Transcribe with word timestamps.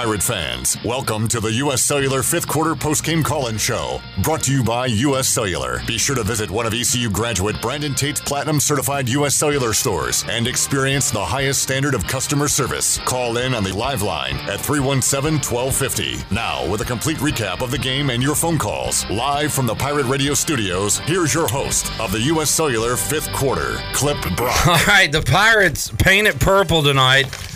Pirate 0.00 0.22
fans, 0.22 0.78
welcome 0.82 1.28
to 1.28 1.40
the 1.40 1.52
U.S. 1.64 1.82
Cellular 1.82 2.22
fifth 2.22 2.48
quarter 2.48 2.74
post-game 2.74 3.22
call-in 3.22 3.58
show, 3.58 4.00
brought 4.22 4.42
to 4.44 4.50
you 4.50 4.64
by 4.64 4.86
U.S. 4.86 5.28
Cellular. 5.28 5.82
Be 5.86 5.98
sure 5.98 6.16
to 6.16 6.22
visit 6.22 6.50
one 6.50 6.64
of 6.64 6.72
ECU 6.72 7.10
graduate 7.10 7.60
Brandon 7.60 7.94
Tate's 7.94 8.18
platinum 8.18 8.60
certified 8.60 9.10
U.S. 9.10 9.34
Cellular 9.34 9.74
stores 9.74 10.24
and 10.30 10.48
experience 10.48 11.10
the 11.10 11.22
highest 11.22 11.62
standard 11.62 11.94
of 11.94 12.06
customer 12.06 12.48
service. 12.48 12.96
Call 13.00 13.36
in 13.36 13.52
on 13.52 13.62
the 13.62 13.76
live 13.76 14.00
line 14.00 14.36
at 14.48 14.58
317-1250. 14.60 16.32
Now, 16.32 16.66
with 16.66 16.80
a 16.80 16.86
complete 16.86 17.18
recap 17.18 17.60
of 17.60 17.70
the 17.70 17.76
game 17.76 18.08
and 18.08 18.22
your 18.22 18.34
phone 18.34 18.56
calls, 18.56 19.04
live 19.10 19.52
from 19.52 19.66
the 19.66 19.74
Pirate 19.74 20.06
Radio 20.06 20.32
studios, 20.32 20.96
here's 21.00 21.34
your 21.34 21.46
host 21.46 21.92
of 22.00 22.10
the 22.10 22.22
U.S. 22.22 22.50
Cellular 22.50 22.96
fifth 22.96 23.30
quarter, 23.34 23.74
Clip 23.92 24.18
Brock. 24.34 24.66
All 24.66 24.82
right, 24.86 25.12
the 25.12 25.20
Pirates 25.20 25.92
paint 25.98 26.26
it 26.26 26.40
purple 26.40 26.82
tonight. 26.82 27.49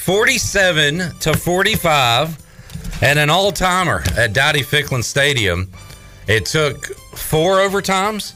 47 0.00 1.18
to 1.20 1.34
45 1.36 2.38
and 3.02 3.18
an 3.18 3.28
all 3.28 3.52
timer 3.52 4.02
at 4.16 4.32
Dowdy 4.32 4.62
Ficklen 4.62 5.04
Stadium. 5.04 5.70
It 6.26 6.46
took 6.46 6.86
four 7.14 7.58
overtimes 7.58 8.34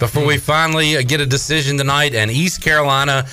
before 0.00 0.26
we 0.26 0.34
hmm. 0.34 0.40
finally 0.40 0.96
uh, 0.96 1.02
get 1.02 1.20
a 1.20 1.26
decision 1.26 1.78
tonight, 1.78 2.14
and 2.14 2.28
East 2.30 2.60
Carolina, 2.60 3.24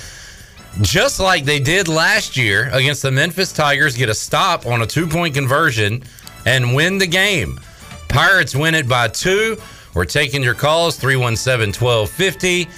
just 0.82 1.18
like 1.18 1.44
they 1.44 1.58
did 1.58 1.88
last 1.88 2.36
year 2.36 2.70
against 2.72 3.02
the 3.02 3.10
Memphis 3.10 3.52
Tigers, 3.52 3.96
get 3.96 4.08
a 4.08 4.14
stop 4.14 4.66
on 4.66 4.82
a 4.82 4.86
two 4.86 5.08
point 5.08 5.34
conversion 5.34 6.04
and 6.46 6.76
win 6.76 6.98
the 6.98 7.08
game. 7.08 7.60
Pirates 8.08 8.54
win 8.54 8.76
it 8.76 8.88
by 8.88 9.08
two. 9.08 9.56
We're 9.94 10.04
taking 10.04 10.44
your 10.44 10.54
calls 10.54 10.96
317 10.96 11.74
1250. 11.74 12.68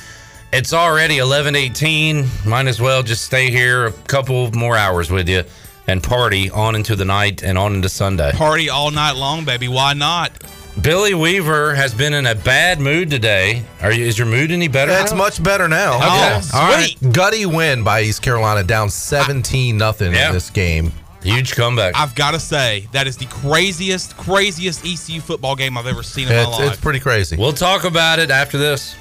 It's 0.56 0.73
already 0.73 1.19
11:18. 1.19 2.46
Might 2.46 2.66
as 2.66 2.80
well 2.80 3.02
just 3.02 3.24
stay 3.24 3.51
here 3.51 3.87
a 3.87 3.93
couple 3.93 4.51
more 4.52 4.74
hours 4.76 5.10
with 5.10 5.29
you 5.29 5.45
and 5.87 6.02
party 6.02 6.48
on 6.51 6.74
into 6.74 6.96
the 6.96 7.04
night 7.04 7.43
and 7.43 7.59
on 7.59 7.74
into 7.74 7.90
Sunday. 7.90 8.32
Party 8.32 8.71
all 8.71 8.90
night 8.90 9.16
long, 9.16 9.45
baby. 9.45 9.68
Why 9.68 9.93
not? 9.93 10.32
Billy 10.80 11.13
Weaver 11.13 11.74
has 11.74 11.93
been 11.95 12.15
in 12.15 12.24
a 12.26 12.35
bad 12.35 12.80
mood 12.80 13.10
today. 13.10 13.65
Are 13.82 13.93
you? 13.93 14.07
Is 14.07 14.16
your 14.18 14.26
mood 14.26 14.51
any 14.51 14.68
better? 14.68 14.93
It's 14.93 15.13
now? 15.13 15.18
much 15.18 15.43
better 15.43 15.68
now. 15.68 15.96
Okay. 15.96 16.07
Oh, 16.54 16.59
All 16.59 16.68
right. 16.68 16.96
sweet. 16.98 17.13
Gutty 17.13 17.45
win 17.46 17.82
by 17.82 18.01
East 18.02 18.23
Carolina, 18.23 18.63
down 18.63 18.88
17 18.88 19.76
nothing 19.76 20.15
Yeah. 20.15 20.29
in 20.29 20.32
this 20.32 20.48
game. 20.48 20.93
Huge 21.23 21.54
comeback. 21.54 21.95
I've 21.96 22.15
got 22.15 22.30
to 22.32 22.41
say 22.41 22.88
that 22.93 23.07
is 23.07 23.16
the 23.18 23.24
craziest, 23.26 24.16
craziest 24.16 24.87
ECU 24.87 25.20
football 25.20 25.54
game 25.57 25.76
I've 25.76 25.87
ever 25.87 26.02
seen 26.02 26.29
in 26.29 26.35
It's, 26.35 26.51
my 26.51 26.57
life. 26.59 26.73
it's 26.73 26.80
pretty 26.80 27.01
crazy. 27.01 27.37
We'll 27.37 27.52
talk 27.52 27.85
about 27.85 28.18
it 28.20 28.30
after 28.30 28.57
this. 28.59 28.95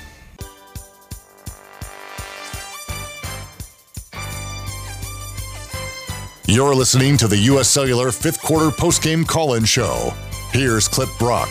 You're 6.48 6.76
listening 6.76 7.18
to 7.18 7.28
the 7.28 7.38
U.S. 7.38 7.68
Cellular 7.68 8.12
fifth 8.12 8.40
quarter 8.40 8.68
postgame 8.70 9.28
call-in 9.28 9.66
show. 9.66 10.14
Here's 10.52 10.88
Clip 10.88 11.10
Brock. 11.18 11.50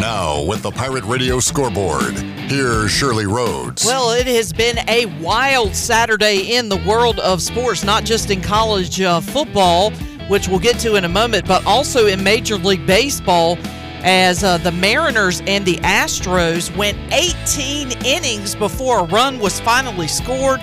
Now, 0.00 0.42
with 0.42 0.62
the 0.62 0.72
Pirate 0.72 1.04
Radio 1.04 1.38
scoreboard, 1.38 2.14
here's 2.48 2.90
Shirley 2.90 3.26
Rhodes. 3.26 3.84
Well, 3.84 4.10
it 4.10 4.26
has 4.26 4.52
been 4.52 4.78
a 4.88 5.06
wild 5.22 5.76
Saturday 5.76 6.56
in 6.56 6.68
the 6.68 6.78
world 6.78 7.20
of 7.20 7.40
sports, 7.40 7.84
not 7.84 8.02
just 8.02 8.32
in 8.32 8.40
college 8.40 9.00
uh, 9.00 9.20
football, 9.20 9.92
which 10.26 10.48
we'll 10.48 10.58
get 10.58 10.80
to 10.80 10.96
in 10.96 11.04
a 11.04 11.08
moment, 11.08 11.46
but 11.46 11.64
also 11.64 12.08
in 12.08 12.24
Major 12.24 12.56
League 12.56 12.84
Baseball. 12.88 13.56
As 14.02 14.42
uh, 14.42 14.58
the 14.58 14.72
Mariners 14.72 15.42
and 15.46 15.64
the 15.64 15.76
Astros 15.76 16.76
went 16.76 16.98
18 17.12 18.04
innings 18.04 18.56
before 18.56 19.00
a 19.00 19.04
run 19.04 19.38
was 19.38 19.60
finally 19.60 20.08
scored, 20.08 20.60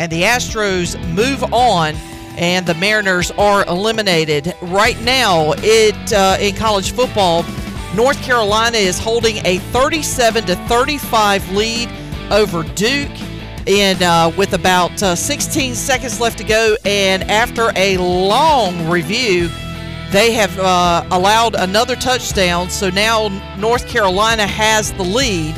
and 0.00 0.10
the 0.10 0.22
Astros 0.22 0.98
move 1.14 1.44
on, 1.52 1.94
and 2.38 2.64
the 2.64 2.74
Mariners 2.74 3.30
are 3.32 3.66
eliminated. 3.66 4.54
Right 4.62 4.98
now, 5.02 5.52
it 5.58 6.12
uh, 6.14 6.38
in 6.40 6.56
college 6.56 6.92
football, 6.92 7.44
North 7.94 8.20
Carolina 8.22 8.78
is 8.78 8.98
holding 8.98 9.44
a 9.44 9.58
37 9.58 10.46
to 10.46 10.56
35 10.56 11.52
lead 11.52 11.90
over 12.30 12.62
Duke. 12.62 13.10
And 13.66 14.02
uh, 14.02 14.32
with 14.38 14.54
about 14.54 15.02
uh, 15.02 15.14
16 15.14 15.74
seconds 15.74 16.18
left 16.18 16.38
to 16.38 16.44
go, 16.44 16.76
and 16.86 17.22
after 17.24 17.70
a 17.76 17.98
long 17.98 18.88
review, 18.88 19.50
they 20.10 20.32
have 20.32 20.58
uh, 20.58 21.04
allowed 21.10 21.54
another 21.56 21.94
touchdown. 21.94 22.70
So 22.70 22.88
now 22.88 23.28
North 23.58 23.86
Carolina 23.86 24.46
has 24.46 24.92
the 24.92 25.04
lead 25.04 25.54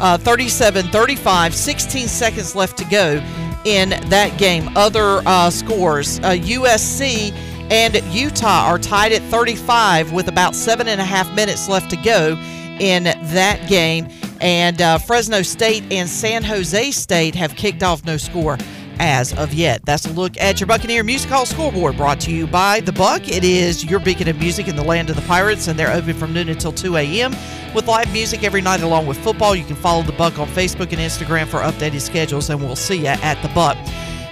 uh, 0.00 0.18
37 0.18 0.86
35, 0.88 1.54
16 1.54 2.08
seconds 2.08 2.56
left 2.56 2.76
to 2.78 2.84
go 2.86 3.22
in 3.64 3.90
that 4.08 4.38
game. 4.38 4.68
Other 4.76 5.22
uh, 5.26 5.50
scores 5.50 6.18
uh, 6.20 6.32
USC 6.32 7.32
and 7.70 7.94
Utah 8.14 8.66
are 8.66 8.78
tied 8.78 9.12
at 9.12 9.22
35 9.30 10.12
with 10.12 10.28
about 10.28 10.54
seven 10.54 10.88
and 10.88 11.00
a 11.00 11.04
half 11.04 11.32
minutes 11.34 11.68
left 11.68 11.90
to 11.90 11.96
go 11.96 12.36
in 12.78 13.04
that 13.04 13.66
game. 13.68 14.08
And 14.40 14.82
uh, 14.82 14.98
Fresno 14.98 15.42
State 15.42 15.84
and 15.90 16.08
San 16.08 16.42
Jose 16.42 16.90
State 16.90 17.34
have 17.34 17.54
kicked 17.56 17.82
off 17.82 18.04
no 18.04 18.16
score 18.16 18.58
as 18.98 19.32
of 19.38 19.52
yet. 19.52 19.84
That's 19.84 20.06
a 20.06 20.12
look 20.12 20.38
at 20.38 20.60
your 20.60 20.66
Buccaneer 20.66 21.02
Music 21.04 21.30
Hall 21.30 21.46
scoreboard 21.46 21.96
brought 21.96 22.20
to 22.20 22.30
you 22.30 22.46
by 22.46 22.80
The 22.80 22.92
Buck. 22.92 23.28
It 23.28 23.44
is 23.44 23.84
your 23.84 24.00
beacon 24.00 24.28
of 24.28 24.38
music 24.38 24.68
in 24.68 24.76
the 24.76 24.84
land 24.84 25.10
of 25.10 25.16
the 25.16 25.22
Pirates, 25.22 25.68
and 25.68 25.78
they're 25.78 25.92
open 25.92 26.14
from 26.14 26.32
noon 26.32 26.48
until 26.48 26.72
2 26.72 26.96
a.m. 26.96 27.32
with 27.74 27.86
live 27.86 28.12
music 28.12 28.44
every 28.44 28.60
night 28.60 28.82
along 28.82 29.06
with 29.06 29.18
football. 29.18 29.54
You 29.54 29.64
can 29.64 29.76
follow 29.76 30.02
The 30.02 30.12
Buck 30.12 30.38
on 30.38 30.48
Facebook 30.48 30.92
and 30.92 30.98
Instagram 30.98 31.46
for 31.46 31.60
updated 31.60 32.00
schedules, 32.00 32.50
and 32.50 32.60
we'll 32.60 32.76
see 32.76 33.00
you 33.00 33.06
at 33.06 33.40
The 33.42 33.48
Buck. 33.48 33.76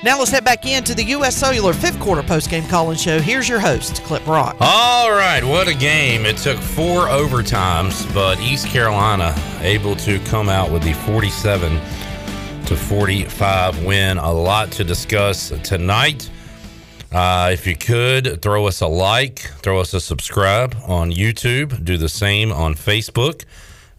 Now 0.04 0.18
let's 0.18 0.32
head 0.32 0.44
back 0.44 0.66
into 0.66 0.96
the 0.96 1.04
U.S. 1.04 1.36
Cellular 1.36 1.72
fifth 1.72 2.00
quarter 2.00 2.22
postgame 2.22 2.68
call-in 2.68 2.98
show. 2.98 3.20
Here's 3.20 3.48
your 3.48 3.60
host, 3.60 4.02
Clip 4.02 4.24
Brock. 4.24 4.56
All 4.58 5.12
right, 5.12 5.44
what 5.44 5.68
a 5.68 5.74
game. 5.74 6.26
It 6.26 6.38
took 6.38 6.58
four 6.58 7.06
overtimes, 7.06 8.12
but 8.12 8.40
East 8.40 8.66
Carolina 8.66 9.32
able 9.60 9.94
to 9.96 10.18
come 10.24 10.48
out 10.48 10.72
with 10.72 10.82
the 10.82 10.92
47 10.92 11.78
to 12.66 12.76
45 12.76 13.84
win. 13.84 14.18
A 14.18 14.32
lot 14.32 14.70
to 14.72 14.84
discuss 14.84 15.50
tonight. 15.62 16.30
Uh, 17.10 17.50
if 17.52 17.66
you 17.66 17.76
could, 17.76 18.40
throw 18.42 18.66
us 18.66 18.80
a 18.80 18.86
like, 18.86 19.38
throw 19.62 19.80
us 19.80 19.92
a 19.94 20.00
subscribe 20.00 20.74
on 20.86 21.10
YouTube, 21.10 21.84
do 21.84 21.96
the 21.96 22.08
same 22.08 22.52
on 22.52 22.74
Facebook. 22.74 23.44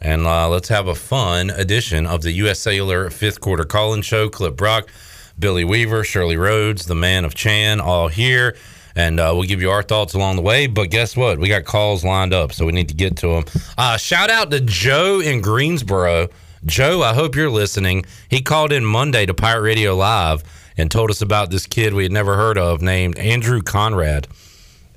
And 0.02 0.26
uh, 0.26 0.50
let's 0.50 0.68
have 0.70 0.88
a 0.88 0.96
fun 0.96 1.50
edition 1.52 2.06
of 2.06 2.22
the 2.22 2.32
U.S. 2.32 2.60
Cellular 2.60 3.10
fifth 3.10 3.40
quarter 3.40 3.64
call 3.64 3.94
in 3.94 4.02
show. 4.02 4.30
Clip 4.30 4.56
Brock, 4.56 4.90
Billy 5.38 5.64
Weaver, 5.64 6.04
Shirley 6.04 6.38
Rhodes, 6.38 6.86
the 6.86 6.96
man 6.96 7.26
of 7.26 7.36
Chan, 7.36 7.80
all 7.80 8.08
here. 8.08 8.56
And 8.96 9.20
uh, 9.20 9.32
we'll 9.34 9.48
give 9.48 9.62
you 9.62 9.72
our 9.72 9.84
thoughts 9.84 10.14
along 10.14 10.36
the 10.36 10.42
way. 10.42 10.68
But 10.68 10.90
guess 10.90 11.16
what? 11.18 11.40
We 11.40 11.48
got 11.48 11.66
calls 11.66 12.04
lined 12.04 12.34
up, 12.34 12.54
so 12.54 12.66
we 12.66 12.72
need 12.72 12.90
to 12.90 12.96
get 12.96 13.18
to 13.18 13.28
them. 13.28 13.46
Uh, 13.78 13.98
shout 13.98 14.30
out 14.30 14.52
to 14.52 14.60
Joe 14.60 15.20
in 15.20 15.42
Greensboro. 15.42 16.30
Joe, 16.66 17.02
I 17.02 17.14
hope 17.14 17.36
you're 17.36 17.50
listening. 17.50 18.06
He 18.30 18.42
called 18.42 18.72
in 18.72 18.86
Monday 18.86 19.26
to 19.26 19.34
Pirate 19.34 19.62
Radio 19.62 19.96
Live 19.96 20.44
and 20.78 20.90
told 20.90 21.10
us 21.12 21.22
about 21.22 21.52
this 21.52 21.68
kid 21.68 21.94
we 21.94 22.04
had 22.04 22.12
never 22.12 22.36
heard 22.36 22.58
of 22.58 22.82
named 22.82 23.18
Andrew 23.18 23.62
Conrad. 23.62 24.28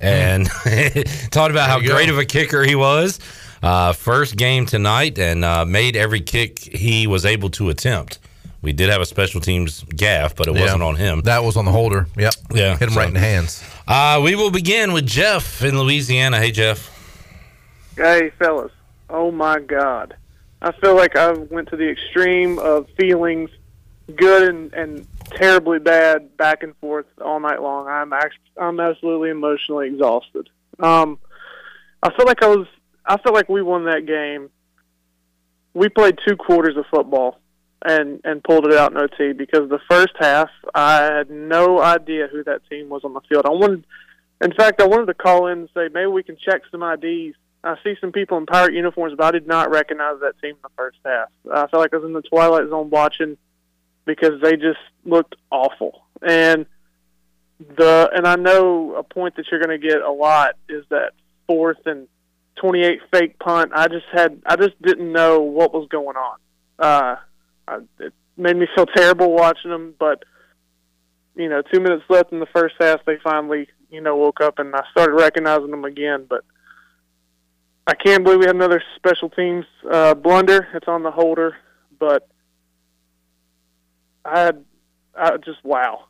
And 0.01 0.47
talked 1.31 1.51
about 1.51 1.69
how 1.71 1.79
you 1.79 1.89
go. 1.89 1.95
great 1.95 2.09
of 2.11 2.19
a 2.19 2.25
kicker 2.25 2.63
he 2.63 2.75
was. 2.75 3.19
Uh, 3.63 3.93
first 3.93 4.37
game 4.37 4.67
tonight 4.67 5.19
and 5.19 5.45
uh, 5.45 5.65
made 5.65 5.97
every 5.97 6.21
kick 6.21 6.59
he 6.61 7.07
was 7.07 7.25
able 7.25 7.51
to 7.51 7.71
attempt. 7.71 8.19
We 8.63 8.73
did 8.73 8.91
have 8.91 9.01
a 9.01 9.07
special 9.07 9.41
teams 9.41 9.83
gaff, 9.85 10.35
but 10.37 10.49
it 10.49 10.53
wasn't 10.53 10.83
on 10.83 10.97
him. 10.97 11.21
That 11.23 11.43
was 11.45 11.57
on 11.57 11.65
the 11.65 11.73
holder. 11.73 12.07
Yep. 12.17 12.35
Yeah, 12.53 12.77
Hit 12.77 12.89
him 12.89 12.95
so- 12.95 13.01
right 13.01 13.09
in 13.09 13.15
the 13.15 13.21
hands. 13.21 13.65
Uh, 13.89 14.21
we 14.23 14.35
will 14.35 14.51
begin 14.51 14.93
with 14.93 15.07
Jeff 15.07 15.63
in 15.63 15.79
Louisiana. 15.79 16.39
Hey, 16.39 16.51
Jeff. 16.51 16.91
Hey, 17.97 18.31
fellas. 18.39 18.73
Oh 19.09 19.31
my 19.31 19.61
God. 19.61 20.17
I 20.63 20.73
feel 20.73 20.97
like 20.97 21.17
I 21.17 21.33
went 21.33 21.69
to 21.71 21.77
the 21.77 21.89
extreme 21.89 22.59
of 22.59 22.89
feelings, 22.99 23.51
good 24.15 24.49
and, 24.49 24.73
and 24.73 25.07
terribly 25.25 25.79
bad, 25.79 26.37
back 26.37 26.63
and 26.63 26.77
forth 26.79 27.07
all 27.23 27.41
night 27.41 27.61
long. 27.61 27.87
I'm 27.89 28.13
actually, 28.13 28.41
I'm 28.57 28.81
absolutely 28.81 29.31
emotionally 29.31 29.89
exhausted. 29.89 30.49
Um, 30.79 31.19
I 32.03 32.15
feel 32.15 32.27
like 32.27 32.43
I 32.43 32.49
was. 32.49 32.67
I 33.05 33.17
felt 33.19 33.35
like 33.35 33.49
we 33.49 33.63
won 33.63 33.85
that 33.85 34.07
game. 34.07 34.51
We 35.75 35.89
played 35.89 36.19
two 36.27 36.37
quarters 36.37 36.77
of 36.77 36.87
football 36.91 37.39
and 37.85 38.21
and 38.25 38.43
pulled 38.43 38.67
it 38.67 38.75
out 38.75 38.93
in 38.93 38.99
OT 38.99 39.33
because 39.33 39.69
the 39.69 39.81
first 39.89 40.13
half 40.19 40.49
I 40.75 41.03
had 41.03 41.31
no 41.31 41.81
idea 41.81 42.29
who 42.29 42.43
that 42.45 42.63
team 42.69 42.89
was 42.89 43.05
on 43.05 43.13
the 43.13 43.21
field. 43.29 43.47
I 43.47 43.51
wanted, 43.51 43.85
in 44.43 44.53
fact, 44.55 44.81
I 44.81 44.87
wanted 44.87 45.07
to 45.07 45.15
call 45.15 45.47
in 45.49 45.61
and 45.61 45.69
say 45.75 45.89
maybe 45.93 46.07
we 46.07 46.23
can 46.23 46.37
check 46.37 46.63
some 46.71 46.83
IDs. 46.83 47.37
I 47.67 47.77
see 47.83 47.95
some 48.01 48.13
people 48.13 48.39
in 48.39 48.47
pirate 48.47 48.75
uniforms, 48.75 49.15
but 49.17 49.27
I 49.27 49.31
did 49.33 49.47
not 49.47 49.71
recognize 49.71 50.21
that 50.21 50.41
team 50.41 50.53
in 50.53 50.63
the 50.63 50.71
first 50.77 50.99
half. 51.05 51.29
I 51.51 51.67
felt 51.67 51.81
like 51.83 51.93
I 51.93 51.97
was 51.97 52.07
in 52.07 52.13
the 52.13 52.23
twilight 52.23 52.69
zone 52.69 52.91
watching 52.91 53.37
because 54.05 54.41
they 54.41 54.53
just 54.53 54.79
looked 55.05 55.35
awful. 55.51 56.03
And 56.23 56.67
the 57.59 58.11
and 58.15 58.27
I 58.27 58.37
know 58.37 58.95
a 58.95 59.03
point 59.03 59.37
that 59.37 59.47
you're 59.51 59.61
going 59.61 59.81
to 59.81 59.87
get 59.87 60.01
a 60.01 60.13
lot 60.13 60.55
is 60.69 60.85
that 60.91 61.13
fourth 61.47 61.79
and 61.87 62.07
28 62.57 63.01
fake 63.13 63.39
punt. 63.39 63.73
I 63.75 63.89
just 63.89 64.07
had 64.13 64.41
I 64.47 64.57
just 64.57 64.81
didn't 64.81 65.13
know 65.13 65.41
what 65.41 65.75
was 65.75 65.89
going 65.89 66.17
on. 66.17 66.39
Uh, 66.79 67.17
I, 67.69 67.79
it 67.99 68.13
made 68.37 68.57
me 68.57 68.67
feel 68.75 68.87
terrible 68.87 69.33
watching 69.33 69.71
them, 69.71 69.95
but 69.99 70.25
you 71.35 71.49
know, 71.49 71.63
two 71.63 71.81
minutes 71.81 72.05
left 72.09 72.33
in 72.33 72.41
the 72.41 72.47
first 72.47 72.77
half, 72.81 73.05
they 73.05 73.19
finally 73.23 73.69
you 73.91 74.01
know 74.01 74.17
woke 74.17 74.41
up 74.41 74.59
and 74.59 74.75
I 74.75 74.83
started 74.91 75.15
recognizing 75.15 75.71
them 75.71 75.85
again. 75.85 76.27
But 76.29 76.45
I 77.87 77.95
can't 77.95 78.25
believe 78.25 78.41
we 78.41 78.47
had 78.47 78.57
another 78.57 78.83
special 78.97 79.31
teams 79.31 79.65
uh, 79.91 80.15
blunder. 80.15 80.69
It's 80.75 80.89
on 80.89 81.03
the 81.03 81.11
holder, 81.11 81.57
but 81.99 82.29
I 84.25 84.41
had 84.41 84.65
I 85.15 85.37
just 85.39 85.65
wow. 85.65 86.05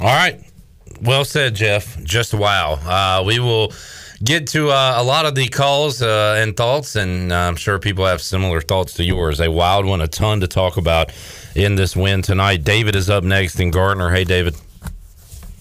All 0.00 0.06
right. 0.06 0.40
Well 1.02 1.24
said, 1.24 1.54
Jeff. 1.54 2.02
Just 2.02 2.34
wow. 2.34 2.74
Uh, 2.74 3.24
we 3.24 3.38
will 3.38 3.72
get 4.22 4.46
to 4.48 4.70
uh, 4.70 4.94
a 4.96 5.02
lot 5.02 5.24
of 5.26 5.34
the 5.34 5.48
calls 5.48 6.02
uh, 6.02 6.36
and 6.38 6.56
thoughts, 6.56 6.96
and 6.96 7.32
uh, 7.32 7.36
I'm 7.36 7.56
sure 7.56 7.78
people 7.78 8.04
have 8.06 8.20
similar 8.20 8.60
thoughts 8.60 8.94
to 8.94 9.04
yours. 9.04 9.40
A 9.40 9.50
wild 9.50 9.86
one, 9.86 10.00
a 10.00 10.08
ton 10.08 10.40
to 10.40 10.48
talk 10.48 10.76
about 10.76 11.12
in 11.54 11.76
this 11.76 11.94
win 11.96 12.22
tonight. 12.22 12.64
David 12.64 12.96
is 12.96 13.08
up 13.08 13.24
next 13.24 13.60
in 13.60 13.70
Gardner. 13.70 14.10
Hey, 14.10 14.24
David. 14.24 14.56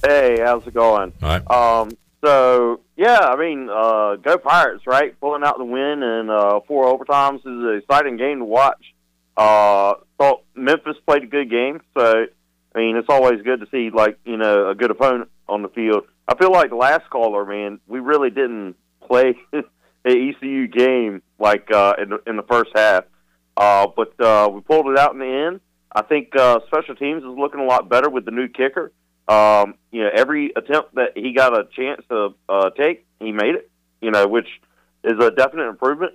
Hey, 0.03 0.39
how's 0.43 0.65
it 0.67 0.73
going? 0.73 1.13
All 1.21 1.29
right. 1.29 1.51
Um, 1.51 1.91
so 2.23 2.81
yeah, 2.97 3.19
I 3.19 3.35
mean, 3.35 3.69
uh, 3.69 4.15
go 4.15 4.37
Pirates, 4.37 4.87
right? 4.87 5.19
Pulling 5.19 5.43
out 5.43 5.57
the 5.57 5.65
win 5.65 6.01
in 6.01 6.29
uh, 6.29 6.61
four 6.67 6.85
overtimes 6.85 7.39
is 7.39 7.45
an 7.45 7.81
exciting 7.81 8.17
game 8.17 8.39
to 8.39 8.45
watch. 8.45 8.93
Uh, 9.35 9.95
thought 10.17 10.43
Memphis 10.55 10.95
played 11.05 11.23
a 11.23 11.27
good 11.27 11.49
game, 11.49 11.81
so 11.97 12.25
I 12.73 12.79
mean, 12.79 12.95
it's 12.95 13.09
always 13.09 13.41
good 13.41 13.59
to 13.59 13.67
see 13.69 13.89
like 13.93 14.17
you 14.25 14.37
know 14.37 14.69
a 14.69 14.75
good 14.75 14.91
opponent 14.91 15.29
on 15.47 15.61
the 15.61 15.69
field. 15.69 16.05
I 16.27 16.35
feel 16.35 16.51
like 16.51 16.71
last 16.71 17.09
caller, 17.09 17.45
man, 17.45 17.79
we 17.87 17.99
really 17.99 18.29
didn't 18.29 18.75
play 19.05 19.35
an 19.53 19.63
ECU 20.05 20.67
game 20.67 21.21
like 21.37 21.69
uh, 21.71 21.95
in, 22.01 22.09
the, 22.09 22.19
in 22.27 22.37
the 22.37 22.43
first 22.43 22.71
half, 22.73 23.03
uh, 23.57 23.87
but 23.95 24.19
uh, 24.19 24.49
we 24.51 24.61
pulled 24.61 24.87
it 24.87 24.97
out 24.97 25.11
in 25.11 25.19
the 25.19 25.47
end. 25.47 25.59
I 25.93 26.01
think 26.01 26.35
uh, 26.35 26.59
special 26.67 26.95
teams 26.95 27.23
is 27.23 27.37
looking 27.37 27.59
a 27.59 27.65
lot 27.65 27.89
better 27.89 28.09
with 28.09 28.25
the 28.25 28.31
new 28.31 28.47
kicker. 28.47 28.91
Um, 29.27 29.75
you 29.91 30.03
know, 30.03 30.09
every 30.13 30.51
attempt 30.55 30.95
that 30.95 31.13
he 31.15 31.33
got 31.33 31.57
a 31.57 31.67
chance 31.75 32.01
to 32.09 32.35
uh, 32.47 32.69
take, 32.71 33.05
he 33.19 33.31
made 33.31 33.55
it. 33.55 33.69
You 34.01 34.11
know, 34.11 34.27
which 34.27 34.47
is 35.03 35.13
a 35.19 35.31
definite 35.31 35.67
improvement. 35.67 36.13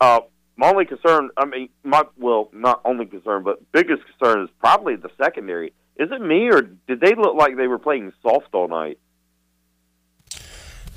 Uh, 0.00 0.20
my 0.56 0.70
only 0.70 0.86
concern, 0.86 1.30
I 1.36 1.44
mean, 1.44 1.68
my 1.84 2.02
well, 2.16 2.50
not 2.52 2.80
only 2.84 3.06
concern, 3.06 3.44
but 3.44 3.70
biggest 3.72 4.02
concern 4.06 4.42
is 4.42 4.50
probably 4.58 4.96
the 4.96 5.10
secondary. 5.16 5.72
Is 5.96 6.10
it 6.10 6.20
me 6.20 6.48
or 6.50 6.62
did 6.62 7.00
they 7.00 7.14
look 7.14 7.36
like 7.36 7.56
they 7.56 7.66
were 7.66 7.78
playing 7.78 8.12
soft 8.22 8.48
all 8.52 8.68
night? 8.68 8.98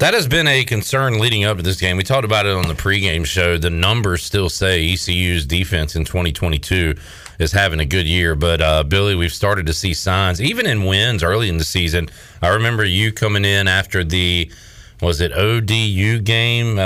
That 0.01 0.15
has 0.15 0.27
been 0.27 0.47
a 0.47 0.63
concern 0.63 1.19
leading 1.19 1.43
up 1.43 1.57
to 1.57 1.63
this 1.63 1.79
game. 1.79 1.95
We 1.95 2.01
talked 2.01 2.25
about 2.25 2.47
it 2.47 2.55
on 2.55 2.67
the 2.67 2.73
pregame 2.73 3.23
show. 3.23 3.59
The 3.59 3.69
numbers 3.69 4.23
still 4.23 4.49
say 4.49 4.83
ECU's 4.93 5.45
defense 5.45 5.95
in 5.95 6.05
2022 6.05 6.95
is 7.37 7.51
having 7.51 7.79
a 7.79 7.85
good 7.85 8.07
year. 8.07 8.33
But 8.33 8.61
uh, 8.61 8.83
Billy, 8.83 9.13
we've 9.13 9.31
started 9.31 9.67
to 9.67 9.75
see 9.75 9.93
signs, 9.93 10.41
even 10.41 10.65
in 10.65 10.85
wins 10.85 11.21
early 11.21 11.49
in 11.49 11.57
the 11.57 11.63
season. 11.63 12.09
I 12.41 12.47
remember 12.47 12.83
you 12.83 13.11
coming 13.13 13.45
in 13.45 13.67
after 13.67 14.03
the 14.03 14.51
was 15.01 15.19
it 15.19 15.31
ODU 15.33 16.19
game 16.21 16.77
uh, 16.77 16.81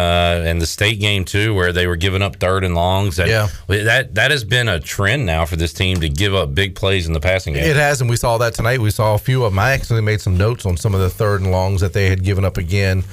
and 0.45 0.61
the 0.61 0.65
state 0.65 0.99
game 0.99 1.25
too, 1.25 1.53
where 1.53 1.71
they 1.73 1.85
were 1.85 1.95
giving 1.97 2.21
up 2.21 2.37
third 2.37 2.63
and 2.63 2.73
longs. 2.73 3.19
And 3.19 3.29
Yeah. 3.29 3.47
that 3.67 4.15
that 4.15 4.31
has 4.31 4.43
been 4.43 4.67
a 4.69 4.79
trend 4.79 5.25
now 5.25 5.45
for 5.45 5.55
this 5.57 5.73
team 5.73 5.99
to 5.99 6.09
give 6.09 6.33
up 6.33 6.55
big 6.55 6.75
plays 6.75 7.07
in 7.07 7.13
the 7.13 7.19
passing 7.19 7.53
game. 7.53 7.63
It 7.63 7.75
has, 7.75 7.99
and 8.01 8.09
we 8.09 8.15
saw 8.15 8.37
that 8.37 8.53
tonight. 8.53 8.79
We 8.79 8.91
saw 8.91 9.13
a 9.15 9.17
few 9.17 9.43
of 9.43 9.51
them. 9.51 9.59
I 9.59 9.71
actually 9.71 10.01
made 10.01 10.21
some 10.21 10.37
notes 10.37 10.65
on 10.65 10.77
some 10.77 10.95
of 10.95 11.01
the 11.01 11.09
third 11.09 11.41
and 11.41 11.51
longs 11.51 11.81
that 11.81 11.93
they 11.93 12.09
had 12.09 12.23
given 12.23 12.45
up 12.45 12.57
again. 12.57 13.03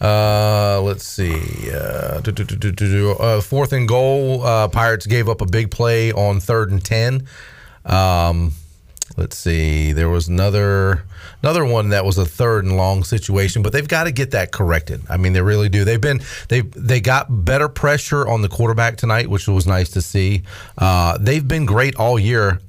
Uh, 0.00 0.80
let's 0.82 1.04
see. 1.04 1.34
Uh, 1.72 2.20
do, 2.20 2.30
do, 2.32 2.44
do, 2.44 2.56
do, 2.56 2.70
do, 2.72 2.90
do. 2.90 3.10
Uh, 3.12 3.40
fourth 3.40 3.72
and 3.72 3.88
goal. 3.88 4.44
Uh, 4.44 4.68
Pirates 4.68 5.06
gave 5.06 5.28
up 5.28 5.40
a 5.40 5.46
big 5.46 5.70
play 5.70 6.12
on 6.12 6.38
third 6.40 6.70
and 6.70 6.84
ten. 6.84 7.26
Um, 7.84 8.52
let's 9.18 9.36
see. 9.36 9.92
There 9.92 10.08
was 10.08 10.28
another 10.28 11.04
another 11.42 11.64
one 11.64 11.90
that 11.90 12.04
was 12.04 12.16
a 12.18 12.24
third 12.24 12.64
and 12.64 12.76
long 12.76 13.04
situation, 13.04 13.62
but 13.62 13.72
they've 13.72 13.86
got 13.86 14.04
to 14.04 14.12
get 14.12 14.30
that 14.30 14.52
corrected. 14.52 15.02
I 15.10 15.16
mean, 15.16 15.32
they 15.32 15.42
really 15.42 15.68
do. 15.68 15.84
They've 15.84 16.00
been 16.00 16.20
they 16.48 16.60
they 16.60 17.00
got 17.00 17.44
better 17.44 17.68
pressure 17.68 18.26
on 18.26 18.42
the 18.42 18.48
quarterback 18.48 18.96
tonight, 18.96 19.28
which 19.28 19.48
was 19.48 19.66
nice 19.66 19.90
to 19.90 20.02
see. 20.02 20.44
Uh, 20.76 21.18
they've 21.18 21.46
been 21.46 21.66
great 21.66 21.96
all 21.96 22.18
year 22.18 22.60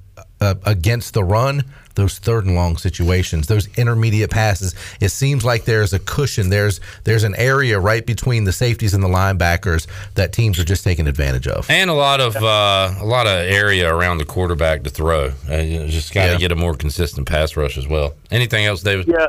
uh, 0.41 0.55
against 0.65 1.13
the 1.13 1.23
run. 1.23 1.63
Those 1.99 2.17
third 2.17 2.45
and 2.45 2.55
long 2.55 2.77
situations, 2.77 3.47
those 3.47 3.67
intermediate 3.77 4.29
passes, 4.31 4.73
it 5.01 5.09
seems 5.09 5.43
like 5.43 5.65
there's 5.65 5.91
a 5.91 5.99
cushion. 5.99 6.49
There's 6.49 6.79
there's 7.03 7.25
an 7.25 7.35
area 7.35 7.77
right 7.77 8.05
between 8.05 8.45
the 8.45 8.53
safeties 8.53 8.93
and 8.93 9.03
the 9.03 9.09
linebackers 9.09 9.85
that 10.15 10.31
teams 10.31 10.57
are 10.59 10.63
just 10.63 10.85
taking 10.85 11.07
advantage 11.07 11.45
of. 11.45 11.69
and 11.69 11.89
a 11.89 11.93
lot 11.93 12.21
of 12.21 12.37
uh, 12.37 12.93
a 13.01 13.03
lot 13.05 13.27
of 13.27 13.33
area 13.33 13.93
around 13.93 14.19
the 14.19 14.23
quarterback 14.25 14.83
to 14.83 14.89
throw. 14.89 15.33
Uh, 15.49 15.57
you 15.57 15.87
just 15.89 16.13
got 16.13 16.27
to 16.27 16.31
Yeah. 16.31 16.37
get 16.37 16.51
a 16.53 16.55
more 16.55 16.73
consistent 16.73 17.27
pass 17.27 17.57
rush 17.57 17.77
as 17.77 17.85
well. 17.85 18.13
Anything 18.31 18.65
else, 18.65 18.81
David? 18.81 19.07
Yeah, 19.09 19.27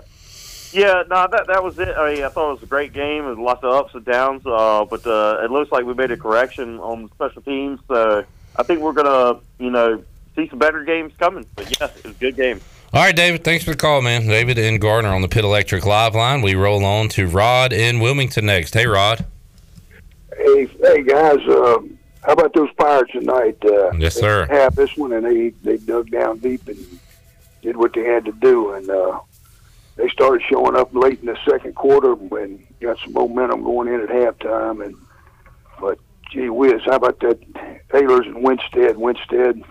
yeah. 0.72 1.02
No, 1.11 1.26
that 1.28 1.49
that 1.49 1.64
was 1.64 1.76
it. 1.81 1.88
I 1.96 2.14
mean, 2.14 2.22
I 2.22 2.28
thought 2.28 2.50
it 2.50 2.55
was 2.55 2.62
a 2.62 2.67
great 2.67 2.93
game. 2.93 3.25
There's 3.25 3.37
lots 3.37 3.64
of 3.64 3.72
ups 3.72 3.94
and 3.96 4.05
downs, 4.05 4.46
uh, 4.46 4.84
but 4.88 5.05
uh, 5.05 5.40
it 5.43 5.50
looks 5.50 5.72
like 5.72 5.84
we 5.87 5.94
made 5.94 6.12
a 6.12 6.17
correction 6.17 6.78
on 6.78 7.02
the 7.02 7.08
special 7.17 7.43
teams. 7.43 7.81
So 7.88 8.25
I 8.55 8.62
think 8.62 8.78
we're 8.81 8.93
gonna, 8.93 9.40
you 9.58 9.70
know, 9.70 10.05
see 10.45 10.51
some 10.51 10.59
better 10.59 10.85
games 10.85 11.13
coming. 11.19 11.47
But 11.57 11.79
yeah, 11.81 11.87
it 11.89 12.05
was 12.05 12.17
a 12.17 12.19
good 12.19 12.37
game. 12.37 12.61
All 12.93 13.03
right, 13.03 13.15
David. 13.15 13.45
Thanks 13.45 13.65
for 13.65 13.71
the 13.71 13.77
call, 13.77 14.03
man. 14.03 14.27
David 14.27 14.59
and 14.59 14.81
Gardner 14.81 15.11
on 15.11 15.23
the 15.23 15.29
Pit 15.29 15.45
Electric 15.45 15.87
Live 15.87 16.15
line. 16.15 16.43
We 16.43 16.55
roll 16.55 16.85
on 16.85 17.09
to 17.11 17.27
Rod 17.29 17.73
in 17.73 18.01
Wilmington 18.01 18.47
next. 18.47 18.75
Hey, 18.75 18.87
Rod. 18.87 19.25
Hey, 20.37 20.67
hey 20.83 21.03
guys, 21.03 21.39
uh, 21.47 21.79
how 22.23 22.33
about 22.33 22.53
those 22.55 22.71
Pirates 22.77 23.13
tonight? 23.13 23.59
Uh, 23.65 23.93
Yes, 23.93 24.15
they 24.15 24.21
sir. 24.23 24.47
Have 24.47 24.75
this 24.75 24.97
one, 24.97 25.13
and 25.13 25.25
they 25.25 25.51
they 25.63 25.77
dug 25.77 26.11
down 26.11 26.39
deep 26.39 26.67
and 26.67 26.79
did 27.63 27.77
what 27.77 27.93
they 27.93 28.05
had 28.05 28.25
to 28.25 28.33
do, 28.33 28.73
and 28.73 28.89
uh, 28.91 29.21
they 29.97 30.09
started 30.09 30.43
showing 30.49 30.77
up 30.77 30.95
late 30.95 31.21
in 31.21 31.27
the 31.27 31.39
second 31.49 31.75
quarter 31.75 32.13
and 32.39 32.67
got 32.81 32.99
some 33.05 33.13
momentum 33.13 33.63
going 33.63 33.87
in 33.89 34.01
at 34.01 34.09
halftime. 34.09 34.85
And 34.85 34.97
but 35.81 35.99
gee 36.33 36.49
whiz, 36.49 36.81
how 36.87 36.97
about 36.97 37.21
that 37.21 37.39
Taylor's 37.93 38.27
and 38.27 38.43
Winstead? 38.43 38.97
Winstead 38.97 39.63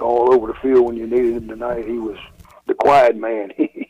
all 0.00 0.32
over 0.32 0.46
the 0.46 0.58
field 0.60 0.86
when 0.86 0.96
you 0.96 1.06
needed 1.06 1.34
him 1.34 1.48
tonight. 1.48 1.86
He 1.86 1.98
was 1.98 2.18
the 2.66 2.74
quiet 2.74 3.16
man. 3.16 3.52
he 3.56 3.88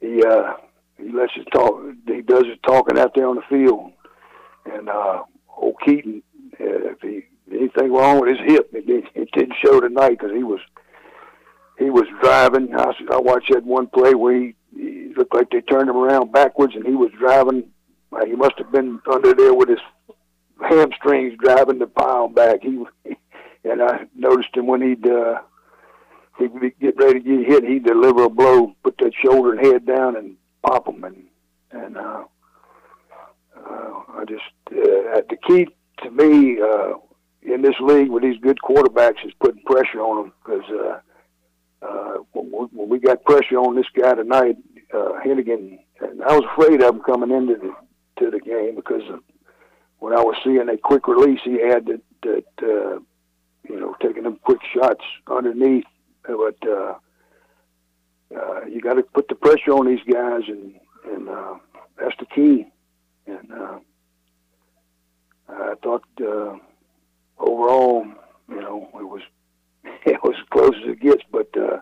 he 0.00 0.22
uh, 0.24 0.54
he 0.98 1.10
lets 1.12 1.34
his 1.34 1.46
talk. 1.52 1.80
He 2.06 2.22
does 2.22 2.46
his 2.46 2.58
talking 2.64 2.98
out 2.98 3.14
there 3.14 3.28
on 3.28 3.36
the 3.36 3.42
field, 3.48 3.92
and 4.66 4.88
uh, 4.88 5.22
old 5.56 5.76
Keaton, 5.84 6.22
uh, 6.60 6.90
if 6.90 7.00
he 7.00 7.24
anything 7.50 7.92
wrong 7.92 8.20
with 8.20 8.30
his 8.30 8.46
hip, 8.46 8.70
it, 8.72 8.86
did, 8.86 9.04
it 9.14 9.28
didn't 9.32 9.54
show 9.64 9.80
tonight 9.80 10.18
because 10.18 10.32
he 10.32 10.42
was 10.42 10.60
he 11.78 11.90
was 11.90 12.06
driving. 12.22 12.74
I, 12.74 12.92
I 13.12 13.18
watched 13.18 13.52
that 13.52 13.64
one 13.64 13.88
play 13.88 14.14
where 14.14 14.34
he, 14.34 14.54
he 14.76 15.12
looked 15.16 15.34
like 15.34 15.50
they 15.50 15.60
turned 15.60 15.88
him 15.88 15.96
around 15.96 16.32
backwards, 16.32 16.74
and 16.74 16.86
he 16.86 16.94
was 16.94 17.10
driving. 17.18 17.64
Uh, 18.12 18.24
he 18.26 18.34
must 18.34 18.54
have 18.58 18.70
been 18.70 19.00
under 19.10 19.34
there 19.34 19.54
with 19.54 19.68
his 19.68 19.78
hamstrings 20.68 21.34
driving 21.42 21.78
the 21.78 21.86
pile 21.86 22.28
back. 22.28 22.62
He 22.62 22.84
and 23.64 23.82
I 23.82 24.06
noticed 24.14 24.56
him 24.56 24.66
when 24.66 24.82
he'd 24.82 25.06
uh, 25.06 25.40
he'd 26.38 26.52
get 26.80 26.96
ready 26.96 27.20
to 27.20 27.20
get 27.20 27.46
hit, 27.46 27.64
he'd 27.64 27.84
deliver 27.84 28.24
a 28.24 28.30
blow, 28.30 28.74
put 28.82 28.98
that 28.98 29.12
shoulder 29.14 29.52
and 29.52 29.66
head 29.66 29.86
down, 29.86 30.16
and 30.16 30.36
pop 30.62 30.88
him. 30.88 31.04
And 31.04 31.24
and 31.70 31.96
uh, 31.96 32.24
uh, 33.56 33.92
I 34.14 34.24
just 34.28 34.42
uh, 34.68 35.22
the 35.28 35.38
key 35.46 35.68
to 36.02 36.10
me 36.10 36.60
uh, 36.60 36.94
in 37.42 37.62
this 37.62 37.78
league 37.80 38.10
with 38.10 38.22
these 38.22 38.40
good 38.40 38.58
quarterbacks 38.62 39.24
is 39.24 39.32
putting 39.40 39.62
pressure 39.64 40.00
on 40.00 40.22
them 40.22 40.32
because 40.44 40.70
uh, 40.70 41.86
uh, 41.86 42.18
when, 42.32 42.50
we, 42.50 42.78
when 42.78 42.88
we 42.88 42.98
got 42.98 43.24
pressure 43.24 43.58
on 43.58 43.74
this 43.74 43.86
guy 43.94 44.14
tonight, 44.14 44.56
uh, 44.94 45.12
Henigan, 45.24 45.78
and 46.00 46.22
I 46.22 46.36
was 46.36 46.44
afraid 46.52 46.82
of 46.82 46.94
him 46.94 47.02
coming 47.02 47.30
into 47.30 47.54
the 47.54 47.74
to 48.18 48.30
the 48.30 48.40
game 48.40 48.76
because 48.76 49.02
of 49.10 49.20
when 49.98 50.12
I 50.12 50.20
was 50.20 50.36
seeing 50.44 50.66
that 50.66 50.82
quick 50.82 51.08
release 51.08 51.40
he 51.44 51.60
had 51.60 51.86
that 51.86 52.02
that 52.22 52.44
uh, 52.62 53.00
you 53.68 53.78
know 53.78 53.94
taking 54.00 54.24
them 54.24 54.38
quick 54.42 54.60
shots 54.74 55.04
underneath, 55.26 55.84
but. 56.26 56.56
Uh, 56.68 56.94
uh, 58.34 58.64
you 58.64 58.80
got 58.80 58.94
to 58.94 59.02
put 59.02 59.28
the 59.28 59.34
pressure 59.34 59.72
on 59.72 59.86
these 59.86 60.02
guys, 60.10 60.42
and 60.48 60.74
and 61.04 61.28
uh, 61.28 61.54
that's 61.98 62.16
the 62.18 62.26
key. 62.26 62.66
And 63.26 63.52
uh, 63.52 63.78
I 65.48 65.74
thought 65.82 66.04
uh, 66.20 66.56
overall, 67.38 68.06
you 68.48 68.60
know, 68.60 68.88
it 68.94 69.04
was 69.04 69.22
it 69.84 70.22
was 70.22 70.34
as 70.38 70.48
close 70.50 70.74
as 70.82 70.90
it 70.90 71.00
gets, 71.00 71.22
but 71.30 71.48
uh, 71.56 71.80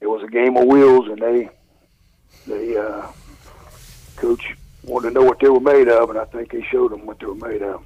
it 0.00 0.06
was 0.06 0.22
a 0.22 0.30
game 0.30 0.56
of 0.56 0.66
wheels, 0.66 1.08
and 1.08 1.18
they 1.18 1.48
they 2.46 2.76
uh, 2.76 3.06
coach 4.16 4.54
wanted 4.84 5.10
to 5.10 5.14
know 5.14 5.26
what 5.26 5.40
they 5.40 5.48
were 5.48 5.60
made 5.60 5.88
of, 5.88 6.10
and 6.10 6.18
I 6.18 6.24
think 6.24 6.52
they 6.52 6.62
showed 6.62 6.92
them 6.92 7.06
what 7.06 7.18
they 7.20 7.26
were 7.26 7.34
made 7.34 7.62
of. 7.62 7.82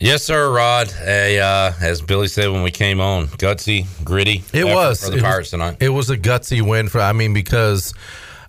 Yes, 0.00 0.22
sir, 0.24 0.52
Rod. 0.52 0.92
A, 1.06 1.38
uh, 1.38 1.72
as 1.80 2.02
Billy 2.02 2.26
said 2.28 2.50
when 2.50 2.62
we 2.62 2.70
came 2.70 3.00
on, 3.00 3.26
gutsy, 3.28 3.86
gritty. 4.04 4.42
It 4.52 4.64
was 4.66 5.00
for 5.04 5.06
the 5.06 5.12
It 5.12 5.14
was- 5.16 5.22
Pirates 5.22 5.50
tonight. 5.50 5.76
It 5.80 5.88
was 5.90 6.10
a 6.10 6.16
gutsy 6.18 6.60
win 6.60 6.88
for. 6.88 7.00
I 7.00 7.12
mean, 7.12 7.32
because 7.32 7.94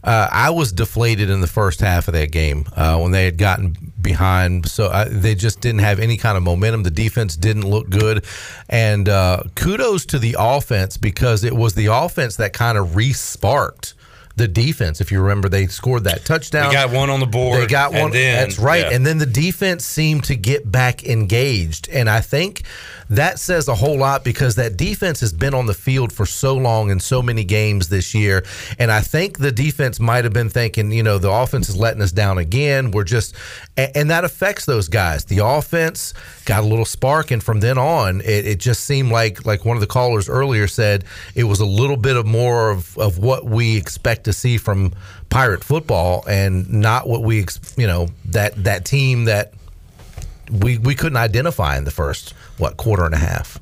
uh, 0.03 0.27
I 0.31 0.49
was 0.49 0.71
deflated 0.73 1.29
in 1.29 1.41
the 1.41 1.47
first 1.47 1.79
half 1.79 2.07
of 2.07 2.13
that 2.13 2.31
game 2.31 2.65
uh, 2.75 2.97
when 2.97 3.11
they 3.11 3.25
had 3.25 3.37
gotten 3.37 3.77
behind. 4.01 4.67
So 4.69 4.85
uh, 4.87 5.05
they 5.09 5.33
just 5.35 5.61
didn't 5.61 5.79
have 5.81 5.99
any 5.99 6.17
kind 6.17 6.35
of 6.35 6.43
momentum. 6.43 6.83
The 6.83 6.91
defense 6.91 7.37
didn't 7.37 7.67
look 7.67 7.89
good. 7.89 8.25
And 8.67 9.07
uh, 9.07 9.43
kudos 9.55 10.05
to 10.07 10.19
the 10.19 10.35
offense 10.37 10.97
because 10.97 11.43
it 11.43 11.55
was 11.55 11.75
the 11.75 11.87
offense 11.87 12.35
that 12.37 12.53
kind 12.53 12.77
of 12.77 12.95
re 12.95 13.13
sparked 13.13 13.93
the 14.37 14.47
defense. 14.47 14.99
If 14.99 15.11
you 15.11 15.21
remember, 15.21 15.47
they 15.49 15.67
scored 15.67 16.03
that 16.03 16.25
touchdown. 16.25 16.67
They 16.69 16.73
got 16.73 16.91
one 16.91 17.09
on 17.09 17.19
the 17.21 17.25
board. 17.25 17.61
They 17.61 17.67
got 17.67 17.93
one. 17.93 18.11
then- 18.11 18.43
that's 18.47 18.59
right. 18.59 18.81
yeah. 18.81 18.93
And 18.93 19.05
then 19.05 19.17
the 19.17 19.25
defense 19.25 19.85
seemed 19.85 20.25
to 20.25 20.35
get 20.35 20.69
back 20.69 21.03
engaged. 21.05 21.87
And 21.89 22.09
I 22.09 22.19
think 22.21 22.63
that 23.09 23.39
says 23.39 23.67
a 23.67 23.75
whole 23.75 23.97
lot 23.97 24.23
because 24.23 24.55
that 24.55 24.75
defense 24.77 25.19
has 25.21 25.31
been 25.31 25.53
on 25.53 25.67
the 25.67 25.73
field 25.73 26.11
for 26.11 26.25
so 26.25 26.55
long 26.55 26.89
in 26.89 26.99
so 26.99 27.21
many 27.21 27.43
games 27.43 27.89
this 27.89 28.13
year. 28.15 28.43
And 28.79 28.91
I 28.91 29.01
think 29.01 29.37
the 29.37 29.51
defense 29.51 29.99
might 29.99 30.23
have 30.23 30.33
been 30.33 30.49
thinking, 30.49 30.91
you 30.91 31.03
know, 31.03 31.17
the 31.17 31.29
offense 31.31 31.69
is 31.69 31.75
letting 31.77 32.01
us 32.01 32.11
down 32.11 32.37
again. 32.37 32.91
We're 32.91 33.03
just, 33.03 33.35
a- 33.77 33.97
and 33.97 34.09
that 34.09 34.23
affects 34.23 34.65
those 34.65 34.87
guys. 34.87 35.25
The 35.25 35.39
offense 35.39 36.13
got 36.45 36.63
a 36.63 36.67
little 36.67 36.85
spark, 36.85 37.31
and 37.31 37.43
from 37.43 37.59
then 37.59 37.77
on, 37.77 38.21
it, 38.21 38.45
it 38.45 38.59
just 38.59 38.85
seemed 38.85 39.11
like, 39.11 39.45
like 39.45 39.65
one 39.65 39.77
of 39.77 39.81
the 39.81 39.87
callers 39.87 40.29
earlier 40.29 40.67
said, 40.67 41.03
it 41.35 41.43
was 41.45 41.59
a 41.59 41.65
little 41.65 41.97
bit 41.97 42.15
of 42.15 42.25
more 42.25 42.71
of, 42.71 42.97
of 42.97 43.17
what 43.17 43.45
we 43.45 43.77
expect 43.77 44.23
to 44.25 44.33
see 44.33 44.57
from 44.57 44.93
pirate 45.29 45.63
football, 45.63 46.23
and 46.27 46.71
not 46.71 47.07
what 47.07 47.23
we, 47.23 47.45
you 47.77 47.87
know, 47.87 48.07
that 48.25 48.55
that 48.63 48.85
team 48.85 49.25
that 49.25 49.53
we 50.51 50.77
we 50.77 50.95
couldn't 50.95 51.17
identify 51.17 51.77
in 51.77 51.83
the 51.85 51.91
first 51.91 52.33
what 52.57 52.77
quarter 52.77 53.03
and 53.03 53.15
a 53.15 53.17
half. 53.19 53.59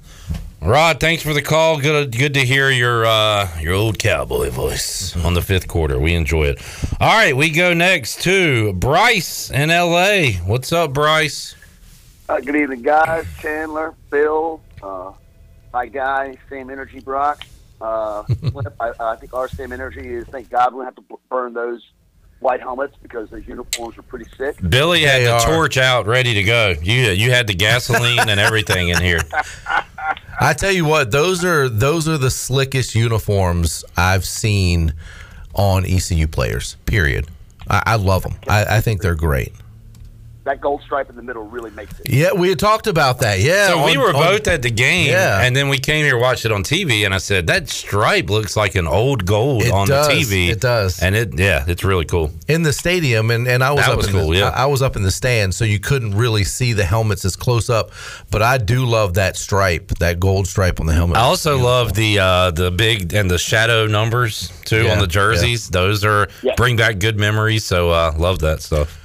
Rod, 0.65 1.01
thanks 1.01 1.21
for 1.21 1.33
the 1.33 1.41
call. 1.41 1.77
Good, 1.81 2.17
good 2.17 2.33
to 2.35 2.39
hear 2.45 2.69
your 2.69 3.05
uh, 3.05 3.49
your 3.59 3.73
old 3.73 3.99
cowboy 3.99 4.49
voice 4.49 5.13
on 5.17 5.33
the 5.33 5.41
fifth 5.41 5.67
quarter. 5.67 5.99
We 5.99 6.13
enjoy 6.13 6.45
it. 6.45 6.61
All 7.01 7.09
right, 7.13 7.35
we 7.35 7.49
go 7.49 7.73
next 7.73 8.21
to 8.21 8.71
Bryce 8.71 9.51
in 9.51 9.69
L.A. 9.69 10.33
What's 10.45 10.71
up, 10.71 10.93
Bryce? 10.93 11.55
Uh, 12.29 12.39
good 12.39 12.55
evening, 12.55 12.81
guys. 12.81 13.25
Chandler, 13.39 13.93
Bill, 14.09 14.61
uh, 14.81 15.11
my 15.73 15.85
guy, 15.85 16.37
Same 16.49 16.69
Energy 16.69 17.01
Brock. 17.01 17.43
Uh, 17.81 18.23
I, 18.79 18.93
I 19.01 19.15
think 19.17 19.33
our 19.33 19.49
Same 19.49 19.73
Energy 19.73 20.07
is 20.13 20.25
thank 20.27 20.49
God 20.49 20.73
we 20.73 20.77
don't 20.77 20.85
have 20.85 20.95
to 20.95 21.19
burn 21.29 21.53
those 21.53 21.85
white 22.39 22.61
helmets 22.61 22.95
because 23.01 23.29
those 23.29 23.45
uniforms 23.47 23.97
are 23.97 24.01
pretty 24.03 24.29
sick. 24.37 24.57
Billy 24.69 25.01
had 25.01 25.21
They 25.21 25.25
the 25.25 25.33
are. 25.33 25.39
torch 25.45 25.77
out, 25.77 26.07
ready 26.07 26.33
to 26.35 26.43
go. 26.43 26.73
You 26.81 27.01
you 27.11 27.31
had 27.31 27.47
the 27.47 27.53
gasoline 27.53 28.19
and 28.29 28.39
everything 28.39 28.87
in 28.89 29.01
here. 29.01 29.19
I 30.39 30.53
tell 30.53 30.71
you 30.71 30.85
what, 30.85 31.11
those 31.11 31.43
are 31.45 31.69
those 31.69 32.07
are 32.07 32.17
the 32.17 32.31
slickest 32.31 32.95
uniforms 32.95 33.85
I've 33.95 34.25
seen 34.25 34.93
on 35.53 35.85
ECU 35.85 36.27
players. 36.27 36.75
Period. 36.85 37.27
I, 37.69 37.83
I 37.85 37.95
love 37.95 38.23
them. 38.23 38.35
I, 38.47 38.77
I 38.77 38.81
think 38.81 39.01
they're 39.01 39.15
great. 39.15 39.53
That 40.45 40.59
gold 40.59 40.81
stripe 40.81 41.09
in 41.09 41.15
the 41.15 41.21
middle 41.21 41.43
really 41.43 41.71
makes 41.71 41.97
it. 42.01 42.09
Yeah, 42.09 42.33
we 42.33 42.49
had 42.49 42.59
talked 42.59 42.87
about 42.87 43.19
that. 43.19 43.39
Yeah, 43.39 43.67
So 43.69 43.85
we 43.85 43.95
were 43.97 44.07
on- 44.09 44.13
both 44.13 44.47
at 44.49 44.61
the 44.61 44.69
game, 44.71 45.09
Yeah. 45.09 45.39
and 45.41 45.55
then 45.55 45.69
we 45.69 45.77
came 45.77 46.03
here 46.03 46.17
watched 46.17 46.43
it 46.43 46.51
on 46.51 46.63
TV, 46.63 47.05
and 47.05 47.13
I 47.13 47.19
said 47.19 47.47
that 47.47 47.69
stripe 47.69 48.29
looks 48.29 48.57
like 48.57 48.75
an 48.75 48.85
old 48.85 49.25
gold 49.25 49.63
It 49.63 49.71
on 49.71 49.87
does. 49.87 50.07
the 50.07 50.13
TV. 50.13 50.49
It 50.49 50.59
does. 50.59 50.99
and 51.01 51.15
it 51.15 51.39
yeah, 51.39 51.63
it's 51.65 51.85
really 51.85 52.03
cool. 52.03 52.29
in 52.49 52.63
the 52.63 52.73
stadium, 52.73 53.31
and, 53.31 53.47
and 53.47 53.63
I 53.63 53.71
was 53.71 53.85
That 53.85 53.91
up 53.91 53.97
was 53.97 54.07
in 54.07 54.11
cool, 54.13 54.29
the, 54.31 54.39
yeah. 54.39 54.49
I, 54.49 54.63
I 54.63 54.65
was 54.65 54.81
up 54.81 54.97
in 54.97 55.03
the 55.03 55.11
stand, 55.11 55.55
so 55.55 55.63
you 55.63 55.79
couldn't 55.79 56.13
really 56.13 56.43
see 56.43 56.73
the 56.73 56.83
helmets 56.83 57.23
as 57.23 57.37
close 57.37 57.69
up. 57.69 57.91
But 58.29 58.41
I 58.41 58.57
do 58.57 58.85
love 58.85 59.13
that 59.13 59.37
stripe, 59.37 59.93
that 59.99 60.19
gold 60.19 60.47
stripe 60.47 60.81
on 60.81 60.87
the 60.87 60.93
helmet. 60.93 61.15
I 61.15 61.21
also 61.21 61.57
love 61.57 61.93
the 61.93 62.19
uh, 62.19 62.51
the 62.51 62.69
big 62.69 63.13
and 63.13 63.31
the 63.31 63.37
shadow 63.37 63.87
numbers 63.87 64.51
too 64.65 64.83
Yeah, 64.83 64.91
on 64.91 64.99
the 64.99 65.07
jerseys. 65.07 65.69
Those 65.69 66.03
are 66.03 66.27
Yeah. 66.41 66.55
bring 66.57 66.75
back 66.75 66.99
good 66.99 67.17
memories. 67.17 67.63
So 67.63 67.91
uh, 67.91 68.11
love 68.17 68.39
that 68.39 68.61
stuff. 68.61 68.99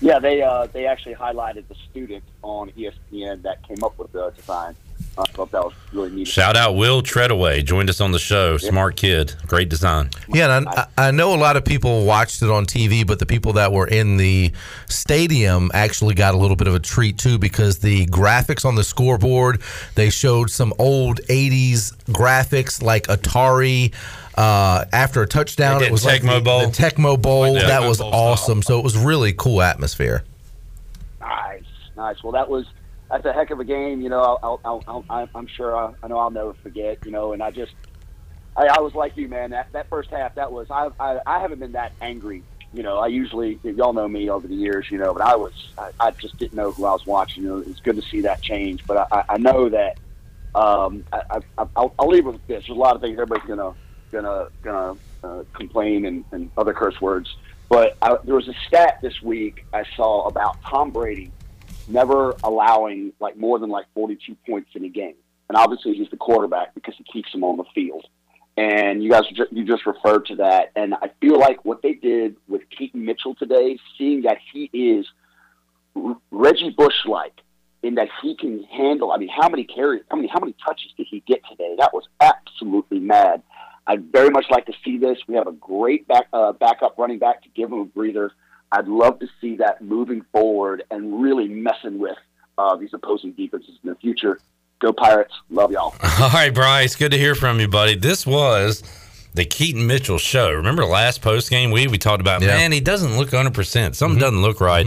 Yeah, 0.00 0.18
they 0.18 0.42
uh, 0.42 0.66
they 0.72 0.86
actually 0.86 1.14
highlighted 1.14 1.68
the 1.68 1.74
student 1.90 2.24
on 2.42 2.70
ESPN 2.70 3.42
that 3.42 3.66
came 3.66 3.82
up 3.82 3.98
with 3.98 4.12
the 4.12 4.30
design. 4.30 4.76
I 5.18 5.24
thought 5.30 5.50
that 5.52 5.64
was 5.64 5.72
really 5.94 6.10
neat. 6.10 6.28
Shout 6.28 6.56
out 6.56 6.76
Will 6.76 7.02
Treadaway 7.02 7.64
joined 7.64 7.88
us 7.88 8.02
on 8.02 8.12
the 8.12 8.18
show. 8.18 8.58
Smart 8.58 8.96
kid, 8.96 9.34
great 9.46 9.70
design. 9.70 10.10
Yeah, 10.28 10.54
and 10.54 10.68
I, 10.68 10.88
I 10.98 11.10
know 11.10 11.34
a 11.34 11.38
lot 11.38 11.56
of 11.56 11.64
people 11.64 12.04
watched 12.04 12.42
it 12.42 12.50
on 12.50 12.66
TV, 12.66 13.06
but 13.06 13.18
the 13.18 13.24
people 13.24 13.54
that 13.54 13.72
were 13.72 13.86
in 13.86 14.18
the 14.18 14.52
stadium 14.88 15.70
actually 15.72 16.14
got 16.14 16.34
a 16.34 16.36
little 16.36 16.56
bit 16.56 16.68
of 16.68 16.74
a 16.74 16.80
treat 16.80 17.16
too 17.16 17.38
because 17.38 17.78
the 17.78 18.06
graphics 18.06 18.66
on 18.66 18.74
the 18.74 18.84
scoreboard 18.84 19.62
they 19.94 20.10
showed 20.10 20.50
some 20.50 20.74
old 20.78 21.20
'80s 21.22 21.96
graphics 22.08 22.82
like 22.82 23.06
Atari. 23.06 23.94
Uh, 24.36 24.84
after 24.92 25.22
a 25.22 25.26
touchdown, 25.26 25.76
it 25.78 25.84
did 25.86 25.92
was 25.92 26.04
like 26.04 26.20
Tecmo 26.22 26.34
the, 26.34 26.40
Bowl. 26.42 26.60
the 26.60 26.66
Tecmo 26.66 27.20
Bowl. 27.20 27.40
Like 27.52 27.62
that 27.62 27.80
Tecmo 27.82 27.88
was 27.88 27.98
Bowl 27.98 28.10
style. 28.10 28.20
awesome. 28.20 28.62
So 28.62 28.78
it 28.78 28.84
was 28.84 28.96
really 28.96 29.32
cool 29.32 29.62
atmosphere. 29.62 30.24
Nice, 31.20 31.62
nice. 31.96 32.22
Well, 32.22 32.32
that 32.32 32.48
was 32.48 32.66
that's 33.10 33.24
a 33.24 33.32
heck 33.32 33.50
of 33.50 33.60
a 33.60 33.64
game. 33.64 34.00
You 34.00 34.08
know, 34.10 34.20
I'll, 34.20 34.60
I'll, 34.64 34.82
I'll, 34.86 35.04
I'll, 35.08 35.28
I'm 35.34 35.46
sure 35.46 35.76
I, 35.76 35.92
I 36.02 36.08
know 36.08 36.18
I'll 36.18 36.30
never 36.30 36.52
forget. 36.62 36.98
You 37.04 37.12
know, 37.12 37.32
and 37.32 37.42
I 37.42 37.50
just 37.50 37.72
I, 38.56 38.66
I 38.66 38.80
was 38.80 38.94
like 38.94 39.16
you, 39.16 39.28
man. 39.28 39.50
That 39.50 39.72
that 39.72 39.88
first 39.88 40.10
half, 40.10 40.34
that 40.34 40.52
was 40.52 40.70
I, 40.70 40.90
I 41.00 41.20
I 41.26 41.38
haven't 41.40 41.60
been 41.60 41.72
that 41.72 41.92
angry. 42.00 42.42
You 42.74 42.82
know, 42.82 42.98
I 42.98 43.06
usually 43.06 43.58
y'all 43.62 43.94
know 43.94 44.06
me 44.08 44.28
over 44.28 44.46
the 44.46 44.54
years. 44.54 44.86
You 44.90 44.98
know, 44.98 45.14
but 45.14 45.22
I 45.22 45.34
was 45.36 45.52
I, 45.78 45.90
I 45.98 46.10
just 46.10 46.36
didn't 46.36 46.54
know 46.54 46.72
who 46.72 46.84
I 46.84 46.92
was 46.92 47.06
watching. 47.06 47.42
You 47.44 47.48
know, 47.48 47.58
it's 47.58 47.80
good 47.80 47.96
to 47.96 48.02
see 48.02 48.20
that 48.22 48.42
change. 48.42 48.86
But 48.86 48.98
I, 49.10 49.20
I- 49.20 49.24
I 49.30 49.38
know 49.38 49.68
that 49.70 49.98
um, 50.54 51.04
I, 51.12 51.22
I, 51.58 51.66
I'll, 51.76 51.94
I'll 51.98 52.08
leave 52.08 52.26
it 52.26 52.30
with 52.32 52.46
this. 52.46 52.64
There's 52.66 52.68
a 52.76 52.80
lot 52.80 52.94
of 52.94 53.00
things 53.00 53.14
everybody's 53.18 53.48
gonna 53.48 53.74
gonna 54.20 54.48
gonna 54.62 54.96
uh, 55.22 55.44
complain 55.54 56.06
and, 56.06 56.24
and 56.32 56.50
other 56.56 56.72
curse 56.72 57.00
words. 57.00 57.34
But 57.68 57.96
I, 58.00 58.16
there 58.24 58.34
was 58.34 58.48
a 58.48 58.54
stat 58.66 58.98
this 59.02 59.20
week 59.22 59.66
I 59.72 59.84
saw 59.96 60.26
about 60.26 60.62
Tom 60.62 60.90
Brady 60.90 61.32
never 61.88 62.34
allowing 62.42 63.12
like 63.20 63.36
more 63.36 63.58
than 63.58 63.70
like 63.70 63.86
42 63.94 64.36
points 64.48 64.70
in 64.74 64.84
a 64.84 64.88
game. 64.88 65.14
And 65.48 65.56
obviously 65.56 65.94
he's 65.94 66.10
the 66.10 66.16
quarterback 66.16 66.74
because 66.74 66.94
he 66.96 67.04
keeps 67.04 67.30
them 67.32 67.44
on 67.44 67.56
the 67.56 67.64
field. 67.74 68.06
And 68.56 69.02
you 69.02 69.10
guys, 69.10 69.24
you 69.50 69.64
just 69.64 69.84
referred 69.86 70.26
to 70.26 70.36
that. 70.36 70.72
And 70.74 70.94
I 70.94 71.10
feel 71.20 71.38
like 71.38 71.64
what 71.64 71.82
they 71.82 71.92
did 71.92 72.36
with 72.48 72.62
Keaton 72.76 73.04
Mitchell 73.04 73.34
today, 73.34 73.78
seeing 73.98 74.22
that 74.22 74.38
he 74.52 74.70
is 74.72 75.06
R- 75.94 76.16
Reggie 76.30 76.70
Bush 76.70 77.04
like, 77.04 77.40
in 77.82 77.94
that 77.96 78.08
he 78.22 78.34
can 78.34 78.64
handle. 78.64 79.12
I 79.12 79.18
mean, 79.18 79.28
how 79.28 79.48
many 79.48 79.64
carries? 79.64 80.02
How 80.10 80.16
many? 80.16 80.28
How 80.28 80.40
many 80.40 80.54
touches 80.64 80.90
did 80.96 81.06
he 81.08 81.22
get 81.26 81.42
today? 81.48 81.74
That 81.78 81.92
was 81.94 82.04
absolutely 82.20 82.98
mad. 82.98 83.42
I'd 83.86 84.10
very 84.12 84.30
much 84.30 84.46
like 84.50 84.66
to 84.66 84.72
see 84.84 84.98
this. 84.98 85.18
We 85.28 85.34
have 85.36 85.46
a 85.46 85.52
great 85.52 86.08
back 86.08 86.26
uh, 86.32 86.52
backup 86.52 86.98
running 86.98 87.18
back 87.18 87.42
to 87.42 87.48
give 87.50 87.70
him 87.70 87.78
a 87.80 87.84
breather. 87.84 88.32
I'd 88.72 88.88
love 88.88 89.20
to 89.20 89.28
see 89.40 89.56
that 89.56 89.80
moving 89.82 90.24
forward 90.32 90.82
and 90.90 91.22
really 91.22 91.46
messing 91.46 91.98
with 91.98 92.16
uh, 92.58 92.76
these 92.76 92.90
opposing 92.92 93.32
defenses 93.32 93.78
in 93.82 93.90
the 93.90 93.96
future. 93.96 94.40
Go 94.80 94.92
Pirates! 94.92 95.32
Love 95.50 95.70
y'all. 95.70 95.94
All 96.20 96.30
right, 96.30 96.52
Bryce, 96.52 96.96
good 96.96 97.12
to 97.12 97.18
hear 97.18 97.34
from 97.34 97.60
you, 97.60 97.68
buddy. 97.68 97.94
This 97.94 98.26
was 98.26 98.82
the 99.34 99.44
Keaton 99.44 99.86
Mitchell 99.86 100.18
show. 100.18 100.52
Remember 100.52 100.82
the 100.82 100.88
last 100.88 101.22
post 101.22 101.48
game 101.48 101.70
we 101.70 101.86
we 101.86 101.96
talked 101.96 102.20
about? 102.20 102.42
Yeah. 102.42 102.48
Man, 102.48 102.72
he 102.72 102.80
doesn't 102.80 103.16
look 103.16 103.32
100. 103.32 103.54
percent 103.54 103.96
Something 103.96 104.18
doesn't 104.18 104.42
look 104.42 104.60
right. 104.60 104.86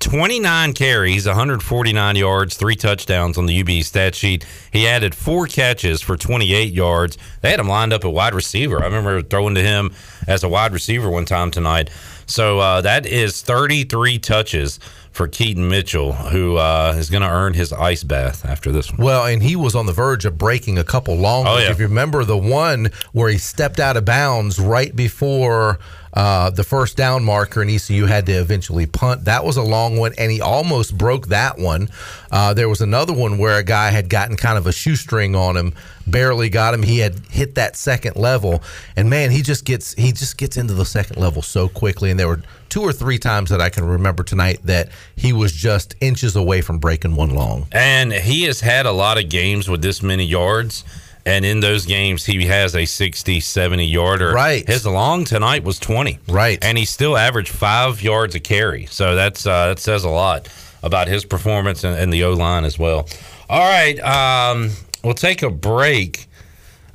29 0.00 0.72
carries, 0.72 1.26
149 1.26 2.16
yards, 2.16 2.56
three 2.56 2.74
touchdowns 2.74 3.36
on 3.36 3.46
the 3.46 3.60
UB 3.60 3.84
stat 3.84 4.14
sheet. 4.14 4.44
He 4.72 4.88
added 4.88 5.14
four 5.14 5.46
catches 5.46 6.00
for 6.00 6.16
28 6.16 6.72
yards. 6.72 7.18
They 7.42 7.50
had 7.50 7.60
him 7.60 7.68
lined 7.68 7.92
up 7.92 8.04
at 8.04 8.12
wide 8.12 8.34
receiver. 8.34 8.80
I 8.80 8.86
remember 8.86 9.20
throwing 9.22 9.54
to 9.54 9.62
him 9.62 9.94
as 10.26 10.42
a 10.42 10.48
wide 10.48 10.72
receiver 10.72 11.10
one 11.10 11.26
time 11.26 11.50
tonight. 11.50 11.90
So 12.26 12.58
uh, 12.60 12.80
that 12.80 13.06
is 13.06 13.42
33 13.42 14.18
touches 14.18 14.80
for 15.10 15.26
Keaton 15.28 15.68
Mitchell, 15.68 16.12
who 16.12 16.56
uh, 16.56 16.94
is 16.96 17.10
going 17.10 17.22
to 17.22 17.28
earn 17.28 17.54
his 17.54 17.72
ice 17.72 18.04
bath 18.04 18.44
after 18.44 18.72
this 18.72 18.90
one. 18.92 19.04
Well, 19.04 19.26
and 19.26 19.42
he 19.42 19.56
was 19.56 19.74
on 19.74 19.86
the 19.86 19.92
verge 19.92 20.24
of 20.24 20.38
breaking 20.38 20.78
a 20.78 20.84
couple 20.84 21.16
long 21.16 21.46
Oh, 21.46 21.58
yeah. 21.58 21.70
If 21.70 21.78
you 21.78 21.88
remember 21.88 22.24
the 22.24 22.38
one 22.38 22.90
where 23.12 23.28
he 23.28 23.36
stepped 23.36 23.80
out 23.80 23.96
of 23.96 24.04
bounds 24.04 24.58
right 24.60 24.94
before 24.94 25.78
uh, 26.14 26.50
the 26.50 26.64
first 26.64 26.96
down 26.96 27.24
marker, 27.24 27.62
and 27.62 27.70
ECU 27.70 28.06
had 28.06 28.26
to 28.26 28.32
eventually 28.32 28.86
punt. 28.86 29.24
That 29.24 29.44
was 29.44 29.56
a 29.56 29.62
long 29.62 29.96
one, 29.96 30.12
and 30.18 30.30
he 30.30 30.40
almost 30.40 30.96
broke 30.96 31.28
that 31.28 31.58
one. 31.58 31.88
Uh, 32.30 32.54
there 32.54 32.68
was 32.68 32.80
another 32.80 33.12
one 33.12 33.38
where 33.38 33.58
a 33.58 33.62
guy 33.62 33.90
had 33.90 34.08
gotten 34.08 34.36
kind 34.36 34.58
of 34.58 34.66
a 34.66 34.72
shoestring 34.72 35.36
on 35.36 35.56
him, 35.56 35.74
barely 36.06 36.48
got 36.48 36.74
him. 36.74 36.82
He 36.82 36.98
had 36.98 37.18
hit 37.30 37.54
that 37.54 37.76
second 37.76 38.16
level, 38.16 38.62
and 38.96 39.08
man, 39.08 39.30
he 39.30 39.42
just 39.42 39.64
gets 39.64 39.94
he 39.94 40.12
just 40.12 40.36
gets 40.36 40.56
into 40.56 40.74
the 40.74 40.84
second 40.84 41.16
level 41.16 41.42
so 41.42 41.68
quickly. 41.68 42.10
And 42.10 42.18
there 42.18 42.28
were 42.28 42.42
two 42.68 42.82
or 42.82 42.92
three 42.92 43.18
times 43.18 43.50
that 43.50 43.60
I 43.60 43.68
can 43.68 43.84
remember 43.84 44.22
tonight 44.22 44.60
that 44.64 44.88
he 45.16 45.32
was 45.32 45.52
just 45.52 45.94
inches 46.00 46.36
away 46.36 46.60
from 46.60 46.78
breaking 46.78 47.16
one 47.16 47.34
long. 47.34 47.66
And 47.72 48.12
he 48.12 48.44
has 48.44 48.60
had 48.60 48.86
a 48.86 48.92
lot 48.92 49.18
of 49.18 49.28
games 49.28 49.68
with 49.68 49.82
this 49.82 50.02
many 50.02 50.24
yards. 50.24 50.84
And 51.26 51.44
in 51.44 51.60
those 51.60 51.86
games, 51.86 52.24
he 52.24 52.46
has 52.46 52.74
a 52.74 52.84
60, 52.84 53.40
70 53.40 53.84
yarder. 53.84 54.32
Right. 54.32 54.66
His 54.66 54.86
long 54.86 55.24
tonight 55.24 55.64
was 55.64 55.78
20. 55.78 56.18
Right. 56.28 56.58
And 56.62 56.78
he 56.78 56.84
still 56.84 57.16
averaged 57.16 57.50
five 57.52 58.02
yards 58.02 58.34
a 58.34 58.40
carry. 58.40 58.86
So 58.86 59.14
that's 59.14 59.46
uh, 59.46 59.68
that 59.68 59.78
says 59.78 60.04
a 60.04 60.08
lot 60.08 60.48
about 60.82 61.08
his 61.08 61.24
performance 61.24 61.84
and, 61.84 61.98
and 61.98 62.12
the 62.12 62.24
O 62.24 62.32
line 62.32 62.64
as 62.64 62.78
well. 62.78 63.08
All 63.48 63.68
right. 63.68 63.98
Um, 64.00 64.70
we'll 65.04 65.14
take 65.14 65.42
a 65.42 65.50
break. 65.50 66.26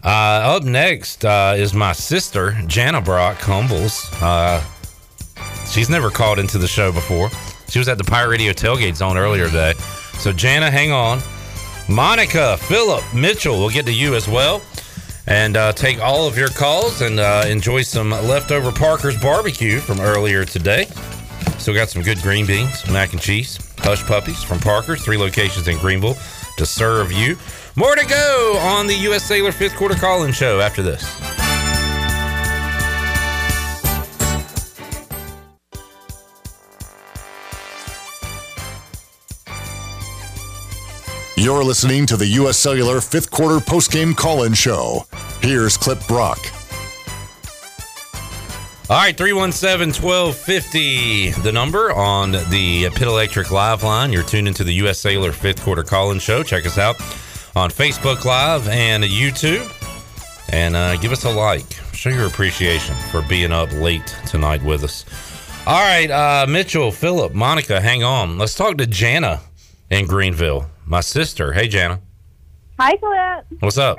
Uh, 0.04 0.56
up 0.58 0.64
next 0.64 1.26
uh, 1.26 1.56
is 1.58 1.74
my 1.74 1.92
sister, 1.92 2.56
Jana 2.68 3.02
Brock 3.02 3.38
Humbles. 3.38 4.08
Uh, 4.22 4.64
she's 5.72 5.90
never 5.90 6.12
called 6.12 6.38
into 6.38 6.60
the 6.60 6.68
show 6.68 6.92
before. 6.92 7.32
She 7.70 7.80
was 7.80 7.88
at 7.88 7.98
the 7.98 8.04
Pirate 8.04 8.30
Radio 8.30 8.54
tailgate 8.54 8.96
zone 8.96 9.18
earlier 9.18 9.48
today. 9.48 9.74
So, 10.20 10.32
Jana, 10.32 10.70
hang 10.70 10.92
on. 10.92 11.22
Monica, 11.88 12.58
Philip, 12.58 13.04
Mitchell, 13.14 13.60
we'll 13.60 13.70
get 13.70 13.86
to 13.86 13.94
you 13.94 14.16
as 14.16 14.28
well. 14.28 14.62
And 15.28 15.58
uh, 15.58 15.72
take 15.74 16.00
all 16.00 16.28
of 16.28 16.38
your 16.38 16.50
calls 16.50 17.02
and 17.02 17.20
uh, 17.20 17.46
enjoy 17.48 17.82
some 17.82 18.12
leftover 18.12 18.72
Parker's 18.72 19.20
barbecue 19.20 19.80
from 19.80 20.00
earlier 20.00 20.46
today. 20.46 20.86
Still 21.58 21.74
got 21.74 21.90
some 21.90 22.04
good 22.04 22.20
green 22.20 22.46
beans, 22.46 22.88
mac 22.92 23.14
and 23.14 23.22
cheese, 23.22 23.58
hush 23.80 24.04
puppies 24.06 24.44
from 24.44 24.60
Parker's, 24.60 25.04
three 25.04 25.18
locations 25.18 25.68
in 25.68 25.78
Greenville 25.78 26.16
to 26.58 26.66
serve 26.66 27.12
you. 27.12 27.38
More 27.76 27.96
to 27.96 28.06
go 28.06 28.58
on 28.62 28.88
the 28.88 28.96
U.S. 28.96 29.24
Cellular 29.24 29.52
fifth 29.52 29.76
quarter 29.76 29.96
call 29.96 30.24
in 30.24 30.32
show 30.32 30.60
after 30.60 30.84
this. 30.84 31.04
You're 41.46 41.64
listening 41.64 42.08
to 42.08 42.18
the 42.18 42.26
U.S. 42.26 42.58
Cellular 42.58 43.00
fifth 43.00 43.30
quarter 43.30 43.58
postgame 43.58 44.18
call 44.18 44.46
in 44.46 44.56
show. 44.56 45.06
Here's 45.42 45.78
Clip 45.78 46.00
Brock. 46.08 46.40
All 48.90 48.98
right, 48.98 49.16
317 49.16 50.02
1250, 50.04 51.30
the 51.44 51.52
number 51.52 51.94
on 51.94 52.32
the 52.32 52.90
Pit 52.96 53.04
Electric 53.04 53.52
Live 53.52 53.84
line. 53.84 54.12
You're 54.12 54.24
tuned 54.24 54.48
into 54.48 54.64
the 54.64 54.74
U.S. 54.74 54.98
Cellular 54.98 55.32
fifth 55.32 55.62
quarter 55.62 55.84
call 55.84 56.10
in 56.10 56.18
show. 56.18 56.42
Check 56.42 56.66
us 56.66 56.80
out 56.80 57.00
on 57.56 57.70
Facebook 57.70 58.26
Live 58.26 58.68
and 58.68 59.04
YouTube. 59.04 59.72
And 60.52 60.76
uh, 60.76 60.98
give 60.98 61.12
us 61.12 61.26
a 61.26 61.30
like. 61.30 61.72
Show 61.94 62.10
your 62.10 62.26
appreciation 62.26 62.96
for 63.12 63.22
being 63.22 63.52
up 63.52 63.72
late 63.74 64.16
tonight 64.26 64.64
with 64.64 64.84
us. 64.84 65.06
All 65.68 65.88
right, 65.88 66.10
uh, 66.10 66.48
Mitchell, 66.50 66.92
Philip, 66.92 67.36
Monica, 67.36 67.80
hang 67.80 68.04
on. 68.04 68.40
Let's 68.40 68.56
talk 68.56 68.80
to 68.80 68.88
Jana 68.88 69.42
in 69.92 70.08
Greenville, 70.08 70.66
my 70.86 71.02
sister. 71.02 71.54
Hey, 71.54 71.68
Jana. 71.68 72.02
Hi, 72.80 72.96
Clip. 72.98 73.62
What's 73.62 73.78
up? 73.78 73.98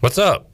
What's 0.00 0.18
up? 0.18 0.50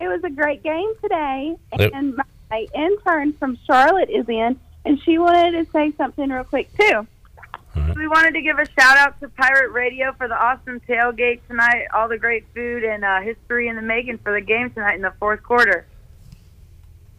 It 0.00 0.06
was 0.06 0.22
a 0.24 0.30
great 0.30 0.62
game 0.62 0.92
today, 1.02 1.56
and 1.72 2.18
my 2.50 2.66
intern 2.74 3.32
from 3.34 3.58
Charlotte 3.66 4.08
is 4.08 4.28
in, 4.28 4.58
and 4.84 5.02
she 5.02 5.18
wanted 5.18 5.52
to 5.52 5.70
say 5.72 5.92
something 5.96 6.28
real 6.30 6.44
quick 6.44 6.70
too. 6.78 7.06
We 7.96 8.08
wanted 8.08 8.34
to 8.34 8.42
give 8.42 8.58
a 8.58 8.66
shout 8.66 8.96
out 8.96 9.20
to 9.20 9.28
Pirate 9.28 9.72
Radio 9.72 10.12
for 10.12 10.28
the 10.28 10.34
awesome 10.34 10.80
tailgate 10.80 11.40
tonight, 11.48 11.86
all 11.94 12.08
the 12.08 12.18
great 12.18 12.44
food 12.54 12.84
and 12.84 13.04
uh, 13.04 13.20
history 13.20 13.68
in 13.68 13.76
the 13.76 13.82
making 13.82 14.18
for 14.18 14.32
the 14.32 14.40
game 14.40 14.70
tonight 14.70 14.94
in 14.94 15.02
the 15.02 15.12
fourth 15.18 15.42
quarter. 15.42 15.86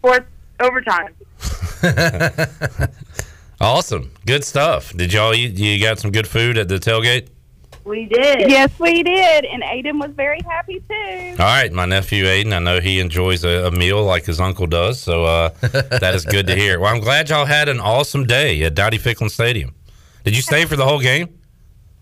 Fourth 0.02 0.26
overtime. 0.60 1.16
Awesome. 3.62 4.12
Good 4.26 4.44
stuff. 4.44 4.94
Did 4.96 5.12
y'all 5.12 5.34
eat? 5.34 5.58
You 5.58 5.80
got 5.82 6.00
some 6.00 6.12
good 6.12 6.28
food 6.28 6.58
at 6.58 6.70
the 6.70 6.76
tailgate? 6.76 7.28
We 7.84 8.06
did. 8.06 8.50
Yes, 8.50 8.72
we 8.80 9.04
did, 9.04 9.46
and 9.46 9.64
Aiden 9.64 10.00
was 10.00 10.12
very 10.12 10.40
happy 10.48 10.82
too. 10.88 11.32
All 11.40 11.46
right, 11.46 11.72
my 11.72 11.86
nephew 11.86 12.26
Aiden. 12.26 12.54
I 12.54 12.60
know 12.60 12.80
he 12.80 13.00
enjoys 13.00 13.44
a, 13.44 13.66
a 13.68 13.72
meal 13.72 14.04
like 14.04 14.26
his 14.26 14.40
uncle 14.40 14.68
does, 14.68 15.02
so 15.02 15.26
uh, 15.26 15.50
that 15.62 16.14
is 16.14 16.24
good 16.24 16.46
to 16.48 16.56
hear. 16.56 16.80
Well, 16.80 16.94
I'm 16.94 17.02
glad 17.02 17.30
y'all 17.30 17.46
had 17.46 17.68
an 17.68 17.80
awesome 17.80 18.26
day 18.26 18.62
at 18.64 18.76
Dowdy 18.76 19.00
Ficklen 19.00 19.30
Stadium. 19.32 19.74
Did 20.24 20.36
you 20.36 20.42
stay 20.42 20.66
for 20.66 20.76
the 20.76 20.86
whole 20.86 21.00
game? 21.00 21.40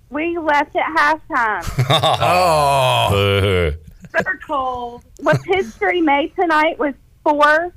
We 0.10 0.38
left 0.38 0.76
at 0.76 1.22
halftime. 1.30 1.86
oh. 2.22 3.72
Super 4.16 4.40
cold. 4.46 5.04
What 5.22 5.40
history 5.46 6.02
made 6.02 6.36
tonight 6.36 6.78
was 6.80 6.94
four 7.24 7.74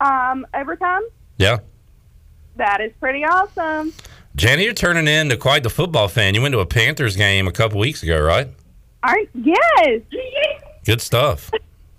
um, 0.00 0.46
overtime. 0.54 1.02
yeah. 1.38 1.58
That 2.56 2.80
is 2.80 2.92
pretty 3.00 3.24
awesome. 3.24 3.92
Jenny, 4.34 4.64
you're 4.64 4.72
turning 4.74 5.06
into 5.08 5.36
quite 5.36 5.62
the 5.62 5.70
football 5.70 6.08
fan. 6.08 6.34
You 6.34 6.42
went 6.42 6.52
to 6.52 6.60
a 6.60 6.66
Panthers 6.66 7.16
game 7.16 7.48
a 7.48 7.52
couple 7.52 7.78
weeks 7.80 8.02
ago, 8.02 8.20
right? 8.20 8.48
Aren't 9.02 9.28
yes, 9.34 10.00
Good 10.84 11.00
stuff. 11.00 11.50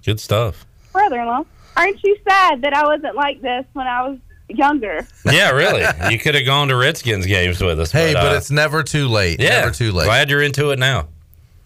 Good 0.05 0.19
stuff. 0.19 0.65
brother-in-law? 0.91 1.43
Aren't 1.75 2.03
you 2.03 2.17
sad 2.27 2.61
that 2.61 2.73
I 2.73 2.83
wasn't 2.85 3.15
like 3.15 3.41
this 3.41 3.65
when 3.73 3.87
I 3.87 4.07
was 4.07 4.17
younger? 4.49 5.07
Yeah, 5.25 5.51
really. 5.51 5.83
you 6.11 6.17
could 6.19 6.35
have 6.35 6.45
gone 6.45 6.67
to 6.69 6.75
Redskins 6.75 7.25
games 7.25 7.61
with 7.61 7.79
us. 7.79 7.91
Hey, 7.91 8.13
but 8.13 8.33
uh, 8.33 8.37
it's 8.37 8.49
never 8.51 8.83
too 8.83 9.07
late. 9.07 9.39
yeah, 9.39 9.59
Never 9.61 9.71
too 9.71 9.91
late. 9.91 10.05
Glad 10.05 10.29
you're 10.29 10.41
into 10.41 10.71
it 10.71 10.79
now. 10.79 11.07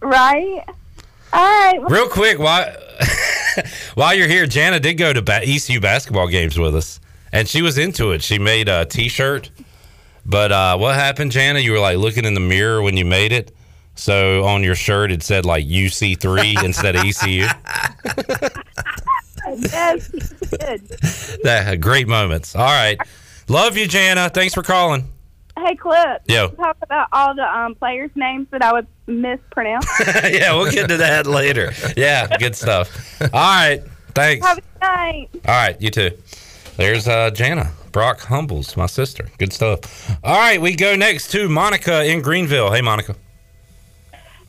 Right. 0.02 0.64
All 1.34 1.42
right. 1.42 1.80
well, 1.80 1.90
Real 1.90 2.10
quick, 2.10 2.40
while 2.40 2.74
while 3.96 4.14
you're 4.14 4.28
here, 4.28 4.46
Jana 4.48 4.80
did 4.80 4.96
go 4.96 5.14
to 5.14 5.22
ba- 5.22 5.42
ECU 5.44 5.80
basketball 5.80 6.28
games 6.28 6.58
with 6.58 6.76
us, 6.76 7.00
and 7.32 7.48
she 7.48 7.62
was 7.62 7.78
into 7.78 8.12
it. 8.12 8.22
She 8.22 8.40
made 8.40 8.70
a 8.70 8.86
T-shirt, 8.86 9.50
but 10.26 10.52
uh, 10.52 10.78
what 10.78 10.96
happened, 10.96 11.32
Jana? 11.32 11.60
You 11.60 11.74
were 11.74 11.80
like 11.80 11.98
looking 11.98 12.26
in 12.26 12.34
the 12.34 12.40
mirror 12.40 12.82
when 12.82 12.98
you 12.98 13.06
made 13.06 13.32
it. 13.32 13.52
So 13.96 14.46
on 14.46 14.64
your 14.64 14.76
shirt 14.76 15.12
it 15.12 15.22
said 15.22 15.46
like 15.46 15.66
UC 15.66 16.20
three 16.20 16.56
instead 16.64 16.96
of 16.96 17.04
ECU. 17.06 17.46
yes, 19.58 20.10
you 20.14 20.58
did. 20.58 20.88
That 21.44 21.80
great 21.82 22.08
moments. 22.08 22.56
All 22.56 22.64
right, 22.64 22.98
love 23.48 23.78
you, 23.78 23.88
Jana. 23.88 24.30
Thanks 24.30 24.54
for 24.54 24.64
calling. 24.64 25.12
Hey, 25.58 25.76
Clip. 25.76 26.22
Yo. 26.28 26.48
Talk 26.50 26.78
about 26.82 27.08
all 27.12 27.36
the 27.36 27.44
um, 27.44 27.76
players' 27.76 28.10
names 28.16 28.48
that 28.52 28.64
I 28.64 28.72
would 28.72 28.88
mispronounce. 29.06 29.86
yeah, 30.24 30.56
we'll 30.56 30.72
get 30.72 30.88
to 30.90 30.98
that 30.98 31.28
later. 31.28 31.72
Yeah, 31.96 32.38
good 32.38 32.56
stuff. 32.56 33.22
All 33.22 33.30
right, 33.30 33.84
thanks. 34.16 34.46
Have 34.48 34.58
a 34.58 34.62
good 34.62 34.82
night. 34.82 35.30
All 35.46 35.54
right, 35.54 35.80
you 35.82 35.92
too. 35.92 36.12
There's 36.82 37.08
uh, 37.08 37.30
Jana 37.30 37.72
Brock 37.92 38.22
Humbles, 38.22 38.76
my 38.76 38.88
sister. 38.88 39.30
Good 39.38 39.54
stuff. 39.54 40.10
All 40.24 40.36
right, 40.36 40.60
we 40.60 40.76
go 40.76 40.96
next 40.96 41.30
to 41.30 41.48
Monica 41.48 42.04
in 42.04 42.24
Greenville. 42.24 42.72
Hey, 42.72 42.82
Monica. 42.82 43.16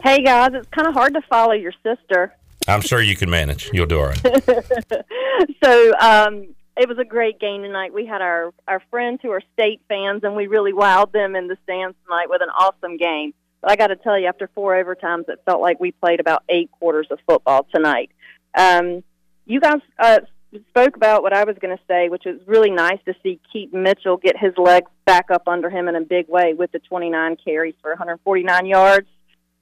Hey 0.03 0.23
guys, 0.23 0.53
it's 0.55 0.67
kind 0.69 0.89
of 0.89 0.95
hard 0.95 1.13
to 1.13 1.21
follow 1.29 1.53
your 1.53 1.75
sister. 1.83 2.35
I'm 2.67 2.81
sure 2.81 3.03
you 3.03 3.17
can 3.17 3.29
manage. 3.29 3.69
You'll 3.75 3.85
do 3.85 4.01
all 4.01 4.07
right. 4.07 4.23
so 5.63 5.93
um, 5.99 6.47
it 6.75 6.89
was 6.89 6.97
a 6.97 7.05
great 7.05 7.39
game 7.39 7.65
tonight. 7.65 7.93
We 7.93 8.07
had 8.07 8.23
our 8.23 8.55
our 8.67 8.81
friends 8.91 9.19
who 9.21 9.31
are 9.31 9.43
state 9.53 9.83
fans, 9.87 10.25
and 10.25 10.35
we 10.35 10.47
really 10.47 10.73
wowed 10.73 11.13
them 11.13 11.37
in 11.37 11.49
the 11.49 11.59
stands 11.65 11.99
tonight 12.07 12.31
with 12.31 12.41
an 12.41 12.49
awesome 12.49 12.97
game. 12.97 13.35
But 13.61 13.73
I 13.73 13.77
got 13.77 13.89
to 13.89 13.97
tell 13.97 14.19
you, 14.19 14.27
after 14.27 14.49
four 14.55 14.73
overtimes, 14.83 15.29
it 15.29 15.43
felt 15.45 15.61
like 15.61 15.79
we 15.81 15.93
played 15.93 16.19
about 16.19 16.45
eight 16.49 16.71
quarters 16.71 17.09
of 17.11 17.19
football 17.29 17.67
tonight. 17.75 18.11
Um, 18.57 19.05
you 19.45 19.61
guys 19.61 19.83
uh, 19.99 20.21
spoke 20.69 20.97
about 20.97 21.23
what 21.23 21.33
I 21.33 21.45
was 21.45 21.57
going 21.61 21.77
to 21.77 21.83
say, 21.89 22.09
which 22.09 22.25
was 22.27 22.41
really 22.47 22.71
nice 22.71 22.99
to 23.07 23.15
see 23.23 23.41
Keith 23.53 23.73
Mitchell 23.73 24.17
get 24.17 24.37
his 24.39 24.53
legs 24.57 24.91
back 25.07 25.31
up 25.31 25.49
under 25.49 25.71
him 25.71 25.89
in 25.89 25.97
a 25.97 26.01
big 26.01 26.29
way 26.29 26.55
with 26.55 26.73
the 26.73 26.79
29 26.79 27.37
carries 27.45 27.75
for 27.81 27.91
149 27.91 28.67
yards 28.67 29.09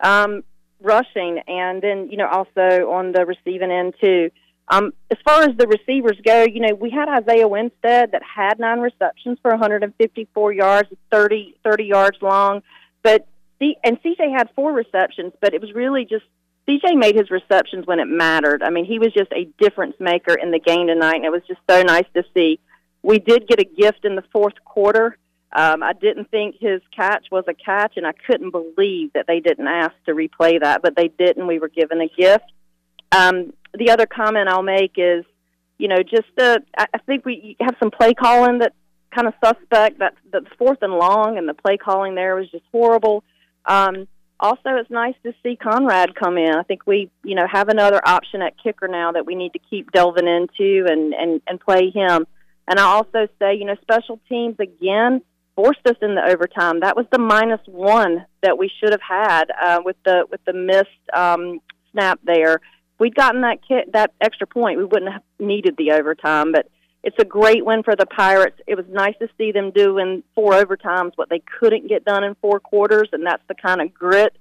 um, 0.01 0.43
rushing, 0.83 1.41
and 1.47 1.83
then 1.83 2.09
you 2.11 2.17
know 2.17 2.29
also 2.29 2.91
on 2.91 3.13
the 3.13 3.25
receiving 3.27 3.71
end 3.71 3.95
too. 4.03 4.31
Um, 4.69 4.93
as 5.11 5.19
far 5.25 5.43
as 5.43 5.57
the 5.57 5.67
receivers 5.67 6.17
go, 6.25 6.45
you 6.45 6.61
know 6.61 6.75
we 6.75 6.91
had 6.91 7.09
Isaiah 7.09 7.49
Winstead 7.49 8.13
that 8.13 8.23
had 8.23 8.59
nine 8.59 8.81
receptions 8.81 9.39
for 9.43 9.51
154 9.51 10.53
yards, 10.53 10.89
30 11.11 11.55
30 11.63 11.85
yards 11.85 12.19
long, 12.23 12.63
but 13.03 13.27
C- 13.59 13.77
and 13.85 14.01
CJ 14.03 14.37
had 14.37 14.49
four 14.55 14.73
receptions, 14.73 15.33
but 15.41 15.55
it 15.55 15.61
was 15.61 15.73
really 15.75 16.05
just 16.05 16.25
CJ 16.71 16.97
made 16.97 17.17
his 17.17 17.31
receptions 17.31 17.87
when 17.87 17.99
it 17.99 18.07
mattered. 18.07 18.63
I 18.63 18.71
mean, 18.71 18.85
he 18.85 18.99
was 18.99 19.13
just 19.13 19.33
a 19.33 19.49
difference 19.59 19.97
maker 19.99 20.35
in 20.35 20.51
the 20.51 20.61
game 20.61 20.87
tonight, 20.87 21.17
and 21.17 21.25
it 21.25 21.33
was 21.33 21.43
just 21.49 21.61
so 21.69 21.83
nice 21.83 22.07
to 22.15 22.23
see. 22.35 22.61
We 23.03 23.19
did 23.19 23.49
get 23.49 23.61
a 23.61 23.65
gift 23.65 24.05
in 24.05 24.15
the 24.15 24.23
fourth 24.33 24.55
quarter. 24.65 25.17
Um, 25.53 25.83
I 25.83 25.95
didn't 25.95 26.31
think 26.31 26.57
his 26.61 26.81
catch 26.95 27.27
was 27.33 27.45
a 27.49 27.55
catch, 27.55 27.95
and 27.97 28.07
I 28.07 28.13
couldn't 28.13 28.51
believe 28.51 29.13
that 29.15 29.27
they 29.27 29.41
didn't 29.41 29.67
ask 29.67 29.93
to 30.07 30.13
replay 30.13 30.61
that, 30.61 30.83
but 30.83 30.95
they 30.97 31.09
did, 31.09 31.37
and 31.37 31.49
we 31.49 31.59
were 31.59 31.69
given 31.69 32.01
a 32.01 32.09
gift. 32.09 32.45
Um, 33.11 33.53
the 33.77 33.91
other 33.91 34.07
comment 34.07 34.49
I'll 34.49 34.63
make 34.63 34.93
is, 34.97 35.25
you 35.79 35.89
know, 35.89 36.03
just 36.03 36.29
the 36.37 36.63
I 36.79 36.87
I 36.95 36.99
think 36.99 37.25
we 37.25 37.57
have 37.61 37.75
some 37.81 37.91
play 37.91 38.15
calling 38.15 38.59
that 38.59 38.75
kind 39.13 39.27
of 39.27 39.35
suspect. 39.45 39.99
That 39.99 40.15
the 40.31 40.43
fourth 40.57 40.79
and 40.83 40.93
long, 40.93 41.37
and 41.37 41.49
the 41.49 41.55
play 41.55 41.77
calling 41.77 42.15
there 42.15 42.37
was 42.37 42.49
just 42.51 42.65
horrible. 42.71 43.25
Um, 43.67 44.07
also, 44.41 44.77
it's 44.77 44.91
nice 44.91 45.15
to 45.23 45.33
see 45.43 45.57
Conrad 45.57 46.15
come 46.15 46.39
in. 46.39 46.55
I 46.55 46.63
think 46.63 46.87
we, 46.87 47.11
you 47.23 47.35
know, 47.35 47.47
have 47.47 47.69
another 47.69 48.01
option 48.05 48.43
at 48.43 48.55
kicker 48.63 48.89
now 48.89 49.13
that 49.13 49.27
we 49.27 49.35
need 49.35 49.53
to 49.53 49.59
keep 49.59 49.93
delving 49.93 50.27
into 50.27 50.87
and 50.89 51.15
and 51.15 51.41
and 51.47 51.61
play 51.61 51.91
him. 51.91 52.27
And 52.67 52.79
I 52.79 52.85
also 52.85 53.29
say, 53.39 53.55
you 53.55 53.65
know, 53.65 53.77
special 53.83 54.19
teams 54.29 54.57
again 54.59 55.23
forced 55.57 55.87
us 55.87 55.97
in 56.01 56.15
the 56.15 56.23
overtime. 56.23 56.81
That 56.81 56.97
was 56.97 57.07
the 57.13 57.19
minus 57.19 57.61
one 57.67 58.25
that 58.43 58.57
we 58.57 58.71
should 58.81 58.93
have 58.93 59.03
had 59.03 59.45
uh, 59.63 59.81
with 59.85 59.97
the 60.05 60.25
with 60.31 60.45
the 60.47 60.55
missed 60.55 60.89
um, 61.15 61.61
snap 61.93 62.19
there. 62.25 62.55
If 62.55 63.01
we'd 63.01 63.15
gotten 63.15 63.43
that 63.43 63.59
kit, 63.67 63.93
that 63.93 64.13
extra 64.21 64.47
point, 64.47 64.79
we 64.79 64.85
wouldn't 64.85 65.13
have 65.13 65.23
needed 65.39 65.77
the 65.77 65.93
overtime. 65.93 66.53
But 66.53 66.69
it's 67.03 67.17
a 67.19 67.25
great 67.25 67.65
win 67.65 67.83
for 67.83 67.97
the 67.97 68.07
Pirates. 68.07 68.61
It 68.67 68.77
was 68.77 68.87
nice 68.89 69.15
to 69.21 69.29
see 69.39 69.53
them 69.53 69.71
do 69.71 69.99
in 69.99 70.23
four 70.35 70.53
overtimes 70.53 71.13
what 71.17 71.29
they 71.31 71.43
couldn't 71.59 71.89
get 71.89 72.05
done 72.05 72.25
in 72.25 72.35
four 72.37 72.61
quarters, 72.61 73.09
and 73.13 73.25
that's 73.25 73.43
the 73.49 73.55
kind 73.55 73.81
of 73.81 73.93
grit 73.95 74.37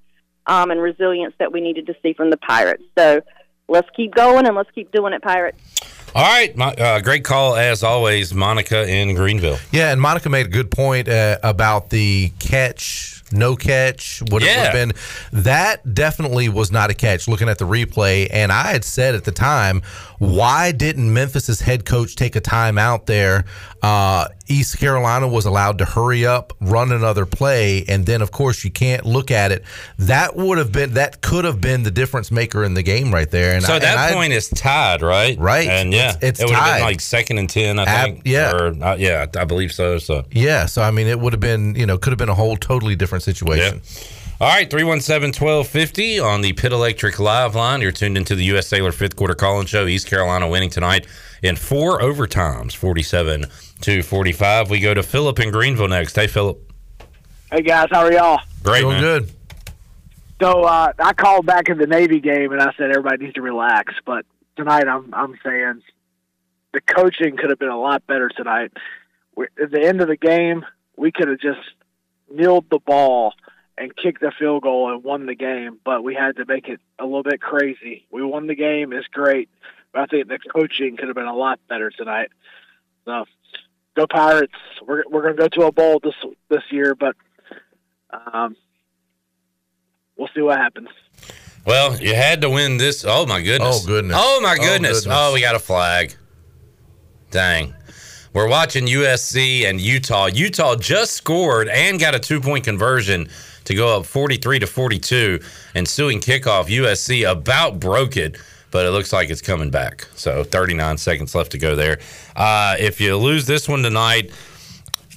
um, 0.45 0.72
and 0.72 0.82
resilience 0.82 1.34
that 1.39 1.54
we 1.54 1.62
needed 1.62 1.88
to 1.88 1.95
see 2.02 2.13
from 2.13 2.30
the 2.30 2.38
Pirates. 2.38 2.84
So 2.98 3.22
let's 3.67 3.89
keep 3.95 4.13
going 4.13 4.45
and 4.45 4.56
let's 4.56 4.72
keep 4.72 4.91
doing 4.91 5.13
it, 5.13 5.22
Pirates. 5.22 5.60
All 6.15 6.24
right, 6.24 6.56
my, 6.58 6.74
uh, 6.74 7.02
great 7.02 7.24
call 7.24 7.56
as 7.56 7.84
always, 7.84 8.34
Monica 8.34 8.89
in 8.89 9.13
Greenville. 9.13 9.60
Yeah, 9.72 9.91
and 9.91 10.02
Monica 10.02 10.28
made 10.28 10.48
a 10.48 10.50
good 10.50 10.72
point 10.72 11.08
uh, 11.08 11.38
about 11.43 11.91
the 11.91 12.32
catch, 12.39 13.24
no 13.32 13.56
catch, 13.56 14.24
what 14.32 14.41
it 14.41 14.48
would 14.48 14.56
have 14.56 14.74
been. 14.74 14.91
That 15.32 15.93
definitely 15.93 16.50
was 16.50 16.72
not 16.72 16.89
a 16.89 16.95
catch. 16.95 17.28
Looking 17.28 17.48
at 17.48 17.60
the 17.60 17.65
replay, 17.65 18.28
and 18.32 18.52
I 18.52 18.72
had 18.72 18.84
said 18.84 19.13
at 19.13 19.24
the 19.24 19.32
time, 19.32 19.84
why 20.20 20.72
didn't 20.72 21.12
Memphis's 21.14 21.60
head 21.62 21.86
coach 21.86 22.16
take 22.16 22.36
a 22.36 22.42
time 22.42 22.78
out 22.78 23.06
there? 23.08 23.46
Uh, 23.82 24.28
East 24.48 24.78
Carolina 24.80 25.28
was 25.28 25.46
allowed 25.46 25.78
to 25.78 25.86
hurry 25.86 26.26
up, 26.26 26.54
run 26.60 26.92
another 26.92 27.26
play, 27.26 27.86
and 27.88 28.06
then 28.06 28.22
of 28.22 28.32
course 28.32 28.64
you 28.64 28.70
can't 28.72 29.06
look 29.06 29.32
at 29.32 29.52
it. 29.52 29.64
That 29.98 30.36
would 30.36 30.58
have 30.58 30.72
been 30.72 30.94
that 30.96 31.22
could 31.22 31.46
have 31.46 31.62
been 31.62 31.84
the 31.84 31.92
difference 31.92 32.32
maker 32.32 32.64
in 32.64 32.74
the 32.74 32.84
game 32.84 33.14
right 33.14 33.30
there. 33.32 33.56
And 33.56 33.64
so 33.64 33.76
I- 33.76 33.80
that 33.80 33.92
and 33.92 34.00
I- 34.00 34.14
point 34.14 34.34
is 34.34 34.50
tied, 34.50 35.02
right? 35.02 35.38
Right. 35.40 35.68
And 35.68 35.94
yeah, 35.94 36.10
It's- 36.10 36.18
it's 36.22 36.40
it 36.42 36.46
would 36.48 36.56
have 36.56 36.76
been 36.76 36.84
like 36.84 37.00
second 37.02 37.38
and 37.38 37.50
ten, 37.50 37.80
I 37.80 37.84
Ab- 37.84 38.06
think. 38.06 38.22
yeah. 38.26 38.52
Or, 38.52 38.76
uh, 38.84 38.96
yeah, 38.98 39.26
I 39.38 39.44
believe 39.46 39.72
so. 39.72 39.98
So 40.00 40.26
Yeah, 40.32 40.66
so 40.66 40.82
I 40.82 40.92
mean, 40.92 41.08
it 41.08 41.20
would 41.20 41.32
have 41.34 41.40
been, 41.40 41.76
you 41.76 41.86
know, 41.86 41.98
could 41.98 42.12
have 42.12 42.18
been 42.20 42.30
a 42.30 42.36
whole 42.36 42.58
totally 42.58 42.96
different 42.96 43.24
situation. 43.24 43.82
All 44.41 44.47
right, 44.47 44.69
317 44.69 45.34
1250 45.34 46.17
on 46.21 46.39
the 46.39 46.54
Pit 46.54 46.71
Electric 46.71 47.19
Live 47.19 47.56
line. 47.56 47.82
You're 47.82 47.91
tuned 47.91 48.17
into 48.17 48.36
the 48.36 48.45
U.S. 48.45 48.67
Cellular 48.67 48.93
fifth 48.93 49.17
quarter 49.17 49.36
call 49.36 49.60
in 49.60 49.65
show. 49.65 49.86
East 49.86 50.08
Carolina 50.08 50.47
winning 50.47 50.69
tonight 50.69 51.08
in 51.43 51.58
four 51.58 51.99
overtimes, 51.99 52.73
47 52.73 53.47
to 53.82 54.02
45. 54.02 54.69
We 54.69 54.80
go 54.80 54.93
to 54.93 55.04
Philip 55.04 55.41
in 55.41 55.52
Greenville 55.52 55.89
next. 55.89 56.15
Hey, 56.15 56.28
Philip. 56.28 56.58
Hey 57.52 57.63
guys, 57.63 57.89
how 57.91 58.06
are 58.06 58.13
y'all? 58.13 58.39
Great, 58.63 58.86
man. 58.86 59.02
good. 59.02 59.32
So 60.41 60.63
uh, 60.63 60.93
I 60.97 61.12
called 61.12 61.45
back 61.45 61.67
in 61.67 61.78
the 61.78 61.88
Navy 61.88 62.21
game 62.21 62.54
and 62.54 62.62
I 62.62 62.71
said 62.78 62.91
everybody 62.91 63.25
needs 63.25 63.36
to 63.36 63.41
relax, 63.41 63.93
but 64.06 64.25
tonight 64.56 64.88
I'm 64.88 65.13
I'm 65.13 65.38
saying 65.43 65.82
the 66.71 66.80
coaching 66.80 67.36
could 67.36 67.49
have 67.49 67.60
been 67.60 67.67
a 67.67 67.78
lot 67.78 68.08
better 68.08 68.30
tonight. 68.30 68.71
we 69.36 69.47
at 69.62 69.69
the 69.69 69.82
end 69.82 69.99
of 69.99 70.08
the 70.08 70.15
game, 70.15 70.65
we 70.95 71.12
could 71.12 71.28
have 71.28 71.41
just 71.41 71.60
kneeled 72.32 72.69
the 72.69 72.80
ball 72.80 73.34
and 73.80 73.96
kicked 73.96 74.20
the 74.22 74.32
field 74.38 74.62
goal 74.63 74.92
and 74.94 75.04
won 75.04 75.26
the 75.26 75.34
game, 75.36 75.80
but 75.86 76.04
we 76.04 76.13
had 76.13 76.36
to 76.36 76.46
make 76.46 76.68
it 76.68 76.80
a 77.00 77.06
little 77.06 77.24
bit 77.24 77.39
crazy. 77.42 78.06
We 78.12 78.22
won 78.24 78.46
the 78.48 78.56
game, 78.56 78.92
it's 78.94 79.08
great, 79.08 79.50
but 79.94 80.02
I 80.02 80.06
think 80.06 80.28
the 80.28 80.38
coaching 80.38 80.98
could 80.98 81.08
have 81.08 81.15
been 81.15 81.26
a 81.26 81.36
lot 81.36 81.60
better 81.70 81.89
tonight. 81.89 82.30
So, 83.06 83.26
go 83.96 84.06
Pirates! 84.08 84.54
We're 84.86 85.04
we're 85.10 85.22
gonna 85.24 85.36
go 85.36 85.48
to 85.48 85.68
a 85.68 85.72
bowl 85.72 86.00
this 86.04 86.13
this 86.50 86.63
year, 86.72 86.94
but 86.94 87.15
um, 88.12 88.56
we'll 90.18 90.30
see 90.36 90.42
what 90.42 90.58
happens. 90.58 90.89
Well, 91.65 92.00
you 92.00 92.15
had 92.15 92.42
to 92.42 92.50
win 92.50 92.78
this. 92.78 93.06
Oh, 93.08 93.26
my 93.26 93.42
goodness. 93.42 93.84
Oh, 93.84 93.88
goodness. 93.88 94.18
Oh, 94.20 94.39
my 94.42 94.54
Oh, 94.60 94.63
goodness. 94.63 95.02
goodness. 95.02 95.18
Oh, 95.20 95.34
we 95.34 95.42
got 95.42 95.56
a 95.56 95.60
flag. 95.60 96.15
Dang. 97.32 97.76
We're 98.34 98.48
watching 98.48 98.86
USC 98.88 99.65
and 99.70 99.80
Utah. 99.82 100.28
Utah 100.28 100.76
just 100.76 101.13
scored 101.13 101.68
and 101.68 102.00
got 102.00 102.15
a 102.15 102.20
two 102.20 102.39
point 102.39 102.63
conversion 102.63 103.30
to 103.70 103.76
go 103.76 104.00
up 104.00 104.06
43 104.06 104.60
to 104.60 104.68
42. 104.68 105.40
Ensuing 105.76 106.20
kickoff, 106.20 106.66
USC 106.66 107.30
about 107.32 107.80
broke 107.80 108.18
it, 108.18 108.36
but 108.72 108.88
it 108.88 108.90
looks 108.90 109.14
like 109.14 109.30
it's 109.30 109.44
coming 109.44 109.70
back. 109.70 110.08
So 110.16 110.44
39 110.44 110.98
seconds 110.98 111.36
left 111.36 111.52
to 111.52 111.60
go 111.60 111.76
there. 111.76 112.00
Uh, 112.36 112.76
if 112.80 113.00
you 113.00 113.16
lose 113.16 113.46
this 113.46 113.70
one 113.70 113.84
tonight, 113.84 114.32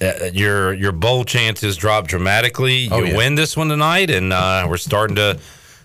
uh, 0.01 0.25
your 0.33 0.73
your 0.73 0.91
bowl 0.91 1.23
chances 1.25 1.75
drop 1.77 2.07
dramatically. 2.07 2.89
Oh, 2.91 2.99
you 2.99 3.07
yeah. 3.07 3.17
win 3.17 3.33
this 3.33 3.57
one 3.57 3.69
tonight, 3.69 4.11
and 4.11 4.31
uh, 4.31 4.67
we're 4.69 4.77
starting 4.77 5.15
to. 5.15 5.39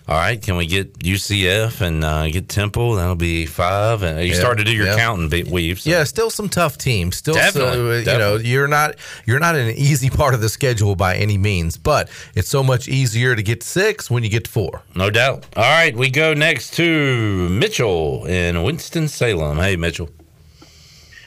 All 0.09 0.15
right, 0.17 0.41
can 0.41 0.57
we 0.57 0.65
get 0.65 0.97
UCF 0.97 1.81
and 1.81 2.03
uh, 2.03 2.27
get 2.29 2.49
Temple? 2.49 2.95
That'll 2.95 3.13
be 3.13 3.45
five. 3.45 4.01
And 4.01 4.19
you 4.19 4.31
Yeah, 4.33 4.39
start 4.39 4.57
to 4.57 4.63
do 4.63 4.71
your 4.73 4.87
yeah. 4.87 4.95
counting, 4.97 5.29
be- 5.29 5.43
weaves. 5.43 5.85
Yeah, 5.85 6.03
still 6.03 6.31
some 6.31 6.49
tough 6.49 6.79
teams. 6.79 7.17
Still, 7.17 7.35
Definitely, 7.35 8.03
so, 8.05 8.09
uh, 8.09 8.13
you 8.13 8.17
know, 8.17 8.35
you're 8.37 8.67
not 8.67 8.95
you're 9.27 9.37
not 9.37 9.55
in 9.55 9.67
an 9.67 9.75
easy 9.75 10.09
part 10.09 10.33
of 10.33 10.41
the 10.41 10.49
schedule 10.49 10.95
by 10.95 11.15
any 11.15 11.37
means, 11.37 11.77
but 11.77 12.09
it's 12.33 12.49
so 12.49 12.63
much 12.63 12.87
easier 12.87 13.35
to 13.35 13.43
get 13.43 13.61
six 13.61 14.09
when 14.09 14.23
you 14.23 14.31
get 14.31 14.45
to 14.45 14.49
four. 14.49 14.81
No 14.95 15.11
doubt. 15.11 15.45
All 15.55 15.61
right, 15.61 15.95
we 15.95 16.09
go 16.09 16.33
next 16.33 16.73
to 16.77 17.47
Mitchell 17.49 18.25
in 18.25 18.63
Winston 18.63 19.07
Salem. 19.09 19.59
Hey, 19.59 19.75
Mitchell. 19.75 20.09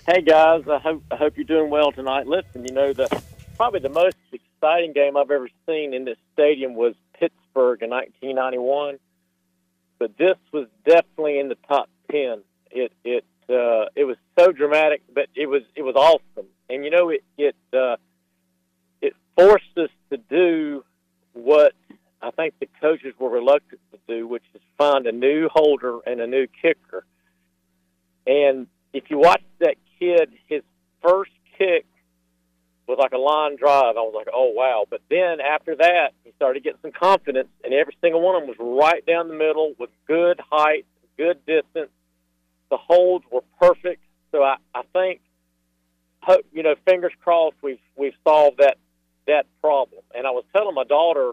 Hey 0.09 0.23
guys, 0.23 0.65
I 0.69 0.79
hope 0.81 1.05
I 1.13 1.15
hope 1.15 1.37
you're 1.37 1.45
doing 1.45 1.71
well 1.71 1.93
tonight. 1.93 2.27
Listen, 2.27 2.67
you 2.67 2.75
know 2.75 2.93
the 2.93 3.07
probably 3.57 3.79
the 3.79 3.91
most 3.91 4.17
exciting 4.33 4.93
game 4.93 5.17
I've 5.17 5.31
ever 5.31 5.49
seen 5.69 5.95
in 5.95 6.05
this 6.05 6.19
stadium 6.33 6.75
was 6.75 6.97
Pittsburgh 7.53 7.83
in 7.83 7.91
1991, 7.91 8.99
but 9.99 10.17
this 10.17 10.37
was 10.53 10.67
definitely 10.85 11.39
in 11.39 11.49
the 11.49 11.57
top 11.69 11.89
ten. 12.11 12.43
It 12.71 12.93
it 13.05 13.25
uh, 13.49 13.87
it 13.95 14.05
was 14.05 14.17
so 14.39 14.53
dramatic, 14.53 15.03
but 15.15 15.27
it 15.35 15.47
was 15.47 15.63
it 15.77 15.83
was 15.83 15.95
awesome, 15.97 16.49
and 16.69 16.85
you 16.85 16.91
know 16.91 17.11
it 17.11 17.25
it 17.37 17.57
uh, 17.73 17.97
it 19.01 19.15
forced 19.37 19.77
us 19.77 19.91
to 20.11 20.17
do 20.17 20.85
what 21.35 21.73
I 22.21 22.31
think 22.31 22.55
the 22.61 22.69
coaches 22.81 23.15
were 23.19 23.31
reluctant 23.31 23.81
to 23.93 23.99
do, 24.09 24.27
which 24.27 24.45
is 24.55 24.61
find 24.79 25.07
a 25.07 25.13
new 25.13 25.49
holder 25.49 25.99
and 26.07 26.21
a 26.21 26.27
new 26.27 26.47
kicker. 26.61 27.05
And 28.27 28.69
if 28.93 29.05
you 29.11 29.19
watch 29.19 29.43
that 29.59 29.77
kid, 29.99 30.31
his 30.47 30.63
first 31.03 31.33
kick 31.59 31.87
was 32.87 32.99
like 32.99 33.13
a 33.13 33.19
line 33.19 33.57
drive. 33.57 33.97
I 33.97 34.01
was 34.01 34.13
like, 34.15 34.29
oh, 34.33 34.53
wow. 34.55 34.85
But 34.89 35.03
then 35.09 35.41
after 35.41 35.77
that, 35.77 36.13
he 36.25 36.33
started 36.37 36.65
getting 36.65 36.81
some 36.83 36.93
confidence, 36.93 37.49
and 37.65 37.73
every 37.73 37.97
single 38.01 38.21
one 38.21 38.35
of 38.35 38.43
them 38.43 38.57
was 38.57 38.81
right 38.83 39.05
down 39.07 39.29
the 39.29 39.35
middle 39.35 39.75
with 39.79 39.91
good 40.07 40.41
height, 40.51 40.85
good 41.17 41.45
distance. 41.47 41.91
The 42.71 42.77
holds 42.77 43.25
were 43.31 43.45
perfect. 43.61 44.03
So 44.33 44.43
I, 44.43 44.57
I 44.75 44.83
think, 44.93 45.21
hope, 46.23 46.45
you 46.53 46.63
know, 46.63 46.75
fingers 46.87 47.13
crossed, 47.23 47.57
we've, 47.63 47.81
we've 47.97 48.15
solved 48.25 48.59
that, 48.59 48.79
that 49.27 49.47
problem. 49.61 50.03
And 50.15 50.27
I 50.27 50.31
was 50.31 50.45
telling 50.53 50.75
my 50.75 50.85
daughter 50.85 51.33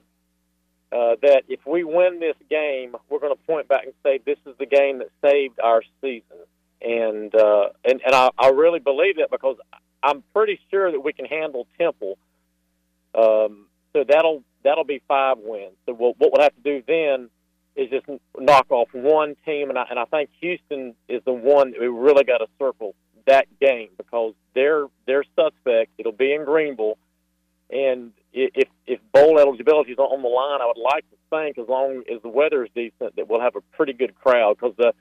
uh, 0.91 1.15
that 1.21 1.43
if 1.47 1.59
we 1.65 1.83
win 1.83 2.19
this 2.19 2.35
game, 2.49 2.95
we're 3.09 3.19
going 3.19 3.35
to 3.35 3.43
point 3.43 3.67
back 3.67 3.85
and 3.85 3.93
say 4.03 4.19
this 4.25 4.39
is 4.45 4.55
the 4.59 4.65
game 4.65 4.99
that 4.99 5.09
saved 5.23 5.59
our 5.59 5.81
season. 6.01 6.37
And 6.81 7.35
uh, 7.35 7.69
and 7.83 7.99
and 8.05 8.15
I, 8.15 8.29
I 8.37 8.49
really 8.49 8.79
believe 8.79 9.17
that 9.17 9.29
because 9.29 9.57
I'm 10.01 10.23
pretty 10.33 10.59
sure 10.71 10.91
that 10.91 10.99
we 10.99 11.13
can 11.13 11.25
handle 11.25 11.67
Temple. 11.77 12.17
Um, 13.15 13.67
so 13.93 14.03
that'll 14.07 14.43
that'll 14.63 14.83
be 14.83 15.01
five 15.07 15.37
wins. 15.39 15.75
So 15.85 15.93
what, 15.93 16.15
what 16.19 16.31
we'll 16.33 16.43
have 16.43 16.55
to 16.55 16.61
do 16.61 16.83
then 16.87 17.29
is 17.75 17.89
just 17.89 18.05
knock 18.37 18.67
off 18.69 18.89
one 18.91 19.35
team, 19.45 19.69
and 19.69 19.77
I 19.77 19.85
and 19.89 19.99
I 19.99 20.05
think 20.05 20.29
Houston 20.41 20.95
is 21.07 21.21
the 21.25 21.33
one 21.33 21.71
that 21.71 21.79
we 21.79 21.87
really 21.87 22.23
got 22.23 22.39
to 22.39 22.47
circle 22.59 22.95
that 23.25 23.47
game 23.59 23.89
because 23.97 24.33
they're 24.53 24.85
they're 25.05 25.23
suspect. 25.35 25.91
It'll 25.97 26.11
be 26.11 26.33
in 26.33 26.45
Greenville, 26.45 26.97
and 27.69 28.11
if 28.33 28.67
if 28.85 28.99
bowl 29.13 29.39
eligibility 29.39 29.91
is 29.91 29.97
on 29.97 30.21
the 30.21 30.27
line, 30.27 30.61
I 30.61 30.65
would 30.65 30.81
like 30.81 31.09
to 31.09 31.17
think 31.29 31.57
as 31.57 31.67
long 31.67 32.03
as 32.13 32.21
the 32.21 32.29
weather 32.29 32.63
is 32.63 32.69
decent 32.75 33.15
that 33.15 33.27
we'll 33.27 33.41
have 33.41 33.55
a 33.55 33.61
pretty 33.75 33.93
good 33.93 34.15
crowd 34.15 34.57
because 34.59 34.75
the 34.77 34.93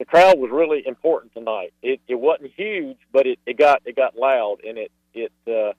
the 0.00 0.06
crowd 0.06 0.38
was 0.38 0.50
really 0.50 0.82
important 0.86 1.32
tonight. 1.34 1.74
It 1.82 2.00
it 2.08 2.14
wasn't 2.14 2.52
huge, 2.56 2.96
but 3.12 3.26
it, 3.26 3.38
it 3.46 3.58
got 3.58 3.82
it 3.84 3.94
got 3.94 4.16
loud 4.16 4.56
and 4.66 4.78
it 4.78 4.90
it 5.12 5.30
uh, 5.46 5.74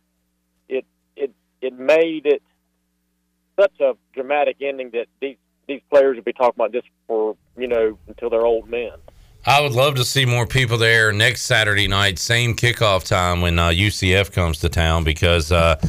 it 0.69 0.85
it 1.17 1.33
it 1.59 1.73
made 1.73 2.27
it 2.27 2.43
such 3.59 3.73
a 3.81 3.93
dramatic 4.13 4.57
ending 4.61 4.91
that 4.91 5.07
these 5.19 5.37
these 5.67 5.81
players 5.89 6.17
will 6.17 6.23
be 6.23 6.33
talking 6.33 6.53
about 6.55 6.71
this 6.71 6.83
for 7.07 7.35
you 7.57 7.67
know 7.67 7.97
until 8.07 8.29
they're 8.29 8.45
old 8.45 8.69
men. 8.69 8.93
I 9.43 9.59
would 9.59 9.71
love 9.71 9.95
to 9.95 10.05
see 10.05 10.27
more 10.27 10.45
people 10.45 10.77
there 10.77 11.11
next 11.11 11.41
Saturday 11.41 11.87
night, 11.87 12.19
same 12.19 12.55
kickoff 12.55 13.03
time 13.03 13.41
when 13.41 13.57
uh, 13.57 13.69
UCF 13.69 14.31
comes 14.31 14.59
to 14.59 14.69
town 14.69 15.03
because 15.03 15.51
uh, 15.51 15.81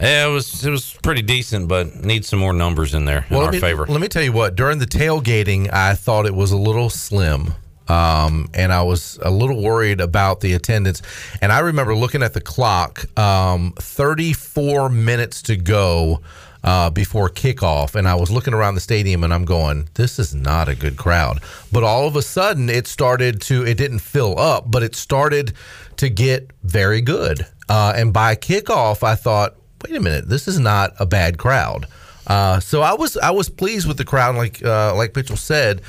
yeah, 0.00 0.28
it 0.28 0.30
was 0.30 0.64
it 0.64 0.70
was 0.70 0.96
pretty 1.02 1.22
decent, 1.22 1.66
but 1.66 1.96
needs 1.96 2.28
some 2.28 2.38
more 2.38 2.52
numbers 2.52 2.94
in 2.94 3.06
there 3.06 3.26
in 3.28 3.36
our 3.36 3.50
me, 3.50 3.58
favor. 3.58 3.86
Let 3.86 4.00
me 4.00 4.06
tell 4.06 4.22
you 4.22 4.32
what. 4.32 4.54
During 4.54 4.78
the 4.78 4.86
tailgating, 4.86 5.68
I 5.72 5.96
thought 5.96 6.26
it 6.26 6.34
was 6.36 6.52
a 6.52 6.56
little 6.56 6.88
slim, 6.88 7.54
um, 7.88 8.48
and 8.54 8.72
I 8.72 8.82
was 8.82 9.18
a 9.22 9.30
little 9.30 9.62
worried 9.62 10.00
about 10.00 10.40
the 10.40 10.52
attendance. 10.54 11.02
And 11.40 11.52
I 11.52 11.60
remember 11.60 11.94
looking 11.94 12.22
at 12.22 12.34
the 12.34 12.40
clock, 12.40 13.06
um, 13.18 13.72
34 13.78 14.88
minutes 14.88 15.42
to 15.42 15.56
go. 15.56 16.20
Uh, 16.64 16.88
before 16.90 17.28
kickoff, 17.28 17.96
and 17.96 18.06
I 18.06 18.14
was 18.14 18.30
looking 18.30 18.54
around 18.54 18.76
the 18.76 18.80
stadium, 18.80 19.24
and 19.24 19.34
I'm 19.34 19.44
going, 19.44 19.88
"This 19.94 20.20
is 20.20 20.32
not 20.32 20.68
a 20.68 20.76
good 20.76 20.96
crowd." 20.96 21.40
But 21.72 21.82
all 21.82 22.06
of 22.06 22.14
a 22.14 22.22
sudden, 22.22 22.70
it 22.70 22.86
started 22.86 23.40
to. 23.40 23.66
It 23.66 23.76
didn't 23.76 23.98
fill 23.98 24.38
up, 24.38 24.70
but 24.70 24.84
it 24.84 24.94
started 24.94 25.54
to 25.96 26.08
get 26.08 26.52
very 26.62 27.00
good. 27.00 27.44
Uh, 27.68 27.94
and 27.96 28.12
by 28.12 28.36
kickoff, 28.36 29.02
I 29.02 29.16
thought, 29.16 29.56
"Wait 29.82 29.96
a 29.96 30.00
minute, 30.00 30.28
this 30.28 30.46
is 30.46 30.60
not 30.60 30.94
a 31.00 31.04
bad 31.04 31.36
crowd." 31.36 31.88
Uh, 32.26 32.60
so 32.60 32.82
I 32.82 32.94
was 32.94 33.16
I 33.16 33.30
was 33.30 33.48
pleased 33.48 33.88
with 33.88 33.96
the 33.96 34.04
crowd, 34.04 34.36
like 34.36 34.64
uh, 34.64 34.94
like 34.94 35.16
Mitchell 35.16 35.36
said, 35.36 35.82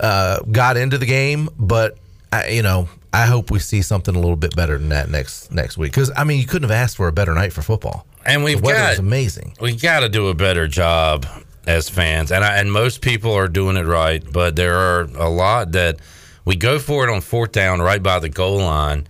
uh, 0.00 0.40
got 0.50 0.76
into 0.76 0.98
the 0.98 1.06
game, 1.06 1.48
but 1.58 1.96
I, 2.32 2.48
you 2.48 2.62
know 2.62 2.88
I 3.12 3.26
hope 3.26 3.50
we 3.50 3.58
see 3.58 3.82
something 3.82 4.14
a 4.14 4.18
little 4.18 4.36
bit 4.36 4.54
better 4.54 4.78
than 4.78 4.90
that 4.90 5.10
next 5.10 5.52
next 5.52 5.76
week 5.76 5.92
because 5.92 6.10
I 6.16 6.24
mean 6.24 6.38
you 6.38 6.46
couldn't 6.46 6.68
have 6.68 6.76
asked 6.76 6.96
for 6.96 7.08
a 7.08 7.12
better 7.12 7.34
night 7.34 7.52
for 7.52 7.62
football. 7.62 8.06
And 8.24 8.44
we've 8.44 8.58
the 8.58 8.62
weather 8.66 8.78
got 8.78 8.90
was 8.90 8.98
amazing. 8.98 9.54
We 9.60 9.74
got 9.74 10.00
to 10.00 10.08
do 10.08 10.28
a 10.28 10.34
better 10.34 10.68
job 10.68 11.26
as 11.66 11.88
fans, 11.88 12.32
and 12.32 12.44
I, 12.44 12.56
and 12.56 12.72
most 12.72 13.00
people 13.00 13.32
are 13.32 13.48
doing 13.48 13.76
it 13.76 13.86
right, 13.86 14.22
but 14.30 14.56
there 14.56 14.74
are 14.74 15.02
a 15.16 15.28
lot 15.28 15.72
that 15.72 15.98
we 16.44 16.56
go 16.56 16.78
for 16.78 17.06
it 17.06 17.12
on 17.12 17.20
fourth 17.20 17.52
down 17.52 17.80
right 17.80 18.02
by 18.02 18.18
the 18.18 18.28
goal 18.28 18.58
line, 18.58 19.06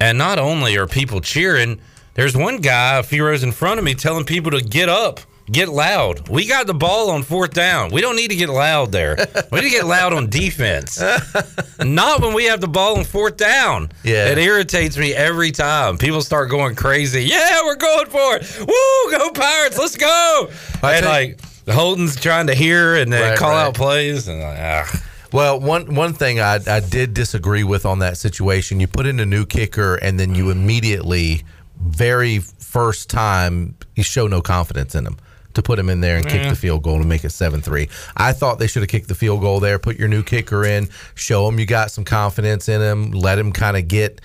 and 0.00 0.16
not 0.18 0.38
only 0.38 0.76
are 0.78 0.86
people 0.86 1.20
cheering, 1.20 1.80
there's 2.14 2.36
one 2.36 2.58
guy 2.58 2.98
a 2.98 3.02
few 3.02 3.24
rows 3.24 3.42
in 3.42 3.52
front 3.52 3.78
of 3.78 3.84
me 3.84 3.94
telling 3.94 4.24
people 4.24 4.50
to 4.52 4.60
get 4.60 4.88
up. 4.88 5.20
Get 5.50 5.70
loud. 5.70 6.28
We 6.28 6.46
got 6.46 6.66
the 6.66 6.74
ball 6.74 7.10
on 7.10 7.22
fourth 7.22 7.54
down. 7.54 7.90
We 7.90 8.02
don't 8.02 8.16
need 8.16 8.28
to 8.28 8.36
get 8.36 8.50
loud 8.50 8.92
there. 8.92 9.16
We 9.50 9.60
need 9.60 9.70
to 9.70 9.70
get 9.70 9.86
loud 9.86 10.12
on 10.12 10.28
defense. 10.28 11.00
Not 11.82 12.20
when 12.20 12.34
we 12.34 12.44
have 12.44 12.60
the 12.60 12.68
ball 12.68 12.98
on 12.98 13.04
fourth 13.04 13.38
down. 13.38 13.90
Yeah. 14.04 14.28
It 14.28 14.36
irritates 14.38 14.98
me 14.98 15.14
every 15.14 15.50
time. 15.50 15.96
People 15.96 16.20
start 16.20 16.50
going 16.50 16.74
crazy. 16.74 17.24
Yeah, 17.24 17.62
we're 17.64 17.76
going 17.76 18.06
for 18.06 18.36
it. 18.36 18.58
Woo, 18.60 19.18
go 19.18 19.30
Pirates. 19.30 19.78
Let's 19.78 19.96
go. 19.96 20.50
I 20.82 20.96
and 20.96 21.06
like 21.06 21.40
Holton's 21.66 22.16
trying 22.16 22.48
to 22.48 22.54
hear 22.54 22.96
and 22.96 23.10
then 23.10 23.30
Right, 23.30 23.38
call 23.38 23.50
right. 23.50 23.68
out 23.68 23.74
plays 23.74 24.28
and 24.28 24.40
like, 24.40 24.58
ah. 24.58 25.02
Well, 25.32 25.60
one 25.60 25.94
one 25.94 26.12
thing 26.12 26.40
I, 26.40 26.58
I 26.66 26.80
did 26.80 27.14
disagree 27.14 27.64
with 27.64 27.86
on 27.86 28.00
that 28.00 28.18
situation, 28.18 28.80
you 28.80 28.86
put 28.86 29.06
in 29.06 29.18
a 29.18 29.26
new 29.26 29.46
kicker 29.46 29.96
and 29.96 30.20
then 30.20 30.34
you 30.34 30.50
immediately, 30.50 31.42
very 31.78 32.38
first 32.38 33.08
time, 33.08 33.76
you 33.94 34.02
show 34.02 34.26
no 34.26 34.42
confidence 34.42 34.94
in 34.94 35.06
him 35.06 35.16
to 35.58 35.62
put 35.62 35.78
him 35.78 35.90
in 35.90 36.00
there 36.00 36.16
and 36.16 36.26
kick 36.26 36.48
the 36.48 36.56
field 36.56 36.82
goal 36.82 36.98
to 36.98 37.04
make 37.04 37.24
it 37.24 37.30
7 37.30 37.60
3. 37.60 37.88
I 38.16 38.32
thought 38.32 38.58
they 38.58 38.66
should 38.66 38.82
have 38.82 38.88
kicked 38.88 39.08
the 39.08 39.14
field 39.14 39.40
goal 39.40 39.60
there, 39.60 39.78
put 39.78 39.98
your 39.98 40.08
new 40.08 40.22
kicker 40.22 40.64
in, 40.64 40.88
show 41.14 41.48
him 41.48 41.58
you 41.58 41.66
got 41.66 41.90
some 41.90 42.04
confidence 42.04 42.68
in 42.68 42.80
him, 42.80 43.10
let 43.10 43.38
him 43.38 43.52
kind 43.52 43.76
of 43.76 43.88
get 43.88 44.20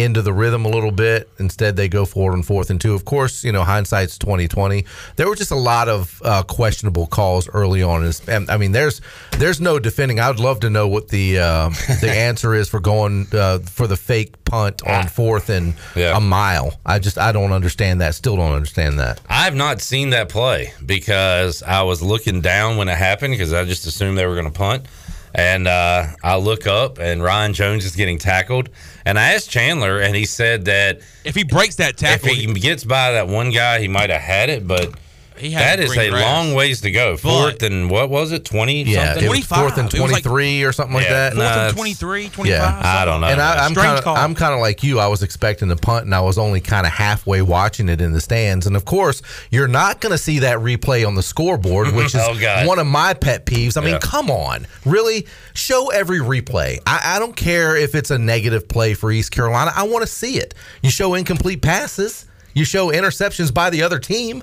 into 0.00 0.22
the 0.22 0.32
rhythm 0.32 0.64
a 0.64 0.68
little 0.68 0.90
bit. 0.90 1.28
Instead, 1.38 1.76
they 1.76 1.88
go 1.88 2.04
forward 2.04 2.34
and 2.34 2.46
fourth 2.46 2.70
and 2.70 2.80
two. 2.80 2.94
Of 2.94 3.04
course, 3.04 3.44
you 3.44 3.52
know 3.52 3.64
hindsight's 3.64 4.18
twenty 4.18 4.48
twenty. 4.48 4.84
There 5.16 5.28
were 5.28 5.36
just 5.36 5.50
a 5.50 5.56
lot 5.56 5.88
of 5.88 6.20
uh, 6.24 6.42
questionable 6.42 7.06
calls 7.06 7.48
early 7.48 7.82
on. 7.82 8.10
And 8.28 8.50
I 8.50 8.56
mean, 8.56 8.72
there's 8.72 9.00
there's 9.32 9.60
no 9.60 9.78
defending. 9.78 10.20
I 10.20 10.28
would 10.28 10.40
love 10.40 10.60
to 10.60 10.70
know 10.70 10.88
what 10.88 11.08
the 11.08 11.38
uh, 11.38 11.68
the 12.00 12.10
answer 12.14 12.54
is 12.54 12.68
for 12.68 12.80
going 12.80 13.26
uh, 13.32 13.58
for 13.60 13.86
the 13.86 13.96
fake 13.96 14.44
punt 14.44 14.86
on 14.86 15.08
fourth 15.08 15.50
and 15.50 15.74
a 15.96 16.20
mile. 16.20 16.78
I 16.86 16.98
just 16.98 17.18
I 17.18 17.32
don't 17.32 17.52
understand 17.52 18.00
that. 18.00 18.14
Still 18.14 18.36
don't 18.36 18.52
understand 18.52 18.98
that. 18.98 19.20
I've 19.28 19.54
not 19.54 19.80
seen 19.80 20.10
that 20.10 20.28
play 20.28 20.72
because 20.84 21.62
I 21.62 21.82
was 21.82 22.02
looking 22.02 22.40
down 22.40 22.76
when 22.76 22.88
it 22.88 22.96
happened 22.96 23.32
because 23.32 23.52
I 23.52 23.64
just 23.64 23.86
assumed 23.86 24.18
they 24.18 24.26
were 24.26 24.34
going 24.34 24.46
to 24.46 24.58
punt. 24.58 24.86
And 25.34 25.68
uh, 25.68 26.06
I 26.22 26.36
look 26.36 26.66
up 26.66 26.98
and 26.98 27.22
Ryan 27.22 27.52
Jones 27.52 27.84
is 27.84 27.94
getting 27.94 28.18
tackled. 28.18 28.70
And 29.08 29.18
I 29.18 29.32
asked 29.32 29.48
Chandler, 29.48 30.00
and 30.00 30.14
he 30.14 30.26
said 30.26 30.66
that 30.66 31.00
if 31.24 31.34
he 31.34 31.42
breaks 31.42 31.76
that 31.76 31.96
tackle, 31.96 32.28
if 32.28 32.36
he 32.36 32.52
gets 32.52 32.84
by 32.84 33.12
that 33.12 33.26
one 33.26 33.48
guy, 33.48 33.80
he 33.80 33.88
might 33.88 34.10
have 34.10 34.20
had 34.20 34.50
it. 34.50 34.68
But 34.68 34.92
He 35.38 35.50
had 35.50 35.78
that 35.78 35.80
it 35.80 35.84
is 35.86 35.94
green 35.94 36.08
a 36.08 36.10
grass. 36.10 36.22
long 36.22 36.54
ways 36.54 36.80
to 36.82 36.90
go. 36.90 37.16
Fourth 37.16 37.62
and 37.62 37.90
what 37.90 38.10
was 38.10 38.32
it? 38.32 38.44
Twenty? 38.44 38.82
Yeah, 38.82 39.14
something? 39.14 39.24
it 39.24 39.30
was 39.30 39.46
fourth 39.46 39.78
and 39.78 39.90
twenty 39.90 40.20
three 40.20 40.62
or 40.64 40.72
something 40.72 40.94
like 40.94 41.04
Yeah, 41.04 41.30
that. 41.30 41.36
nah, 41.36 41.66
and 41.68 41.76
23, 41.76 42.30
Yeah, 42.44 42.80
I 42.84 43.04
don't 43.04 43.20
know. 43.20 43.26
And 43.28 43.40
I, 43.40 43.64
I'm 43.64 43.70
Strange 43.72 43.86
kind 43.86 43.98
of 43.98 44.04
call. 44.04 44.16
I'm 44.16 44.34
kind 44.34 44.54
of 44.54 44.60
like 44.60 44.82
you. 44.82 44.98
I 44.98 45.06
was 45.08 45.22
expecting 45.22 45.68
the 45.68 45.76
punt, 45.76 46.04
and 46.04 46.14
I 46.14 46.20
was 46.20 46.38
only 46.38 46.60
kind 46.60 46.86
of 46.86 46.92
halfway 46.92 47.42
watching 47.42 47.88
it 47.88 48.00
in 48.00 48.12
the 48.12 48.20
stands. 48.20 48.66
And 48.66 48.76
of 48.76 48.84
course, 48.84 49.22
you're 49.50 49.68
not 49.68 50.00
going 50.00 50.12
to 50.12 50.18
see 50.18 50.40
that 50.40 50.58
replay 50.58 51.06
on 51.06 51.14
the 51.14 51.22
scoreboard, 51.22 51.92
which 51.94 52.14
is 52.14 52.20
Oh, 52.22 52.38
God. 52.38 52.66
one 52.66 52.78
of 52.78 52.86
my 52.86 53.14
pet 53.14 53.46
peeves. 53.46 53.76
I 53.76 53.80
mean, 53.80 53.90
Yeah. 53.94 53.98
come 54.02 54.30
on, 54.30 54.66
really 54.84 55.26
show 55.54 55.90
every 55.90 56.18
replay. 56.20 56.78
I, 56.86 57.16
I 57.16 57.18
don't 57.18 57.36
care 57.36 57.76
if 57.76 57.94
it's 57.94 58.10
a 58.10 58.18
negative 58.18 58.68
play 58.68 58.94
for 58.94 59.10
East 59.12 59.30
Carolina. 59.30 59.72
I 59.74 59.84
want 59.84 60.02
to 60.02 60.06
see 60.10 60.38
it. 60.38 60.54
You 60.82 60.90
show 60.90 61.14
incomplete 61.14 61.62
passes. 61.62 62.26
You 62.54 62.64
show 62.64 62.88
interceptions 62.90 63.52
by 63.54 63.70
the 63.70 63.82
other 63.82 63.98
team. 63.98 64.42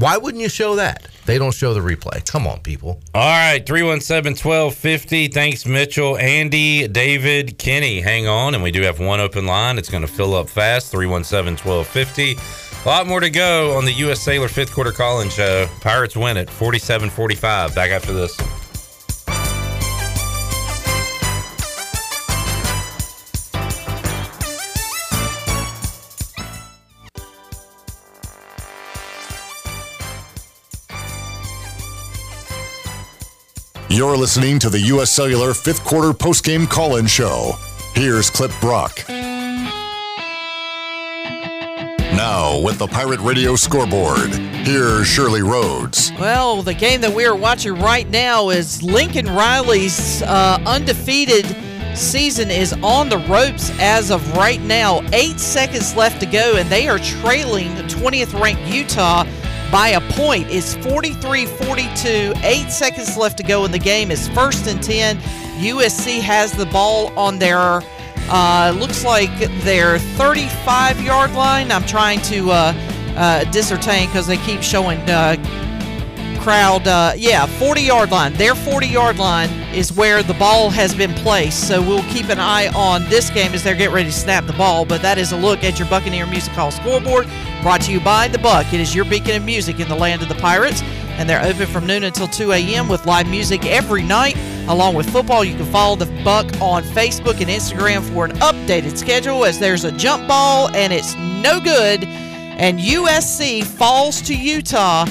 Why 0.00 0.16
wouldn't 0.16 0.40
you 0.42 0.48
show 0.48 0.76
that? 0.76 1.08
They 1.26 1.36
don't 1.36 1.52
show 1.52 1.74
the 1.74 1.80
replay. 1.80 2.26
Come 2.26 2.46
on, 2.46 2.60
people. 2.60 3.02
All 3.14 3.20
right, 3.20 3.64
317 3.66 4.30
1250. 4.32 5.28
Thanks, 5.28 5.66
Mitchell, 5.66 6.16
Andy, 6.16 6.88
David, 6.88 7.58
Kenny. 7.58 8.00
Hang 8.00 8.26
on, 8.26 8.54
and 8.54 8.62
we 8.62 8.70
do 8.70 8.80
have 8.80 8.98
one 8.98 9.20
open 9.20 9.44
line. 9.44 9.76
It's 9.76 9.90
going 9.90 10.00
to 10.00 10.10
fill 10.10 10.32
up 10.34 10.48
fast 10.48 10.90
317 10.90 11.52
1250. 11.62 12.32
A 12.32 12.88
lot 12.88 13.06
more 13.06 13.20
to 13.20 13.28
go 13.28 13.76
on 13.76 13.84
the 13.84 13.92
U.S. 13.92 14.22
Cellular 14.22 14.48
fifth 14.48 14.72
quarter 14.72 14.90
call 14.90 15.20
in 15.20 15.28
show. 15.28 15.68
Pirates 15.82 16.16
win 16.16 16.38
it 16.38 16.48
47 16.48 17.10
45. 17.10 17.74
Back 17.74 17.90
after 17.90 18.14
this. 18.14 18.34
You're 33.92 34.16
listening 34.16 34.60
to 34.60 34.70
the 34.70 34.78
U.S. 34.82 35.10
Cellular 35.10 35.52
fifth 35.52 35.82
quarter 35.82 36.12
postgame 36.12 36.70
call 36.70 36.94
in 36.94 37.08
show. 37.08 37.54
Here's 37.92 38.30
Clip 38.30 38.52
Brock. 38.60 39.02
Now, 42.14 42.60
with 42.60 42.78
the 42.78 42.86
Pirate 42.86 43.18
Radio 43.18 43.56
scoreboard, 43.56 44.30
here's 44.30 45.08
Shirley 45.08 45.42
Rhodes. 45.42 46.12
Well, 46.20 46.62
the 46.62 46.72
game 46.72 47.00
that 47.00 47.12
we 47.12 47.24
are 47.24 47.34
watching 47.34 47.74
right 47.80 48.08
now 48.08 48.50
is 48.50 48.80
Lincoln 48.80 49.26
Riley's 49.26 50.22
uh, 50.22 50.62
undefeated 50.64 51.44
season 51.96 52.48
is 52.48 52.72
on 52.84 53.08
the 53.08 53.18
ropes 53.28 53.72
as 53.80 54.12
of 54.12 54.36
right 54.36 54.60
now. 54.60 55.00
Eight 55.12 55.40
seconds 55.40 55.96
left 55.96 56.20
to 56.20 56.26
go, 56.26 56.54
and 56.54 56.70
they 56.70 56.86
are 56.86 57.00
trailing 57.00 57.74
20th 58.00 58.40
ranked 58.40 58.62
Utah 58.72 59.24
by 59.70 59.88
a 59.90 60.00
point. 60.12 60.48
It's 60.50 60.74
43 60.76 61.46
42. 61.46 62.32
Eight 62.42 62.70
seconds 62.70 63.16
left 63.16 63.36
to 63.38 63.42
go 63.42 63.64
in 63.64 63.72
the 63.72 63.78
game. 63.78 64.10
It's 64.10 64.28
first 64.28 64.66
and 64.66 64.82
10. 64.82 65.18
USC 65.60 66.20
has 66.20 66.52
the 66.52 66.66
ball 66.66 67.16
on 67.18 67.38
their 67.38 67.82
uh, 68.32 68.74
looks 68.78 69.04
like 69.04 69.36
their 69.62 69.98
35 69.98 71.02
yard 71.02 71.32
line. 71.32 71.72
I'm 71.72 71.84
trying 71.84 72.20
to 72.22 72.50
uh, 72.50 72.72
uh, 73.16 73.44
discertain 73.50 74.06
because 74.06 74.26
they 74.26 74.36
keep 74.38 74.62
showing 74.62 74.98
uh, 75.10 75.36
crowd. 76.40 76.88
Uh, 76.88 77.12
yeah, 77.16 77.46
40 77.46 77.82
yard 77.82 78.10
line. 78.10 78.32
Their 78.34 78.54
40 78.54 78.86
yard 78.86 79.18
line 79.18 79.50
is 79.74 79.92
where 79.92 80.22
the 80.22 80.34
ball 80.34 80.70
has 80.70 80.94
been 80.94 81.12
placed. 81.14 81.68
So 81.68 81.80
we'll 81.80 82.02
keep 82.04 82.28
an 82.28 82.40
eye 82.40 82.68
on 82.74 83.08
this 83.08 83.30
game 83.30 83.52
as 83.52 83.62
they're 83.62 83.74
getting 83.74 83.94
ready 83.94 84.08
to 84.08 84.14
snap 84.14 84.46
the 84.46 84.52
ball. 84.54 84.84
But 84.84 85.02
that 85.02 85.18
is 85.18 85.32
a 85.32 85.36
look 85.36 85.62
at 85.62 85.78
your 85.78 85.88
Buccaneer 85.88 86.26
Music 86.26 86.52
Hall 86.52 86.70
scoreboard 86.70 87.28
brought 87.62 87.82
to 87.82 87.92
you 87.92 88.00
by 88.00 88.28
The 88.28 88.38
Buck. 88.38 88.72
It 88.72 88.80
is 88.80 88.94
your 88.94 89.04
beacon 89.04 89.36
of 89.36 89.44
music 89.44 89.80
in 89.80 89.88
the 89.88 89.94
land 89.94 90.22
of 90.22 90.28
the 90.28 90.34
Pirates. 90.36 90.82
And 91.18 91.28
they're 91.28 91.44
open 91.44 91.66
from 91.66 91.86
noon 91.86 92.04
until 92.04 92.26
2 92.26 92.52
a.m. 92.52 92.88
with 92.88 93.04
live 93.04 93.28
music 93.28 93.66
every 93.66 94.02
night, 94.02 94.38
along 94.68 94.94
with 94.94 95.10
football. 95.10 95.44
You 95.44 95.54
can 95.54 95.66
follow 95.66 95.94
The 95.94 96.06
Buck 96.24 96.46
on 96.62 96.82
Facebook 96.82 97.40
and 97.42 97.50
Instagram 97.50 98.02
for 98.14 98.24
an 98.24 98.32
updated 98.38 98.96
schedule 98.96 99.44
as 99.44 99.58
there's 99.58 99.84
a 99.84 99.92
jump 99.92 100.26
ball 100.26 100.70
and 100.74 100.92
it's 100.92 101.14
no 101.16 101.60
good. 101.60 102.04
And 102.04 102.78
USC 102.78 103.64
falls 103.64 104.22
to 104.22 104.34
Utah 104.34 105.04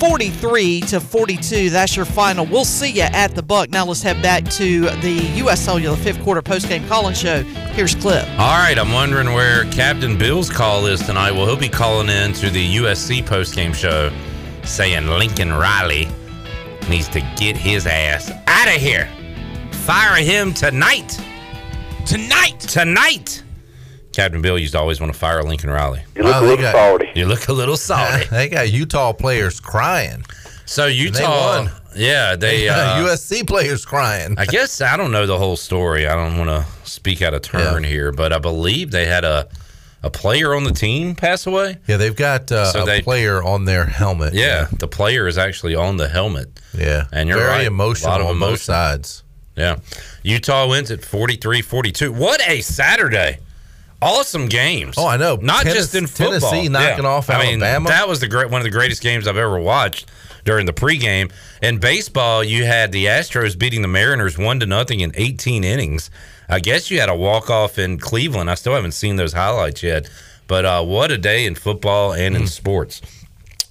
43 0.00 0.80
to 0.80 0.98
42. 0.98 1.70
That's 1.70 1.94
your 1.94 2.06
final. 2.06 2.46
We'll 2.46 2.64
see 2.64 2.90
you 2.90 3.02
at 3.02 3.34
the 3.34 3.42
Buck. 3.42 3.70
Now 3.70 3.84
let's 3.84 4.02
head 4.02 4.20
back 4.22 4.44
to 4.52 4.88
the 5.00 5.30
U.S. 5.36 5.60
Cellular 5.60 5.96
fifth 5.96 6.22
quarter 6.22 6.42
postgame 6.42 6.88
call-in 6.88 7.14
show. 7.14 7.42
Here's 7.42 7.94
Clip. 7.94 8.26
All 8.30 8.58
right, 8.58 8.78
I'm 8.78 8.92
wondering 8.92 9.32
where 9.34 9.64
Captain 9.66 10.18
Bill's 10.18 10.48
call 10.50 10.86
is 10.86 11.00
tonight. 11.00 11.32
Well, 11.32 11.46
he'll 11.46 11.56
be 11.56 11.68
calling 11.68 12.08
in 12.08 12.32
to 12.34 12.50
the 12.50 12.76
USC 12.76 13.22
postgame 13.22 13.74
show 13.74 14.10
saying 14.64 15.06
Lincoln 15.06 15.52
Riley 15.52 16.08
needs 16.88 17.08
to 17.08 17.20
get 17.36 17.56
his 17.56 17.86
ass 17.86 18.32
out 18.46 18.68
of 18.68 18.80
here. 18.80 19.08
Fire 19.70 20.16
him 20.16 20.54
tonight. 20.54 21.20
Tonight. 22.06 22.60
Tonight. 22.60 23.42
Captain 24.12 24.42
Bill 24.42 24.58
used 24.58 24.72
to 24.72 24.80
always 24.80 25.00
want 25.00 25.12
to 25.12 25.18
fire 25.18 25.42
Lincoln 25.42 25.70
Riley. 25.70 26.02
You 26.16 26.24
look 26.24 26.36
a 26.36 26.40
little 26.44 26.64
salty. 26.72 27.10
You 27.14 27.26
look 27.26 27.48
a 27.48 27.52
little 27.52 27.76
salty. 27.76 28.26
they 28.30 28.48
got 28.48 28.70
Utah 28.70 29.12
players 29.12 29.60
crying. 29.60 30.24
So 30.66 30.86
they 30.86 30.92
Utah, 30.94 31.62
won. 31.64 31.70
yeah, 31.96 32.36
they 32.36 32.68
uh, 32.68 32.98
USC 33.04 33.46
players 33.46 33.84
crying. 33.84 34.34
I 34.38 34.46
guess 34.46 34.80
I 34.80 34.96
don't 34.96 35.12
know 35.12 35.26
the 35.26 35.38
whole 35.38 35.56
story. 35.56 36.06
I 36.06 36.14
don't 36.14 36.38
want 36.38 36.50
to 36.50 36.66
speak 36.88 37.22
out 37.22 37.34
of 37.34 37.42
turn 37.42 37.84
here, 37.84 38.12
but 38.12 38.32
I 38.32 38.38
believe 38.38 38.90
they 38.90 39.06
had 39.06 39.24
a 39.24 39.48
a 40.02 40.08
player 40.08 40.54
on 40.54 40.64
the 40.64 40.72
team 40.72 41.14
pass 41.14 41.46
away. 41.46 41.76
Yeah, 41.86 41.98
they've 41.98 42.16
got 42.16 42.50
uh, 42.50 42.72
So 42.72 42.82
a 42.84 42.86
they- 42.86 43.02
player 43.02 43.42
on 43.42 43.64
their 43.66 43.84
helmet. 43.84 44.32
Yeah, 44.32 44.66
the 44.78 44.88
player 44.88 45.28
is 45.28 45.36
actually 45.36 45.74
on 45.74 45.98
the 45.98 46.08
helmet. 46.08 46.48
Yeah, 46.76 47.04
and 47.12 47.28
you're 47.28 47.36
very 47.38 47.50
right. 47.50 47.66
emotional 47.66 48.10
a 48.10 48.12
lot 48.12 48.20
of 48.22 48.26
on 48.28 48.38
both 48.40 48.60
sides. 48.62 49.22
Yeah, 49.56 49.76
Utah 50.22 50.68
wins 50.68 50.90
at 50.90 51.00
43-42. 51.00 52.10
What 52.16 52.40
a 52.48 52.60
Saturday! 52.62 53.40
Awesome 54.02 54.46
games. 54.46 54.94
Oh, 54.96 55.06
I 55.06 55.16
know. 55.16 55.36
Not 55.36 55.64
Tennes- 55.64 55.74
just 55.74 55.94
in 55.94 56.06
football. 56.06 56.50
Tennessee 56.50 56.68
knocking 56.68 57.04
off 57.04 57.28
I 57.28 57.38
mean, 57.38 57.62
Alabama. 57.62 57.90
that 57.90 58.08
was 58.08 58.20
the 58.20 58.28
great 58.28 58.50
one 58.50 58.60
of 58.60 58.64
the 58.64 58.70
greatest 58.70 59.02
games 59.02 59.28
I've 59.28 59.36
ever 59.36 59.58
watched 59.60 60.10
during 60.44 60.64
the 60.66 60.72
pregame. 60.72 61.30
In 61.62 61.78
baseball, 61.78 62.42
you 62.42 62.64
had 62.64 62.92
the 62.92 63.06
Astros 63.06 63.58
beating 63.58 63.82
the 63.82 63.88
Mariners 63.88 64.38
one 64.38 64.58
to 64.60 64.66
nothing 64.66 65.00
in 65.00 65.12
18 65.14 65.64
innings. 65.64 66.10
I 66.48 66.60
guess 66.60 66.90
you 66.90 66.98
had 66.98 67.08
a 67.10 67.14
walk 67.14 67.50
off 67.50 67.78
in 67.78 67.98
Cleveland. 67.98 68.50
I 68.50 68.54
still 68.54 68.74
haven't 68.74 68.92
seen 68.92 69.16
those 69.16 69.34
highlights 69.34 69.82
yet. 69.82 70.08
But 70.48 70.64
uh, 70.64 70.82
what 70.82 71.10
a 71.12 71.18
day 71.18 71.46
in 71.46 71.54
football 71.54 72.12
and 72.12 72.34
in 72.34 72.46
sports. 72.48 73.00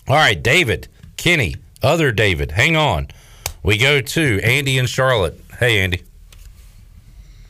All 0.07 0.15
right, 0.15 0.41
David, 0.41 0.87
Kenny, 1.17 1.55
Other 1.83 2.11
David, 2.11 2.51
hang 2.51 2.77
on. 2.77 3.09
We 3.63 3.77
go 3.77 3.99
to 3.99 4.39
Andy 4.41 4.77
and 4.77 4.87
Charlotte. 4.87 5.37
Hey, 5.59 5.81
Andy. 5.81 6.03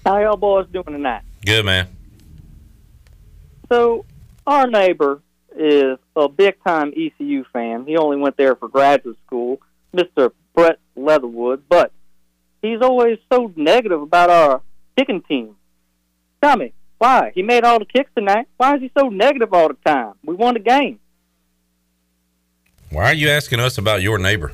How 0.06 0.18
y'all 0.20 0.36
boys 0.36 0.65
doing 0.72 0.86
tonight? 0.86 1.22
Good, 1.46 1.63
man. 1.63 1.88
So, 3.69 4.05
our 4.47 4.67
neighbor 4.67 5.21
is 5.55 5.97
a 6.15 6.27
big 6.27 6.55
time 6.63 6.93
ECU 6.95 7.43
fan. 7.53 7.86
He 7.86 7.97
only 7.97 8.17
went 8.17 8.38
there 8.38 8.55
for 8.55 8.67
graduate 8.67 9.17
school, 9.25 9.62
Mr. 9.95 10.32
Brett 10.55 10.79
Leatherwood, 10.95 11.63
but 11.69 11.91
he's 12.62 12.82
always 12.82 13.19
so 13.32 13.53
negative 13.55 14.01
about 14.01 14.29
our 14.29 14.62
kicking 14.97 15.21
team. 15.21 15.55
Tell 16.41 16.58
me, 16.58 16.73
why? 16.97 17.32
He 17.34 17.43
made 17.43 17.63
all 17.63 17.79
the 17.79 17.86
kicks 17.86 18.12
tonight. 18.15 18.47
Why 18.58 18.75
is 18.75 18.82
he 18.82 18.91
so 18.97 19.10
negative 19.10 19.53
all 19.53 19.69
the 19.69 19.77
time? 19.86 20.13
We 20.23 20.36
won 20.36 20.55
the 20.55 20.60
game. 20.60 20.99
Why 22.91 23.05
are 23.05 23.13
you 23.13 23.29
asking 23.29 23.60
us 23.60 23.77
about 23.77 24.01
your 24.01 24.17
neighbor? 24.17 24.51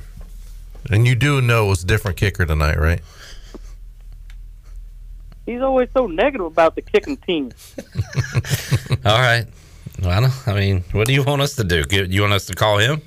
And 0.92 1.08
you 1.08 1.16
do 1.16 1.42
know 1.42 1.66
it 1.66 1.70
was 1.70 1.84
a 1.84 1.88
different 1.88 2.18
kicker 2.18 2.46
tonight, 2.46 2.78
right? 2.78 3.02
He's 5.46 5.62
always 5.62 5.90
so 5.96 6.08
negative 6.08 6.48
about 6.48 6.76
the 6.76 6.82
kicking 6.82 7.18
team. 7.18 7.52
All 9.06 9.18
right. 9.20 9.46
Well, 10.02 10.32
I 10.48 10.54
mean, 10.54 10.84
what 10.92 11.08
do 11.08 11.14
you 11.14 11.24
want 11.24 11.42
us 11.42 11.56
to 11.56 11.64
do? 11.64 11.84
Give- 11.86 12.12
You 12.12 12.22
want 12.22 12.34
us 12.34 12.46
to 12.48 12.54
call 12.56 12.80
him? 12.80 13.02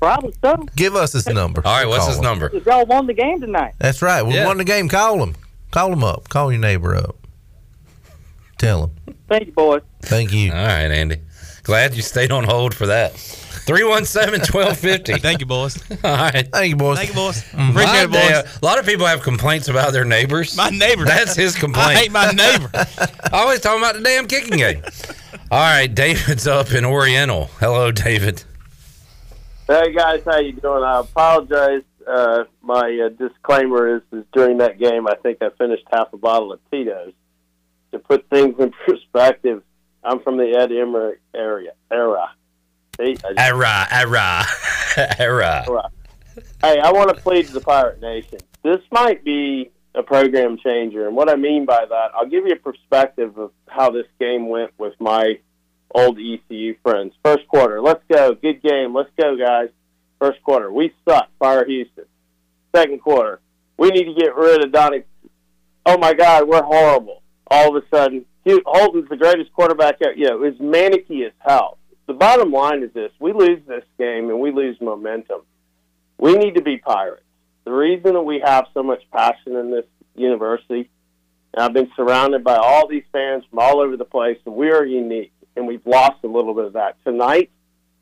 Probably 0.00 0.34
so. 0.42 0.56
Give 0.76 0.96
us 0.96 1.12
his 1.12 1.26
number. 1.28 1.62
All 1.64 1.72
right, 1.76 1.86
what's 1.86 2.00
Call 2.00 2.08
his 2.08 2.18
him. 2.18 2.24
number? 2.24 2.50
If 2.52 2.66
y'all 2.66 2.84
won 2.84 3.06
the 3.06 3.14
game 3.14 3.40
tonight. 3.40 3.74
That's 3.78 4.02
right. 4.02 4.22
We 4.22 4.38
won 4.44 4.58
the 4.58 4.64
game. 4.64 4.88
Call 4.88 5.22
him. 5.22 5.34
Call 5.70 5.92
him 5.92 6.04
up. 6.04 6.28
Call 6.28 6.52
your 6.52 6.60
neighbor 6.60 6.94
up. 6.94 7.16
Tell 8.58 8.84
him. 8.84 9.14
Thank 9.28 9.46
you, 9.46 9.52
boys. 9.52 9.82
Thank 10.02 10.32
you. 10.32 10.50
All 10.52 10.56
right, 10.66 10.90
Andy. 10.90 11.18
Glad 11.62 11.94
you 11.94 12.02
stayed 12.02 12.32
on 12.32 12.44
hold 12.44 12.74
for 12.74 12.86
that. 12.86 13.12
317 13.66 14.40
1250. 14.40 15.18
Thank 15.20 15.40
you, 15.40 15.46
boys. 15.46 15.78
All 16.04 16.10
right. 16.16 16.46
Thank 16.52 16.70
you, 16.70 16.76
boys. 16.76 16.98
Thank 16.98 17.10
you, 17.10 17.14
boys. 17.14 17.44
Appreciate 17.52 18.02
it, 18.04 18.10
boys. 18.10 18.20
damn- 18.20 18.44
A 18.62 18.64
lot 18.64 18.78
of 18.78 18.86
people 18.86 19.06
have 19.06 19.22
complaints 19.22 19.68
about 19.68 19.92
their 19.92 20.04
neighbors. 20.04 20.56
My 20.56 20.70
neighbor. 20.70 21.04
That's 21.04 21.34
his 21.34 21.56
complaint. 21.56 21.88
I 21.88 21.94
hate 21.94 22.12
my 22.12 22.30
neighbor. 22.30 22.70
Always 23.32 23.60
talking 23.60 23.82
about 23.82 23.94
the 23.94 24.02
damn 24.02 24.26
kicking 24.26 24.58
game. 24.58 24.82
All 25.50 25.60
right, 25.60 25.86
David's 25.92 26.46
up 26.46 26.72
in 26.72 26.84
Oriental. 26.84 27.46
Hello, 27.60 27.90
David. 27.90 28.44
Hey 29.66 29.92
guys, 29.94 30.22
how 30.26 30.38
you 30.40 30.52
doing? 30.52 30.82
I 30.84 31.00
apologize. 31.00 31.82
Uh, 32.06 32.44
my 32.60 33.06
uh, 33.06 33.08
disclaimer 33.08 33.96
is, 33.96 34.02
is 34.12 34.24
during 34.34 34.58
that 34.58 34.78
game, 34.78 35.08
I 35.08 35.14
think 35.22 35.38
I 35.40 35.48
finished 35.56 35.84
half 35.90 36.12
a 36.12 36.18
bottle 36.18 36.52
of 36.52 36.60
Tito's. 36.70 37.14
To 37.92 37.98
put 37.98 38.28
things 38.28 38.56
in 38.58 38.72
perspective, 38.86 39.62
I'm 40.02 40.20
from 40.20 40.36
the 40.36 40.54
Ed 40.58 40.70
Emery 40.70 41.16
area 41.34 41.70
era. 41.90 42.30
See, 43.00 43.16
Era, 43.36 43.86
era, 43.90 44.42
era. 45.18 45.64
Hey, 46.62 46.78
I 46.80 46.92
want 46.92 47.14
to 47.14 47.20
plead 47.20 47.46
to 47.48 47.52
the 47.52 47.60
Pirate 47.60 48.00
Nation. 48.00 48.38
This 48.62 48.80
might 48.92 49.24
be 49.24 49.70
a 49.94 50.02
program 50.02 50.56
changer, 50.58 51.06
and 51.06 51.16
what 51.16 51.28
I 51.28 51.36
mean 51.36 51.64
by 51.64 51.84
that, 51.88 52.10
I'll 52.14 52.26
give 52.26 52.46
you 52.46 52.52
a 52.52 52.56
perspective 52.56 53.36
of 53.38 53.50
how 53.68 53.90
this 53.90 54.06
game 54.20 54.48
went 54.48 54.72
with 54.78 54.94
my 55.00 55.38
old 55.94 56.18
ECU 56.18 56.76
friends. 56.82 57.14
First 57.24 57.46
quarter, 57.48 57.80
let's 57.80 58.02
go, 58.10 58.34
good 58.34 58.62
game, 58.62 58.94
let's 58.94 59.10
go, 59.18 59.36
guys. 59.36 59.70
First 60.20 60.42
quarter, 60.42 60.72
we 60.72 60.92
suck, 61.08 61.28
fire 61.38 61.64
Houston. 61.66 62.04
Second 62.74 63.00
quarter, 63.02 63.40
we 63.76 63.90
need 63.90 64.04
to 64.04 64.14
get 64.14 64.34
rid 64.34 64.64
of 64.64 64.72
Donnie. 64.72 65.02
Oh 65.86 65.98
my 65.98 66.14
God, 66.14 66.48
we're 66.48 66.62
horrible. 66.62 67.22
All 67.48 67.76
of 67.76 67.82
a 67.84 67.86
sudden, 67.94 68.24
Hugh- 68.44 68.62
Holton's 68.66 69.08
the 69.08 69.16
greatest 69.16 69.52
quarterback 69.52 69.96
ever. 70.02 70.14
You 70.14 70.28
know, 70.28 70.42
it 70.42 70.52
was 70.52 70.54
manicky 70.54 71.26
as 71.26 71.32
hell. 71.38 71.78
The 72.06 72.14
bottom 72.14 72.52
line 72.52 72.82
is 72.82 72.92
this: 72.92 73.12
we 73.18 73.32
lose 73.32 73.60
this 73.66 73.84
game 73.98 74.28
and 74.30 74.40
we 74.40 74.50
lose 74.50 74.80
momentum. 74.80 75.40
We 76.18 76.34
need 76.36 76.54
to 76.56 76.62
be 76.62 76.78
pirates. 76.78 77.22
The 77.64 77.72
reason 77.72 78.12
that 78.12 78.22
we 78.22 78.40
have 78.44 78.66
so 78.74 78.82
much 78.82 79.02
passion 79.10 79.56
in 79.56 79.70
this 79.70 79.86
university, 80.14 80.90
and 81.52 81.64
I've 81.64 81.72
been 81.72 81.90
surrounded 81.96 82.44
by 82.44 82.56
all 82.56 82.86
these 82.86 83.04
fans 83.10 83.44
from 83.48 83.58
all 83.58 83.80
over 83.80 83.96
the 83.96 84.04
place, 84.04 84.38
and 84.44 84.54
we 84.54 84.70
are 84.70 84.84
unique, 84.84 85.32
and 85.56 85.66
we've 85.66 85.86
lost 85.86 86.22
a 86.24 86.28
little 86.28 86.54
bit 86.54 86.66
of 86.66 86.74
that. 86.74 87.02
Tonight, 87.04 87.50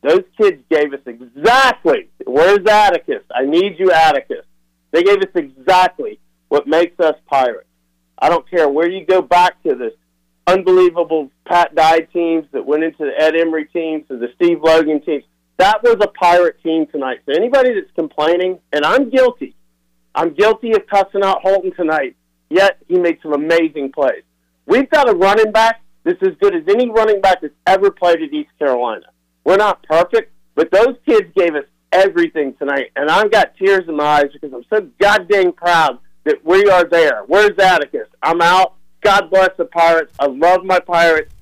those 0.02 0.24
kids 0.36 0.62
gave 0.68 0.92
us 0.92 1.00
exactly, 1.06 2.08
where's 2.26 2.66
Atticus? 2.66 3.22
I 3.32 3.44
need 3.44 3.78
you, 3.78 3.92
Atticus. 3.92 4.44
They 4.90 5.04
gave 5.04 5.18
us 5.18 5.30
exactly 5.34 6.18
what 6.48 6.66
makes 6.66 6.98
us 6.98 7.14
pirates. 7.26 7.68
I 8.18 8.28
don't 8.28 8.48
care 8.50 8.68
where 8.68 8.90
you 8.90 9.06
go 9.06 9.22
back 9.22 9.62
to 9.62 9.74
this 9.74 9.94
unbelievable 10.46 11.30
Pat 11.46 11.74
Dye 11.74 12.00
teams 12.12 12.46
that 12.52 12.64
went 12.64 12.84
into 12.84 13.04
the 13.04 13.12
Ed 13.16 13.36
Emery 13.36 13.66
teams 13.66 14.06
to 14.08 14.18
the 14.18 14.28
Steve 14.36 14.58
Logan 14.62 15.00
teams. 15.02 15.24
That 15.58 15.82
was 15.82 15.96
a 16.00 16.08
pirate 16.08 16.62
team 16.62 16.86
tonight. 16.86 17.20
So 17.26 17.32
anybody 17.32 17.74
that's 17.74 17.92
complaining, 17.94 18.58
and 18.72 18.84
I'm 18.84 19.10
guilty, 19.10 19.54
I'm 20.14 20.34
guilty 20.34 20.72
of 20.72 20.86
cussing 20.86 21.22
out 21.22 21.42
Holton 21.42 21.72
tonight. 21.74 22.16
Yet 22.50 22.78
he 22.88 22.98
made 22.98 23.18
some 23.22 23.32
amazing 23.32 23.92
plays. 23.92 24.24
We've 24.66 24.90
got 24.90 25.08
a 25.08 25.14
running 25.14 25.52
back 25.52 25.80
that's 26.04 26.22
as 26.22 26.34
good 26.40 26.54
as 26.54 26.62
any 26.68 26.90
running 26.90 27.20
back 27.20 27.40
that's 27.40 27.54
ever 27.66 27.90
played 27.90 28.22
at 28.22 28.32
East 28.32 28.50
Carolina. 28.58 29.06
We're 29.44 29.56
not 29.56 29.82
perfect, 29.84 30.32
but 30.54 30.70
those 30.70 30.96
kids 31.06 31.32
gave 31.36 31.54
us 31.54 31.64
everything 31.92 32.54
tonight, 32.58 32.90
and 32.96 33.10
I've 33.10 33.30
got 33.30 33.56
tears 33.56 33.88
in 33.88 33.96
my 33.96 34.04
eyes 34.04 34.30
because 34.32 34.52
I'm 34.52 34.64
so 34.68 34.88
goddamn 35.00 35.52
proud 35.52 35.98
that 36.24 36.44
we 36.44 36.68
are 36.68 36.84
there. 36.84 37.22
Where's 37.26 37.58
Atticus? 37.58 38.08
I'm 38.22 38.40
out. 38.40 38.74
God 39.02 39.30
bless 39.30 39.56
the 39.56 39.64
Pirates. 39.66 40.14
I 40.18 40.26
love 40.26 40.64
my 40.64 40.80
Pirates. 40.80 41.32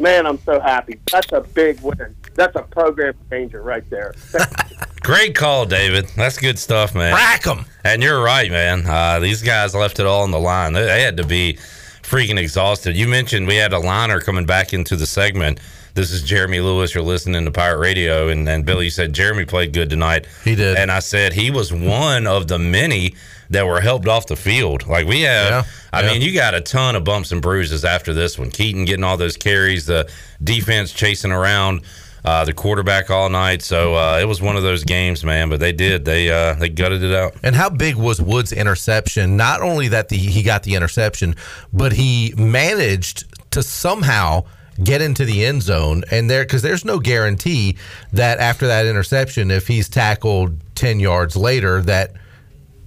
Man, 0.00 0.26
I'm 0.26 0.38
so 0.42 0.60
happy. 0.60 1.00
That's 1.10 1.30
a 1.32 1.40
big 1.40 1.80
win. 1.80 2.14
That's 2.34 2.54
a 2.56 2.62
program 2.62 3.14
changer 3.30 3.62
right 3.62 3.88
there. 3.90 4.14
Great 5.02 5.34
call, 5.34 5.66
David. 5.66 6.06
That's 6.16 6.38
good 6.38 6.58
stuff, 6.58 6.94
man. 6.94 7.14
Rack 7.14 7.46
'em. 7.46 7.64
And 7.84 8.02
you're 8.02 8.22
right, 8.22 8.50
man. 8.50 8.86
Uh, 8.86 9.18
these 9.18 9.42
guys 9.42 9.74
left 9.74 9.98
it 9.98 10.06
all 10.06 10.22
on 10.22 10.30
the 10.30 10.38
line. 10.38 10.72
They, 10.72 10.84
they 10.84 11.02
had 11.02 11.16
to 11.16 11.26
be 11.26 11.54
freaking 12.02 12.38
exhausted. 12.38 12.96
You 12.96 13.08
mentioned 13.08 13.46
we 13.46 13.56
had 13.56 13.72
a 13.72 13.78
liner 13.78 14.20
coming 14.20 14.46
back 14.46 14.72
into 14.72 14.96
the 14.96 15.06
segment. 15.06 15.58
This 15.94 16.12
is 16.12 16.22
Jeremy 16.22 16.60
Lewis. 16.60 16.94
You're 16.94 17.02
listening 17.02 17.44
to 17.44 17.50
Pirate 17.50 17.78
Radio, 17.78 18.28
and, 18.28 18.48
and 18.48 18.64
Billy 18.64 18.88
said 18.88 19.12
Jeremy 19.12 19.44
played 19.44 19.72
good 19.72 19.90
tonight. 19.90 20.26
He 20.44 20.54
did, 20.54 20.76
and 20.76 20.92
I 20.92 21.00
said 21.00 21.32
he 21.32 21.50
was 21.50 21.72
one 21.72 22.26
of 22.26 22.46
the 22.46 22.58
many 22.58 23.16
that 23.50 23.66
were 23.66 23.80
helped 23.80 24.08
off 24.08 24.26
the 24.26 24.36
field. 24.36 24.86
Like 24.86 25.06
we 25.06 25.22
have, 25.22 25.66
I 25.92 26.02
yeah. 26.02 26.12
mean, 26.12 26.22
you 26.22 26.32
got 26.32 26.54
a 26.54 26.60
ton 26.60 26.96
of 26.96 27.04
bumps 27.04 27.32
and 27.32 27.40
bruises 27.40 27.84
after 27.84 28.12
this 28.12 28.38
one. 28.38 28.50
Keaton 28.50 28.84
getting 28.84 29.04
all 29.04 29.16
those 29.16 29.36
carries, 29.36 29.86
the 29.86 30.10
defense 30.42 30.92
chasing 30.92 31.32
around 31.32 31.82
uh, 32.24 32.44
the 32.44 32.52
quarterback 32.52 33.10
all 33.10 33.28
night. 33.30 33.62
So 33.62 33.94
uh, 33.94 34.18
it 34.20 34.26
was 34.26 34.42
one 34.42 34.56
of 34.56 34.62
those 34.62 34.84
games, 34.84 35.24
man. 35.24 35.48
But 35.48 35.60
they 35.60 35.72
did. 35.72 36.04
They 36.04 36.30
uh, 36.30 36.54
they 36.54 36.68
gutted 36.68 37.02
it 37.02 37.14
out. 37.14 37.34
And 37.42 37.54
how 37.54 37.70
big 37.70 37.96
was 37.96 38.20
Wood's 38.20 38.52
interception? 38.52 39.36
Not 39.36 39.62
only 39.62 39.88
that 39.88 40.08
the, 40.08 40.16
he 40.16 40.42
got 40.42 40.62
the 40.62 40.74
interception, 40.74 41.36
but 41.72 41.92
he 41.92 42.34
managed 42.36 43.24
to 43.52 43.62
somehow 43.62 44.44
get 44.82 45.00
into 45.00 45.24
the 45.24 45.44
end 45.44 45.62
zone. 45.62 46.04
And 46.10 46.28
there, 46.30 46.44
because 46.44 46.62
there's 46.62 46.84
no 46.84 46.98
guarantee 46.98 47.76
that 48.12 48.38
after 48.38 48.66
that 48.66 48.86
interception, 48.86 49.50
if 49.50 49.66
he's 49.66 49.88
tackled 49.88 50.56
10 50.76 51.00
yards 51.00 51.36
later, 51.36 51.80
that 51.82 52.12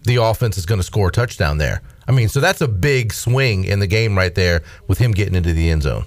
the 0.04 0.18
offense 0.18 0.58
is 0.58 0.66
going 0.66 0.80
to 0.80 0.84
score 0.84 1.10
a 1.10 1.12
touchdown 1.12 1.58
there. 1.58 1.82
I 2.08 2.12
mean, 2.12 2.30
so 2.30 2.40
that's 2.40 2.62
a 2.62 2.68
big 2.68 3.14
swing 3.14 3.64
in 3.66 3.80
the 3.80 3.88
game 3.88 4.18
right 4.18 4.34
there 4.34 4.64
with 4.88 4.98
him 4.98 5.12
getting 5.12 5.36
into 5.36 5.54
the 5.54 5.70
end 5.70 5.84
zone. 5.84 6.06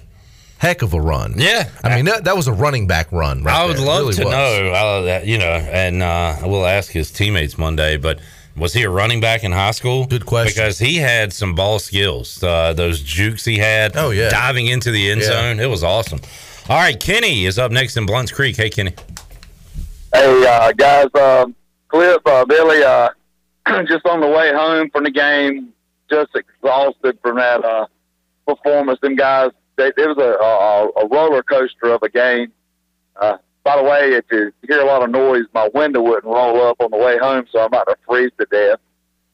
Heck 0.57 0.81
of 0.81 0.93
a 0.93 1.01
run. 1.01 1.33
Yeah. 1.37 1.69
I 1.83 1.95
mean, 1.95 2.05
that, 2.05 2.23
that 2.23 2.35
was 2.35 2.47
a 2.47 2.53
running 2.53 2.87
back 2.87 3.11
run. 3.11 3.43
Right 3.43 3.55
I 3.55 3.65
would 3.65 3.77
there. 3.77 3.85
Love 3.85 3.99
really 4.01 4.13
to 4.15 4.23
was. 4.25 4.31
know, 4.33 4.71
uh, 4.73 5.01
that, 5.01 5.25
you 5.27 5.37
know, 5.37 5.45
and 5.45 6.01
uh, 6.01 6.35
we'll 6.43 6.65
ask 6.65 6.91
his 6.91 7.11
teammates 7.11 7.57
Monday. 7.57 7.97
But 7.97 8.19
was 8.55 8.73
he 8.73 8.83
a 8.83 8.89
running 8.89 9.19
back 9.19 9.43
in 9.43 9.51
high 9.51 9.71
school? 9.71 10.05
Good 10.05 10.25
question. 10.25 10.61
Because 10.61 10.79
he 10.79 10.95
had 10.95 11.33
some 11.33 11.55
ball 11.55 11.79
skills. 11.79 12.41
Uh, 12.41 12.73
those 12.73 13.01
jukes 13.01 13.43
he 13.43 13.57
had. 13.57 13.97
Oh, 13.97 14.11
yeah. 14.11 14.29
diving 14.29 14.67
into 14.67 14.91
the 14.91 15.11
end 15.11 15.21
Yeah. 15.21 15.27
zone. 15.27 15.59
It 15.59 15.69
was 15.69 15.83
awesome. 15.83 16.21
All 16.69 16.77
right, 16.77 16.99
Kenny 16.99 17.45
is 17.45 17.59
up 17.59 17.71
next 17.71 17.97
in 17.97 18.05
Blounts 18.05 18.31
Creek. 18.31 18.55
Hey, 18.55 18.69
Kenny. 18.69 18.93
Hey, 20.13 20.45
uh, 20.47 20.71
guys, 20.71 21.07
uh, 21.13 21.45
Clip, 21.89 22.21
uh, 22.25 22.45
Billy, 22.45 22.81
uh, 22.83 23.09
just 23.87 24.05
on 24.05 24.21
the 24.21 24.27
way 24.27 24.53
home 24.53 24.89
from 24.91 25.03
the 25.03 25.11
game, 25.11 25.73
just 26.09 26.35
exhausted 26.35 27.17
from 27.21 27.37
that 27.37 27.63
uh, 27.63 27.87
performance. 28.47 28.99
Them 29.01 29.15
guys, 29.15 29.51
they, 29.75 29.87
it 29.87 29.93
was 29.97 30.17
a, 30.17 31.01
a, 31.01 31.05
a 31.05 31.07
roller 31.07 31.43
coaster 31.43 31.93
of 31.93 32.03
a 32.03 32.09
game. 32.09 32.51
Uh, 33.15 33.37
by 33.63 33.77
the 33.77 33.83
way, 33.83 34.13
if 34.13 34.25
you 34.31 34.51
hear 34.67 34.81
a 34.81 34.85
lot 34.85 35.03
of 35.03 35.09
noise, 35.09 35.45
my 35.53 35.69
window 35.73 36.01
wouldn't 36.01 36.25
roll 36.25 36.61
up 36.67 36.77
on 36.79 36.91
the 36.91 36.97
way 36.97 37.17
home, 37.17 37.45
so 37.51 37.59
I'm 37.59 37.67
about 37.67 37.87
to 37.87 37.97
freeze 38.07 38.31
to 38.39 38.45
death. 38.51 38.79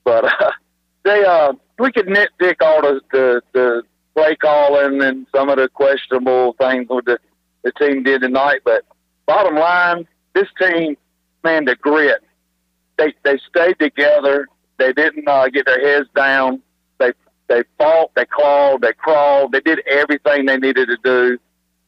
But 0.05 0.25
uh, 0.25 0.51
they, 1.03 1.25
uh, 1.25 1.53
we 1.77 1.91
could 1.91 2.07
nitpick 2.07 2.55
all 2.61 2.81
the, 2.81 3.01
the, 3.11 3.41
the 3.51 3.83
play 4.15 4.35
calling 4.35 5.01
and 5.01 5.27
some 5.35 5.49
of 5.49 5.57
the 5.57 5.67
questionable 5.67 6.53
things 6.53 6.87
with 6.89 7.05
the, 7.05 7.19
the 7.63 7.71
team 7.73 8.03
did 8.03 8.21
tonight. 8.21 8.61
But 8.63 8.85
bottom 9.25 9.55
line, 9.55 10.07
this 10.33 10.47
team, 10.59 10.95
man, 11.43 11.65
the 11.65 11.75
grit. 11.75 12.21
They 13.01 13.13
they 13.23 13.39
stayed 13.49 13.79
together. 13.79 14.47
They 14.77 14.93
didn't 14.93 15.27
uh, 15.27 15.47
get 15.49 15.65
their 15.65 15.81
heads 15.81 16.07
down. 16.15 16.61
They 16.99 17.13
they 17.47 17.63
fought, 17.79 18.11
they 18.15 18.25
clawed, 18.25 18.81
they 18.81 18.93
crawled. 18.93 19.51
They 19.53 19.61
did 19.61 19.79
everything 19.87 20.45
they 20.45 20.57
needed 20.57 20.87
to 20.87 20.97
do. 21.03 21.39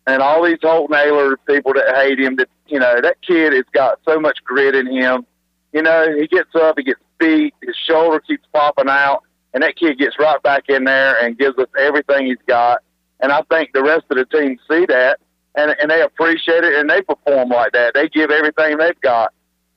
and 0.08 0.22
all 0.22 0.44
these 0.44 0.58
Holton 0.62 0.96
Ahlers 0.96 1.36
people 1.48 1.74
that 1.74 1.96
hate 1.96 2.20
him. 2.20 2.36
That 2.38 2.50
you 2.68 2.80
know, 2.80 3.00
that 3.02 3.22
kid 3.22 3.54
has 3.54 3.66
got 3.74 4.00
so 4.08 4.20
much 4.20 4.40
grit 4.44 4.76
in 4.76 4.88
him. 4.88 5.26
You 5.72 5.82
know, 5.84 6.06
he 6.20 6.28
gets 6.28 6.50
up, 6.56 6.78
he 6.78 6.84
gets 6.84 7.00
beat, 7.20 7.54
his 7.62 7.76
shoulder 7.88 8.20
keeps 8.20 8.46
popping 8.54 8.90
out, 8.90 9.24
and 9.54 9.64
that 9.64 9.76
kid 9.76 9.98
gets 10.00 10.18
right 10.20 10.42
back 10.44 10.64
in 10.70 10.84
there 10.84 11.24
and 11.24 11.38
gives 11.38 11.58
us 11.58 11.68
everything 11.80 12.28
he's 12.28 12.38
got. 12.48 12.82
And 13.20 13.32
I 13.32 13.42
think 13.50 13.72
the 13.74 13.84
rest 13.84 14.06
of 14.10 14.18
the 14.18 14.26
team 14.26 14.58
see 14.70 14.86
that, 14.88 15.20
and 15.56 15.76
and 15.80 15.92
they 15.92 16.02
appreciate 16.02 16.64
it, 16.64 16.74
and 16.76 16.90
they 16.90 17.02
perform 17.02 17.50
like 17.50 17.72
that. 17.74 17.94
They 17.94 18.10
give 18.10 18.32
everything 18.32 18.78
they've 18.78 19.02
got. 19.02 19.34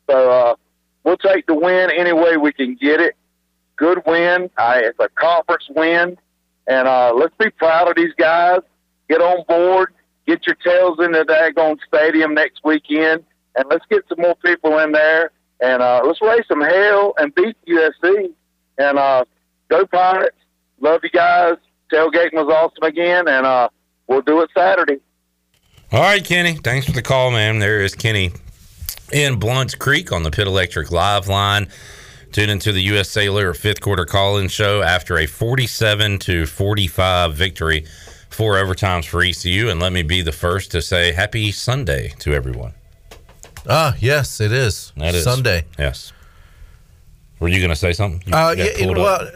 So 0.09 0.31
uh, 0.31 0.55
we'll 1.07 1.17
take 1.17 1.47
the 1.47 1.55
win 1.55 1.91
any 1.91 2.13
way 2.13 2.37
we 2.37 2.53
can 2.53 2.75
get 2.75 3.01
it. 3.01 3.15
Good 3.77 4.03
win. 4.07 4.51
Uh, 4.59 4.81
it's 4.83 4.99
a 4.99 5.09
conference 5.11 5.65
win, 5.75 6.19
and 6.67 6.89
uh, 6.89 7.15
let's 7.15 7.35
be 7.39 7.49
proud 7.51 7.89
of 7.89 7.97
these 7.97 8.13
guys. 8.19 8.59
Get 9.09 9.23
on 9.23 9.45
board. 9.49 9.95
Get 10.27 10.47
your 10.47 10.57
tails 10.57 10.99
in 10.99 11.13
the 11.13 11.25
daggone 11.25 11.79
stadium 11.87 12.35
next 12.35 12.61
weekend, 12.65 13.25
and 13.55 13.65
let's 13.71 13.85
get 13.89 14.03
some 14.09 14.21
more 14.21 14.35
people 14.45 14.79
in 14.81 14.93
there, 14.93 15.31
and 15.61 15.81
uh, 15.81 16.03
let's 16.05 16.21
raise 16.21 16.45
some 16.49 16.61
hell 16.61 17.15
and 17.17 17.33
beat 17.35 17.57
USC. 17.69 18.33
And 18.79 18.99
uh, 18.99 19.25
go 19.69 19.87
Pirates! 19.87 20.37
Love 20.81 21.01
you 21.05 21.11
guys. 21.11 21.55
Tailgating 21.93 22.35
was 22.35 22.53
awesome 22.53 22.83
again, 22.83 23.29
and 23.29 23.47
uh, 23.47 23.69
we'll 24.09 24.23
do 24.23 24.41
it 24.43 24.51
Saturday. 24.57 24.99
All 25.93 26.01
right, 26.01 26.25
Kenny. 26.25 26.55
Thanks 26.55 26.87
for 26.87 26.93
the 26.93 27.03
call, 27.03 27.31
man. 27.31 27.61
There 27.61 27.81
is 27.81 27.95
Kenny 27.95 28.33
in 29.13 29.39
Blounts 29.39 29.75
Creek 29.75 30.13
on 30.13 30.23
the 30.23 30.31
Pit 30.31 30.47
Electric 30.47 30.91
Live 30.91 31.29
line. 31.29 31.69
Tune 32.33 32.51
into 32.51 32.73
the 32.73 32.83
U.S. 32.83 33.09
Cellular 33.09 33.55
fifth 33.55 33.81
quarter 33.81 34.05
call 34.05 34.39
in 34.39 34.49
show 34.49 34.83
after 34.83 35.17
a 35.19 35.27
47 35.27 36.19
to 36.19 36.47
45 36.47 37.35
victory, 37.35 37.87
four 38.29 38.55
overtimes 38.55 39.07
for 39.07 39.23
ECU. 39.23 39.71
And 39.71 39.81
let 39.81 39.93
me 39.93 40.03
be 40.03 40.23
the 40.23 40.33
first 40.33 40.71
to 40.73 40.83
say 40.83 41.13
happy 41.13 41.53
Sunday 41.53 42.13
to 42.19 42.35
everyone. 42.35 42.75
Ah, 43.69 43.97
yes, 43.99 44.41
it 44.41 44.53
is. 44.53 44.93
That 44.97 45.15
is 45.15 45.25
Sunday. 45.25 45.65
Yes. 45.79 46.13
Were 47.39 47.49
you 47.49 47.59
going 47.59 47.69
to 47.69 47.77
say 47.77 47.93
something? 47.93 48.33
Uh, 48.33 48.55
yeah, 48.57 48.65
it- 48.65 48.97
well, 48.97 49.29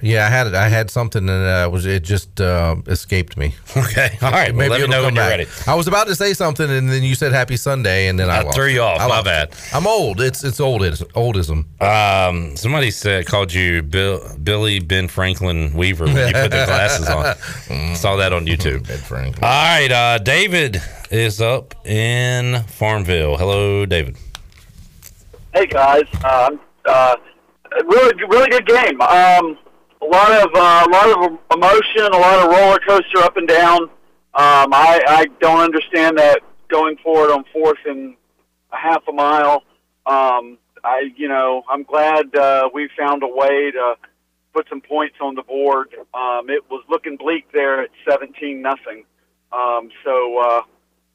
yeah, 0.00 0.24
I 0.24 0.28
had 0.28 0.46
it. 0.46 0.54
I 0.54 0.68
had 0.68 0.88
something, 0.88 1.28
and 1.28 1.44
uh, 1.44 1.68
was 1.68 1.84
it 1.84 2.04
just 2.04 2.40
uh, 2.40 2.76
escaped 2.86 3.36
me. 3.36 3.54
Okay, 3.76 4.16
all 4.22 4.30
right. 4.30 4.54
Well, 4.54 4.68
let 4.70 4.80
me 4.82 4.86
know 4.86 4.96
come 4.98 5.04
when 5.06 5.14
you're 5.16 5.24
back. 5.24 5.30
ready. 5.30 5.46
I 5.66 5.74
was 5.74 5.88
about 5.88 6.06
to 6.06 6.14
say 6.14 6.32
something, 6.32 6.70
and 6.70 6.88
then 6.88 7.02
you 7.02 7.16
said 7.16 7.32
Happy 7.32 7.56
Sunday, 7.56 8.06
and 8.06 8.16
then 8.18 8.30
I, 8.30 8.36
I 8.38 8.42
lost 8.42 8.56
threw 8.56 8.68
you 8.68 8.82
off. 8.82 9.00
I 9.00 9.08
My 9.08 9.14
lost 9.16 9.24
bad. 9.24 9.48
it. 9.48 9.70
I'm 9.74 9.86
old. 9.88 10.20
It's 10.20 10.44
it's 10.44 10.60
old. 10.60 10.84
It's 10.84 11.02
oldism. 11.16 11.64
Um, 11.82 12.56
somebody 12.56 12.92
said 12.92 13.26
called 13.26 13.52
you 13.52 13.82
Bill, 13.82 14.20
Billy 14.40 14.78
Ben 14.78 15.08
Franklin 15.08 15.72
Weaver 15.74 16.04
when 16.06 16.16
you 16.28 16.32
put 16.34 16.50
the 16.52 16.64
glasses 16.66 17.08
on. 17.08 17.34
Saw 17.96 18.14
that 18.16 18.32
on 18.32 18.46
YouTube. 18.46 18.86
Ben 18.86 18.98
Franklin. 18.98 19.42
All 19.42 19.50
right, 19.50 19.90
uh, 19.90 20.18
David 20.18 20.80
is 21.10 21.40
up 21.40 21.74
in 21.84 22.62
Farmville. 22.68 23.36
Hello, 23.36 23.86
David. 23.86 24.16
Hey 25.52 25.66
guys, 25.66 26.04
um, 26.24 26.60
uh, 26.86 27.16
really, 27.86 28.12
really 28.28 28.48
good 28.50 28.66
game. 28.66 29.00
Um, 29.00 29.58
a 30.02 30.06
lot 30.06 30.30
of 30.32 30.50
uh, 30.54 30.86
a 30.86 30.90
lot 30.90 31.08
of 31.10 31.38
emotion, 31.56 32.12
a 32.12 32.18
lot 32.18 32.44
of 32.44 32.50
roller 32.50 32.78
coaster 32.86 33.18
up 33.18 33.36
and 33.36 33.48
down. 33.48 33.82
Um, 34.36 34.74
I, 34.74 35.00
I 35.06 35.26
don't 35.40 35.60
understand 35.60 36.18
that 36.18 36.40
going 36.68 36.96
forward 36.96 37.30
on 37.32 37.44
fourth 37.52 37.78
and 37.86 38.14
a 38.72 38.76
half 38.76 39.02
a 39.08 39.12
mile. 39.12 39.62
Um, 40.06 40.58
I, 40.82 41.10
you 41.16 41.28
know, 41.28 41.62
I'm 41.70 41.84
glad 41.84 42.34
uh, 42.36 42.68
we 42.74 42.88
found 42.98 43.22
a 43.22 43.28
way 43.28 43.70
to 43.70 43.94
put 44.52 44.68
some 44.68 44.80
points 44.80 45.16
on 45.20 45.34
the 45.34 45.42
board. 45.42 45.94
Um, 46.12 46.50
it 46.50 46.68
was 46.70 46.84
looking 46.90 47.16
bleak 47.16 47.46
there 47.52 47.82
at 47.82 47.90
17 48.08 48.60
nothing. 48.60 49.04
Um, 49.52 49.90
so, 50.04 50.38
uh, 50.38 50.62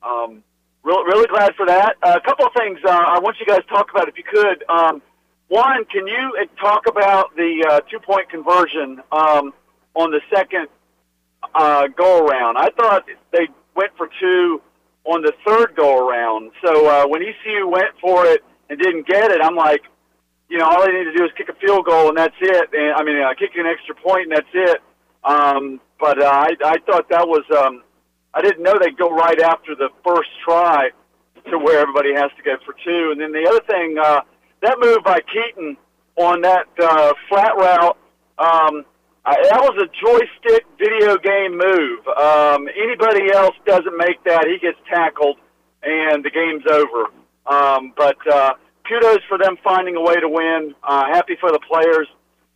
um, 0.07 0.43
really, 0.83 1.03
really 1.05 1.27
glad 1.27 1.53
for 1.55 1.65
that. 1.65 1.97
Uh, 2.01 2.17
a 2.21 2.25
couple 2.25 2.45
of 2.45 2.53
things 2.57 2.79
uh, 2.85 2.89
I 2.89 3.19
want 3.19 3.37
you 3.39 3.45
guys 3.45 3.59
to 3.59 3.67
talk 3.67 3.91
about, 3.91 4.07
if 4.07 4.17
you 4.17 4.23
could. 4.23 4.63
Um, 4.69 5.01
one, 5.49 5.83
can 5.85 6.07
you 6.07 6.37
uh, 6.39 6.45
talk 6.61 6.85
about 6.87 7.35
the 7.35 7.65
uh, 7.67 7.79
two-point 7.89 8.29
conversion 8.29 9.01
um, 9.11 9.53
on 9.95 10.11
the 10.11 10.21
second 10.33 10.67
uh, 11.55 11.87
go 11.87 12.25
around? 12.25 12.57
I 12.57 12.69
thought 12.69 13.05
they 13.31 13.47
went 13.75 13.91
for 13.97 14.09
two 14.19 14.61
on 15.05 15.23
the 15.23 15.33
third 15.45 15.75
go 15.75 16.07
around. 16.07 16.51
So 16.63 16.87
uh, 16.87 17.07
when 17.07 17.23
ECU 17.23 17.67
went 17.67 17.97
for 17.99 18.25
it 18.25 18.43
and 18.69 18.79
didn't 18.79 19.07
get 19.07 19.31
it, 19.31 19.41
I'm 19.41 19.55
like, 19.55 19.81
you 20.49 20.59
know, 20.59 20.65
all 20.65 20.85
they 20.85 20.91
need 20.91 21.05
to 21.05 21.17
do 21.17 21.25
is 21.25 21.31
kick 21.35 21.49
a 21.49 21.53
field 21.53 21.85
goal 21.85 22.09
and 22.09 22.17
that's 22.17 22.35
it. 22.39 22.69
And 22.73 22.93
I 22.93 23.03
mean, 23.03 23.17
uh, 23.17 23.33
kick 23.33 23.51
an 23.55 23.65
extra 23.65 23.95
point 23.95 24.23
and 24.23 24.31
that's 24.31 24.53
it. 24.53 24.81
Um, 25.23 25.81
but 25.99 26.21
uh, 26.21 26.25
I, 26.25 26.55
I 26.63 26.77
thought 26.85 27.09
that 27.09 27.27
was, 27.27 27.43
um, 27.57 27.83
I 28.35 28.41
didn't 28.41 28.61
know 28.61 28.77
they'd 28.79 28.97
go 28.97 29.09
right 29.09 29.39
after 29.41 29.73
the 29.75 29.89
first 30.05 30.29
try 30.45 30.91
to 31.49 31.57
where 31.57 31.79
everybody 31.79 32.13
has 32.13 32.29
to 32.37 32.43
go 32.43 32.57
for 32.65 32.75
two. 32.85 33.11
And 33.11 33.19
then 33.19 33.31
the 33.31 33.47
other 33.49 33.61
thing, 33.65 33.97
uh, 33.97 34.21
that 34.61 34.77
move 34.79 35.03
by 35.03 35.19
Keaton 35.21 35.77
on 36.15 36.41
that 36.41 36.67
uh, 36.81 37.13
flat 37.29 37.55
route, 37.55 37.97
um, 38.37 38.85
I, 39.25 39.35
that 39.49 39.61
was 39.61 39.77
a 39.77 39.87
joystick 40.05 40.65
video 40.77 41.17
game 41.17 41.57
move. 41.57 42.07
Um, 42.07 42.67
anybody 42.75 43.31
else 43.33 43.55
doesn't 43.65 43.97
make 43.97 44.23
that, 44.25 44.47
he 44.47 44.57
gets 44.59 44.77
tackled, 44.89 45.37
and 45.83 46.23
the 46.23 46.29
game's 46.29 46.65
over. 46.69 47.07
Um, 47.45 47.93
but 47.95 48.17
uh, 48.31 48.53
kudos 48.87 49.19
for 49.27 49.37
them 49.37 49.57
finding 49.63 49.95
a 49.95 50.01
way 50.01 50.15
to 50.15 50.27
win. 50.27 50.75
Uh, 50.83 51.05
happy 51.07 51.37
for 51.39 51.51
the 51.51 51.59
players. 51.59 52.07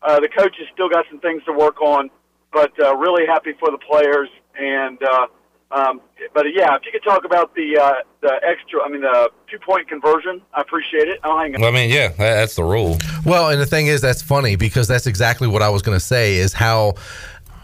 Uh, 0.01 0.19
the 0.19 0.27
coaches 0.27 0.67
still 0.73 0.89
got 0.89 1.05
some 1.09 1.19
things 1.19 1.43
to 1.45 1.53
work 1.53 1.81
on, 1.81 2.09
but 2.51 2.71
uh, 2.79 2.95
really 2.95 3.25
happy 3.25 3.53
for 3.59 3.71
the 3.71 3.77
players. 3.77 4.29
And 4.59 5.01
uh, 5.01 5.27
um, 5.71 6.01
but 6.33 6.45
yeah, 6.53 6.75
if 6.75 6.85
you 6.85 6.91
could 6.91 7.03
talk 7.03 7.25
about 7.25 7.55
the 7.55 7.77
uh, 7.77 7.93
the 8.21 8.33
extra, 8.43 8.81
I 8.83 8.89
mean 8.89 9.01
the 9.01 9.29
two 9.49 9.59
point 9.59 9.87
conversion, 9.87 10.41
I 10.53 10.61
appreciate 10.61 11.07
it. 11.07 11.19
I'll 11.23 11.37
hang 11.37 11.55
up. 11.55 11.61
Well, 11.61 11.69
I 11.71 11.73
mean, 11.73 11.89
yeah, 11.89 12.09
that, 12.09 12.17
that's 12.17 12.55
the 12.55 12.63
rule. 12.63 12.97
Well, 13.25 13.49
and 13.49 13.59
the 13.59 13.65
thing 13.65 13.87
is, 13.87 14.01
that's 14.01 14.21
funny 14.21 14.55
because 14.55 14.87
that's 14.87 15.07
exactly 15.07 15.47
what 15.47 15.61
I 15.61 15.69
was 15.69 15.81
going 15.81 15.95
to 15.95 16.03
say 16.05 16.35
is 16.35 16.53
how 16.53 16.93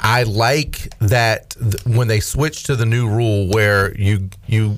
I 0.01 0.23
like 0.23 0.93
that 0.99 1.51
th- 1.51 1.85
when 1.85 2.07
they 2.07 2.19
switch 2.19 2.63
to 2.63 2.75
the 2.75 2.85
new 2.85 3.07
rule 3.07 3.47
where 3.49 3.95
you 3.97 4.29
you 4.47 4.77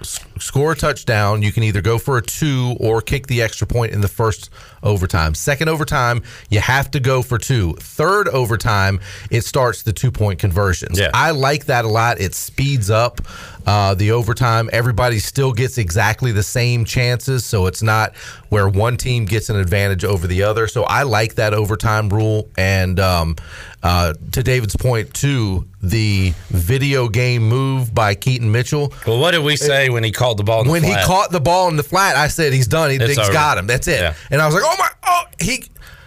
s- 0.00 0.24
score 0.38 0.72
a 0.72 0.76
touchdown, 0.76 1.42
you 1.42 1.52
can 1.52 1.62
either 1.62 1.80
go 1.80 1.98
for 1.98 2.18
a 2.18 2.22
two 2.22 2.76
or 2.80 3.00
kick 3.00 3.26
the 3.26 3.42
extra 3.42 3.66
point 3.66 3.92
in 3.92 4.00
the 4.00 4.08
first 4.08 4.50
overtime. 4.82 5.34
Second 5.34 5.68
overtime, 5.68 6.22
you 6.50 6.60
have 6.60 6.90
to 6.92 7.00
go 7.00 7.22
for 7.22 7.38
two. 7.38 7.74
Third 7.74 8.28
overtime, 8.28 9.00
it 9.30 9.42
starts 9.42 9.82
the 9.82 9.92
two 9.92 10.10
point 10.10 10.38
conversions. 10.38 10.98
Yeah. 10.98 11.10
I 11.14 11.30
like 11.30 11.66
that 11.66 11.84
a 11.84 11.88
lot. 11.88 12.20
It 12.20 12.34
speeds 12.34 12.90
up 12.90 13.20
uh, 13.66 13.94
the 13.94 14.12
overtime. 14.12 14.68
Everybody 14.72 15.18
still 15.18 15.52
gets 15.52 15.78
exactly 15.78 16.32
the 16.32 16.42
same 16.42 16.84
chances, 16.84 17.44
so 17.44 17.66
it's 17.66 17.82
not 17.82 18.14
where 18.48 18.68
one 18.68 18.96
team 18.96 19.24
gets 19.24 19.48
an 19.48 19.56
advantage 19.56 20.04
over 20.04 20.26
the 20.26 20.42
other. 20.42 20.68
So 20.68 20.84
I 20.84 21.02
like 21.02 21.34
that 21.36 21.54
overtime 21.54 22.08
rule. 22.08 22.48
And 22.56 23.00
um, 23.00 23.36
uh, 23.82 24.14
to 24.32 24.42
David's 24.42 24.76
point, 24.76 25.12
too, 25.14 25.66
the 25.82 26.32
video 26.48 27.08
game 27.08 27.42
move 27.48 27.94
by 27.94 28.14
Keaton 28.14 28.50
Mitchell. 28.50 28.92
Well, 29.06 29.18
what 29.18 29.32
did 29.32 29.42
we 29.42 29.56
say 29.56 29.90
when 29.90 30.04
he 30.04 30.12
called 30.12 30.23
the 30.32 30.42
ball? 30.44 30.60
In 30.62 30.66
the 30.68 30.72
when 30.72 30.82
he 30.82 30.94
caught 31.04 31.30
the 31.30 31.40
ball 31.40 31.68
in 31.68 31.76
the 31.76 31.82
flat, 31.82 32.16
I 32.16 32.28
said 32.28 32.54
he's 32.54 32.66
done. 32.66 32.88
He, 32.88 32.96
It's 32.96 33.08
he's 33.08 33.18
over. 33.18 33.32
got 33.32 33.58
him. 33.58 33.66
That's 33.66 33.86
it. 33.86 34.00
Yeah. 34.00 34.14
And 34.30 34.40
I 34.40 34.46
was 34.46 34.54
like, 34.54 34.64
oh 34.64 34.74
my, 34.78 34.88
oh 35.06 35.24
he. 35.38 35.64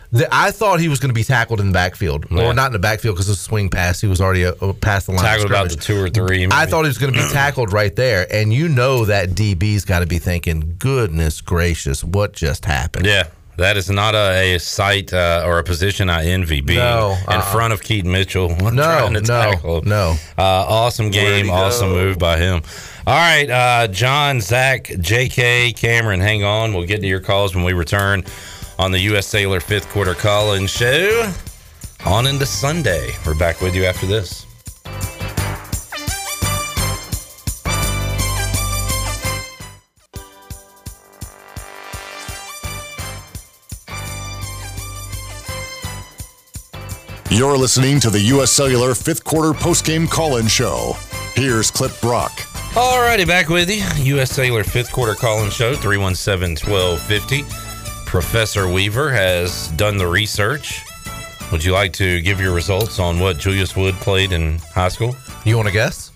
The, 0.09 0.25
I 0.31 0.51
thought 0.51 0.79
he 0.79 0.87
was 0.87 1.01
going 1.01 1.09
to 1.09 1.13
be 1.13 1.25
tackled 1.25 1.59
in 1.59 1.67
the 1.67 1.73
backfield, 1.73 2.27
Yeah. 2.31 2.45
or 2.45 2.53
not 2.53 2.67
in 2.67 2.71
the 2.71 2.79
backfield 2.79 3.15
because 3.15 3.27
of 3.27 3.35
the 3.35 3.41
swing 3.41 3.69
pass. 3.69 3.99
He 3.99 4.07
was 4.07 4.21
already 4.21 4.45
uh, 4.45 4.53
uh, 4.61 4.71
past 4.71 5.07
the 5.07 5.11
line. 5.11 5.21
tackled 5.25 5.47
about 5.51 5.69
the 5.69 5.75
two 5.75 6.01
or 6.01 6.09
three. 6.09 6.47
I 6.49 6.65
thought 6.65 6.83
he 6.83 6.87
was 6.87 6.97
going 6.97 7.11
to 7.13 7.19
be 7.19 7.27
tackled 7.33 7.73
right 7.73 7.93
there, 7.93 8.25
and 8.33 8.53
you 8.53 8.69
know 8.69 9.03
that 9.03 9.31
DB's 9.31 9.83
got 9.83 9.99
to 9.99 10.05
be 10.05 10.17
thinking, 10.17 10.75
"Goodness 10.79 11.41
gracious, 11.41 12.05
what 12.05 12.31
just 12.31 12.63
happened?" 12.63 13.05
Yeah, 13.05 13.27
that 13.57 13.75
is 13.77 13.89
not 13.89 14.15
a, 14.15 14.55
a 14.55 14.59
site 14.59 15.13
uh, 15.13 15.43
or 15.45 15.59
a 15.59 15.63
position 15.63 16.09
I 16.09 16.25
envy 16.27 16.61
being 16.61 16.79
No, 16.79 17.11
in 17.27 17.33
uh-uh. 17.33 17.41
front 17.51 17.73
of 17.73 17.81
Keaton 17.83 18.11
Mitchell. 18.11 18.49
No, 18.61 18.71
trying 18.71 19.13
to 19.13 19.21
no, 19.21 19.51
tackle. 19.51 19.81
no. 19.83 20.15
Uh, 20.37 20.41
awesome 20.43 21.09
game, 21.09 21.49
awesome 21.49 21.89
go? 21.89 21.95
move 21.95 22.17
by 22.19 22.37
him. 22.37 22.61
All 23.05 23.15
right, 23.15 23.49
uh, 23.49 23.87
John, 23.87 24.41
Zach, 24.41 24.91
J.K., 24.99 25.73
Cameron, 25.73 26.19
hang 26.19 26.43
on. 26.43 26.73
We'll 26.73 26.85
get 26.87 27.01
to 27.01 27.07
your 27.07 27.19
calls 27.21 27.55
when 27.55 27.63
we 27.63 27.73
return 27.73 28.23
on 28.79 28.91
the 28.91 28.99
U.S. 29.01 29.27
Cellular 29.27 29.59
fifth 29.59 29.89
quarter 29.89 30.13
call-in 30.13 30.67
show. 30.67 31.31
On 32.05 32.27
into 32.27 32.45
Sunday. 32.45 33.11
We're 33.25 33.37
back 33.37 33.61
with 33.61 33.75
you 33.75 33.85
after 33.85 34.05
this. 34.05 34.45
You're 47.29 47.57
listening 47.57 47.99
to 47.99 48.09
the 48.09 48.21
U.S. 48.21 48.53
Cellular 48.53 48.95
fifth 48.95 49.25
quarter 49.25 49.51
postgame 49.51 50.09
call-in 50.09 50.47
show. 50.47 50.93
Here's 51.35 51.69
Clip 51.69 51.91
Brock. 51.99 52.31
All 52.73 53.01
righty, 53.01 53.25
back 53.25 53.49
with 53.49 53.69
you. 53.69 53.83
U.S. 54.15 54.31
Cellular 54.31 54.63
fifth 54.63 54.93
quarter 54.93 55.13
call-in 55.13 55.51
show, 55.51 55.73
317-1250. 55.73 58.05
Professor 58.05 58.71
Weaver 58.71 59.11
has 59.11 59.67
done 59.69 59.97
the 59.97 60.07
research. 60.07 60.85
Would 61.51 61.65
you 61.65 61.73
like 61.73 61.91
to 61.93 62.21
give 62.21 62.39
your 62.39 62.53
results 62.53 62.97
on 62.97 63.19
what 63.19 63.37
Julius 63.37 63.75
Wood 63.75 63.95
played 63.95 64.31
in 64.31 64.59
high 64.73 64.87
school? 64.87 65.13
You 65.43 65.57
want 65.57 65.67
to 65.67 65.73
guess? 65.73 66.11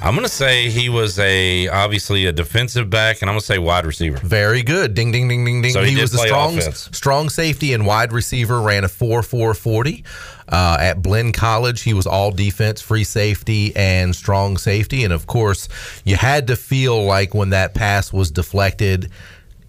I'm 0.00 0.14
going 0.14 0.24
to 0.24 0.32
say 0.32 0.70
he 0.70 0.88
was 0.88 1.18
a 1.18 1.66
obviously 1.68 2.26
a 2.26 2.32
defensive 2.32 2.88
back, 2.88 3.20
and 3.20 3.28
I'm 3.28 3.34
going 3.34 3.40
to 3.40 3.46
say 3.46 3.58
wide 3.58 3.84
receiver. 3.84 4.18
Very 4.18 4.62
good. 4.62 4.94
Ding, 4.94 5.10
ding, 5.10 5.26
ding, 5.26 5.44
ding, 5.44 5.60
ding. 5.60 5.72
So 5.72 5.82
he 5.82 5.96
did 5.96 6.02
was 6.02 6.14
a 6.14 6.18
strong, 6.18 6.56
offense. 6.56 6.88
strong 6.92 7.28
safety 7.28 7.72
and 7.72 7.84
wide 7.84 8.12
receiver, 8.12 8.60
ran 8.60 8.84
a 8.84 8.88
4 8.88 9.24
4 9.24 9.54
40. 9.54 10.04
Uh, 10.48 10.76
at 10.80 11.02
Blinn 11.02 11.32
College, 11.32 11.82
he 11.82 11.94
was 11.94 12.06
all 12.06 12.30
defense, 12.30 12.80
free 12.80 13.04
safety, 13.04 13.74
and 13.74 14.14
strong 14.14 14.56
safety. 14.56 15.02
And 15.02 15.12
of 15.12 15.26
course, 15.26 15.68
you 16.04 16.16
had 16.16 16.46
to 16.46 16.56
feel 16.56 17.04
like 17.04 17.34
when 17.34 17.50
that 17.50 17.74
pass 17.74 18.12
was 18.12 18.30
deflected 18.30 19.10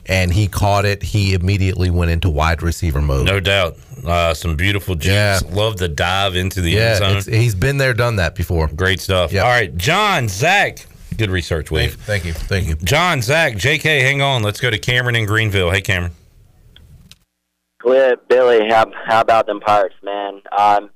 and 0.09 0.33
he 0.33 0.47
caught 0.47 0.83
it, 0.85 1.03
he 1.03 1.33
immediately 1.33 1.89
went 1.91 2.11
into 2.11 2.29
wide 2.29 2.61
receiver 2.61 2.99
mode. 2.99 3.25
No 3.25 3.39
doubt. 3.39 3.77
Uh, 4.05 4.33
some 4.33 4.55
beautiful 4.55 4.95
jumps. 4.95 5.43
Love 5.53 5.77
the 5.77 5.87
dive 5.87 6.35
into 6.35 6.61
the 6.61 6.71
yeah, 6.71 6.81
end 6.81 6.97
zone. 6.97 7.09
it's- 7.17 7.25
he's 7.25 7.53
been 7.55 7.77
there, 7.77 7.93
done 7.93 8.15
that 8.17 8.33
before. 8.35 8.67
Great 8.67 8.99
stuff. 8.99 9.33
All 9.33 9.41
right, 9.41 9.75
John, 9.77 10.27
Zach. 10.27 10.85
Good 11.17 11.29
research, 11.29 11.69
Wave. 11.69 11.95
Thank 11.95 12.25
you. 12.25 12.33
Thank 12.33 12.67
you. 12.67 12.75
John, 12.75 13.21
Zach, 13.21 13.53
JK, 13.55 14.01
hang 14.01 14.21
on. 14.21 14.41
Let's 14.41 14.59
go 14.61 14.69
to 14.71 14.77
Cameron 14.79 15.15
in 15.15 15.25
Greenville. 15.25 15.69
Hey, 15.69 15.81
Cameron. 15.81 16.13
Clip, 17.79 18.27
Billy, 18.27 18.67
how, 18.69 18.91
how 19.05 19.21
about 19.21 19.45
them 19.45 19.59
Pirates, 19.59 19.95
man? 20.03 20.41
Um, 20.57 20.89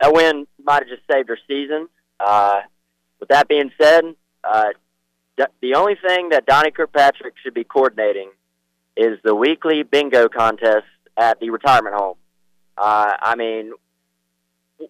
that 0.00 0.12
win 0.12 0.46
might 0.62 0.82
have 0.82 0.88
just 0.88 1.02
saved 1.10 1.28
their 1.28 1.38
season. 1.48 1.88
Uh, 2.18 2.60
with 3.18 3.28
that 3.30 3.48
being 3.48 3.70
said, 3.80 4.04
uh, 4.44 4.68
d- 5.36 5.44
the 5.60 5.74
only 5.74 5.96
thing 6.06 6.30
that 6.30 6.46
Donnie 6.46 6.70
Kirkpatrick 6.70 7.34
should 7.42 7.52
be 7.54 7.64
coordinating 7.64 8.30
is 9.00 9.18
the 9.24 9.34
weekly 9.34 9.82
bingo 9.82 10.28
contest 10.28 10.84
at 11.16 11.40
the 11.40 11.48
retirement 11.48 11.94
home. 11.96 12.16
Uh, 12.76 13.14
I 13.18 13.34
mean, 13.34 13.72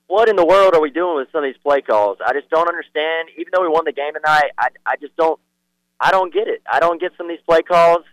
what 0.08 0.28
in 0.28 0.34
the 0.34 0.44
world 0.44 0.74
are 0.74 0.80
we 0.80 0.90
doing 0.90 1.16
with 1.16 1.28
some 1.30 1.44
of 1.44 1.48
these 1.48 1.62
play 1.62 1.80
calls? 1.80 2.18
I 2.24 2.32
just 2.32 2.50
don't 2.50 2.66
understand. 2.66 3.28
Even 3.38 3.52
though 3.52 3.62
we 3.62 3.68
won 3.68 3.84
the 3.84 3.92
game 3.92 4.12
tonight, 4.14 4.50
I, 4.58 4.68
I 4.84 4.96
just 5.00 5.16
don't, 5.16 5.38
I 6.00 6.10
don't 6.10 6.34
get 6.34 6.48
it. 6.48 6.60
I 6.70 6.80
don't 6.80 7.00
get 7.00 7.12
some 7.16 7.26
of 7.26 7.30
these 7.30 7.44
play 7.46 7.62
calls. 7.62 8.04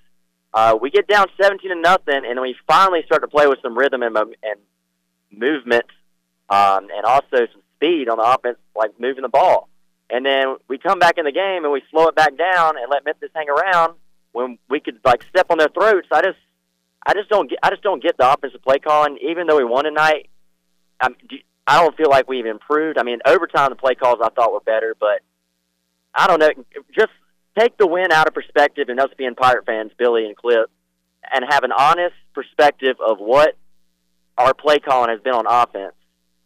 Uh, 0.54 0.78
we 0.80 0.92
get 0.92 1.08
down 1.08 1.28
17 1.42 1.72
to 1.72 1.76
nothing, 1.76 2.22
and 2.26 2.40
we 2.42 2.56
finally 2.68 3.02
start 3.06 3.24
to 3.24 3.28
play 3.28 3.48
with 3.48 3.60
some 3.64 3.76
rhythm 3.76 4.04
and, 4.04 4.16
and 4.16 4.60
movement, 5.32 5.86
um, 6.50 6.90
and 6.96 7.06
also 7.06 7.48
some 7.52 7.62
speed 7.76 8.08
on 8.08 8.18
the 8.18 8.24
offense, 8.24 8.58
like 8.76 8.92
moving 9.00 9.24
the 9.24 9.30
ball. 9.30 9.68
And 10.12 10.24
then 10.24 10.58
we 10.68 10.78
come 10.78 11.00
back 11.00 11.18
in 11.18 11.26
the 11.26 11.32
game 11.32 11.64
and 11.64 11.74
we 11.74 11.82
slow 11.90 12.08
it 12.08 12.16
back 12.16 12.38
down 12.38 12.78
and 12.78 12.86
let 12.90 13.04
Memphis 13.04 13.30
hang 13.36 13.50
around 13.50 13.96
when 14.38 14.60
we 14.70 14.80
could 14.80 15.00
like 15.04 15.24
step 15.24 15.48
on 15.50 15.58
their 15.58 15.68
throats. 15.70 16.08
I 16.12 16.22
just, 16.22 16.38
I 17.06 17.14
just 17.14 17.28
don't 17.28 17.50
get, 17.50 17.58
I 17.64 17.72
just 17.72 17.82
don't 17.82 18.02
get 18.02 18.18
the 18.18 18.32
offensive 18.32 18.62
play 18.62 18.78
calling. 18.78 19.18
Even 19.28 19.48
though 19.48 19.58
we 19.58 19.64
won 19.64 19.86
tonight, 19.86 20.30
I'm, 21.02 21.16
I 21.66 21.82
don't 21.82 21.98
feel 21.98 22.10
like 22.10 22.30
we've 22.30 22.46
improved. 22.46 23.00
I 23.00 23.04
mean, 23.04 23.20
overtime 23.26 23.72
the 23.72 23.76
play 23.76 23.96
calls 23.96 24.20
I 24.24 24.30
thought 24.30 24.54
were 24.54 24.60
better, 24.60 24.96
but 25.00 25.22
I 26.14 26.28
don't 26.28 26.40
know. 26.40 26.52
Just 26.96 27.12
take 27.58 27.78
the 27.78 27.88
win 27.88 28.12
out 28.12 28.28
of 28.28 28.36
perspective 28.36 28.90
and 28.90 29.00
us 29.00 29.10
being 29.18 29.34
Pirate 29.34 29.66
fans, 29.66 29.92
Billy 29.98 30.26
and 30.26 30.36
Clip, 30.36 30.70
and 31.34 31.44
have 31.50 31.64
an 31.64 31.72
honest 31.72 32.16
perspective 32.36 32.98
of 33.06 33.18
what 33.18 33.58
our 34.38 34.54
play 34.54 34.78
calling 34.78 35.10
has 35.10 35.20
been 35.20 35.34
on 35.34 35.46
offense. 35.48 35.96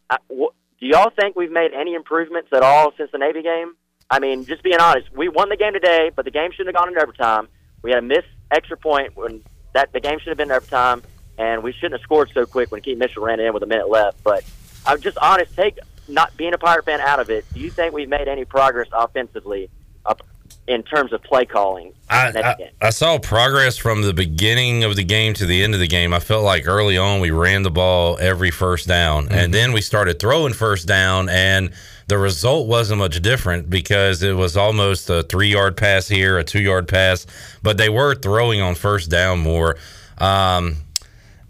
I, 0.08 0.16
wh- 0.30 0.54
do 0.80 0.86
y'all 0.86 1.10
think 1.10 1.36
we've 1.36 1.52
made 1.52 1.72
any 1.74 1.94
improvements 1.94 2.48
at 2.54 2.62
all 2.62 2.92
since 2.96 3.10
the 3.12 3.18
Navy 3.18 3.42
game? 3.42 3.74
I 4.10 4.18
mean, 4.18 4.46
just 4.46 4.62
being 4.62 4.80
honest, 4.80 5.14
we 5.14 5.28
won 5.28 5.50
the 5.50 5.56
game 5.56 5.74
today, 5.74 6.10
but 6.14 6.24
the 6.24 6.30
game 6.30 6.52
shouldn't 6.52 6.74
have 6.74 6.82
gone 6.82 6.88
into 6.88 7.02
overtime. 7.02 7.48
We 7.82 7.90
had 7.90 7.98
a 7.98 8.06
missed 8.06 8.28
extra 8.50 8.76
point 8.76 9.16
when 9.16 9.42
that 9.72 9.92
the 9.92 10.00
game 10.00 10.18
should 10.18 10.28
have 10.28 10.38
been 10.38 10.50
overtime, 10.50 11.02
and 11.38 11.62
we 11.62 11.72
shouldn't 11.72 11.94
have 11.94 12.02
scored 12.02 12.30
so 12.32 12.46
quick 12.46 12.70
when 12.70 12.80
Keith 12.80 12.98
Mitchell 12.98 13.22
ran 13.22 13.40
in 13.40 13.52
with 13.52 13.62
a 13.62 13.66
minute 13.66 13.88
left. 13.88 14.22
But 14.22 14.44
I'm 14.86 15.00
just 15.00 15.18
honest. 15.18 15.54
Take 15.56 15.78
not 16.08 16.36
being 16.36 16.54
a 16.54 16.58
Pirate 16.58 16.84
fan 16.84 17.00
out 17.00 17.20
of 17.20 17.30
it. 17.30 17.44
Do 17.52 17.60
you 17.60 17.70
think 17.70 17.94
we've 17.94 18.08
made 18.08 18.28
any 18.28 18.44
progress 18.44 18.88
offensively 18.92 19.70
up 20.04 20.22
in 20.66 20.82
terms 20.82 21.12
of 21.12 21.22
play 21.22 21.44
calling 21.44 21.92
I, 22.08 22.32
I. 22.36 22.70
I 22.86 22.90
saw 22.90 23.18
progress 23.18 23.76
from 23.76 24.02
the 24.02 24.12
beginning 24.12 24.84
of 24.84 24.96
the 24.96 25.02
game 25.02 25.34
to 25.34 25.46
the 25.46 25.62
end 25.62 25.74
of 25.74 25.80
the 25.80 25.88
game. 25.88 26.12
I 26.12 26.20
felt 26.20 26.44
like 26.44 26.68
early 26.68 26.96
on 26.96 27.20
we 27.20 27.30
ran 27.30 27.62
the 27.62 27.70
ball 27.70 28.18
every 28.20 28.50
first 28.50 28.86
down, 28.86 29.28
and 29.28 29.30
mm-hmm. 29.30 29.52
then 29.52 29.72
we 29.72 29.80
started 29.80 30.18
throwing 30.18 30.52
first 30.52 30.86
down, 30.86 31.28
and 31.28 31.72
the 32.08 32.18
result 32.18 32.68
wasn't 32.68 32.98
much 32.98 33.20
different 33.22 33.70
because 33.70 34.22
it 34.22 34.34
was 34.34 34.56
almost 34.56 35.08
a 35.10 35.22
three 35.22 35.48
yard 35.48 35.76
pass 35.76 36.08
here, 36.08 36.38
a 36.38 36.44
two 36.44 36.60
yard 36.60 36.88
pass, 36.88 37.26
but 37.62 37.76
they 37.76 37.88
were 37.88 38.14
throwing 38.14 38.60
on 38.60 38.74
first 38.74 39.10
down 39.10 39.38
more. 39.38 39.76
Um, 40.18 40.76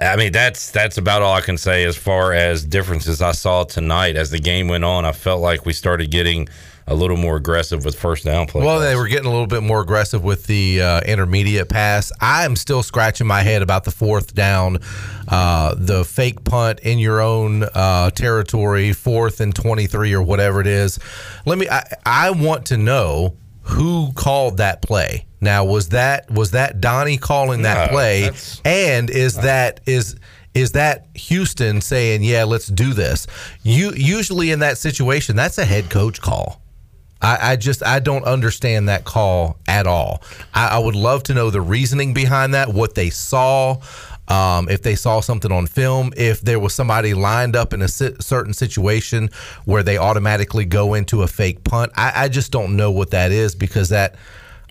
I 0.01 0.17
mean, 0.17 0.33
that's 0.33 0.71
that's 0.71 0.99
about 0.99 1.23
all 1.23 1.35
I 1.35 1.41
can 1.43 1.57
say 1.57 1.85
as 1.85 1.97
far 1.97 2.33
as 2.33 2.65
differences 2.65 3.23
I 3.23 3.33
saw 3.33 3.65
tonight. 3.65 4.17
As 4.17 4.31
the 4.31 4.41
game 4.41 4.69
went 4.69 4.85
on, 4.85 5.05
I 5.05 5.13
felt 5.13 5.41
like 5.41 5.65
we 5.65 5.73
started 5.73 6.11
getting 6.11 6.49
a 6.87 6.95
little 6.95 7.17
more 7.17 7.37
aggressive 7.37 7.85
with 7.85 7.99
first 7.99 8.25
down 8.25 8.47
play. 8.47 8.65
Well, 8.65 8.81
they 8.81 8.97
were 8.97 9.07
getting 9.09 9.27
a 9.27 9.31
little 9.31 9.47
bit 9.47 9.63
more 9.63 9.81
aggressive 9.81 10.25
with 10.25 10.47
the 10.47 10.83
uh, 10.83 11.01
intermediate 11.03 11.69
pass. 11.69 12.13
I'm 12.21 12.57
still 12.57 12.83
scratching 12.83 13.27
my 13.27 13.43
head 13.43 13.63
about 13.63 13.85
the 13.85 13.91
fourth 13.91 14.35
down, 14.35 14.79
uh, 15.29 15.75
the 15.77 16.05
fake 16.05 16.45
punt 16.45 16.81
in 16.81 16.99
your 16.99 17.21
own 17.21 17.63
uh, 17.63 18.11
territory, 18.11 18.93
fourth 18.93 19.41
and 19.41 19.55
23 19.55 20.13
or 20.15 20.23
whatever 20.23 20.61
it 20.61 20.67
is. 20.67 20.99
Let 21.47 21.59
me. 21.59 21.69
I, 21.69 21.85
I 22.05 22.31
want 22.31 22.67
to 22.67 22.77
know 22.77 23.37
who 23.63 24.13
called 24.15 24.57
that 24.57 24.83
play. 24.83 25.27
Now, 25.41 25.65
was 25.65 25.89
that 25.91 26.31
was 26.31 26.53
that 26.53 26.81
Donnie 26.81 27.17
calling 27.17 27.63
that 27.63 27.87
No, 27.91 27.93
play, 27.93 28.31
and 28.65 29.11
is 29.11 29.35
that 29.37 29.81
is 29.87 30.17
is 30.55 30.73
that 30.73 31.07
Houston 31.15 31.81
saying, 31.81 32.23
"Yeah, 32.23 32.45
let's 32.45 32.69
do 32.69 32.93
this"? 32.93 33.27
You 33.65 33.93
usually 33.93 34.53
in 34.53 34.61
that 34.61 34.79
situation, 34.79 35.35
that's 35.35 35.59
a 35.59 35.65
head 35.65 35.91
coach 35.91 36.21
call. 36.21 36.62
I, 37.23 37.53
I 37.53 37.57
just 37.57 37.85
I 37.85 38.01
don't 38.01 38.25
understand 38.25 38.89
that 38.89 39.05
call 39.05 39.57
at 39.67 39.87
all. 39.87 40.23
I, 40.55 40.69
I 40.69 40.79
would 40.79 40.97
love 40.97 41.23
to 41.25 41.35
know 41.35 41.51
the 41.51 41.61
reasoning 41.61 42.13
behind 42.13 42.55
that, 42.55 42.69
what 42.69 42.95
they 42.95 43.11
saw, 43.11 43.81
um, 44.29 44.69
if 44.69 44.83
they 44.83 44.97
saw 44.97 45.21
something 45.21 45.53
on 45.53 45.67
film, 45.67 46.13
if 46.17 46.41
there 46.41 46.59
was 46.59 46.75
somebody 46.75 47.15
lined 47.15 47.55
up 47.55 47.73
in 47.73 47.83
a 47.83 47.89
si- 47.89 48.17
certain 48.21 48.53
situation 48.53 49.31
where 49.65 49.83
they 49.83 49.99
automatically 49.99 50.65
go 50.65 50.95
into 50.95 51.23
a 51.23 51.29
fake 51.29 51.65
punt. 51.65 51.93
I, 51.97 52.25
I 52.25 52.29
just 52.29 52.51
don't 52.51 52.77
know 52.77 52.91
what 52.91 53.11
that 53.11 53.31
is 53.31 53.55
because 53.55 53.91
that 53.91 54.17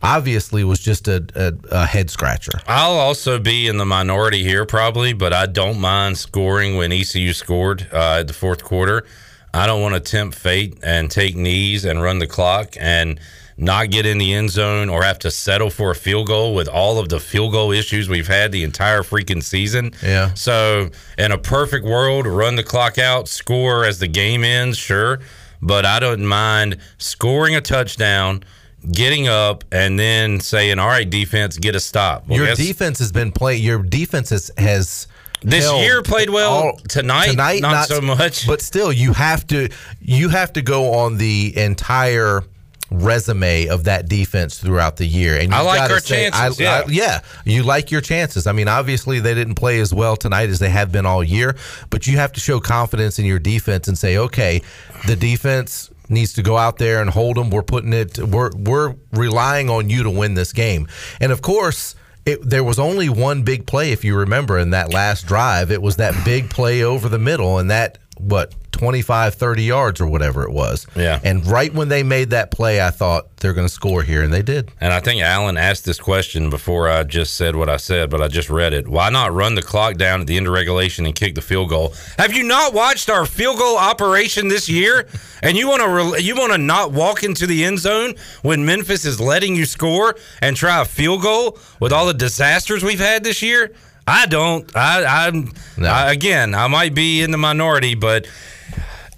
obviously 0.04 0.64
was 0.64 0.80
just 0.80 1.08
a, 1.08 1.26
a, 1.36 1.54
a 1.72 1.86
head 1.86 2.10
scratcher. 2.10 2.54
I'll 2.68 2.97
also 2.97 3.39
be 3.39 3.68
in 3.68 3.78
the 3.78 3.86
minority 3.86 4.43
here, 4.43 4.66
probably, 4.66 5.14
but 5.14 5.32
I 5.34 5.45
don't 5.45 5.80
mind 5.80 6.18
scoring 6.18 6.76
when 6.78 6.91
ECU 6.91 7.34
scored 7.34 7.88
uh, 7.91 8.24
the 8.24 8.34
fourth 8.34 8.64
quarter. 8.64 9.06
I 9.54 9.68
don't 9.68 9.82
want 9.82 9.95
to 9.95 9.99
tempt 9.99 10.38
fate 10.38 10.78
and 10.82 11.12
take 11.12 11.36
knees 11.36 11.86
and 11.86 12.02
run 12.02 12.20
the 12.20 12.28
clock 12.28 12.76
and 12.80 13.20
not 13.58 13.91
get 13.91 14.06
in 14.06 14.18
the 14.18 14.34
end 14.34 14.49
zone 14.49 14.89
or 14.89 15.04
have 15.04 15.20
to 15.20 15.30
settle 15.30 15.70
for 15.70 15.91
a 15.91 15.95
field 15.95 16.28
goal 16.28 16.56
with 16.56 16.68
all 16.68 16.97
of 16.97 17.10
the 17.10 17.20
field 17.20 17.52
goal 17.52 17.72
issues 17.72 18.10
we've 18.10 18.28
had 18.28 18.52
the 18.52 18.64
entire 18.64 19.04
freaking 19.04 19.43
season. 19.43 19.93
Yeah. 20.02 20.34
So, 20.34 20.89
in 21.18 21.32
a 21.32 21.38
perfect 21.38 21.86
world, 21.86 22.26
run 22.26 22.56
the 22.56 22.64
clock 22.64 22.97
out, 22.97 23.28
score 23.28 23.86
as 23.86 23.99
the 23.99 24.08
game 24.08 24.43
ends, 24.43 24.78
sure. 24.78 25.20
But 25.62 25.86
I 25.86 25.99
don't 25.99 26.26
mind 26.26 26.78
scoring 26.97 27.56
a 27.56 27.62
touchdown, 27.62 28.43
getting 28.91 29.28
up, 29.28 29.64
and 29.72 29.99
then 29.99 30.39
saying, 30.39 30.80
all 30.80 30.88
right, 30.88 31.08
defense, 31.08 31.58
get 31.58 31.76
a 31.76 31.80
stop. 31.80 32.28
Well, 32.28 32.39
your 32.39 32.56
defense 32.56 32.97
has 32.97 33.12
been 33.12 33.32
playing. 33.32 33.62
Your 33.62 33.84
defense 33.84 34.32
has, 34.32 34.49
has 34.58 35.08
This 35.42 35.66
held 35.66 35.82
year 35.82 36.02
played 36.04 36.30
well. 36.30 36.78
Tonight, 36.88 37.32
tonight, 37.32 37.62
not 37.62 37.88
so 37.88 38.00
much. 38.02 38.46
But 38.48 38.62
still, 38.62 38.92
you 38.94 39.14
have 39.14 39.46
to 39.48 39.70
you 40.00 40.30
have 40.30 40.54
to 40.54 40.62
go 40.62 40.94
on 40.94 41.18
the 41.18 41.58
entire 41.58 42.44
resume 42.92 43.68
of 43.68 43.86
that 43.86 44.10
defense 44.10 44.60
throughout 44.60 44.98
the 44.98 45.06
year. 45.06 45.38
And 45.38 45.54
I 45.54 45.62
like 45.62 45.89
our 45.89 46.00
say- 46.00 46.30
chances, 46.30 46.60
I- 46.60 46.64
yeah. 46.64 46.84
I- 46.86 46.89
yeah, 46.92 47.20
you 47.46 47.64
like 47.64 47.89
your 47.89 48.02
chances. 48.02 48.46
I 48.48 48.52
mean, 48.52 48.68
obviously 48.68 49.20
they 49.20 49.34
didn't 49.34 49.56
play 49.56 49.80
as 49.80 49.94
well 49.94 50.16
tonight 50.18 50.50
as 50.50 50.60
they 50.60 50.70
have 50.70 50.92
been 50.92 51.06
all 51.06 51.24
year, 51.24 51.56
but 51.89 52.06
you 52.06 52.18
have 52.18 52.34
to 52.34 52.39
show 52.42 52.60
confidence 52.60 53.18
in 53.18 53.26
your 53.26 53.39
defense 53.39 53.88
and 53.88 53.98
say, 53.98 54.18
okay, 54.18 54.62
the 55.08 55.16
defense 55.16 55.89
needs 56.10 56.34
to 56.34 56.44
go 56.44 56.58
out 56.58 56.78
there 56.78 57.02
and 57.02 57.10
hold 57.10 57.38
them. 57.38 57.50
We're 57.50 57.64
putting 57.64 57.94
it. 57.94 58.18
We're 58.20 58.52
we're 58.52 58.96
relying 59.14 59.70
on 59.70 59.89
you 59.89 60.04
to 60.04 60.10
win 60.10 60.34
this 60.34 60.52
game. 60.54 60.88
And 61.20 61.32
of 61.32 61.42
course. 61.42 61.96
It, 62.32 62.49
there 62.49 62.63
was 62.63 62.79
only 62.79 63.09
one 63.09 63.43
big 63.43 63.65
play, 63.65 63.91
if 63.91 64.03
you 64.03 64.15
remember, 64.15 64.57
in 64.57 64.69
that 64.71 64.93
last 64.93 65.25
drive. 65.27 65.71
It 65.71 65.82
was 65.82 65.97
that 65.97 66.25
big 66.25 66.49
play 66.49 66.84
over 66.84 67.09
the 67.09 67.19
middle, 67.19 67.57
and 67.57 67.69
that, 67.69 67.97
what, 68.17 68.53
25, 68.72 69.36
30 69.36 69.63
yards 69.63 70.01
or 70.01 70.07
whatever 70.07 70.43
it 70.43 70.51
was. 70.51 70.88
Yeah. 70.95 71.19
And 71.24 71.45
right 71.45 71.74
when 71.74 71.89
they 71.89 72.03
made 72.03 72.32
that 72.32 72.51
play, 72.51 72.82
I 72.82 72.89
thought 72.89 73.38
they're 73.38 73.53
going 73.53 73.67
to 73.67 73.74
score 73.74 74.03
here, 74.03 74.24
and 74.24 74.34
they 74.34 74.41
did. 74.41 74.72
And 74.80 74.93
I 74.93 74.99
think 74.99 75.22
Alan 75.22 75.57
asked 75.57 75.86
this 75.86 75.99
question 75.99 76.49
before 76.49 76.89
I 76.89 77.03
just 77.03 77.36
said 77.36 77.55
what 77.55 77.69
I 77.69 77.78
said, 77.78 78.09
but 78.09 78.22
I 78.22 78.28
just 78.28 78.49
read 78.49 78.74
it. 78.74 78.88
Why 78.88 79.09
not 79.09 79.34
run 79.34 79.55
the 79.55 79.61
clock 79.61 79.97
down 79.97 80.22
at 80.22 80.28
the 80.28 80.38
end 80.38 80.47
of 80.47 80.53
regulation 80.53 81.05
and 81.05 81.15
kick 81.15 81.36
the 81.36 81.41
field 81.41 81.69
goal? 81.69 81.93
Have 82.17 82.34
you 82.34 82.43
not 82.43 82.74
watched 82.74 83.09
our 83.09 83.26
field 83.26 83.57
goal 83.57 83.78
operation 83.78 84.47
this 84.47 84.69
year? 84.69 85.07
And 85.43 85.57
you 85.57 85.67
want 85.67 85.82
to 85.82 85.89
re- 85.89 86.22
you 86.22 86.36
want 86.36 86.51
to 86.51 86.57
not 86.57 86.91
walk 86.91 87.24
into 87.24 87.47
the 87.47 87.63
end 87.65 87.80
zone 87.80 88.15
when 88.41 88.65
Memphis 88.65 89.05
is 89.05 89.19
letting 89.19 89.55
you 89.55 89.65
score 89.65 90.15
and 90.41 90.55
try 90.55 90.82
a 90.82 90.86
field 90.86 91.24
goal 91.24 91.57
with 91.80 91.91
all 91.91 92.05
the 92.05 92.13
disasters 92.13 92.84
we've 92.84 92.99
had 92.99 93.24
this 93.24 93.41
year? 93.41 93.74
I 94.07 94.26
don't. 94.26 94.69
I, 94.76 95.28
I'm 95.28 95.53
I, 95.80 96.11
again. 96.11 96.55
I 96.55 96.67
might 96.67 96.93
be 96.93 97.22
in 97.22 97.32
the 97.32 97.38
minority, 97.38 97.95
but 97.95 98.28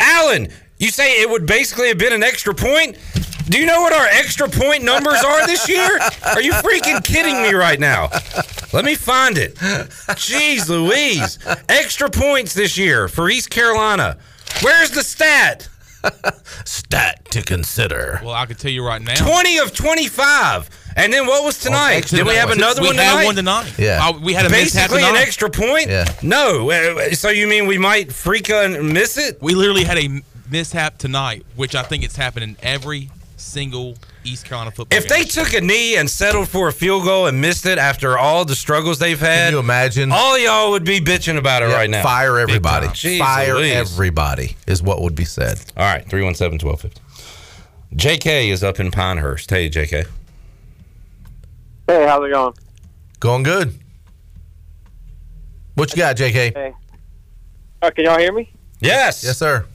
Alan, 0.03 0.49
you 0.77 0.89
say 0.89 1.21
it 1.21 1.29
would 1.29 1.45
basically 1.45 1.87
have 1.87 1.97
been 1.97 2.13
an 2.13 2.23
extra 2.23 2.53
point. 2.53 2.97
Do 3.49 3.57
you 3.59 3.65
know 3.65 3.81
what 3.81 3.93
our 3.93 4.05
extra 4.05 4.47
point 4.49 4.83
numbers 4.83 5.21
are 5.23 5.45
this 5.47 5.67
year? 5.67 5.99
Are 6.25 6.41
you 6.41 6.53
freaking 6.53 7.03
kidding 7.03 7.41
me 7.41 7.53
right 7.53 7.79
now? 7.79 8.09
Let 8.71 8.85
me 8.85 8.95
find 8.95 9.37
it. 9.37 9.55
Jeez 9.55 10.69
Louise. 10.69 11.39
Extra 11.67 12.09
points 12.09 12.53
this 12.53 12.77
year 12.77 13.07
for 13.07 13.29
East 13.29 13.49
Carolina. 13.49 14.17
Where's 14.61 14.91
the 14.91 15.03
stat? 15.03 15.67
Stat 16.65 17.25
to 17.31 17.41
consider. 17.41 18.19
Well, 18.23 18.33
I 18.33 18.45
can 18.45 18.55
tell 18.55 18.71
you 18.71 18.85
right 18.85 19.01
now. 19.01 19.15
20 19.15 19.57
of 19.59 19.73
25. 19.73 20.69
And 20.95 21.11
then 21.11 21.25
what 21.27 21.43
was 21.43 21.57
tonight? 21.59 21.93
extra 21.95 22.19
Did 22.19 22.27
we 22.27 22.35
have 22.35 22.51
another 22.51 22.81
We 22.81 22.87
one 22.87 22.95
had 22.97 23.09
tonight? 23.11 23.25
one 23.25 23.35
tonight. 23.35 23.73
Yeah. 23.77 24.07
Uh, 24.07 24.19
we 24.19 24.33
had 24.33 24.45
a 24.45 24.49
mishap 24.49 24.89
Basically 24.89 25.03
an 25.03 25.15
extra 25.15 25.49
point? 25.49 25.87
Yeah. 25.89 26.05
No. 26.21 26.69
Uh, 26.71 27.11
So 27.15 27.29
you 27.29 27.47
mean 27.47 27.67
we 27.67 27.77
might 27.77 28.11
freak 28.11 28.49
and 28.49 28.93
miss 28.93 29.17
it? 29.17 29.41
We 29.41 29.55
literally 29.55 29.83
had 29.83 29.97
a 29.97 30.21
mishap 30.51 30.97
tonight, 30.97 31.45
which 31.55 31.73
I 31.75 31.83
think 31.83 32.03
it's 32.03 32.15
happened 32.15 32.43
in 32.43 32.57
every 32.61 33.09
single 33.37 33.95
East 34.23 34.45
Carolina 34.45 34.71
football 34.71 34.97
If 34.97 35.07
they 35.09 35.23
took 35.23 35.53
a 35.53 35.59
knee 35.59 35.97
and 35.97 36.09
settled 36.09 36.47
for 36.47 36.69
a 36.69 36.71
field 36.71 37.03
goal 37.03 37.27
and 37.27 37.41
missed 37.41 37.65
it 37.65 37.77
after 37.77 38.17
all 38.17 38.45
the 38.45 38.55
struggles 38.55 38.97
they've 38.99 39.19
had, 39.19 39.47
Can 39.47 39.53
you 39.53 39.59
imagine? 39.59 40.11
all 40.13 40.37
y'all 40.37 40.71
would 40.71 40.85
be 40.85 41.01
bitching 41.01 41.37
about 41.37 41.61
it 41.61 41.69
Yeah, 41.69 41.75
right 41.75 41.89
now. 41.89 42.03
Fire 42.03 42.39
everybody. 42.39 42.87
Jeez 42.87 43.17
Fire 43.19 43.55
Louise. 43.55 43.73
everybody 43.73 44.55
is 44.65 44.81
what 44.81 45.01
would 45.01 45.15
be 45.15 45.25
said. 45.25 45.59
All 45.75 45.83
right, 45.83 46.07
317 46.09 46.65
1250. 46.65 47.01
JK 47.95 48.49
is 48.49 48.63
up 48.63 48.79
in 48.79 48.91
Pinehurst. 48.91 49.49
Hey, 49.49 49.69
JK. 49.69 50.07
Hey, 51.87 52.05
how's 52.07 52.25
it 52.25 52.31
going? 52.31 52.53
Going 53.19 53.43
good. 53.43 53.77
What 55.75 55.91
you 55.91 55.97
got, 55.97 56.15
JK? 56.15 56.33
Hey. 56.33 56.73
Oh, 57.81 57.91
can 57.91 58.05
y'all 58.05 58.19
hear 58.19 58.31
me? 58.31 58.53
Yes. 58.79 59.23
Yes, 59.23 59.37
sir. 59.37 59.65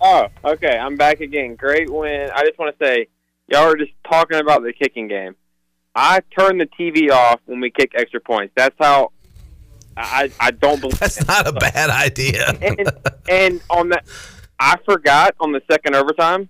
Oh, 0.00 0.26
okay. 0.44 0.76
I'm 0.76 0.96
back 0.96 1.20
again. 1.20 1.54
Great 1.54 1.88
win. 1.88 2.30
I 2.34 2.44
just 2.44 2.58
want 2.58 2.76
to 2.76 2.84
say, 2.84 3.06
y'all 3.46 3.68
were 3.68 3.76
just 3.76 3.92
talking 4.08 4.40
about 4.40 4.62
the 4.62 4.72
kicking 4.72 5.06
game. 5.06 5.36
I 5.94 6.20
turn 6.36 6.58
the 6.58 6.66
TV 6.66 7.10
off 7.10 7.40
when 7.46 7.60
we 7.60 7.70
kick 7.70 7.92
extra 7.94 8.20
points. 8.20 8.52
That's 8.56 8.74
how. 8.78 9.12
I 9.94 10.32
I 10.40 10.52
don't 10.52 10.80
believe 10.80 10.98
that's 10.98 11.24
not 11.28 11.46
a 11.46 11.52
bad 11.52 11.90
idea. 11.90 12.48
and, 12.62 12.90
and 13.28 13.60
on 13.68 13.90
that, 13.90 14.06
I 14.58 14.78
forgot 14.86 15.34
on 15.38 15.52
the 15.52 15.60
second 15.70 15.94
overtime 15.94 16.48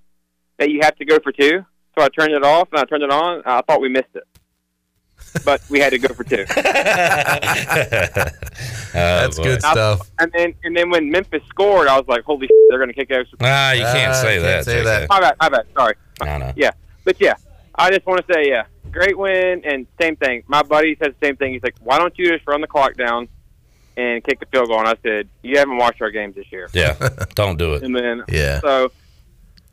that 0.59 0.71
you 0.71 0.81
have 0.83 0.95
to 0.97 1.05
go 1.05 1.19
for 1.23 1.33
two. 1.33 1.65
So 1.99 2.05
I 2.05 2.09
turned 2.09 2.33
it 2.33 2.45
off 2.45 2.69
and 2.71 2.81
I 2.81 2.85
turned 2.85 3.03
it 3.03 3.11
on. 3.11 3.39
And 3.39 3.47
I 3.47 3.61
thought 3.63 3.81
we 3.81 3.89
missed 3.89 4.15
it, 4.15 4.23
but 5.45 5.63
we 5.71 5.79
had 5.81 5.91
to 5.91 5.99
go 5.99 6.13
for 6.15 6.25
two. 6.25 6.45
That's 8.93 9.37
boy. 9.39 9.45
good 9.45 9.61
stuff. 9.61 10.11
And 10.19 10.31
then 10.33 10.55
and 10.65 10.77
then 10.77 10.91
when 10.91 11.11
Memphis 11.11 11.43
scored, 11.49 11.89
I 11.89 11.97
was 11.99 12.07
like, 12.09 12.23
"Holy, 12.25 12.47
shit, 12.47 12.57
they're 12.69 12.79
going 12.79 12.89
to 12.91 12.95
kick 12.95 13.11
extra." 13.11 13.39
Ah, 13.41 13.73
you 13.73 13.83
can't 13.85 14.15
say 14.15 14.39
that. 14.39 14.65
JK. 14.67 15.09
My 15.09 15.21
bad. 15.21 15.37
My 15.41 15.49
bad. 15.49 15.67
Sorry. 15.77 15.95
No, 16.23 16.39
no. 16.39 16.53
Yeah, 16.57 16.71
but 17.05 17.21
yeah, 17.21 17.35
I 17.75 17.91
just 17.91 18.07
want 18.07 18.25
to 18.27 18.33
say, 18.33 18.49
yeah, 18.49 18.65
great 18.91 19.17
win, 19.19 19.63
and 19.65 19.87
same 20.01 20.17
thing. 20.17 20.43
My 20.47 20.63
buddy 20.63 20.97
said 21.03 21.15
the 21.19 21.27
same 21.27 21.37
thing. 21.37 21.53
He's 21.53 21.63
like, 21.63 21.75
"Why 21.81 21.99
don't 21.99 22.17
you 22.19 22.29
just 22.31 22.47
run 22.47 22.61
the 22.61 22.67
clock 22.67 22.95
down 22.95 23.29
and 23.97 24.23
kick 24.23 24.41
the 24.41 24.47
field 24.47 24.69
goal?" 24.69 24.79
And 24.81 24.89
I 24.89 24.95
said, 25.03 25.29
"You 25.43 25.59
haven't 25.59 25.79
watched 25.79 26.01
our 26.03 26.11
games 26.11 26.35
this 26.35 26.51
year." 26.53 26.69
Yeah, 26.73 26.95
don't 27.35 27.59
do 27.59 27.75
it. 27.75 27.83
And 27.83 27.95
then 27.97 28.23
Yeah. 28.29 28.61
so 28.61 28.93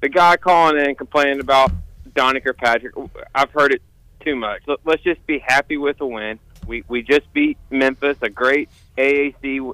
the 0.01 0.09
guy 0.09 0.37
calling 0.37 0.77
in 0.83 0.95
complaining 0.95 1.39
about 1.41 1.71
Donnie 2.15 2.39
Kirkpatrick, 2.39 2.93
I've 3.35 3.51
heard 3.51 3.73
it 3.73 3.81
too 4.19 4.35
much. 4.35 4.61
Let- 4.67 4.79
Let's 4.85 5.03
just 5.03 5.25
be 5.27 5.39
happy 5.39 5.77
with 5.77 5.99
a 6.01 6.05
win. 6.05 6.39
We 6.67 6.83
we 6.87 7.01
just 7.01 7.31
beat 7.33 7.57
Memphis, 7.69 8.17
a 8.21 8.29
great 8.29 8.69
AAC 8.97 9.71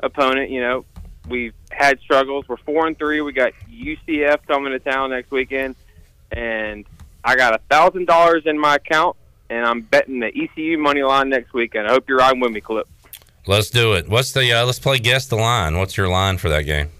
opponent. 0.00 0.50
You 0.50 0.60
know, 0.60 0.84
we've 1.28 1.54
had 1.70 2.00
struggles. 2.00 2.48
We're 2.48 2.56
four 2.58 2.86
and 2.86 2.98
three. 2.98 3.20
We 3.20 3.32
got 3.32 3.52
UCF 3.70 4.46
coming 4.46 4.72
to 4.72 4.78
town 4.80 5.10
next 5.10 5.30
weekend, 5.30 5.76
and 6.32 6.84
I 7.24 7.36
got 7.36 7.54
a 7.54 7.58
thousand 7.70 8.06
dollars 8.06 8.42
in 8.46 8.58
my 8.58 8.74
account, 8.76 9.16
and 9.50 9.64
I'm 9.64 9.82
betting 9.82 10.18
the 10.20 10.28
ECU 10.36 10.78
money 10.78 11.02
line 11.02 11.28
next 11.28 11.52
weekend. 11.52 11.86
I 11.86 11.92
hope 11.92 12.08
you're 12.08 12.18
riding 12.18 12.40
with 12.40 12.50
me, 12.50 12.60
Clip. 12.60 12.88
Let's 13.46 13.70
do 13.70 13.92
it. 13.94 14.08
What's 14.08 14.32
the? 14.32 14.52
Uh, 14.52 14.64
let's 14.64 14.78
play 14.80 14.98
guess 14.98 15.26
the 15.26 15.36
line. 15.36 15.76
What's 15.78 15.96
your 15.96 16.08
line 16.08 16.38
for 16.38 16.48
that 16.48 16.62
game? 16.62 16.90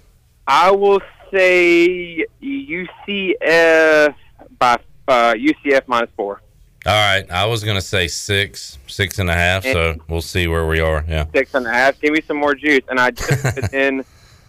I 0.47 0.71
will 0.71 1.01
say 1.33 2.25
UCF 2.43 4.15
by 4.59 4.79
uh, 5.09 5.35
UCF 5.35 5.83
minus 5.87 6.11
four. 6.17 6.41
All 6.85 6.93
right, 6.93 7.31
I 7.31 7.47
was 7.47 7.63
gonna 7.63 7.81
say 7.81 8.09
six, 8.09 8.79
six 8.89 9.19
and 9.21 9.31
a 9.31 9.35
half. 9.35 9.63
So 9.63 9.97
we'll 10.09 10.21
see 10.21 10.49
where 10.49 10.67
we 10.67 10.81
are. 10.81 11.05
Yeah. 11.09 11.27
six 11.33 11.55
and 11.55 11.67
a 11.67 11.71
half. 11.71 12.01
Give 12.01 12.13
me 12.13 12.21
some 12.27 12.39
more 12.39 12.55
juice. 12.55 12.83
And 12.89 12.99
I 12.99 13.13
just 13.13 13.43
put 13.55 13.73
in, 13.75 14.05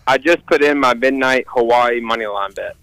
I 0.07 0.17
just 0.17 0.43
put 0.47 0.63
in 0.63 0.79
my 0.79 0.95
midnight 0.95 1.45
Hawaii 1.47 1.99
money 2.01 2.25
line 2.25 2.53
bet. 2.53 2.75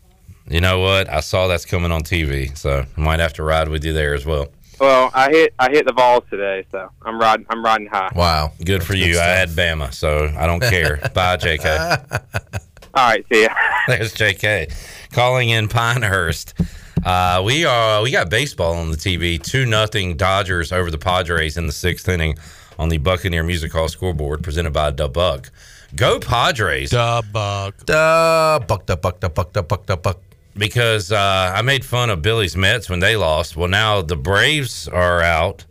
You 0.48 0.60
know 0.60 0.80
what? 0.80 1.08
I 1.08 1.20
saw 1.20 1.48
that's 1.48 1.64
coming 1.64 1.90
on 1.90 2.02
TV, 2.02 2.56
so 2.56 2.84
I 2.96 3.00
might 3.00 3.18
have 3.20 3.32
to 3.34 3.42
ride 3.42 3.68
with 3.68 3.84
you 3.84 3.92
there 3.92 4.14
as 4.14 4.24
well. 4.24 4.48
Well, 4.78 5.10
I 5.14 5.28
hit 5.30 5.54
I 5.58 5.68
hit 5.70 5.84
the 5.84 5.92
balls 5.92 6.22
today, 6.30 6.64
so 6.70 6.88
I'm 7.02 7.18
riding 7.20 7.44
I'm 7.50 7.64
riding 7.64 7.88
high. 7.88 8.10
Wow. 8.14 8.52
Good 8.64 8.84
for 8.84 8.94
you. 8.94 9.18
I 9.18 9.24
had 9.26 9.48
Bama, 9.50 9.92
so 9.92 10.32
I 10.38 10.46
don't 10.46 10.60
care. 10.60 10.96
Bye, 11.14 11.36
JK. 11.36 12.20
All 12.94 13.08
right, 13.08 13.24
see 13.32 13.42
ya. 13.42 13.54
There's 13.88 14.14
JK 14.14 14.72
calling 15.12 15.50
in 15.50 15.68
Pinehurst. 15.68 16.54
Uh, 17.04 17.42
we 17.44 17.64
are 17.64 18.02
we 18.02 18.10
got 18.10 18.28
baseball 18.28 18.74
on 18.74 18.90
the 18.90 18.96
TV. 18.96 19.42
Two 19.42 19.64
nothing 19.64 20.16
Dodgers 20.16 20.70
over 20.70 20.90
the 20.90 20.98
Padres 20.98 21.56
in 21.56 21.66
the 21.66 21.72
sixth 21.72 22.08
inning 22.08 22.36
on 22.78 22.88
the 22.88 22.98
Buccaneer 22.98 23.42
Music 23.42 23.72
Hall 23.72 23.88
scoreboard, 23.88 24.42
presented 24.42 24.72
by 24.72 24.90
Da 24.90 25.08
Buck. 25.08 25.50
Go 25.94 26.20
Padres! 26.20 26.90
Da 26.90 27.22
Buck. 27.22 27.84
Da 27.86 28.58
Buck, 28.58 28.86
da 28.86 28.96
Buck, 28.96 29.20
da 29.20 29.28
Buck, 29.28 29.52
da 29.52 29.62
Buck, 29.62 29.86
da 29.86 29.96
Buck. 29.96 30.20
Because 30.56 31.10
uh, 31.10 31.52
I 31.54 31.62
made 31.62 31.84
fun 31.84 32.10
of 32.10 32.22
Billy's 32.22 32.56
Mets 32.56 32.90
when 32.90 33.00
they 33.00 33.16
lost. 33.16 33.56
Well, 33.56 33.68
now 33.68 34.02
the 34.02 34.16
Braves 34.16 34.86
are 34.88 35.22
out. 35.22 35.64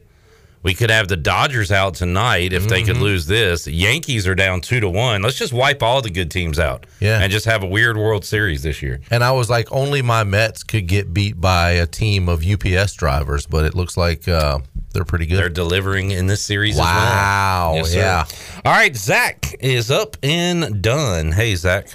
We 0.62 0.74
could 0.74 0.90
have 0.90 1.08
the 1.08 1.16
Dodgers 1.16 1.72
out 1.72 1.94
tonight 1.96 2.52
if 2.52 2.68
they 2.68 2.84
could 2.84 2.96
Mm-hmm. 2.96 3.04
lose 3.04 3.28
this. 3.28 3.66
Yankees 3.66 4.28
are 4.28 4.36
down 4.36 4.60
two 4.60 4.80
to 4.82 4.90
one. 4.90 5.22
Let's 5.22 5.38
just 5.38 5.54
wipe 5.54 5.82
all 5.82 6.02
the 6.02 6.10
good 6.10 6.30
teams 6.30 6.60
out. 6.60 6.86
Yeah. 7.00 7.22
and 7.22 7.32
just 7.32 7.46
have 7.46 7.64
a 7.64 7.68
weird 7.68 7.96
World 7.98 8.26
Series 8.26 8.62
this 8.64 8.82
year. 8.82 9.00
And 9.10 9.24
I 9.24 9.32
was 9.32 9.50
like, 9.50 9.72
only 9.72 10.02
my 10.02 10.24
Mets 10.26 10.64
could 10.64 10.86
get 10.88 11.14
beat 11.14 11.40
by 11.40 11.72
a 11.72 11.86
team 11.88 12.28
of 12.28 12.46
UPS 12.46 12.94
drivers, 12.96 13.46
but 13.46 13.64
it 13.64 13.74
looks 13.74 13.96
like 13.96 14.28
uh, 14.28 14.60
they're 14.94 15.06
pretty 15.06 15.28
good. 15.28 15.38
They're 15.38 15.48
delivering 15.50 16.12
in 16.12 16.28
this 16.28 16.42
series 16.42 16.76
Wow, 16.78 17.76
as 17.78 17.84
well. 17.84 17.86
sir. 17.86 18.00
yeah. 18.00 18.26
All 18.66 18.74
right, 18.74 18.94
Zach 18.96 19.56
is 19.62 19.90
up 19.90 20.18
and 20.24 20.82
done. 20.82 21.32
Hey, 21.32 21.56
Zach. 21.56 21.88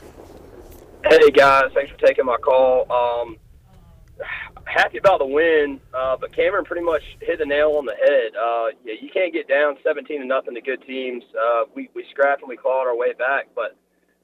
Hey 1.07 1.31
guys, 1.33 1.71
thanks 1.75 1.93
for 1.93 1.99
taking 2.07 2.25
my 2.25 2.37
call. 2.39 2.91
Um, 2.91 3.37
happy 4.75 4.99
about 4.99 5.21
the 5.21 5.27
win, 5.27 5.81
uh, 5.95 6.17
but 6.21 6.35
Cameron 6.35 6.65
pretty 6.65 6.85
much 6.85 7.03
hit 7.21 7.39
the 7.39 7.47
nail 7.47 7.77
on 7.79 7.87
the 7.87 7.95
head. 7.95 8.35
Uh, 8.35 8.67
yeah, 8.85 8.95
you 9.01 9.09
can't 9.13 9.33
get 9.33 9.49
down 9.49 9.77
17 9.85 10.21
to 10.21 10.27
nothing 10.27 10.55
to 10.55 10.61
good 10.61 10.83
teams. 10.87 11.23
Uh, 11.33 11.65
we 11.75 11.89
we 11.95 12.05
scrapped 12.11 12.43
and 12.43 12.49
we 12.49 12.57
clawed 12.57 12.87
our 12.87 12.97
way 12.97 13.13
back, 13.13 13.49
but 13.55 13.77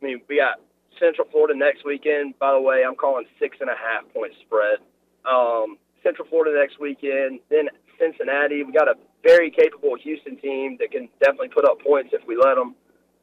I 0.03 0.05
mean 0.05 0.21
we 0.29 0.37
got 0.39 0.61
Central 0.99 1.27
Florida 1.31 1.57
next 1.57 1.85
weekend. 1.85 2.39
By 2.39 2.53
the 2.53 2.61
way, 2.61 2.83
I'm 2.87 2.97
calling 2.97 3.25
six 3.39 3.57
and 3.61 3.71
a 3.71 3.77
half 3.79 4.13
point 4.13 4.33
spread. 4.43 4.79
Um, 5.25 5.79
Central 6.03 6.27
Florida 6.29 6.59
next 6.59 6.81
weekend, 6.81 7.41
then 7.51 7.69
Cincinnati. 7.99 8.65
We 8.65 8.73
got 8.73 8.89
a 8.89 8.95
very 9.23 9.51
capable 9.51 9.97
Houston 10.03 10.37
team 10.39 10.77
that 10.81 10.91
can 10.91 11.09
definitely 11.21 11.49
put 11.49 11.65
up 11.65 11.81
points 11.81 12.11
if 12.13 12.27
we 12.27 12.37
let 12.37 12.57
them. 12.57 12.75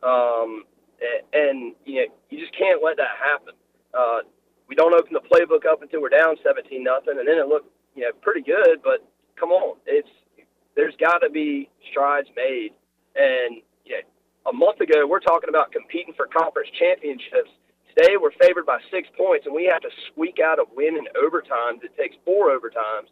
Um, 0.03 0.63
a- 1.01 1.25
and 1.33 1.73
you 1.85 2.01
know 2.01 2.07
you 2.29 2.39
just 2.39 2.55
can't 2.57 2.81
let 2.83 2.97
that 2.97 3.17
happen. 3.19 3.53
Uh, 3.93 4.19
we 4.67 4.75
don't 4.75 4.93
open 4.93 5.13
the 5.13 5.23
playbook 5.23 5.65
up 5.65 5.81
until 5.81 6.01
we're 6.01 6.09
down 6.09 6.35
17 6.43 6.83
nothing, 6.83 7.15
and 7.19 7.27
then 7.27 7.37
it 7.37 7.47
looked 7.47 7.71
you 7.95 8.03
know 8.03 8.11
pretty 8.21 8.41
good. 8.41 8.83
But 8.83 9.07
come 9.39 9.49
on, 9.49 9.77
it's 9.85 10.09
there's 10.75 10.95
got 10.99 11.19
to 11.19 11.29
be 11.29 11.69
strides 11.89 12.27
made. 12.35 12.71
And 13.15 13.61
you 13.85 13.95
know, 13.95 14.51
a 14.51 14.53
month 14.53 14.79
ago 14.81 15.07
we're 15.07 15.19
talking 15.23 15.49
about 15.49 15.71
competing 15.71 16.13
for 16.15 16.27
conference 16.27 16.69
championships. 16.77 17.49
Today 17.95 18.15
we're 18.21 18.35
favored 18.39 18.65
by 18.65 18.79
six 18.91 19.07
points, 19.17 19.45
and 19.45 19.55
we 19.55 19.65
have 19.65 19.81
to 19.81 19.89
squeak 20.11 20.37
out 20.43 20.59
a 20.59 20.65
win 20.75 20.97
in 20.97 21.05
overtimes. 21.17 21.83
It 21.83 21.97
takes 21.97 22.15
four 22.23 22.51
overtimes. 22.51 23.09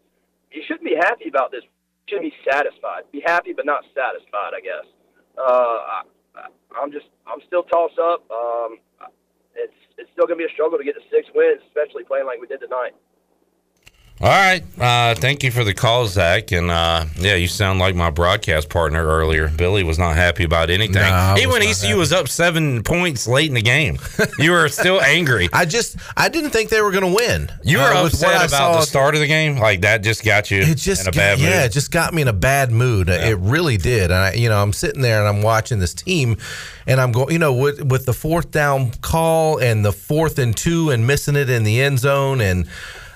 You 0.51 0.61
shouldn't 0.67 0.85
be 0.85 0.95
happy 0.95 1.27
about 1.27 1.51
this. 1.51 1.63
You 2.07 2.17
should 2.17 2.21
be 2.21 2.33
satisfied. 2.49 3.09
Be 3.11 3.23
happy, 3.25 3.53
but 3.53 3.65
not 3.65 3.83
satisfied. 3.95 4.53
I 4.53 4.61
guess. 4.61 4.85
Uh, 5.37 5.41
I, 5.41 6.01
I'm 6.77 6.91
just 6.91 7.07
I'm 7.25 7.39
still 7.47 7.63
tossed 7.63 7.97
up. 7.97 8.29
Um, 8.29 8.77
it's 9.55 9.73
it's 9.97 10.09
still 10.11 10.27
going 10.27 10.37
to 10.39 10.45
be 10.45 10.49
a 10.49 10.53
struggle 10.53 10.77
to 10.77 10.83
get 10.83 10.95
to 10.95 11.05
six 11.09 11.27
wins, 11.33 11.61
especially 11.67 12.03
playing 12.03 12.25
like 12.25 12.39
we 12.39 12.47
did 12.47 12.59
tonight. 12.59 12.93
All 14.25 14.31
right. 14.31 14.63
Uh, 14.79 15.13
thank 15.13 15.43
you 15.43 15.51
for 15.51 15.63
the 15.63 15.75
call, 15.75 16.07
Zach. 16.07 16.51
And 16.51 16.71
uh, 16.71 17.05
yeah, 17.15 17.35
you 17.35 17.47
sound 17.47 17.77
like 17.77 17.93
my 17.93 18.09
broadcast 18.09 18.69
partner 18.69 19.05
earlier. 19.05 19.49
Billy 19.49 19.83
was 19.83 19.99
not 19.99 20.15
happy 20.15 20.43
about 20.43 20.71
anything. 20.71 20.95
No, 20.95 21.35
Even 21.37 21.51
when 21.51 21.61
ECU 21.61 21.89
happy. 21.89 21.99
was 21.99 22.11
up 22.11 22.27
seven 22.27 22.81
points 22.81 23.27
late 23.27 23.49
in 23.49 23.53
the 23.53 23.61
game, 23.61 23.99
you 24.39 24.49
were 24.49 24.67
still 24.69 24.99
angry. 25.15 25.47
I 25.53 25.65
just 25.65 25.97
I 26.17 26.29
didn't 26.29 26.49
think 26.49 26.71
they 26.71 26.81
were 26.81 26.89
going 26.89 27.03
to 27.03 27.13
win. 27.15 27.51
You 27.63 27.77
were 27.77 27.83
Uh, 27.83 28.07
upset 28.07 28.47
about 28.49 28.79
the 28.79 28.81
start 28.81 29.13
of 29.13 29.21
the 29.21 29.27
game. 29.27 29.59
Like 29.59 29.81
that 29.81 30.01
just 30.01 30.25
got 30.25 30.49
you 30.49 30.61
It 30.61 30.77
just 30.79 31.03
in 31.03 31.09
a 31.09 31.11
got, 31.11 31.15
bad 31.19 31.37
mood. 31.39 31.47
yeah, 31.49 31.65
it 31.65 31.71
just 31.71 31.91
got 31.91 32.11
me 32.11 32.23
in 32.23 32.27
a 32.27 32.33
bad 32.33 32.71
mood. 32.71 33.09
It 33.09 33.37
really 33.37 33.77
did. 33.77 34.05
And 34.05 34.13
I, 34.15 34.33
you 34.33 34.49
know, 34.49 34.59
I'm 34.59 34.73
sitting 34.73 35.03
there 35.03 35.19
and 35.19 35.27
I'm 35.27 35.43
watching 35.43 35.77
this 35.77 35.93
team, 35.93 36.37
and 36.87 36.99
I'm 36.99 37.11
going, 37.11 37.31
you 37.31 37.37
know, 37.37 37.53
with 37.53 37.79
with 37.83 38.07
the 38.07 38.13
fourth 38.13 38.49
down 38.49 38.89
call 39.01 39.59
and 39.59 39.85
the 39.85 39.91
fourth 39.93 40.39
and 40.39 40.57
two 40.57 40.89
and 40.89 41.05
missing 41.05 41.35
it 41.35 41.47
in 41.51 41.63
the 41.63 41.79
end 41.79 41.99
zone, 41.99 42.41
and 42.41 42.67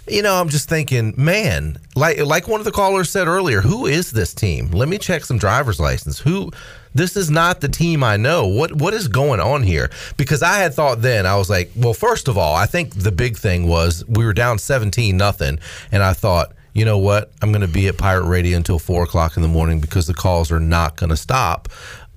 you 0.10 0.22
know, 0.22 0.36
I'm 0.36 0.49
just 0.49 0.70
thinking, 0.70 1.14
man, 1.18 1.78
like 1.95 2.20
like 2.20 2.47
one 2.47 2.60
of 2.60 2.66
the 2.66 2.72
callers 2.72 3.10
said 3.10 3.28
earlier, 3.28 3.62
who 3.62 3.86
is 3.86 4.12
this 4.12 4.34
team? 4.34 4.72
Let 4.72 4.89
me 4.89 4.97
check 4.97 5.24
some 5.24 5.38
driver's 5.38 5.80
license. 5.80 6.20
Who 6.20 6.51
this 6.93 7.16
is 7.16 7.30
not 7.30 7.62
the 7.62 7.70
team 7.70 8.03
I 8.03 8.18
know. 8.18 8.47
What 8.47 8.74
what 8.74 8.93
is 8.93 9.07
going 9.07 9.39
on 9.39 9.64
here? 9.64 9.89
Because 10.18 10.41
I 10.41 10.57
had 10.57 10.74
thought 10.74 11.01
then 11.01 11.26
I 11.26 11.36
was 11.36 11.49
like, 11.49 11.72
well, 11.76 11.93
first 11.93 12.28
of 12.28 12.38
all, 12.38 12.55
I 12.55 12.66
think 12.66 12.95
the 12.95 13.12
big 13.12 13.38
thing 13.38 13.68
was 13.68 14.03
we 14.07 14.26
were 14.26 14.34
down 14.34 14.60
17 14.60 15.16
nothing, 15.16 15.60
and 15.91 16.03
I 16.03 16.14
thought, 16.14 16.53
you 16.74 16.86
know 16.86 16.97
what, 16.97 17.32
I'm 17.41 17.51
going 17.51 17.62
to 17.62 17.68
be 17.68 17.88
at 17.88 17.97
Pirate 17.97 18.26
Radio 18.26 18.57
until 18.57 18.80
four 18.80 19.03
o'clock 19.03 19.36
in 19.36 19.43
the 19.43 19.49
morning 19.49 19.80
because 19.80 20.07
the 20.07 20.14
calls 20.14 20.51
are 20.51 20.60
not 20.60 20.95
going 20.95 21.10
to 21.10 21.18
stop. 21.18 21.70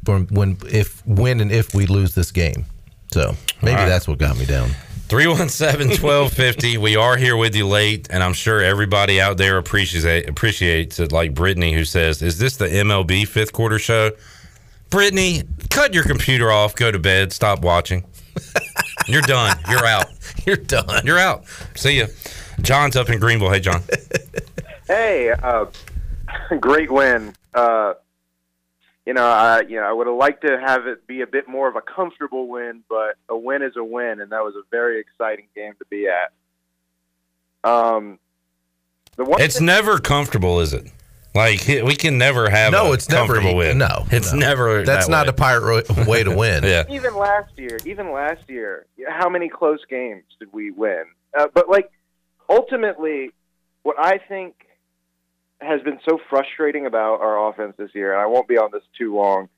When 0.05 0.27
when 0.29 0.59
if 0.69 1.07
when 1.07 1.41
and 1.41 1.53
if 1.53 1.75
we 1.75 1.87
lose 1.87 2.15
this 2.15 2.33
game, 2.33 2.65
so 3.13 3.37
maybe 3.63 3.77
right. 3.77 3.89
that's 3.89 4.09
what 4.09 4.19
got 4.19 4.37
me 4.37 4.47
down. 4.47 4.71
317 5.13 6.03
1250. 6.03 6.79
We 6.79 6.97
are 6.97 7.19
here 7.19 7.37
with 7.37 7.55
you 7.55 7.67
late, 7.67 8.09
and 8.09 8.23
I'm 8.23 8.33
sure 8.33 8.63
everybody 8.63 9.21
out 9.21 9.37
there 9.37 9.59
appreciates 9.59 10.27
appreciates 10.27 10.99
it, 11.01 11.13
like 11.13 11.35
Brittany, 11.35 11.75
who 11.75 11.85
says, 11.85 12.23
Is 12.23 12.39
this 12.39 12.57
the 12.57 12.65
MLB 12.65 13.29
fifth 13.29 13.53
quarter 13.53 13.79
show? 13.79 14.13
Brittany, 14.89 15.43
cut 15.69 15.93
your 15.93 16.05
computer 16.05 16.51
off, 16.51 16.75
go 16.75 16.91
to 16.91 16.99
bed, 16.99 17.31
stop 17.35 17.61
watching. 17.61 18.05
You're 19.07 19.21
done. 19.21 19.55
You're 19.69 19.85
out. 19.85 20.07
You're 20.47 20.57
done. 20.57 21.05
You're 21.05 21.19
out. 21.19 21.45
See 21.75 21.99
ya. 21.99 22.07
John's 22.63 22.97
up 22.97 23.11
in 23.11 23.19
Greenville. 23.19 23.51
Hey, 23.51 23.61
John. 23.61 23.83
Hey, 24.87 25.31
uh, 25.43 25.67
great 26.59 26.91
win. 26.91 27.35
Uh, 27.53 27.93
you 29.07 29.15
know, 29.15 29.25
I 29.27 29.63
you 29.63 29.77
know 29.77 29.85
I 29.87 29.93
would 29.93 30.07
have 30.07 30.17
liked 30.17 30.47
to 30.47 30.59
have 30.61 30.87
it 30.87 31.07
be 31.07 31.21
a 31.23 31.27
bit 31.27 31.49
more 31.49 31.69
of 31.69 31.77
a 31.77 31.81
comfortable 31.83 32.47
win, 32.49 32.83
but 32.89 33.17
a 33.29 33.37
win 33.37 33.63
is 33.63 33.77
a 33.77 33.85
win, 33.85 34.21
and 34.21 34.31
that 34.33 34.43
was 34.45 34.55
a 34.55 34.63
very 34.71 35.01
exciting 35.01 35.47
game 35.55 35.75
to 35.79 35.85
be 35.91 36.09
at. 36.09 36.33
Um, 37.69 38.19
the 39.17 39.25
one 39.25 39.41
It's 39.41 39.61
never 39.61 39.99
comfortable, 39.99 40.61
is 40.61 40.73
it? 40.73 40.91
Like 41.35 41.67
we 41.67 41.97
can 41.97 42.19
never 42.19 42.51
have 42.51 42.73
No, 42.73 42.91
a 42.91 42.93
it's 42.93 43.09
never- 43.09 43.35
comfortable 43.35 43.57
win. 43.57 43.79
no, 43.79 44.05
it's 44.11 44.33
no. 44.33 44.39
never. 44.39 44.83
That's 44.85 45.07
that 45.07 45.11
not 45.11 45.27
way. 45.27 45.31
a 45.31 45.33
pirate 45.33 46.07
way 46.07 46.23
to 46.25 46.31
win. 46.37 46.63
yeah. 46.65 46.85
even 46.91 47.17
last 47.17 47.57
year, 47.57 47.79
even 47.87 48.13
last 48.13 48.43
year, 48.49 48.85
how 49.09 49.29
many 49.31 49.49
close 49.49 49.81
games 49.89 50.25
did 50.39 50.53
we 50.53 50.71
win? 50.73 51.05
Uh, 51.39 51.47
but 51.55 51.71
like 51.71 51.91
ultimately, 52.51 53.31
what 53.83 53.97
I 53.99 54.19
think 54.19 54.55
has 55.63 55.81
been 55.83 55.99
so 56.09 56.19
frustrating 56.29 56.87
about 56.87 57.21
our 57.21 57.49
offense 57.49 57.75
this 57.77 57.91
year, 57.95 58.13
and 58.13 58.21
I 58.21 58.27
won't 58.27 58.49
be 58.49 58.59
on 58.59 58.71
this 58.73 58.83
too 58.99 59.15
long, 59.15 59.49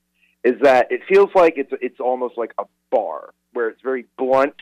is 0.43 0.61
that 0.63 0.91
it 0.91 1.01
feels 1.09 1.31
like 1.35 1.55
it's 1.57 1.73
it's 1.81 2.01
almost 2.01 2.37
like 2.37 2.53
a 2.59 2.65
bar 2.91 3.33
where 3.53 3.69
it's 3.69 3.81
very 3.83 4.07
blunt 4.19 4.57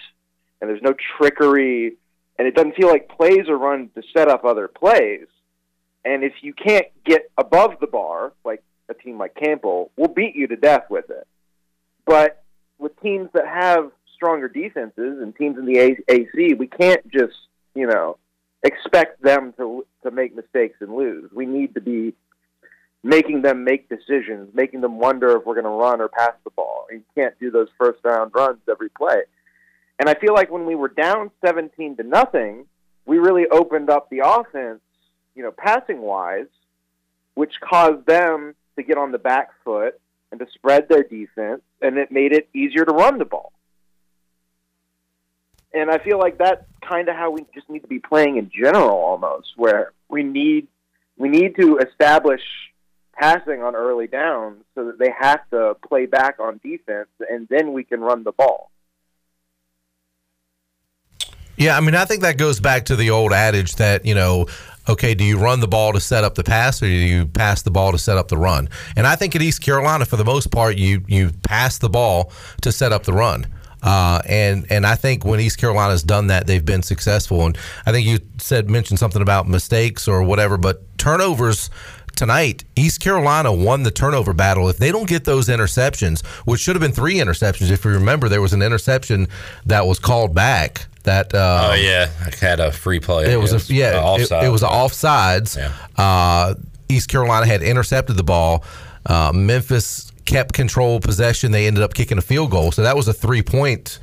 and 0.61 0.71
there's 0.71 0.83
no 0.83 0.95
trickery, 1.17 1.97
and 2.39 2.47
it 2.47 2.55
doesn't 2.55 2.77
feel 2.77 2.89
like 2.89 3.09
plays 3.09 3.49
are 3.49 3.59
run 3.59 3.91
to 3.97 4.03
set 4.17 4.29
up 4.29 4.45
other 4.45 4.69
plays. 4.69 5.27
And 6.05 6.23
if 6.25 6.33
you 6.41 6.55
can't 6.55 6.87
get 7.05 7.31
above 7.37 7.75
the 7.81 7.87
bar, 7.87 8.33
like 8.45 8.63
a 8.89 8.95
team 8.95 9.19
like 9.19 9.35
Campbell, 9.35 9.91
we'll 9.97 10.09
beat 10.09 10.37
you 10.37 10.47
to 10.47 10.57
death 10.57 10.85
with 10.89 11.11
it. 11.11 11.27
But 12.07 12.43
with 12.79 12.99
teams 13.01 13.29
that 13.35 13.47
have 13.47 13.91
stronger 14.15 14.49
defenses 14.49 15.21
and 15.21 15.35
teams 15.35 15.59
in 15.59 15.67
the 15.67 15.79
AC, 16.09 16.55
we 16.55 16.67
can't 16.67 17.11
just, 17.11 17.35
you 17.75 17.87
know, 17.87 18.19
expect 18.63 19.23
them 19.23 19.53
to 19.57 19.85
to 20.03 20.11
make 20.11 20.35
mistakes 20.35 20.77
and 20.81 20.95
lose. 20.95 21.31
We 21.33 21.47
need 21.47 21.75
to 21.75 21.81
be 21.81 22.15
making 23.05 23.43
them 23.43 23.65
make 23.65 23.89
decisions, 23.89 24.55
making 24.55 24.81
them 24.81 24.99
wonder 24.99 25.37
if 25.37 25.45
we're 25.45 25.55
going 25.55 25.65
to 25.65 25.71
run 25.71 26.01
or 26.01 26.09
pass 26.09 26.35
the 26.45 26.51
ball. 26.51 26.87
You 26.91 27.03
can't 27.15 27.39
do 27.41 27.51
those 27.51 27.69
first 27.79 27.99
round 28.05 28.33
runs 28.35 28.61
every 28.71 28.91
play. 28.91 29.23
And 29.99 30.09
I 30.09 30.15
feel 30.15 30.35
like 30.35 30.51
when 30.51 30.67
we 30.67 30.75
were 30.75 30.89
down 30.89 31.31
17 31.45 31.97
to 31.97 32.03
nothing, 32.03 32.67
we 33.07 33.19
really 33.19 33.47
opened 33.51 33.91
up 33.91 34.09
the 34.11 34.23
offense, 34.25 34.81
you 35.35 35.43
know, 35.43 35.53
passing 35.53 36.01
wise, 36.01 36.47
which 37.35 37.55
caused 37.61 38.07
them 38.07 38.55
to 38.77 38.83
get 38.83 38.99
on 38.99 39.13
the 39.13 39.19
back 39.19 39.51
foot 39.65 40.01
and 40.31 40.41
to 40.41 40.47
spread 40.55 40.89
their 40.89 41.03
defense, 41.03 41.63
and 41.81 41.99
it 41.99 42.11
made 42.11 42.33
it 42.33 42.49
easier 42.55 42.85
to 42.85 42.93
run 42.93 43.19
the 43.19 43.25
ball. 43.25 43.53
And 45.75 45.91
I 45.91 45.99
feel 45.99 46.19
like 46.19 46.39
that's 46.39 46.65
kind 46.87 47.09
of 47.09 47.17
how 47.17 47.31
we 47.31 47.47
just 47.55 47.69
need 47.71 47.81
to 47.81 47.89
be 47.89 47.99
playing 47.99 48.37
in 48.37 48.51
general, 48.51 48.91
almost, 48.91 49.53
where 49.57 49.93
we 50.09 50.23
need 50.23 50.69
we 51.17 51.29
need 51.29 51.57
to 51.57 51.79
establish 51.79 52.43
passing 53.15 53.63
on 53.63 53.77
early 53.77 54.07
downs 54.07 54.65
so 54.75 54.87
that 54.87 54.99
they 54.99 55.11
have 55.19 55.41
to 55.51 55.77
play 55.87 56.07
back 56.07 56.41
on 56.41 56.61
defense, 56.63 57.09
and 57.31 57.47
then 57.49 57.73
we 57.73 57.85
can 57.85 58.01
run 58.01 58.25
the 58.25 58.33
ball. 58.33 58.71
Yeah, 61.57 61.77
I 61.77 61.81
mean, 61.81 61.95
I 61.95 62.07
think 62.07 62.23
that 62.23 62.39
goes 62.39 62.61
back 62.61 62.87
to 62.87 62.97
the 62.97 63.11
old 63.11 63.33
adage 63.33 63.77
that, 63.77 64.07
you 64.07 64.15
know, 64.15 64.47
okay, 64.89 65.15
do 65.15 65.23
you 65.23 65.39
run 65.39 65.61
the 65.61 65.69
ball 65.69 65.93
to 65.93 66.01
set 66.01 66.25
up 66.25 66.35
the 66.35 66.43
pass 66.43 66.83
or 66.83 66.87
do 66.87 66.93
you 66.93 67.27
pass 67.27 67.63
the 67.63 67.71
ball 67.71 67.93
to 67.93 67.99
set 67.99 68.17
up 68.17 68.29
the 68.29 68.37
run? 68.37 68.69
And 68.97 69.07
I 69.07 69.17
think 69.17 69.37
at 69.37 69.43
East 69.43 69.63
Carolina, 69.63 70.07
for 70.07 70.17
the 70.17 70.25
most 70.25 70.51
part, 70.51 70.77
you 70.77 71.05
you 71.07 71.31
pass 71.43 71.79
the 71.79 71.91
ball 71.91 72.33
to 72.63 72.73
set 72.73 72.91
up 72.91 73.05
the 73.05 73.13
run. 73.13 73.47
Uh, 73.83 74.21
and 74.29 74.67
and 74.71 74.87
I 74.87 74.95
think 74.95 75.25
when 75.25 75.41
East 75.41 75.59
Carolina's 75.59 76.03
done 76.03 76.29
that, 76.29 76.47
they've 76.47 76.65
been 76.65 76.83
successful. 76.83 77.45
And 77.47 77.59
I 77.85 77.93
think 77.93 78.07
you 78.07 78.21
said 78.39 78.71
mentioned 78.71 78.99
something 78.99 79.23
about 79.23 79.49
mistakes 79.49 80.07
or 80.07 80.23
whatever, 80.23 80.57
but 80.57 80.83
turnovers 80.99 81.69
tonight, 82.15 82.63
East 82.77 83.01
Carolina 83.01 83.53
won 83.53 83.83
the 83.83 83.91
turnover 83.91 84.33
battle. 84.33 84.69
If 84.69 84.77
they 84.77 84.93
don't 84.93 85.09
get 85.09 85.25
those 85.25 85.49
interceptions, 85.49 86.25
which 86.47 86.61
should 86.61 86.77
have 86.77 86.81
been 86.83 86.93
three 86.93 87.15
interceptions, 87.17 87.71
if 87.71 87.85
you 87.85 87.91
remember, 87.93 88.29
there 88.29 88.43
was 88.43 88.53
an 88.53 88.63
interception 88.63 89.27
that 89.67 89.87
was 89.87 89.99
called 89.99 90.35
back. 90.35 90.87
That 91.05 91.35
uh, 91.35 91.71
Oh 91.71 91.75
yeah, 91.75 92.11
I 92.25 92.31
had 92.45 92.61
a 92.61 92.71
free 92.71 93.01
play. 93.01 93.33
It 93.33 93.37
was 93.37 93.53
a 93.69 93.75
yeah, 93.75 93.87
Uh, 93.87 94.15
it, 94.17 94.21
offside. 94.23 94.45
it 94.45 94.49
was 94.51 94.63
offsides. 94.63 95.73
Uh, 95.97 96.55
East 96.89 97.09
Carolina 97.09 97.47
had 97.47 97.63
intercepted 97.63 98.17
the 98.17 98.23
ball. 98.23 98.63
Uh, 99.05 99.33
Memphis 99.35 100.12
kept 100.25 100.53
control 100.55 101.01
possession. 101.01 101.53
They 101.53 101.67
ended 101.67 101.83
up 101.83 101.95
kicking 101.95 102.19
a 102.19 102.23
field 102.23 102.51
goal, 102.51 102.73
so 102.73 102.83
that 102.83 102.97
was 102.97 103.09
a 103.09 103.13
three 103.13 103.43
point. 103.43 103.99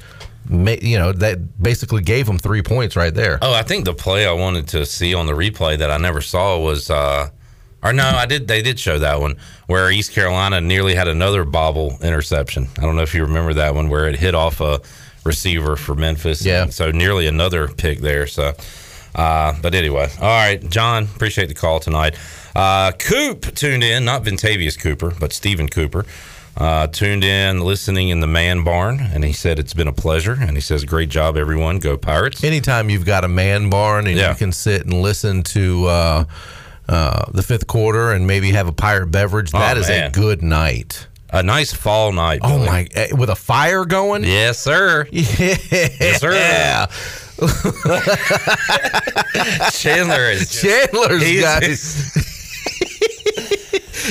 You 0.50 0.98
know 0.98 1.12
that 1.12 1.62
basically 1.62 2.02
gave 2.02 2.26
them 2.26 2.40
three 2.40 2.64
points 2.64 2.96
right 2.96 3.14
there. 3.14 3.38
Oh, 3.42 3.54
I 3.54 3.62
think 3.62 3.86
the 3.86 3.94
play 3.94 4.26
I 4.26 4.32
wanted 4.32 4.68
to 4.70 4.86
see 4.86 5.14
on 5.14 5.28
the 5.28 5.34
replay 5.34 5.78
that 5.78 5.92
I 5.92 5.98
never 5.98 6.22
saw 6.22 6.58
was, 6.60 6.90
uh, 6.90 7.30
or 7.84 7.94
no, 7.94 8.04
I 8.04 8.26
did. 8.26 8.48
They 8.48 8.62
did 8.62 8.80
show 8.80 8.98
that 9.00 9.20
one 9.20 9.38
where 9.68 9.92
East 9.92 10.12
Carolina 10.14 10.60
nearly 10.60 10.96
had 10.96 11.08
another 11.08 11.44
bobble 11.44 11.98
interception. 12.02 12.68
I 12.80 12.82
don't 12.82 12.96
know 12.96 13.04
if 13.04 13.14
you 13.14 13.24
remember 13.26 13.54
that 13.56 13.76
one 13.76 13.90
where 13.90 14.08
it 14.08 14.18
hit 14.18 14.34
off 14.34 14.60
a 14.60 14.82
receiver 15.24 15.76
for 15.76 15.94
Memphis. 15.94 16.44
Yeah. 16.44 16.68
So 16.68 16.90
nearly 16.92 17.28
another 17.28 17.68
pick 17.68 18.00
there. 18.00 18.26
So, 18.26 18.54
uh, 19.14 19.54
but 19.62 19.76
anyway, 19.76 20.10
all 20.20 20.28
right, 20.28 20.68
John, 20.70 21.04
appreciate 21.04 21.48
the 21.48 21.54
call 21.54 21.80
tonight. 21.80 22.16
Uh, 22.56 22.92
Coop 22.94 23.54
tuned 23.56 23.84
in, 23.84 24.06
not 24.06 24.24
Ventavious 24.24 24.76
Cooper, 24.78 25.14
but 25.20 25.34
Stephen 25.34 25.68
Cooper. 25.70 26.06
Uh, 26.58 26.88
tuned 26.88 27.24
in, 27.24 27.62
listening 27.62 28.10
in 28.10 28.20
the 28.20 28.28
man 28.28 28.66
barn, 28.66 29.00
and 29.00 29.24
he 29.24 29.32
said 29.32 29.60
it's 29.60 29.74
been 29.74 29.88
a 29.88 29.94
pleasure. 29.94 30.34
And 30.42 30.58
he 30.58 30.62
says, 30.62 30.84
"Great 30.84 31.08
job, 31.08 31.38
everyone! 31.38 31.80
Go 31.80 31.96
Pirates!" 31.96 32.44
Anytime 32.44 32.90
you've 32.90 33.06
got 33.06 33.24
a 33.24 33.30
man 33.30 33.70
barn 33.70 34.08
and 34.08 34.18
Yeah. 34.18 34.32
you 34.32 34.36
can 34.36 34.52
sit 34.52 34.82
and 34.84 35.02
listen 35.02 35.44
to 35.44 35.86
uh, 35.86 36.26
uh, 36.90 37.32
the 37.32 37.44
fifth 37.44 37.68
quarter 37.68 38.12
and 38.12 38.28
maybe 38.28 38.52
have 38.52 38.68
a 38.68 38.74
pirate 38.74 39.10
beverage, 39.12 39.52
that 39.52 39.78
Oh, 39.78 39.80
is 39.80 39.90
a 39.90 40.10
good 40.12 40.42
night. 40.42 41.08
A 41.32 41.44
nice 41.44 41.72
fall 41.72 42.12
night. 42.12 42.40
Oh 42.44 42.58
my! 42.58 42.88
eh, 42.94 43.10
With 43.16 43.30
a 43.30 43.36
fire 43.36 43.86
going. 43.86 44.24
Yes, 44.26 44.60
sir. 44.60 45.08
Yeah. 45.12 45.56
Yes, 45.72 46.20
sir. 46.20 46.34
Yeah. 46.34 46.88
Chandler 49.72 50.30
is 50.32 50.50
just- 50.50 50.62
Chandler's 50.62 51.42
got 51.42 51.64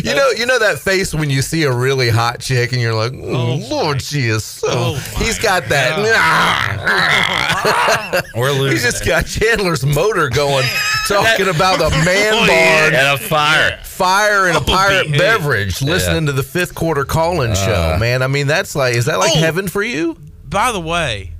You 0.04 0.14
know, 0.14 0.30
you 0.30 0.46
know 0.46 0.58
that 0.58 0.78
face 0.78 1.14
when 1.14 1.30
you 1.30 1.42
see 1.42 1.62
a 1.64 1.72
really 1.72 2.08
hot 2.10 2.40
chick 2.40 2.72
and 2.72 2.80
you're 2.80 2.94
like, 2.94 3.12
oh, 3.14 3.56
Lord, 3.70 4.02
she 4.02 4.26
is 4.28 4.44
so. 4.44 4.94
he's 5.16 5.38
got 5.38 5.68
that. 5.68 5.98
We're 8.36 8.52
losing. 8.52 8.72
He's 8.72 8.82
just 8.82 9.02
it. 9.02 9.06
got 9.08 9.26
Chandler's 9.26 9.84
motor 9.84 10.28
going, 10.28 10.66
talking 11.08 11.48
about 11.48 11.80
a 11.80 11.90
man 12.04 12.34
Oh, 12.34 12.38
barn 12.38 12.48
yeah. 12.92 13.12
and 13.14 13.20
a 13.20 13.28
fire, 13.28 13.78
fire, 13.84 14.46
and 14.46 14.56
a 14.56 14.60
Oh, 14.60 14.64
pirate 14.64 15.04
behave. 15.04 15.18
beverage. 15.20 15.82
Listening 15.82 16.24
Yeah. 16.24 16.26
to 16.26 16.32
the 16.32 16.42
fifth 16.42 16.74
quarter 16.74 17.04
call-in 17.04 17.54
show, 17.54 17.94
Uh. 17.94 17.98
man. 17.98 18.22
I 18.22 18.26
mean, 18.26 18.46
that's 18.46 18.74
like, 18.76 18.94
is 18.94 19.06
that 19.06 19.18
like 19.18 19.32
Oh. 19.36 19.40
heaven 19.40 19.68
for 19.68 19.82
you? 19.82 20.16
By 20.44 20.72
the 20.72 20.80
way, 20.80 21.32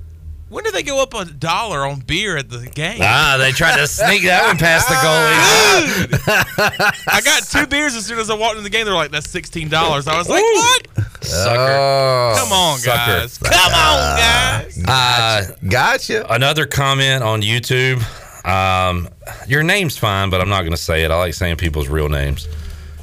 when 0.49 0.63
did 0.63 0.73
they 0.73 0.83
go 0.83 1.01
up 1.01 1.13
a 1.13 1.25
dollar 1.25 1.85
on 1.85 1.99
beer 1.99 2.37
at 2.37 2.49
the 2.49 2.65
game? 2.67 2.99
Ah, 3.01 3.37
they 3.39 3.51
tried 3.51 3.77
to 3.77 3.87
sneak 3.87 4.23
that 4.23 4.47
one 4.47 4.57
past 4.57 4.87
the 4.89 4.95
goalie. 4.95 6.93
I 7.07 7.21
got 7.21 7.43
two 7.43 7.67
beers 7.67 7.95
as 7.95 8.05
soon 8.05 8.19
as 8.19 8.29
I 8.29 8.35
walked 8.35 8.57
in 8.57 8.63
the 8.63 8.69
game. 8.69 8.85
They're 8.85 8.93
like, 8.93 9.11
"That's 9.11 9.29
sixteen 9.29 9.69
dollars." 9.69 10.07
I 10.07 10.17
was 10.17 10.27
like, 10.27 10.43
"What? 10.43 10.87
Sucker. 11.23 12.39
Come 12.39 12.51
on, 12.51 12.79
Sucker. 12.79 12.97
guys! 12.97 13.37
Come 13.37 13.73
on, 13.73 14.17
guys!" 14.17 14.83
Uh, 14.87 15.55
gotcha. 15.69 16.33
Another 16.33 16.65
comment 16.65 17.23
on 17.23 17.41
YouTube. 17.41 18.01
Um, 18.45 19.07
your 19.47 19.63
name's 19.63 19.97
fine, 19.97 20.29
but 20.29 20.41
I'm 20.41 20.49
not 20.49 20.61
going 20.61 20.71
to 20.71 20.77
say 20.77 21.03
it. 21.03 21.11
I 21.11 21.17
like 21.17 21.33
saying 21.33 21.57
people's 21.57 21.87
real 21.89 22.09
names. 22.09 22.47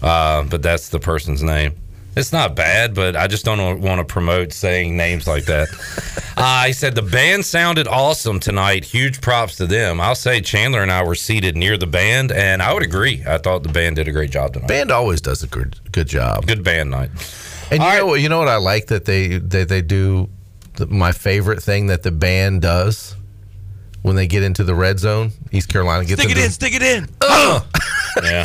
Uh, 0.02 0.44
but 0.44 0.62
that's 0.62 0.88
the 0.88 0.98
person's 0.98 1.42
name. 1.42 1.74
It's 2.16 2.32
not 2.32 2.56
bad, 2.56 2.94
but 2.94 3.14
I 3.14 3.26
just 3.26 3.44
don't 3.44 3.80
want 3.82 3.98
to 3.98 4.04
promote 4.04 4.52
saying 4.54 4.96
names 4.96 5.26
like 5.26 5.44
that. 5.44 5.68
uh, 6.38 6.64
he 6.64 6.72
said 6.72 6.94
the 6.94 7.02
band 7.02 7.44
sounded 7.44 7.86
awesome 7.86 8.40
tonight. 8.40 8.86
Huge 8.86 9.20
props 9.20 9.56
to 9.56 9.66
them. 9.66 10.00
I'll 10.00 10.14
say 10.14 10.40
Chandler 10.40 10.80
and 10.82 10.90
I 10.90 11.02
were 11.02 11.14
seated 11.14 11.56
near 11.56 11.76
the 11.76 11.86
band, 11.86 12.32
and 12.32 12.62
I 12.62 12.72
would 12.72 12.82
agree. 12.82 13.22
I 13.26 13.36
thought 13.36 13.62
the 13.64 13.68
band 13.68 13.96
did 13.96 14.08
a 14.08 14.12
great 14.12 14.30
job 14.30 14.54
tonight. 14.54 14.68
Band 14.68 14.90
always 14.90 15.20
does 15.20 15.42
a 15.42 15.46
good 15.46 15.78
good 15.92 16.08
job. 16.08 16.46
Good 16.46 16.64
band 16.64 16.90
night. 16.90 17.10
And 17.70 17.82
you 17.82 17.88
know 17.88 18.06
what? 18.06 18.20
You 18.20 18.30
know 18.30 18.38
what 18.38 18.48
I 18.48 18.56
like 18.56 18.86
that 18.86 19.04
they 19.04 19.36
they, 19.38 19.64
they 19.64 19.82
do. 19.82 20.30
The, 20.76 20.86
my 20.86 21.12
favorite 21.12 21.62
thing 21.62 21.88
that 21.88 22.02
the 22.02 22.12
band 22.12 22.62
does 22.62 23.14
when 24.02 24.16
they 24.16 24.26
get 24.26 24.42
into 24.42 24.64
the 24.64 24.74
red 24.74 24.98
zone, 24.98 25.32
East 25.52 25.68
Carolina 25.68 26.04
gets 26.04 26.20
Stick 26.22 26.30
it 26.30 26.36
into, 26.38 26.44
in, 26.46 26.50
stick 26.50 26.72
it 26.74 26.82
in. 26.82 27.08
yeah. 28.22 28.44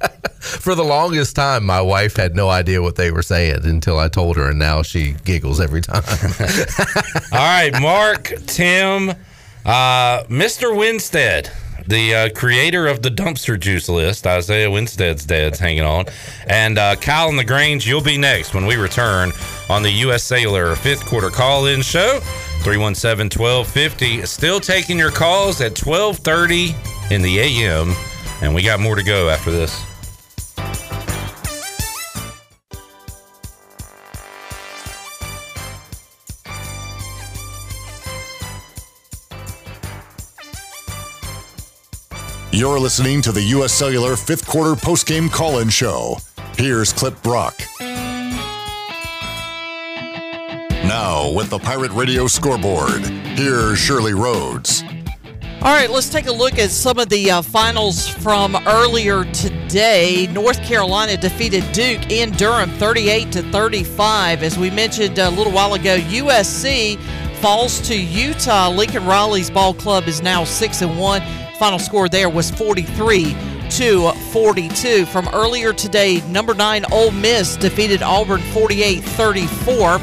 For 0.40 0.74
the 0.74 0.84
longest 0.84 1.36
time, 1.36 1.64
my 1.64 1.80
wife 1.80 2.16
had 2.16 2.34
no 2.34 2.48
idea 2.48 2.82
what 2.82 2.96
they 2.96 3.10
were 3.10 3.22
saying 3.22 3.64
until 3.64 3.98
I 3.98 4.08
told 4.08 4.36
her, 4.36 4.50
and 4.50 4.58
now 4.58 4.82
she 4.82 5.14
giggles 5.24 5.60
every 5.60 5.80
time. 5.80 6.02
All 7.32 7.38
right, 7.38 7.72
Mark, 7.80 8.32
Tim, 8.46 9.10
uh, 9.64 10.24
Mr. 10.24 10.76
Winstead, 10.76 11.50
the 11.86 12.14
uh, 12.14 12.28
creator 12.34 12.86
of 12.86 13.02
the 13.02 13.10
dumpster 13.10 13.58
juice 13.58 13.88
list. 13.88 14.26
Isaiah 14.26 14.70
Winstead's 14.70 15.24
dad's 15.24 15.58
hanging 15.58 15.84
on. 15.84 16.06
And 16.46 16.78
uh, 16.78 16.96
Kyle 16.96 17.28
and 17.28 17.36
LaGrange, 17.36 17.86
you'll 17.86 18.02
be 18.02 18.18
next 18.18 18.54
when 18.54 18.66
we 18.66 18.76
return 18.76 19.32
on 19.68 19.82
the 19.82 19.90
U.S. 19.90 20.24
Cellular 20.24 20.74
fifth 20.76 21.04
quarter 21.06 21.30
call 21.30 21.66
in 21.66 21.82
show. 21.82 22.20
317 22.62 23.38
1250. 23.40 24.26
Still 24.26 24.58
taking 24.58 24.98
your 24.98 25.12
calls 25.12 25.60
at 25.60 25.78
1230 25.78 26.74
in 27.14 27.22
the 27.22 27.38
a.m. 27.38 27.94
And 28.42 28.54
we 28.54 28.62
got 28.62 28.80
more 28.80 28.96
to 28.96 29.04
go 29.04 29.28
after 29.28 29.50
this. 29.50 29.80
You're 42.56 42.80
listening 42.80 43.20
to 43.20 43.32
the 43.32 43.42
U.S. 43.42 43.70
Cellular 43.70 44.16
fifth 44.16 44.46
quarter 44.46 44.72
postgame 44.72 45.30
call 45.30 45.58
in 45.58 45.68
show. 45.68 46.16
Here's 46.56 46.90
Clip 46.90 47.22
Brock. 47.22 47.54
Now, 50.88 51.30
with 51.32 51.50
the 51.50 51.58
Pirate 51.58 51.90
Radio 51.90 52.26
scoreboard, 52.26 53.04
here's 53.36 53.78
Shirley 53.78 54.14
Rhodes. 54.14 54.82
All 55.60 55.74
right, 55.74 55.90
let's 55.90 56.08
take 56.08 56.28
a 56.28 56.32
look 56.32 56.58
at 56.58 56.70
some 56.70 56.98
of 56.98 57.10
the 57.10 57.30
uh, 57.30 57.42
finals 57.42 58.08
from 58.08 58.56
earlier 58.66 59.30
today. 59.34 60.26
North 60.28 60.62
Carolina 60.62 61.18
defeated 61.18 61.62
Duke 61.72 62.10
in 62.10 62.30
Durham 62.30 62.70
38 62.70 63.32
to 63.32 63.42
35. 63.52 64.42
As 64.42 64.58
we 64.58 64.70
mentioned 64.70 65.18
a 65.18 65.28
little 65.28 65.52
while 65.52 65.74
ago, 65.74 65.98
USC 65.98 66.98
falls 67.42 67.82
to 67.82 67.94
Utah. 67.94 68.70
Lincoln 68.70 69.04
Riley's 69.04 69.50
ball 69.50 69.74
club 69.74 70.08
is 70.08 70.22
now 70.22 70.42
6 70.44 70.80
and 70.80 70.98
1. 70.98 71.45
Final 71.58 71.78
score 71.78 72.06
there 72.08 72.28
was 72.28 72.50
43 72.50 73.34
to 73.70 74.12
42. 74.30 75.06
From 75.06 75.26
earlier 75.32 75.72
today, 75.72 76.20
number 76.28 76.52
9 76.52 76.84
Ole 76.92 77.10
Miss 77.12 77.56
defeated 77.56 78.02
Auburn 78.02 78.40
48-34. 78.40 80.00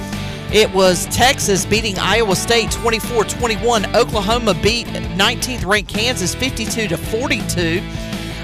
It 0.52 0.72
was 0.74 1.06
Texas 1.08 1.64
beating 1.64 2.00
Iowa 2.00 2.36
State 2.36 2.70
24-21. 2.70 3.94
Oklahoma 3.94 4.56
beat 4.64 4.88
19th 4.88 5.66
ranked 5.66 5.94
Kansas 5.94 6.34
52 6.34 6.88
to 6.88 6.98
42. 6.98 7.84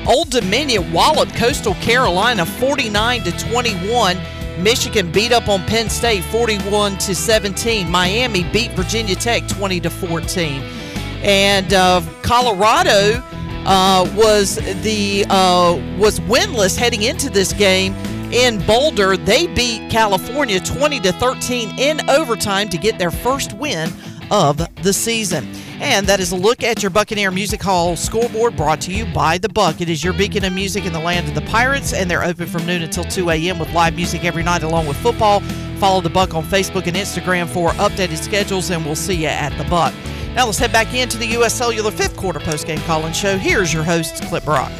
Old 0.08 0.30
Dominion 0.30 0.94
walloped 0.94 1.36
Coastal 1.36 1.74
Carolina 1.76 2.46
49 2.46 3.24
to 3.24 3.32
21. 3.32 4.18
Michigan 4.62 5.12
beat 5.12 5.32
up 5.32 5.48
on 5.48 5.64
Penn 5.66 5.90
State 5.90 6.24
41 6.26 6.98
to 7.00 7.16
17. 7.16 7.90
Miami 7.90 8.44
beat 8.52 8.72
Virginia 8.74 9.16
Tech 9.16 9.48
20 9.48 9.80
to 9.80 9.90
14. 9.90 10.79
And 11.22 11.74
uh, 11.74 12.02
Colorado 12.22 13.22
uh, 13.66 14.12
was 14.16 14.56
the 14.84 15.26
uh, 15.30 15.76
was 15.98 16.20
winless 16.22 16.78
heading 16.78 17.04
into 17.04 17.30
this 17.30 17.54
game 17.54 17.94
in 18.32 18.66
Boulder. 18.66 19.18
They 19.18 19.48
beat 19.48 19.90
California 19.90 20.60
20 20.60 21.00
to 21.02 21.12
13 21.14 21.78
in 21.78 22.10
overtime 22.10 22.70
to 22.70 22.78
get 22.78 22.98
their 22.98 23.12
first 23.12 23.54
win 23.54 23.90
of 24.32 24.62
the 24.84 24.94
season. 24.94 25.48
And 25.82 26.06
that 26.08 26.20
is 26.20 26.32
a 26.32 26.36
look 26.36 26.62
at 26.64 26.84
your 26.84 26.90
Buccaneer 26.90 27.32
Music 27.32 27.62
Hall 27.62 27.96
scoreboard 27.96 28.56
brought 28.56 28.82
to 28.82 28.92
you 28.92 29.06
by 29.14 29.38
The 29.38 29.50
Buck. 29.50 29.82
It 29.82 29.90
is 29.90 30.04
your 30.04 30.14
beacon 30.14 30.44
of 30.44 30.54
music 30.54 30.86
in 30.86 30.94
the 30.94 31.00
land 31.00 31.28
of 31.28 31.36
the 31.36 31.50
Pirates, 31.50 31.94
and 31.94 32.12
they're 32.12 32.24
open 32.24 32.48
from 32.48 32.66
noon 32.66 32.82
until 32.82 33.06
2 33.06 33.30
a.m. 33.30 33.60
with 33.60 33.72
live 33.74 33.96
music 33.96 34.26
every 34.26 34.44
night 34.44 34.64
along 34.64 34.88
with 34.88 34.98
football. 34.98 35.40
Follow 35.80 36.02
The 36.02 36.10
Buck 36.10 36.34
on 36.34 36.44
Facebook 36.44 36.88
and 36.88 36.98
Instagram 36.98 37.48
for 37.48 37.70
updated 37.72 38.18
schedules, 38.18 38.70
and 38.70 38.86
we'll 38.86 38.96
see 38.96 39.16
you 39.16 39.28
at 39.28 39.58
The 39.58 39.64
Buck. 39.70 39.94
Now 40.40 40.46
let's 40.46 40.58
head 40.58 40.72
back 40.72 40.94
into 40.94 41.18
the 41.18 41.26
U.S. 41.32 41.54
Cellular 41.54 41.92
fifth 41.92 42.16
quarter 42.16 42.40
postgame 42.40 42.80
call-in 42.86 43.12
show. 43.12 43.38
Here's 43.38 43.74
your 43.74 43.84
host, 43.84 44.24
Clip 44.24 44.46
Brock. 44.46 44.72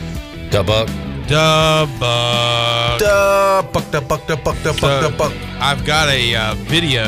Da 0.52 0.64
buck. 0.64 0.88
Da 1.28 1.86
buck. 2.00 3.02
Da 3.02 3.62
buck, 3.64 3.92
da 3.92 4.00
buck, 4.00 4.26
da 4.26 4.38
buck, 4.38 4.56
da 4.64 4.72
buck, 4.72 4.80
da 4.80 5.10
buck. 5.18 5.34
I've 5.60 5.86
got 5.86 6.08
a 6.08 6.34
uh, 6.34 6.56
video. 6.60 7.04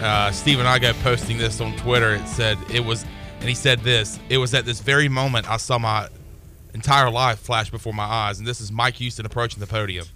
Uh, 0.00 0.30
Steve 0.30 0.60
and 0.60 0.68
I 0.68 0.78
got 0.78 0.94
posting 1.02 1.36
this 1.36 1.60
on 1.60 1.74
Twitter. 1.78 2.14
It 2.14 2.28
said 2.28 2.58
it 2.72 2.84
was, 2.84 3.04
and 3.40 3.48
he 3.48 3.56
said 3.56 3.80
this. 3.80 4.20
It 4.28 4.38
was 4.38 4.54
at 4.54 4.64
this 4.64 4.78
very 4.78 5.08
moment 5.08 5.50
I 5.50 5.56
saw 5.56 5.80
my 5.80 6.06
entire 6.74 7.10
life 7.10 7.40
flash 7.40 7.70
before 7.70 7.92
my 7.92 8.04
eyes, 8.04 8.38
and 8.38 8.46
this 8.46 8.60
is 8.60 8.70
Mike 8.70 8.94
Houston 8.94 9.26
approaching 9.26 9.58
the 9.58 9.66
podium. 9.66 10.06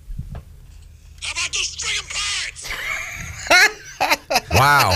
Wow. 4.53 4.93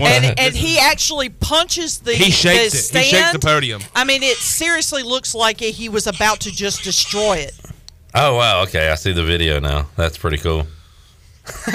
And, 0.00 0.38
and 0.38 0.54
he 0.54 0.78
actually 0.78 1.28
punches 1.28 1.98
the, 2.00 2.14
He 2.14 2.30
shakes 2.30 2.90
the 2.90 2.98
it. 2.98 3.04
He 3.04 3.10
shakes 3.10 3.32
the 3.32 3.38
podium. 3.38 3.82
I 3.94 4.04
mean, 4.04 4.22
it 4.22 4.36
seriously 4.36 5.02
looks 5.02 5.34
like 5.34 5.60
he 5.60 5.88
was 5.88 6.06
about 6.06 6.40
to 6.40 6.50
just 6.50 6.82
destroy 6.82 7.36
it. 7.38 7.54
Oh 8.14 8.36
wow, 8.36 8.62
okay, 8.62 8.90
I 8.90 8.94
see 8.94 9.12
the 9.12 9.24
video 9.24 9.58
now. 9.58 9.88
That's 9.96 10.16
pretty 10.16 10.38
cool. 10.38 10.66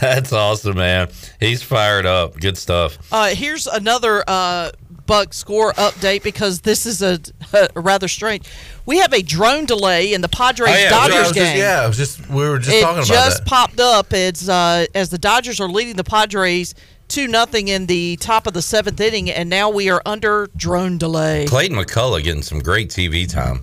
That's 0.00 0.32
awesome, 0.32 0.76
man. 0.76 1.08
He's 1.40 1.62
fired 1.62 2.06
up. 2.06 2.38
Good 2.38 2.56
stuff. 2.58 2.98
Uh, 3.10 3.28
here's 3.28 3.66
another 3.66 4.22
uh, 4.28 4.70
Buck 5.06 5.32
score 5.34 5.72
update 5.72 6.22
because 6.22 6.60
this 6.60 6.86
is 6.86 7.02
a, 7.02 7.18
a 7.74 7.80
rather 7.80 8.08
strange. 8.08 8.46
We 8.86 8.98
have 8.98 9.12
a 9.12 9.20
drone 9.22 9.66
delay 9.66 10.14
in 10.14 10.20
the 10.20 10.28
Padres 10.28 10.70
Oh, 10.70 10.78
yeah, 10.78 10.86
I 10.86 10.90
Dodgers 10.90 11.18
was 11.18 11.26
just- 11.28 11.34
game. 11.34 11.58
yeah, 11.58 11.82
I 11.82 11.86
was 11.88 11.96
just 11.96 12.28
we 12.30 12.48
were 12.48 12.58
just 12.58 12.70
it 12.76 12.82
talking 12.82 12.98
about 12.98 13.06
just 13.08 13.38
that. 13.38 13.46
popped 13.46 13.80
up. 13.80 14.12
It's 14.12 14.48
uh, 14.48 14.86
as 14.94 15.10
the 15.10 15.18
Dodgers 15.18 15.60
are 15.60 15.68
leading 15.68 15.96
the 15.96 16.04
Padres 16.04 16.74
two 17.08 17.28
nothing 17.28 17.68
in 17.68 17.86
the 17.86 18.16
top 18.16 18.46
of 18.46 18.52
the 18.52 18.62
seventh 18.62 19.00
inning, 19.00 19.30
and 19.30 19.48
now 19.50 19.70
we 19.70 19.90
are 19.90 20.02
under 20.06 20.48
drone 20.56 20.98
delay. 20.98 21.46
Clayton 21.48 21.76
McCullough 21.76 22.22
getting 22.22 22.42
some 22.42 22.60
great 22.60 22.88
TV 22.90 23.28
time. 23.30 23.62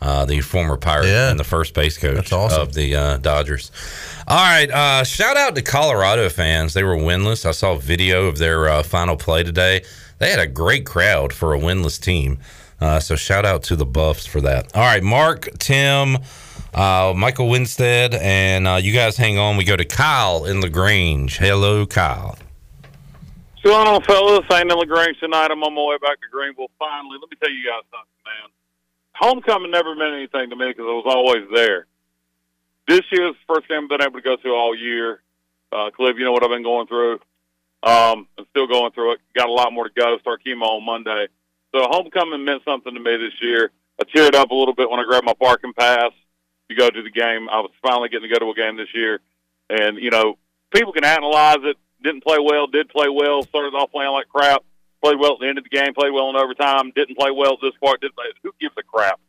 Uh, 0.00 0.24
the 0.24 0.40
former 0.40 0.76
Pirate 0.76 1.06
and 1.06 1.38
the 1.38 1.44
first 1.44 1.74
base 1.74 1.96
coach 1.96 2.32
of 2.32 2.74
the 2.74 2.96
uh, 2.96 3.16
Dodgers. 3.18 3.70
All 4.26 4.36
right, 4.36 4.68
uh, 4.68 5.04
shout 5.04 5.36
out 5.36 5.54
to 5.54 5.62
Colorado 5.62 6.28
fans. 6.28 6.74
They 6.74 6.82
were 6.82 6.96
winless. 6.96 7.46
I 7.46 7.52
saw 7.52 7.74
a 7.74 7.78
video 7.78 8.26
of 8.26 8.38
their 8.38 8.68
uh, 8.68 8.82
final 8.82 9.16
play 9.16 9.44
today. 9.44 9.84
They 10.18 10.30
had 10.30 10.40
a 10.40 10.46
great 10.48 10.86
crowd 10.86 11.32
for 11.32 11.54
a 11.54 11.58
winless 11.58 12.00
team. 12.00 12.38
Uh, 12.82 12.98
so 12.98 13.14
shout 13.14 13.46
out 13.46 13.62
to 13.62 13.76
the 13.76 13.86
Buffs 13.86 14.26
for 14.26 14.40
that. 14.40 14.74
All 14.74 14.82
right, 14.82 15.04
Mark, 15.04 15.48
Tim, 15.58 16.18
uh, 16.74 17.12
Michael 17.16 17.48
Winstead, 17.48 18.12
and 18.12 18.66
uh, 18.66 18.80
you 18.82 18.92
guys 18.92 19.16
hang 19.16 19.38
on. 19.38 19.56
We 19.56 19.62
go 19.62 19.76
to 19.76 19.84
Kyle 19.84 20.46
in 20.46 20.60
Lagrange. 20.60 21.38
Hello, 21.38 21.86
Kyle. 21.86 22.36
What's 23.52 23.62
going 23.62 23.86
on, 23.86 24.02
fellas? 24.02 24.44
Ain't 24.52 24.68
in 24.68 24.76
LaGrange 24.76 25.20
tonight. 25.20 25.52
I'm 25.52 25.62
on 25.62 25.72
my 25.72 25.82
way 25.82 25.98
back 26.02 26.20
to 26.22 26.26
Greenville. 26.28 26.72
Finally, 26.76 27.18
let 27.20 27.30
me 27.30 27.36
tell 27.40 27.52
you 27.52 27.62
guys 27.64 27.84
something, 27.92 28.10
man. 28.26 28.50
Homecoming 29.14 29.70
never 29.70 29.94
meant 29.94 30.14
anything 30.14 30.50
to 30.50 30.56
me 30.56 30.70
because 30.70 30.86
I 30.88 30.92
was 30.92 31.04
always 31.06 31.46
there. 31.54 31.86
This 32.88 33.02
year's 33.12 33.36
the 33.46 33.54
first 33.54 33.68
game 33.68 33.84
I've 33.84 33.90
been 33.90 34.02
able 34.02 34.18
to 34.18 34.22
go 34.22 34.34
to 34.34 34.48
all 34.48 34.74
year. 34.74 35.22
Uh, 35.70 35.90
Clip, 35.90 36.16
you 36.18 36.24
know 36.24 36.32
what 36.32 36.42
I've 36.42 36.50
been 36.50 36.64
going 36.64 36.88
through. 36.88 37.20
Um, 37.84 38.26
I'm 38.36 38.46
still 38.50 38.66
going 38.66 38.90
through 38.90 39.12
it. 39.12 39.20
Got 39.36 39.48
a 39.48 39.52
lot 39.52 39.72
more 39.72 39.86
to 39.86 39.94
go. 39.94 40.18
Start 40.18 40.40
chemo 40.44 40.62
on 40.62 40.84
Monday. 40.84 41.28
So 41.74 41.86
homecoming 41.90 42.44
meant 42.44 42.62
something 42.64 42.92
to 42.92 43.00
me 43.00 43.16
this 43.16 43.40
year. 43.40 43.70
I 44.00 44.04
teared 44.04 44.34
up 44.34 44.50
a 44.50 44.54
little 44.54 44.74
bit 44.74 44.90
when 44.90 45.00
I 45.00 45.04
grabbed 45.04 45.26
my 45.26 45.34
parking 45.34 45.72
pass 45.72 46.12
to 46.68 46.74
go 46.74 46.90
to 46.90 47.02
the 47.02 47.10
game. 47.10 47.48
I 47.48 47.60
was 47.60 47.70
finally 47.82 48.08
getting 48.08 48.28
to 48.28 48.34
go 48.34 48.44
to 48.44 48.50
a 48.50 48.54
game 48.54 48.76
this 48.76 48.94
year. 48.94 49.20
And, 49.70 49.98
you 49.98 50.10
know, 50.10 50.38
people 50.74 50.92
can 50.92 51.04
analyze 51.04 51.58
it. 51.62 51.76
Didn't 52.02 52.24
play 52.24 52.38
well, 52.38 52.66
did 52.66 52.88
play 52.88 53.08
well, 53.08 53.42
started 53.42 53.74
off 53.74 53.92
playing 53.92 54.10
like 54.10 54.28
crap, 54.28 54.64
played 55.00 55.18
well 55.18 55.34
at 55.34 55.40
the 55.40 55.46
end 55.46 55.58
of 55.58 55.64
the 55.64 55.70
game, 55.70 55.94
played 55.94 56.12
well 56.12 56.30
in 56.30 56.36
overtime, 56.36 56.90
didn't 56.96 57.16
play 57.16 57.30
well 57.30 57.56
this 57.62 57.74
part, 57.82 58.00
didn't 58.00 58.16
play. 58.16 58.24
Who 58.42 58.52
gives 58.60 58.74
a 58.76 58.82
crap? 58.82 59.20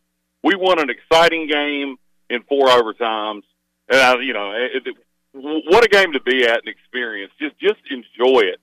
We 0.43 0.55
won 0.55 0.79
an 0.79 0.89
exciting 0.89 1.47
game 1.47 1.97
in 2.29 2.41
four 2.43 2.67
overtimes. 2.67 3.43
And, 3.89 3.99
I, 3.99 4.15
you 4.21 4.33
know, 4.33 4.53
it, 4.53 4.87
it, 4.87 4.95
what 5.33 5.85
a 5.85 5.87
game 5.87 6.13
to 6.13 6.19
be 6.19 6.45
at 6.45 6.59
and 6.59 6.67
experience. 6.67 7.31
Just, 7.39 7.59
just 7.59 7.79
enjoy 7.91 8.39
it. 8.39 8.59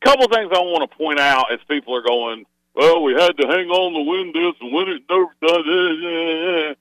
Couple 0.00 0.28
things 0.28 0.50
I 0.54 0.60
want 0.60 0.88
to 0.88 0.96
point 0.96 1.18
out 1.18 1.52
as 1.52 1.58
people 1.68 1.94
are 1.96 2.02
going, 2.02 2.46
well, 2.74 3.02
we 3.02 3.14
had 3.14 3.36
to 3.36 3.46
hang 3.46 3.68
on 3.68 3.92
to 3.92 4.02
win 4.10 4.32
this 4.32 4.54
and 4.60 4.72
win 4.72 4.88
it. 4.88 6.78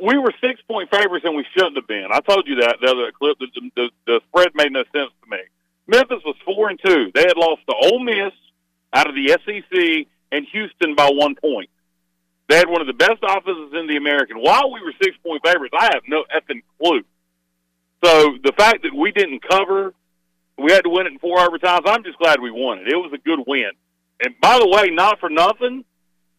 We 0.00 0.18
were 0.18 0.32
six 0.40 0.60
point 0.68 0.90
favorites 0.90 1.24
and 1.24 1.36
we 1.36 1.46
shouldn't 1.54 1.76
have 1.76 1.86
been. 1.86 2.08
I 2.12 2.20
told 2.20 2.46
you 2.46 2.56
that 2.56 2.76
the 2.80 2.88
other 2.88 3.12
clip. 3.12 3.38
The, 3.38 3.48
the, 3.76 3.90
the 4.06 4.20
spread 4.28 4.54
made 4.54 4.72
no 4.72 4.84
sense 4.92 5.10
to 5.22 5.30
me. 5.30 5.38
Memphis 5.86 6.22
was 6.24 6.36
four 6.44 6.68
and 6.68 6.78
two. 6.84 7.10
They 7.14 7.22
had 7.22 7.36
lost 7.36 7.62
to 7.68 7.74
Ole 7.74 8.00
Miss 8.00 8.32
out 8.92 9.08
of 9.08 9.14
the 9.14 9.28
SEC 9.28 10.06
and 10.32 10.46
Houston 10.52 10.94
by 10.94 11.10
one 11.12 11.34
point. 11.34 11.70
They 12.48 12.56
had 12.56 12.68
one 12.68 12.80
of 12.80 12.86
the 12.86 12.92
best 12.92 13.22
offenses 13.22 13.72
in 13.74 13.86
the 13.86 13.96
American. 13.96 14.38
While 14.38 14.70
we 14.70 14.82
were 14.82 14.92
six 15.02 15.16
point 15.24 15.42
favorites, 15.44 15.74
I 15.78 15.90
have 15.94 16.02
no 16.06 16.24
effing 16.34 16.62
clue. 16.78 17.02
So 18.04 18.36
the 18.42 18.52
fact 18.56 18.82
that 18.82 18.94
we 18.94 19.12
didn't 19.12 19.42
cover, 19.48 19.94
we 20.58 20.72
had 20.72 20.84
to 20.84 20.90
win 20.90 21.06
it 21.06 21.12
in 21.12 21.18
four 21.18 21.38
overtimes. 21.38 21.82
I'm 21.86 22.04
just 22.04 22.18
glad 22.18 22.40
we 22.40 22.50
won 22.50 22.78
it. 22.78 22.88
It 22.88 22.96
was 22.96 23.12
a 23.14 23.18
good 23.18 23.40
win. 23.46 23.70
And 24.22 24.34
by 24.40 24.58
the 24.58 24.68
way, 24.68 24.90
not 24.90 25.20
for 25.20 25.28
nothing, 25.28 25.84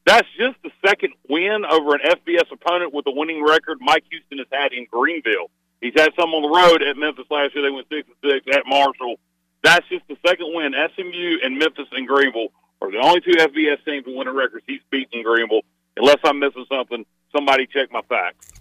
that's 0.05 0.27
just 0.37 0.55
the 0.63 0.71
second 0.85 1.13
win 1.29 1.65
over 1.65 1.95
an 1.95 2.01
FBS 2.05 2.51
opponent 2.51 2.93
with 2.93 3.07
a 3.07 3.11
winning 3.11 3.43
record 3.43 3.79
Mike 3.81 4.03
Houston 4.11 4.37
has 4.37 4.47
had 4.51 4.71
in 4.71 4.85
Greenville. 4.91 5.49
He's 5.81 5.93
had 5.95 6.11
some 6.17 6.29
on 6.29 6.41
the 6.41 6.49
road 6.49 6.81
at 6.83 6.95
Memphis 6.97 7.25
last 7.29 7.55
year. 7.55 7.63
They 7.63 7.71
went 7.71 7.87
six 7.89 8.07
and 8.07 8.31
six 8.31 8.45
at 8.55 8.63
Marshall. 8.65 9.17
That's 9.63 9.87
just 9.89 10.07
the 10.07 10.15
second 10.25 10.53
win. 10.53 10.73
SMU 10.95 11.39
and 11.43 11.57
Memphis 11.57 11.87
and 11.91 12.07
Greenville 12.07 12.49
are 12.81 12.91
the 12.91 12.99
only 12.99 13.21
two 13.21 13.31
FBS 13.31 13.83
teams 13.83 14.05
with 14.05 14.15
winning 14.15 14.35
records 14.35 14.63
he's 14.67 14.81
beaten 14.91 15.19
in 15.19 15.23
Greenville. 15.23 15.61
Unless 15.97 16.19
I'm 16.23 16.39
missing 16.39 16.65
something, 16.69 17.05
somebody 17.35 17.65
check 17.65 17.91
my 17.91 18.01
facts. 18.03 18.51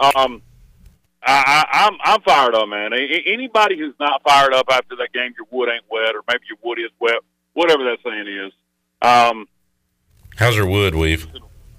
Um, 0.00 0.42
I, 1.22 1.64
I, 1.72 1.86
I'm 1.86 1.98
I'm 2.02 2.20
fired 2.22 2.54
up, 2.54 2.68
man. 2.68 2.92
Anybody 2.92 3.78
who's 3.78 3.94
not 4.00 4.22
fired 4.22 4.54
up 4.54 4.66
after 4.70 4.96
that 4.96 5.12
game, 5.12 5.34
your 5.36 5.46
wood 5.50 5.68
ain't 5.72 5.84
wet, 5.90 6.14
or 6.14 6.22
maybe 6.28 6.44
your 6.48 6.58
wood 6.62 6.78
is 6.78 6.90
wet, 6.98 7.20
whatever 7.52 7.84
that 7.84 7.98
saying 8.04 8.26
is. 8.26 8.52
Um, 9.02 9.48
How's 10.36 10.56
your 10.56 10.66
wood 10.66 10.94
weave? 10.94 11.26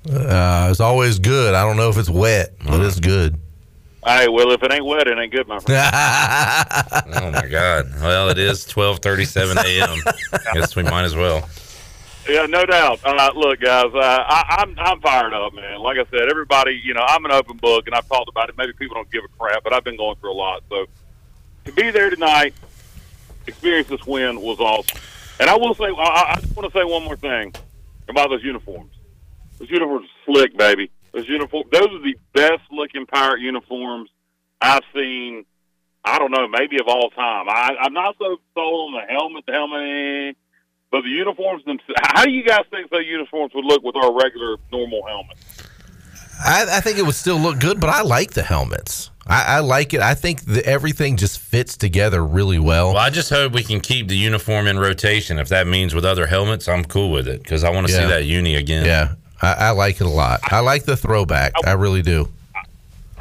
Uh, 0.10 0.68
it's 0.72 0.80
always 0.80 1.20
good. 1.20 1.54
I 1.54 1.64
don't 1.66 1.78
know 1.78 1.90
if 1.90 1.98
it's 1.98 2.10
wet, 2.10 2.54
but 2.66 2.82
it's 2.82 3.00
good. 3.00 3.40
hey, 4.06 4.28
well, 4.28 4.52
if 4.52 4.64
it 4.64 4.72
ain't 4.72 4.86
wet, 4.86 5.08
it 5.08 5.18
ain't 5.18 5.32
good, 5.32 5.48
my 5.48 5.60
friend. 5.60 5.92
oh 7.16 7.32
my 7.32 7.48
God! 7.48 7.92
Well, 8.02 8.30
it 8.30 8.38
is 8.40 8.66
twelve 8.66 9.00
thirty-seven 9.00 9.58
a.m. 9.60 10.00
Guess 10.54 10.76
we 10.76 10.84
might 10.84 11.04
as 11.04 11.16
well. 11.16 11.48
Yeah, 12.28 12.46
no 12.48 12.66
doubt. 12.66 13.00
Uh, 13.04 13.32
look, 13.36 13.60
guys, 13.60 13.92
uh, 13.94 13.98
I, 14.00 14.58
I'm 14.60 14.76
I'm 14.80 15.00
fired 15.02 15.34
up, 15.34 15.54
man. 15.54 15.80
Like 15.80 15.98
I 15.98 16.06
said, 16.12 16.30
everybody, 16.30 16.80
you 16.84 16.94
know, 16.94 17.04
I'm 17.08 17.26
an 17.26 17.32
open 17.32 17.58
book, 17.58 17.86
and 17.88 17.96
I've 17.96 18.08
talked 18.08 18.30
about 18.30 18.50
it. 18.50 18.58
Maybe 18.58 18.74
people 18.74 18.96
don't 18.96 19.12
give 19.12 19.24
a 19.24 19.28
crap, 19.40 19.64
but 19.64 19.74
I've 19.74 19.84
been 19.84 19.98
going 19.98 20.16
through 20.18 20.32
a 20.32 20.34
lot. 20.34 20.64
So 20.70 20.86
to 21.66 21.72
be 21.72 21.92
there 21.92 22.10
tonight, 22.10 22.54
experience 23.46 23.88
this 23.88 24.06
win 24.06 24.42
was 24.42 24.60
awesome. 24.60 25.00
And 25.42 25.50
I 25.50 25.58
will 25.58 25.74
say, 25.74 25.86
I, 25.86 26.34
I 26.34 26.40
just 26.40 26.56
want 26.56 26.72
to 26.72 26.80
say 26.80 26.86
one 26.86 27.04
more 27.04 27.18
thing 27.18 27.52
about 28.08 28.30
those 28.30 28.44
uniforms. 28.44 28.92
Those 29.58 29.72
uniforms 29.72 30.08
are 30.08 30.34
slick, 30.34 30.56
baby. 30.56 30.92
Those 31.14 31.28
uniform, 31.28 31.64
those 31.72 31.88
are 31.88 32.02
the 32.04 32.16
best 32.34 32.62
looking 32.72 33.08
pirate 33.08 33.42
uniforms 33.42 34.12
I've 34.62 34.84
seen. 34.94 35.46
I 36.06 36.20
don't 36.20 36.32
know, 36.32 36.48
maybe 36.48 36.78
of 36.80 36.88
all 36.88 37.10
time. 37.10 37.50
I, 37.50 37.72
I'm 37.82 37.94
not 37.94 38.16
so 38.20 38.38
sold 38.54 38.94
on 38.94 39.02
the 39.02 39.14
helmet. 39.14 39.44
The 39.48 39.54
helmet. 39.54 40.38
but 40.92 41.02
the 41.02 41.10
uniforms 41.10 41.66
themselves, 41.66 41.96
how 42.04 42.24
do 42.24 42.32
you 42.32 42.44
guys 42.44 42.66
think 42.70 42.92
the 42.92 43.04
uniforms 43.04 43.52
would 43.56 43.66
look 43.66 43.84
with 43.84 43.96
our 43.96 44.14
regular, 44.14 44.58
normal 44.72 45.02
helmets? 45.08 45.42
I, 46.44 46.78
I 46.78 46.82
think 46.82 46.98
it 46.98 47.04
would 47.04 47.16
still 47.16 47.38
look 47.38 47.60
good, 47.60 47.80
but 47.80 47.90
I 47.90 48.02
like 48.02 48.32
the 48.32 48.44
helmets. 48.44 49.10
I, 49.28 49.58
I 49.58 49.60
like 49.60 49.94
it. 49.94 50.02
I 50.02 50.16
think 50.16 50.46
the, 50.46 50.66
everything 50.66 51.16
just 51.16 51.40
fits 51.40 51.78
together 51.78 52.26
really 52.26 52.58
well. 52.60 52.90
Well, 52.90 52.98
I 52.98 53.10
just 53.12 53.30
hope 53.30 53.54
we 53.54 53.64
can 53.64 53.80
keep 53.80 54.08
the 54.08 54.18
uniform 54.18 54.68
in 54.68 54.80
rotation. 54.80 55.38
If 55.38 55.50
that 55.50 55.68
means 55.68 55.94
with 55.94 56.06
other 56.06 56.26
helmets, 56.26 56.68
I'm 56.68 56.84
cool 56.84 57.12
with 57.12 57.28
it 57.28 57.44
because 57.44 57.64
I 57.64 57.70
want 57.70 57.88
to 57.88 57.94
Yeah. 57.94 58.02
see 58.02 58.08
that 58.08 58.26
uni 58.26 58.56
again. 58.56 58.86
Yeah, 58.86 59.14
I, 59.42 59.54
I 59.54 59.70
like 59.72 60.02
it 60.02 60.06
a 60.06 60.10
lot. 60.10 60.40
I 60.52 60.60
like 60.62 60.86
the 60.86 60.98
throwback. 60.98 61.54
I 61.66 61.74
really 61.74 62.02
do. 62.02 62.30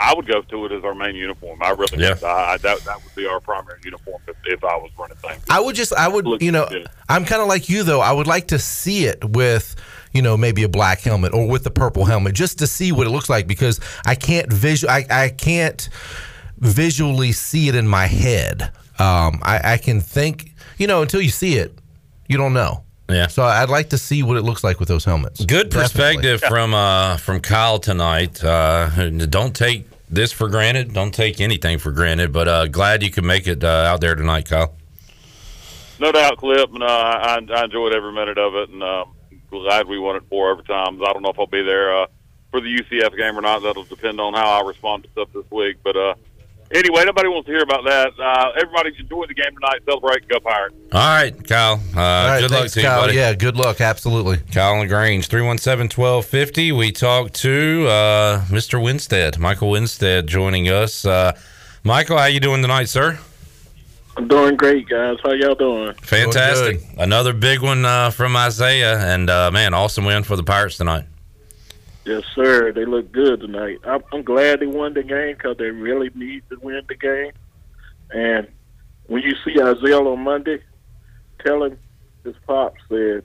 I 0.02 0.14
would 0.14 0.26
go 0.26 0.40
to 0.40 0.64
it 0.64 0.72
as 0.72 0.82
our 0.82 0.94
main 0.94 1.14
uniform. 1.14 1.62
I 1.62 1.72
really, 1.72 2.02
Yeah. 2.02 2.14
I, 2.24 2.52
I, 2.54 2.56
that 2.56 2.78
that 2.86 3.04
would 3.04 3.14
be 3.14 3.26
our 3.26 3.38
primary 3.38 3.80
uniform 3.84 4.22
if, 4.26 4.36
if 4.46 4.64
I 4.64 4.74
was 4.76 4.90
running 4.98 5.18
things. 5.18 5.42
I 5.50 5.60
would 5.60 5.76
just, 5.76 5.92
I 5.92 6.08
would, 6.08 6.40
you 6.40 6.50
know, 6.52 6.66
I'm 7.10 7.26
kind 7.26 7.42
of 7.42 7.48
like 7.48 7.68
you 7.68 7.82
though. 7.82 8.00
I 8.00 8.12
would 8.12 8.26
like 8.26 8.48
to 8.48 8.58
see 8.58 9.04
it 9.04 9.22
with, 9.22 9.76
you 10.12 10.22
know, 10.22 10.36
maybe 10.36 10.62
a 10.62 10.68
black 10.68 11.00
helmet 11.00 11.32
or 11.32 11.46
with 11.48 11.64
the 11.64 11.70
purple 11.70 12.04
helmet, 12.04 12.34
just 12.34 12.58
to 12.58 12.66
see 12.66 12.92
what 12.92 13.06
it 13.06 13.10
looks 13.10 13.28
like 13.28 13.46
because 13.46 13.80
I 14.06 14.14
can't 14.14 14.52
visual, 14.52 14.90
I, 14.90 15.06
I 15.10 15.28
can't 15.28 15.88
visually 16.58 17.32
see 17.32 17.68
it 17.68 17.74
in 17.74 17.86
my 17.88 18.06
head. 18.06 18.62
Um, 18.98 19.40
I, 19.42 19.72
I 19.74 19.76
can 19.78 20.00
think, 20.00 20.54
you 20.78 20.86
know, 20.86 21.02
until 21.02 21.20
you 21.20 21.30
see 21.30 21.54
it, 21.54 21.78
you 22.28 22.36
don't 22.36 22.52
know. 22.52 22.84
Yeah. 23.08 23.26
So 23.26 23.42
I'd 23.42 23.70
like 23.70 23.90
to 23.90 23.98
see 23.98 24.22
what 24.22 24.36
it 24.36 24.42
looks 24.42 24.62
like 24.62 24.78
with 24.78 24.88
those 24.88 25.04
helmets. 25.04 25.44
Good 25.44 25.70
Definitely. 25.70 25.80
perspective 25.82 26.40
from 26.42 26.74
uh, 26.74 27.16
from 27.16 27.40
Kyle 27.40 27.80
tonight. 27.80 28.42
Uh, 28.42 28.88
don't 29.10 29.54
take 29.54 29.86
this 30.08 30.32
for 30.32 30.48
granted. 30.48 30.92
Don't 30.92 31.12
take 31.12 31.40
anything 31.40 31.78
for 31.78 31.90
granted. 31.90 32.32
But 32.32 32.46
uh, 32.46 32.66
glad 32.68 33.02
you 33.02 33.10
could 33.10 33.24
make 33.24 33.48
it 33.48 33.64
uh, 33.64 33.68
out 33.68 34.00
there 34.00 34.14
tonight, 34.14 34.46
Kyle. 34.48 34.74
No 35.98 36.12
doubt, 36.12 36.38
Clip, 36.38 36.72
and 36.72 36.82
uh, 36.82 36.86
I, 36.86 37.40
I 37.52 37.64
enjoyed 37.64 37.94
every 37.94 38.12
minute 38.12 38.38
of 38.38 38.54
it, 38.54 38.70
and 38.70 38.82
um, 38.82 39.12
glad 39.50 39.86
we 39.86 39.98
won 39.98 40.16
it 40.16 40.22
four 40.28 40.54
overtimes. 40.54 41.06
I 41.06 41.12
don't 41.12 41.22
know 41.22 41.30
if 41.30 41.38
I'll 41.38 41.46
be 41.46 41.62
there 41.62 42.02
uh, 42.02 42.06
for 42.50 42.60
the 42.60 42.74
UCF 42.74 43.16
game 43.16 43.38
or 43.38 43.42
not. 43.42 43.62
That'll 43.62 43.84
depend 43.84 44.20
on 44.20 44.34
how 44.34 44.62
I 44.62 44.66
respond 44.66 45.04
to 45.04 45.10
stuff 45.10 45.28
this 45.34 45.48
week. 45.50 45.76
But 45.82 45.96
uh, 45.96 46.14
anyway, 46.70 47.04
nobody 47.04 47.28
wants 47.28 47.46
to 47.46 47.52
hear 47.52 47.62
about 47.62 47.84
that. 47.84 48.12
Uh, 48.18 48.52
everybody 48.56 48.94
enjoy 48.98 49.26
the 49.26 49.34
game 49.34 49.54
tonight. 49.54 49.80
Celebrate, 49.84 50.26
go 50.28 50.40
Pirates. 50.40 50.74
All 50.92 51.00
right, 51.00 51.48
Kyle. 51.48 51.80
Uh, 51.94 52.00
All 52.00 52.26
right, 52.28 52.40
good 52.40 52.50
luck 52.50 52.60
thanks, 52.60 52.74
to 52.74 52.80
you, 52.80 52.86
buddy. 52.86 53.14
Yeah, 53.16 53.34
good 53.34 53.56
luck. 53.56 53.80
Absolutely. 53.80 54.38
Kyle 54.52 54.78
LaGrange, 54.80 55.28
317-1250. 55.28 56.76
We 56.76 56.92
talked 56.92 57.34
to 57.36 57.86
uh, 57.88 58.44
Mr. 58.46 58.82
Winstead, 58.82 59.38
Michael 59.38 59.70
Winstead, 59.70 60.26
joining 60.26 60.68
us. 60.68 61.04
Uh, 61.04 61.32
Michael, 61.84 62.18
how 62.18 62.26
you 62.26 62.40
doing 62.40 62.62
tonight, 62.62 62.88
sir? 62.88 63.18
I'm 64.16 64.28
doing 64.28 64.56
great, 64.56 64.88
guys. 64.88 65.16
How 65.22 65.32
y'all 65.32 65.54
doing? 65.54 65.94
Fantastic. 66.02 66.82
Another 66.98 67.32
big 67.32 67.62
one 67.62 67.84
uh, 67.84 68.10
from 68.10 68.36
Isaiah, 68.36 68.98
and 68.98 69.30
uh, 69.30 69.50
man, 69.50 69.72
awesome 69.72 70.04
win 70.04 70.24
for 70.24 70.36
the 70.36 70.42
Pirates 70.42 70.76
tonight. 70.76 71.06
Yes, 72.04 72.24
sir. 72.34 72.72
They 72.72 72.84
look 72.84 73.12
good 73.12 73.40
tonight. 73.40 73.78
I'm, 73.84 74.02
I'm 74.12 74.22
glad 74.22 74.60
they 74.60 74.66
won 74.66 74.94
the 74.94 75.02
game 75.02 75.34
because 75.36 75.56
they 75.58 75.70
really 75.70 76.10
need 76.14 76.42
to 76.50 76.58
win 76.60 76.82
the 76.88 76.96
game. 76.96 77.32
And 78.10 78.48
when 79.06 79.22
you 79.22 79.34
see 79.44 79.60
Isaiah 79.60 80.00
on 80.00 80.20
Monday, 80.20 80.60
tell 81.44 81.62
him 81.64 81.78
his 82.24 82.34
pop 82.46 82.74
said 82.88 83.22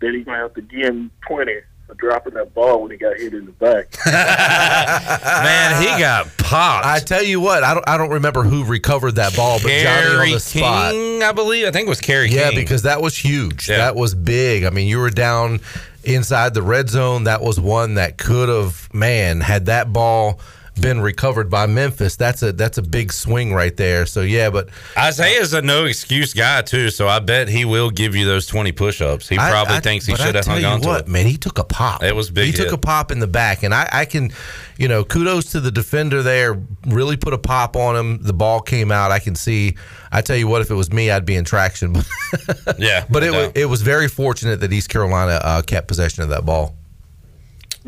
that 0.00 0.14
he's 0.14 0.24
gonna 0.24 0.38
have 0.38 0.54
to 0.54 0.62
give 0.62 0.86
him 0.86 1.10
twenty 1.26 1.60
for 1.88 1.94
dropping 1.94 2.34
that 2.34 2.54
ball 2.54 2.82
when 2.82 2.90
he 2.92 2.96
got 2.96 3.16
hit 3.16 3.32
in 3.34 3.46
the 3.46 3.52
back. 3.52 3.86
Man, 4.06 5.82
he 5.82 5.88
got 6.00 6.28
popped. 6.38 6.86
I 6.86 7.00
tell 7.00 7.22
you 7.22 7.40
what, 7.40 7.64
I 7.64 7.74
don't, 7.74 7.88
I 7.88 7.96
don't 7.96 8.10
remember 8.10 8.42
who 8.44 8.64
recovered 8.64 9.12
that 9.16 9.34
ball, 9.34 9.58
but 9.62 9.68
Johnny 9.70 9.86
on 10.06 10.12
Kerry 10.16 10.32
the 10.34 10.40
spot. 10.40 10.92
King, 10.92 11.22
I 11.22 11.32
believe. 11.32 11.66
I 11.66 11.70
think 11.70 11.86
it 11.86 11.88
was 11.88 12.00
Kerry 12.00 12.28
Yeah, 12.30 12.50
King. 12.50 12.58
because 12.60 12.82
that 12.82 13.00
was 13.02 13.16
huge. 13.16 13.66
That 13.68 13.96
was 13.96 14.14
big. 14.14 14.64
I 14.64 14.70
mean, 14.70 14.86
you 14.86 14.98
were 14.98 15.10
down 15.10 15.60
inside 16.04 16.54
the 16.54 16.62
red 16.62 16.88
zone. 16.88 17.24
That 17.24 17.40
was 17.42 17.58
one 17.58 17.94
that 17.94 18.18
could 18.18 18.48
have, 18.48 18.92
man, 18.94 19.40
had 19.40 19.66
that 19.66 19.92
ball 19.92 20.40
been 20.80 21.00
recovered 21.00 21.50
by 21.50 21.66
Memphis. 21.66 22.16
That's 22.16 22.42
a 22.42 22.52
that's 22.52 22.78
a 22.78 22.82
big 22.82 23.12
swing 23.12 23.52
right 23.52 23.76
there. 23.76 24.06
So 24.06 24.22
yeah, 24.22 24.50
but 24.50 24.68
Isaiah's 24.96 25.52
a 25.52 25.62
no 25.62 25.84
excuse 25.84 26.32
guy 26.32 26.62
too, 26.62 26.90
so 26.90 27.08
I 27.08 27.18
bet 27.18 27.48
he 27.48 27.64
will 27.64 27.90
give 27.90 28.14
you 28.14 28.24
those 28.24 28.46
twenty 28.46 28.72
push 28.72 29.00
ups. 29.00 29.28
He 29.28 29.36
probably 29.36 29.76
I- 29.76 29.80
thinks 29.80 30.06
he 30.06 30.14
should 30.14 30.34
have 30.34 30.46
hung 30.46 30.64
on 30.64 30.80
to 30.80 30.88
what, 30.88 31.00
it. 31.02 31.08
Man, 31.08 31.26
he 31.26 31.36
took 31.36 31.58
a 31.58 31.64
pop. 31.64 32.02
It 32.02 32.14
was 32.14 32.30
big. 32.30 32.46
he 32.46 32.52
took 32.52 32.72
a 32.72 32.78
pop 32.78 33.10
in 33.10 33.18
the 33.18 33.26
back, 33.26 33.62
and 33.62 33.74
I, 33.74 33.88
I 33.92 34.04
can, 34.04 34.30
you 34.76 34.88
know, 34.88 35.04
kudos 35.04 35.52
to 35.52 35.60
the 35.60 35.70
defender 35.70 36.22
there. 36.22 36.60
Really 36.86 37.16
put 37.16 37.32
a 37.34 37.38
pop 37.38 37.76
on 37.76 37.96
him. 37.96 38.22
The 38.22 38.32
ball 38.32 38.60
came 38.60 38.90
out. 38.90 39.10
I 39.10 39.18
can 39.18 39.34
see. 39.34 39.76
I 40.10 40.22
tell 40.22 40.36
you 40.36 40.48
what, 40.48 40.62
if 40.62 40.70
it 40.70 40.74
was 40.74 40.92
me, 40.92 41.10
I'd 41.10 41.26
be 41.26 41.36
in 41.36 41.44
traction. 41.44 41.92
But 41.92 42.06
yeah, 42.78 43.04
but 43.10 43.22
it 43.22 43.32
no 43.32 43.38
was 43.38 43.52
it 43.54 43.64
was 43.66 43.82
very 43.82 44.08
fortunate 44.08 44.60
that 44.60 44.72
East 44.72 44.88
Carolina 44.88 45.40
uh, 45.42 45.62
kept 45.62 45.88
possession 45.88 46.22
of 46.22 46.30
that 46.30 46.46
ball. 46.46 46.77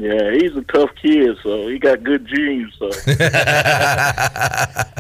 Yeah, 0.01 0.33
he's 0.33 0.57
a 0.57 0.63
tough 0.63 0.91
kid, 1.01 1.37
so 1.43 1.69
he 1.69 1.79
got 1.79 2.03
good 2.03 2.27
genes. 2.27 2.73
So 2.79 2.91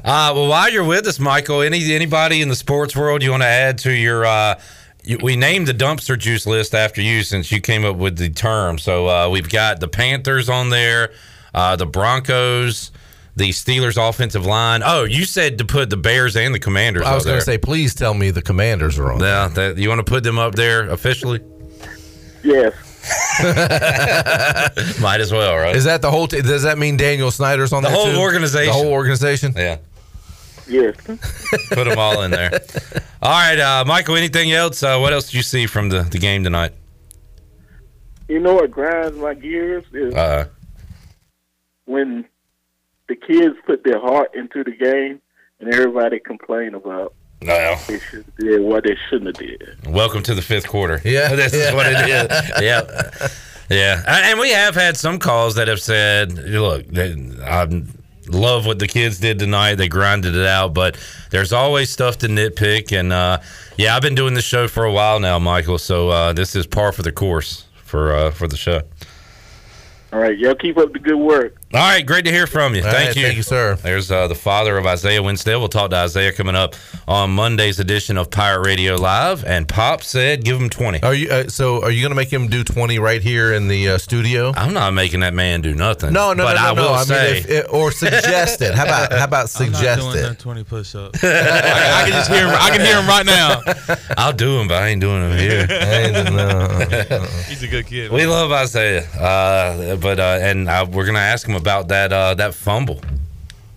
Uh, 0.02 0.32
well, 0.34 0.48
while 0.48 0.70
you're 0.70 0.84
with 0.84 1.06
us, 1.06 1.18
Michael, 1.18 1.62
any 1.62 1.94
anybody 1.94 2.42
in 2.42 2.48
the 2.48 2.56
sports 2.56 2.96
world 2.96 3.22
you 3.22 3.30
want 3.30 3.42
to 3.42 3.48
add 3.48 3.78
to 3.78 3.92
your? 3.92 4.26
Uh, 4.26 4.60
you, 5.04 5.18
we 5.22 5.36
named 5.36 5.66
the 5.66 5.72
dumpster 5.72 6.18
juice 6.18 6.46
list 6.46 6.74
after 6.74 7.00
you 7.00 7.22
since 7.22 7.50
you 7.50 7.60
came 7.60 7.84
up 7.84 7.96
with 7.96 8.18
the 8.18 8.28
term. 8.28 8.76
So 8.78 9.08
uh, 9.08 9.28
we've 9.30 9.48
got 9.48 9.80
the 9.80 9.88
Panthers 9.88 10.48
on 10.48 10.70
there, 10.70 11.12
uh, 11.54 11.76
the 11.76 11.86
Broncos, 11.86 12.92
the 13.36 13.50
Steelers 13.50 13.96
offensive 13.96 14.44
line. 14.44 14.82
Oh, 14.84 15.04
you 15.04 15.24
said 15.24 15.58
to 15.58 15.64
put 15.64 15.88
the 15.90 15.96
Bears 15.96 16.36
and 16.36 16.54
the 16.54 16.58
Commanders. 16.58 17.04
I 17.04 17.14
was 17.14 17.24
going 17.24 17.38
to 17.38 17.44
say, 17.44 17.56
please 17.56 17.94
tell 17.94 18.12
me 18.12 18.30
the 18.30 18.42
Commanders 18.42 18.98
are 18.98 19.12
on. 19.12 19.20
Yeah, 19.20 19.48
that, 19.48 19.78
you 19.78 19.88
want 19.88 20.04
to 20.04 20.10
put 20.10 20.24
them 20.24 20.38
up 20.38 20.54
there 20.54 20.88
officially? 20.90 21.40
yes. 22.42 22.74
Might 25.00 25.20
as 25.20 25.32
well, 25.32 25.56
right? 25.56 25.74
Is 25.76 25.84
that 25.84 26.02
the 26.02 26.10
whole? 26.10 26.26
T- 26.26 26.42
does 26.42 26.62
that 26.64 26.78
mean 26.78 26.96
Daniel 26.96 27.30
Snyder's 27.30 27.72
on 27.72 27.82
The 27.82 27.90
whole 27.90 28.06
too? 28.12 28.18
organization. 28.18 28.66
The 28.66 28.72
whole 28.72 28.92
organization. 28.92 29.54
Yeah. 29.56 29.78
Yes. 30.68 30.94
Put 31.70 31.84
them 31.84 31.98
all 31.98 32.22
in 32.22 32.30
there. 32.30 32.50
All 33.22 33.30
right, 33.32 33.58
uh, 33.58 33.84
Michael. 33.86 34.16
Anything 34.16 34.52
else? 34.52 34.82
Uh, 34.82 34.98
what 34.98 35.12
else 35.12 35.26
did 35.26 35.34
you 35.34 35.42
see 35.42 35.66
from 35.66 35.88
the, 35.88 36.02
the 36.02 36.18
game 36.18 36.44
tonight? 36.44 36.72
you 38.28 38.38
know 38.38 38.54
what 38.54 38.70
grinds 38.70 39.18
my 39.18 39.34
gears 39.34 39.84
is 39.92 40.14
Uh, 40.14 40.44
when 41.86 42.24
the 43.08 43.16
kids 43.16 43.56
put 43.66 43.82
their 43.82 43.98
heart 43.98 44.32
into 44.36 44.62
the 44.62 44.70
game, 44.70 45.20
and 45.58 45.74
everybody 45.74 46.20
complain 46.20 46.74
about 46.74 47.12
Well, 47.42 47.80
they 47.88 47.98
should 47.98 48.24
have 48.24 48.36
did 48.36 48.60
what 48.60 48.84
they 48.84 48.96
shouldn't 49.08 49.36
have 49.36 49.46
did. 49.46 49.86
welcome 49.86 50.22
to 50.24 50.34
the 50.34 50.42
fifth 50.42 50.68
quarter. 50.68 51.00
Yeah, 51.04 51.34
this 51.34 51.54
is 51.54 51.72
what 51.74 51.86
it 51.86 52.08
is. 52.08 52.50
yeah, 52.62 53.28
yeah. 53.70 54.28
And 54.28 54.38
we 54.38 54.50
have 54.50 54.74
had 54.74 54.96
some 54.96 55.18
calls 55.18 55.54
that 55.54 55.68
have 55.68 55.80
said, 55.80 56.32
"Look, 56.32 56.86
I 56.96 57.82
love 58.28 58.66
what 58.66 58.78
the 58.78 58.86
kids 58.86 59.18
did 59.18 59.38
tonight. 59.38 59.76
They 59.76 59.88
grinded 59.88 60.36
it 60.36 60.46
out, 60.46 60.74
but 60.74 60.98
there's 61.30 61.52
always 61.52 61.90
stuff 61.90 62.18
to 62.18 62.28
nitpick." 62.28 62.92
And 62.98 63.12
uh, 63.12 63.38
yeah, 63.78 63.96
I've 63.96 64.02
been 64.02 64.14
doing 64.14 64.34
this 64.34 64.44
show 64.44 64.68
for 64.68 64.84
a 64.84 64.92
while 64.92 65.18
now, 65.18 65.38
Michael. 65.38 65.78
So 65.78 66.10
uh, 66.10 66.32
this 66.34 66.54
is 66.54 66.66
par 66.66 66.92
for 66.92 67.02
the 67.02 67.12
course 67.12 67.64
for 67.84 68.12
uh, 68.14 68.30
for 68.30 68.48
the 68.48 68.56
show. 68.56 68.82
All 70.12 70.18
right, 70.18 70.36
y'all 70.36 70.54
keep 70.56 70.76
up 70.76 70.92
the 70.92 70.98
good 70.98 71.16
work. 71.16 71.59
All 71.72 71.78
right, 71.78 72.04
great 72.04 72.24
to 72.24 72.32
hear 72.32 72.48
from 72.48 72.74
you. 72.74 72.82
All 72.82 72.90
thank 72.90 73.06
right, 73.10 73.16
you. 73.16 73.22
thank 73.22 73.36
you, 73.36 73.44
sir. 73.44 73.76
There's 73.76 74.10
uh, 74.10 74.26
the 74.26 74.34
father 74.34 74.76
of 74.76 74.86
Isaiah 74.86 75.22
Winstead. 75.22 75.56
We'll 75.56 75.68
talk 75.68 75.90
to 75.90 75.96
Isaiah 75.98 76.32
coming 76.32 76.56
up 76.56 76.74
on 77.06 77.30
Monday's 77.30 77.78
edition 77.78 78.16
of 78.16 78.28
Pirate 78.28 78.66
Radio 78.66 78.96
Live. 78.96 79.44
And 79.44 79.68
Pop 79.68 80.02
said, 80.02 80.42
give 80.42 80.60
him 80.60 80.68
20. 80.68 81.04
Are 81.04 81.14
you 81.14 81.30
uh, 81.30 81.44
so? 81.46 81.80
Are 81.84 81.92
you 81.92 82.00
going 82.00 82.10
to 82.10 82.16
make 82.16 82.32
him 82.32 82.48
do 82.48 82.64
twenty 82.64 82.98
right 82.98 83.22
here 83.22 83.52
in 83.54 83.68
the 83.68 83.90
uh, 83.90 83.98
studio? 83.98 84.52
I'm 84.56 84.74
not 84.74 84.94
making 84.94 85.20
that 85.20 85.32
man 85.32 85.60
do 85.60 85.72
nothing. 85.72 86.12
No, 86.12 86.32
no, 86.32 86.42
but 86.42 86.54
no, 86.54 86.60
no, 86.60 86.68
I 86.70 86.74
no. 86.74 86.82
will 86.82 86.94
I 86.94 87.02
say, 87.04 87.32
mean, 87.34 87.36
if, 87.36 87.50
it, 87.50 87.66
or 87.72 87.92
suggest 87.92 88.62
it. 88.62 88.74
How 88.74 88.82
about 88.86 89.12
how 89.12 89.24
about 89.24 89.48
suggest 89.50 90.00
doing 90.00 90.16
it? 90.16 90.22
them 90.22 90.34
20 90.34 90.64
push-ups. 90.64 91.22
I, 91.22 91.28
I 92.02 92.02
can 92.02 92.12
just 92.14 92.30
hear 92.32 92.48
him. 92.48 92.56
I 92.58 92.70
can 92.70 92.80
hear 92.80 92.98
him 93.00 93.06
right 93.06 93.24
now. 93.24 93.62
I'll 94.18 94.32
do 94.32 94.58
him, 94.58 94.66
but 94.66 94.82
I 94.82 94.88
ain't 94.88 95.00
doing 95.00 95.22
him 95.22 95.38
here. 95.38 95.66
He's 97.46 97.62
a 97.62 97.68
good 97.68 97.86
kid. 97.86 98.10
we 98.10 98.26
love 98.26 98.50
Isaiah, 98.50 99.08
uh, 99.12 99.94
but 99.94 100.18
uh, 100.18 100.38
and 100.40 100.68
uh, 100.68 100.84
we're 100.90 101.06
gonna 101.06 101.20
ask 101.20 101.46
him 101.46 101.59
about 101.60 101.88
that 101.88 102.12
uh, 102.12 102.34
that 102.34 102.54
fumble. 102.54 103.00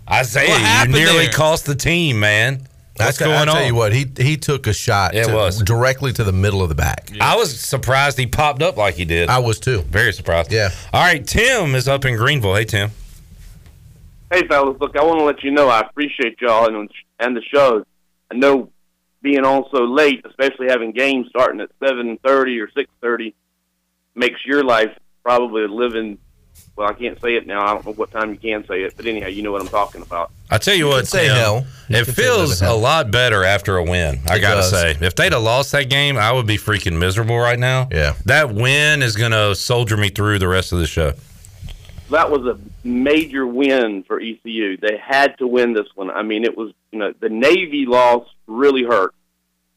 Isaiah, 0.10 0.50
What 0.50 0.88
you 0.88 0.94
nearly 0.94 1.26
there? 1.26 1.34
cost 1.34 1.66
the 1.66 1.76
team, 1.76 2.20
man. 2.20 2.68
What's 2.98 3.22
I, 3.22 3.26
going 3.26 3.38
I 3.38 3.46
tell 3.46 3.56
on? 3.58 3.68
you 3.68 3.76
what, 3.76 3.94
he 3.94 4.06
he 4.18 4.38
took 4.38 4.68
a 4.68 4.74
shot. 4.74 5.16
It 5.16 5.26
to- 5.26 5.34
was. 5.34 5.62
directly 5.64 6.14
to 6.14 6.24
the 6.24 6.32
middle 6.32 6.62
of 6.62 6.70
the 6.70 6.76
back. 6.76 7.10
I 7.20 7.36
was 7.36 7.60
surprised 7.60 8.18
he 8.20 8.28
popped 8.28 8.62
up 8.62 8.78
like 8.78 8.96
he 8.96 9.06
did. 9.06 9.30
I 9.30 9.40
was 9.40 9.60
too. 9.60 9.82
Very 9.84 10.14
surprised. 10.14 10.52
Yeah. 10.52 10.70
All 10.94 11.02
right, 11.04 11.26
Tim 11.26 11.74
is 11.76 11.88
up 11.88 12.06
in 12.06 12.16
Greenville. 12.18 12.56
Hey, 12.56 12.66
Tim. 12.66 12.92
Hey, 14.32 14.48
fellas, 14.48 14.78
look, 14.80 14.96
I 14.98 15.04
want 15.04 15.20
to 15.20 15.26
let 15.26 15.44
you 15.44 15.52
know 15.52 15.70
I 15.70 15.82
appreciate 15.82 16.40
y'all 16.42 16.68
and 16.68 16.90
and 17.20 17.36
the 17.36 17.42
shows. 17.54 17.84
I 18.32 18.36
know 18.36 18.70
being 19.22 19.46
on 19.46 19.64
so 19.74 19.84
late, 19.84 20.26
especially 20.26 20.68
having 20.70 20.92
games 20.92 21.28
starting 21.30 21.62
at 21.62 21.70
seven 21.84 22.18
thirty 22.26 22.60
or 22.60 22.70
six 22.72 22.90
thirty, 23.02 23.34
makes 24.16 24.46
your 24.46 24.64
life 24.64 24.92
probably 25.24 25.64
a 25.64 25.68
living. 25.68 26.18
Well, 26.76 26.88
I 26.90 26.94
can't 26.94 27.22
say 27.22 27.36
it 27.36 27.46
now. 27.46 27.62
I 27.64 27.74
don't 27.76 27.86
know 27.86 27.92
what 27.94 28.10
time 28.12 28.32
you 28.32 28.38
can 28.38 28.66
say 28.68 28.82
it, 28.82 28.94
but 28.98 29.06
anyhow, 29.06 29.28
you 29.28 29.44
know 29.44 29.52
what 29.52 29.62
I'm 29.62 29.68
talking 29.68 30.02
about. 30.02 30.32
I 30.50 30.58
tell 30.58 30.74
you, 30.74 30.88
You 30.88 30.92
what, 30.94 31.08
say 31.08 31.28
Tim, 31.28 31.36
hell. 31.36 31.66
It 31.90 32.06
feels 32.06 32.62
a 32.64 32.74
lot 32.74 33.12
better 33.12 33.44
after 33.44 33.78
a 33.78 33.84
win. 33.84 34.20
I 34.28 34.38
It 34.38 34.40
gotta 34.42 34.62
does. 34.62 34.72
say, 34.72 34.98
if 35.00 35.14
they'd 35.14 35.34
have 35.34 35.44
lost 35.44 35.72
that 35.74 35.90
game, 35.92 36.18
I 36.18 36.32
would 36.32 36.48
be 36.48 36.58
freaking 36.58 36.98
miserable 36.98 37.38
right 37.38 37.60
now. 37.60 37.90
Yeah, 37.92 38.16
that 38.26 38.54
win 38.54 39.04
is 39.04 39.16
gonna 39.16 39.54
soldier 39.54 39.98
me 39.98 40.10
through 40.10 40.40
the 40.40 40.48
rest 40.48 40.72
of 40.72 40.80
the 40.80 40.88
show. 40.88 41.14
that 42.10 42.30
was 42.32 42.46
a 42.46 42.60
major 42.88 43.46
win 43.48 44.04
for 44.04 44.20
ECU. 44.20 44.78
They 44.78 44.98
had 44.98 45.38
to 45.40 45.48
win 45.48 45.74
this 45.74 45.88
one. 45.96 46.10
I 46.12 46.24
mean, 46.24 46.44
it 46.44 46.58
was 46.58 46.72
you 46.92 46.98
know 47.00 47.14
the 47.20 47.30
Navy 47.30 47.86
loss 47.88 48.28
really 48.48 48.84
hurt, 48.84 49.14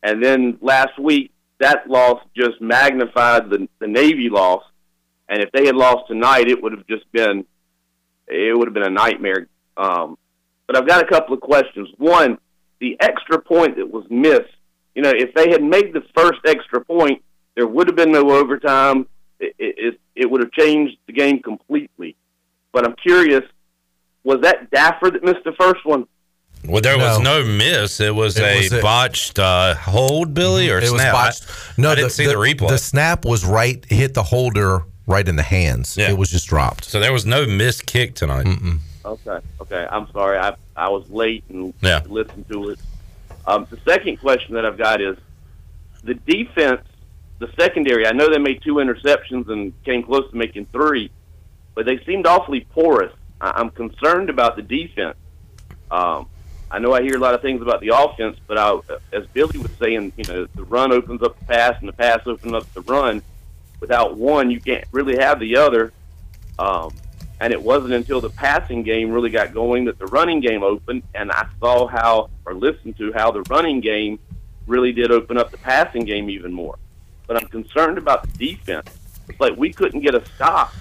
and 0.03 0.22
then 0.24 0.57
last 0.62 0.99
week 0.99 1.30
that 1.59 1.88
loss 1.90 2.22
just 2.34 2.59
magnified 2.61 3.51
the 3.51 3.68
the 3.80 3.86
Navy 3.86 4.28
loss. 4.30 4.62
And 5.28 5.42
if 5.42 5.50
they 5.52 5.66
had 5.66 5.74
lost 5.76 6.06
tonight, 6.08 6.48
it 6.48 6.62
would 6.62 6.72
have 6.72 6.86
just 6.86 7.10
been 7.12 7.44
it 8.28 8.56
would 8.56 8.66
have 8.66 8.74
been 8.74 8.82
a 8.86 8.90
nightmare. 8.90 9.46
Um, 9.76 10.18
but 10.66 10.76
I've 10.76 10.86
got 10.86 11.02
a 11.02 11.06
couple 11.06 11.34
of 11.34 11.40
questions. 11.40 11.88
One, 11.98 12.38
the 12.80 12.96
extra 13.00 13.40
point 13.40 13.76
that 13.76 13.88
was 13.90 14.04
missed. 14.10 14.52
You 14.94 15.02
know, 15.02 15.10
if 15.14 15.32
they 15.34 15.50
had 15.50 15.62
made 15.62 15.92
the 15.92 16.02
first 16.16 16.40
extra 16.44 16.84
point, 16.84 17.22
there 17.54 17.66
would 17.66 17.86
have 17.86 17.96
been 17.96 18.10
no 18.12 18.30
overtime. 18.32 19.06
It, 19.38 19.54
it, 19.58 19.74
it, 19.78 20.00
it 20.16 20.30
would 20.30 20.40
have 20.42 20.50
changed 20.52 20.96
the 21.06 21.12
game 21.12 21.40
completely. 21.40 22.16
But 22.72 22.84
I'm 22.86 22.94
curious, 22.96 23.42
was 24.24 24.40
that 24.42 24.70
Daffer 24.70 25.12
that 25.12 25.22
missed 25.22 25.44
the 25.44 25.52
first 25.52 25.84
one? 25.84 26.06
Well, 26.66 26.80
there 26.80 26.98
was 26.98 27.20
no 27.20 27.44
miss. 27.44 28.00
It 28.00 28.14
was 28.14 28.36
It 28.38 28.42
a 28.44 28.56
was 28.62 28.72
a- 28.72 28.80
botched 28.82 29.38
uh, 29.38 29.74
hold, 29.76 30.34
Billy, 30.34 30.68
or 30.70 30.78
it 30.78 30.90
was 30.90 31.00
snap. 31.00 31.12
botched. 31.12 31.44
I, 31.48 31.80
No, 31.82 31.90
I 31.90 31.94
didn't 31.94 32.10
see 32.10 32.26
the, 32.26 32.34
replay. 32.34 32.68
The 32.68 32.78
snap 32.78 33.24
was 33.24 33.44
right, 33.44 33.84
hit 33.88 34.14
the 34.14 34.24
holder 34.24 34.82
right 35.07 35.26
in 35.28 35.36
the 35.36 35.42
hands. 35.42 35.96
It 35.98 36.16
was 36.18 36.30
just 36.30 36.48
dropped. 36.48 36.84
so 36.84 36.98
there 37.00 37.12
was 37.12 37.24
no 37.26 37.46
missed 37.46 37.86
kick 37.86 38.14
tonight. 38.14 38.46
Okay, 39.04 39.38
okay. 39.61 39.86
I'm 39.90 40.11
sorry. 40.12 40.38
I 40.38 40.54
I 40.76 40.88
was 40.88 41.09
late 41.11 41.44
and 41.48 41.72
Yeah. 41.80 42.02
listened 42.07 42.48
to 42.48 42.70
it. 42.70 42.78
Um, 43.46 43.66
the 43.70 43.78
second 43.88 44.16
question 44.18 44.54
that 44.54 44.66
I've 44.66 44.76
got 44.78 45.00
is 45.00 45.16
the 46.02 46.14
defense, 46.14 46.82
the 47.38 47.48
secondary. 47.59 48.07
I 48.07 48.12
know 48.12 48.28
they 48.28 48.38
made 48.38 48.62
two 48.62 48.74
interceptions 48.74 49.48
and 49.48 49.72
came 49.84 50.02
close 50.02 50.28
to 50.30 50.36
making 50.36 50.66
three, 50.72 51.11
but 51.74 51.86
they 51.86 51.98
seemed 52.04 52.26
awfully 52.26 52.66
porous. 52.72 53.12
I, 53.40 53.52
I'm 53.54 53.70
concerned 53.70 54.28
about 54.28 54.57
the 54.57 54.62
defense. 54.62 55.16
Um, 55.90 56.26
I 56.68 56.80
know 56.80 56.92
I 56.92 57.02
hear 57.02 57.14
a 57.14 57.20
lot 57.20 57.34
of 57.34 57.42
things 57.42 57.62
about 57.62 57.80
the 57.80 57.90
offense, 57.96 58.36
but 58.48 58.59
I, 58.59 58.76
as 59.12 59.24
Billy 59.32 59.59
was 59.59 59.70
saying, 59.80 60.12
you 60.16 60.24
know, 60.24 60.46
the 60.57 60.64
run 60.64 60.92
opens 60.92 61.22
up 61.22 61.38
the 61.38 61.44
pass 61.44 61.76
and 61.78 61.88
the 61.88 61.92
pass 61.92 62.26
opens 62.26 62.52
up 62.54 62.72
the 62.74 62.80
run. 62.80 63.22
Without 63.80 64.16
one, 64.16 64.50
you 64.50 64.60
can't 64.60 64.84
really 64.92 65.16
have 65.16 65.38
the 65.40 65.56
other. 65.56 65.92
Um, 66.58 66.94
and 67.40 67.52
it 67.52 67.62
wasn't 67.62 67.92
until 67.92 68.20
the 68.20 68.30
passing 68.30 68.82
game 68.82 69.10
really 69.10 69.30
got 69.30 69.52
going 69.52 69.84
that 69.84 69.98
the 69.98 70.06
running 70.06 70.40
game 70.40 70.62
opened, 70.62 71.02
and 71.14 71.30
I 71.30 71.46
saw 71.60 71.86
how 71.86 72.30
or 72.46 72.54
listened 72.54 72.96
to 72.98 73.12
how 73.12 73.30
the 73.30 73.42
running 73.42 73.80
game 73.80 74.18
really 74.66 74.92
did 74.92 75.10
open 75.10 75.36
up 75.36 75.50
the 75.50 75.58
passing 75.58 76.04
game 76.04 76.30
even 76.30 76.52
more. 76.52 76.78
But 77.26 77.42
I'm 77.42 77.48
concerned 77.48 77.98
about 77.98 78.22
the 78.22 78.54
defense. 78.54 78.88
It's 79.28 79.40
like 79.40 79.56
we 79.56 79.72
couldn't 79.72 80.00
get 80.00 80.14
a 80.14 80.24
stop 80.36 80.72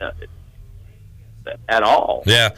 uh, 0.00 0.12
at 1.68 1.82
all. 1.82 2.22
Yeah, 2.26 2.50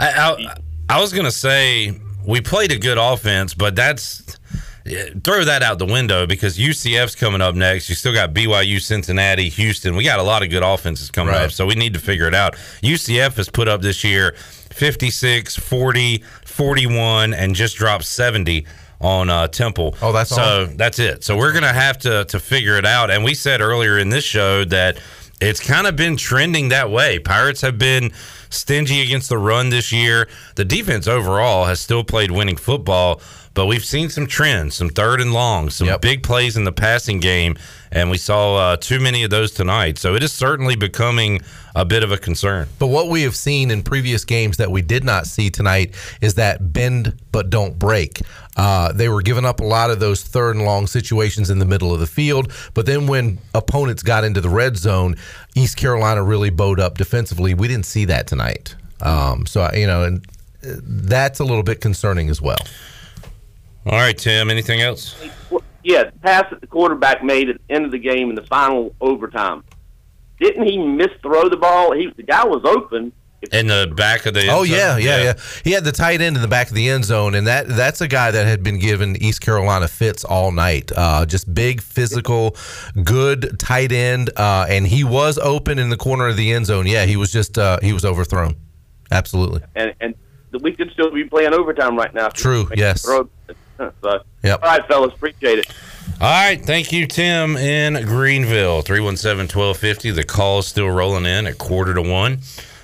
I, 0.00 0.36
I, 0.38 0.56
I 0.88 1.00
was 1.00 1.12
gonna 1.12 1.30
say 1.30 1.98
we 2.26 2.40
played 2.40 2.70
a 2.70 2.78
good 2.78 2.98
offense, 2.98 3.54
but 3.54 3.74
that's 3.74 4.38
throw 4.84 5.44
that 5.44 5.62
out 5.62 5.78
the 5.78 5.86
window 5.86 6.26
because 6.26 6.58
UCF's 6.58 7.14
coming 7.14 7.40
up 7.40 7.54
next. 7.54 7.88
You 7.88 7.94
still 7.94 8.14
got 8.14 8.32
BYU, 8.32 8.80
Cincinnati, 8.80 9.48
Houston. 9.48 9.96
We 9.96 10.04
got 10.04 10.18
a 10.18 10.22
lot 10.22 10.42
of 10.42 10.50
good 10.50 10.62
offenses 10.62 11.10
coming 11.10 11.34
up, 11.34 11.50
so 11.50 11.66
we 11.66 11.74
need 11.74 11.94
to 11.94 12.00
figure 12.00 12.26
it 12.26 12.34
out. 12.34 12.56
UCF 12.82 13.36
has 13.36 13.48
put 13.48 13.68
up 13.68 13.82
this 13.82 14.04
year 14.04 14.34
56, 14.70 15.56
40, 15.56 16.24
41, 16.44 17.34
and 17.34 17.54
just 17.54 17.76
dropped 17.76 18.04
70 18.04 18.66
on 19.00 19.30
uh, 19.30 19.48
Temple. 19.48 19.96
Oh, 20.02 20.12
that's 20.12 20.30
so 20.30 20.66
that's 20.66 20.98
it. 20.98 21.24
So 21.24 21.36
we're 21.36 21.52
gonna 21.52 21.72
have 21.72 21.98
to 22.00 22.24
to 22.26 22.38
figure 22.38 22.76
it 22.76 22.84
out. 22.84 23.10
And 23.10 23.24
we 23.24 23.34
said 23.34 23.60
earlier 23.60 23.98
in 23.98 24.10
this 24.10 24.24
show 24.24 24.64
that 24.66 24.98
it's 25.40 25.60
kind 25.60 25.86
of 25.86 25.96
been 25.96 26.16
trending 26.16 26.68
that 26.68 26.90
way. 26.90 27.18
Pirates 27.18 27.62
have 27.62 27.78
been 27.78 28.12
stingy 28.50 29.00
against 29.00 29.30
the 29.30 29.38
run 29.38 29.70
this 29.70 29.90
year. 29.90 30.28
The 30.56 30.64
defense 30.64 31.08
overall 31.08 31.64
has 31.64 31.80
still 31.80 32.04
played 32.04 32.30
winning 32.30 32.56
football, 32.56 33.22
but 33.54 33.66
we've 33.66 33.84
seen 33.84 34.08
some 34.08 34.26
trends, 34.26 34.76
some 34.76 34.88
third 34.88 35.20
and 35.20 35.32
long, 35.32 35.70
some 35.70 35.88
big 36.00 36.22
plays 36.22 36.56
in 36.56 36.64
the 36.64 36.72
passing 36.72 37.20
game, 37.20 37.56
and 37.90 38.10
we 38.10 38.16
saw 38.16 38.56
uh, 38.56 38.76
too 38.76 39.00
many 39.00 39.24
of 39.24 39.30
those 39.30 39.50
tonight. 39.50 39.98
So 39.98 40.14
it 40.14 40.22
is 40.22 40.32
certainly 40.32 40.76
becoming 40.76 41.40
a 41.74 41.84
bit 41.84 42.02
of 42.02 42.12
a 42.12 42.18
concern. 42.18 42.68
But 42.78 42.88
what 42.88 43.08
we 43.08 43.22
have 43.22 43.34
seen 43.34 43.70
in 43.70 43.82
previous 43.82 44.24
games 44.24 44.56
that 44.58 44.70
we 44.70 44.82
did 44.82 45.04
not 45.04 45.26
see 45.26 45.50
tonight 45.50 45.94
is 46.20 46.34
that 46.34 46.72
bend 46.72 47.20
but 47.32 47.50
don't 47.50 47.78
break. 47.78 48.20
Uh, 48.56 48.92
they 48.92 49.08
were 49.08 49.22
giving 49.22 49.44
up 49.44 49.60
a 49.60 49.64
lot 49.64 49.90
of 49.90 50.00
those 50.00 50.22
third 50.22 50.56
and 50.56 50.64
long 50.64 50.86
situations 50.86 51.50
in 51.50 51.58
the 51.58 51.64
middle 51.64 51.92
of 51.92 52.00
the 52.00 52.06
field. 52.06 52.52
But 52.74 52.86
then 52.86 53.06
when 53.06 53.38
opponents 53.54 54.02
got 54.02 54.24
into 54.24 54.40
the 54.40 54.48
red 54.48 54.76
zone, 54.76 55.16
East 55.54 55.76
Carolina 55.76 56.22
really 56.22 56.50
bowed 56.50 56.78
up 56.78 56.98
defensively. 56.98 57.54
We 57.54 57.68
didn't 57.68 57.86
see 57.86 58.04
that 58.06 58.26
tonight. 58.26 58.74
Um, 59.00 59.46
so, 59.46 59.70
you 59.72 59.86
know, 59.86 60.04
and 60.04 60.26
uh, 60.64 60.74
that's 60.82 61.40
a 61.40 61.44
little 61.44 61.62
bit 61.62 61.80
concerning 61.80 62.28
as 62.28 62.42
well. 62.42 62.58
All 63.86 63.92
right, 63.98 64.16
Tim, 64.16 64.50
anything 64.50 64.80
else? 64.82 65.16
Yeah, 65.82 66.04
the 66.04 66.12
pass 66.20 66.44
that 66.50 66.60
the 66.60 66.66
quarterback 66.66 67.24
made 67.24 67.48
at 67.48 67.56
the 67.66 67.74
end 67.74 67.86
of 67.86 67.90
the 67.92 67.98
game 67.98 68.28
in 68.28 68.34
the 68.36 68.44
final 68.44 68.94
overtime. 69.00 69.64
Didn't 70.38 70.64
he 70.66 70.76
misthrow 70.78 71.50
the 71.50 71.56
ball? 71.56 71.92
He 71.94 72.10
the 72.16 72.22
guy 72.22 72.44
was 72.46 72.62
open. 72.64 73.12
In 73.52 73.68
the 73.68 73.90
back 73.96 74.26
of 74.26 74.34
the 74.34 74.48
Oh 74.48 74.60
end 74.60 74.68
zone? 74.68 74.76
yeah, 74.78 74.96
yeah, 74.98 75.22
yeah. 75.22 75.32
He 75.64 75.72
had 75.72 75.82
the 75.84 75.92
tight 75.92 76.20
end 76.20 76.36
in 76.36 76.42
the 76.42 76.48
back 76.48 76.68
of 76.68 76.74
the 76.74 76.90
end 76.90 77.06
zone, 77.06 77.34
and 77.34 77.46
that 77.46 77.68
that's 77.68 78.02
a 78.02 78.08
guy 78.08 78.30
that 78.30 78.46
had 78.46 78.62
been 78.62 78.78
given 78.78 79.16
East 79.16 79.40
Carolina 79.40 79.88
fits 79.88 80.24
all 80.24 80.52
night. 80.52 80.92
Uh, 80.94 81.24
just 81.24 81.52
big, 81.54 81.80
physical, 81.80 82.54
good 83.02 83.58
tight 83.58 83.92
end, 83.92 84.28
uh, 84.36 84.66
and 84.68 84.86
he 84.86 85.04
was 85.04 85.38
open 85.38 85.78
in 85.78 85.88
the 85.88 85.96
corner 85.96 86.28
of 86.28 86.36
the 86.36 86.52
end 86.52 86.66
zone. 86.66 86.86
Yeah, 86.86 87.06
he 87.06 87.16
was 87.16 87.32
just 87.32 87.56
uh, 87.56 87.78
he 87.80 87.94
was 87.94 88.04
overthrown. 88.04 88.56
Absolutely. 89.10 89.62
and 89.74 89.94
and 90.02 90.14
we 90.62 90.72
could 90.74 90.90
still 90.92 91.10
be 91.10 91.24
playing 91.24 91.54
overtime 91.54 91.96
right 91.96 92.12
now. 92.12 92.28
True, 92.28 92.64
makes 92.68 92.78
yes. 92.78 93.08
The 93.80 93.92
throw. 94.00 94.18
So, 94.18 94.24
Yep. 94.42 94.62
all 94.62 94.68
right, 94.68 94.86
fellas, 94.88 95.14
appreciate 95.14 95.58
it. 95.60 95.66
All 96.20 96.28
right. 96.28 96.60
Thank 96.62 96.92
you, 96.92 97.06
Tim 97.06 97.56
in 97.56 97.94
Greenville. 98.06 98.82
317 98.82 99.44
1250. 99.56 100.10
The 100.10 100.24
call's 100.24 100.66
still 100.66 100.90
rolling 100.90 101.24
in 101.24 101.46
at 101.46 101.56
quarter 101.58 101.94
to 101.94 102.02
one. 102.02 102.38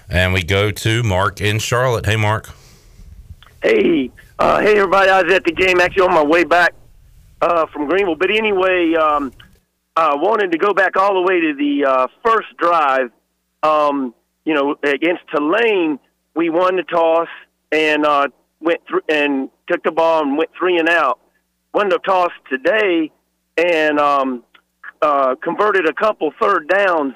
And 0.09 0.33
we 0.33 0.43
go 0.43 0.71
to 0.71 1.03
Mark 1.03 1.41
in 1.41 1.59
Charlotte. 1.59 2.07
Hey, 2.07 2.17
Mark. 2.17 2.49
Hey, 3.63 4.11
uh, 4.39 4.61
hey, 4.61 4.77
everybody! 4.79 5.11
I 5.11 5.23
was 5.23 5.33
at 5.33 5.45
the 5.45 5.53
game 5.53 5.81
actually 5.81 6.03
on 6.07 6.15
my 6.15 6.23
way 6.23 6.45
back 6.45 6.75
uh, 7.43 7.67
from 7.67 7.89
Greenville. 7.89 8.15
But 8.15 8.31
anyway, 8.31 8.95
um, 8.95 9.33
I 9.97 10.15
wanted 10.15 10.53
to 10.53 10.59
go 10.59 10.73
back 10.73 10.97
all 10.97 11.15
the 11.15 11.23
way 11.23 11.41
to 11.41 11.55
the 11.55 11.85
uh, 11.85 12.07
first 12.25 12.49
drive. 12.59 13.11
Um, 13.63 14.15
you 14.45 14.55
know, 14.55 14.77
against 14.85 15.23
Tulane, 15.35 15.99
we 16.37 16.51
won 16.51 16.77
the 16.77 16.85
toss 16.85 17.29
and 17.73 18.07
uh, 18.07 18.29
went 18.61 18.81
through 18.89 19.03
and 19.09 19.51
took 19.69 19.83
the 19.83 19.93
ball 19.93 20.23
and 20.23 20.37
went 20.37 20.51
three 20.59 20.79
and 20.79 20.89
out. 20.89 21.21
Won 21.75 21.89
the 21.89 21.99
toss 21.99 22.33
today 22.49 23.11
and 23.57 23.99
um, 23.99 24.45
uh, 25.03 25.35
converted 25.43 25.87
a 25.87 25.93
couple 25.93 26.33
third 26.41 26.69
downs, 26.69 27.15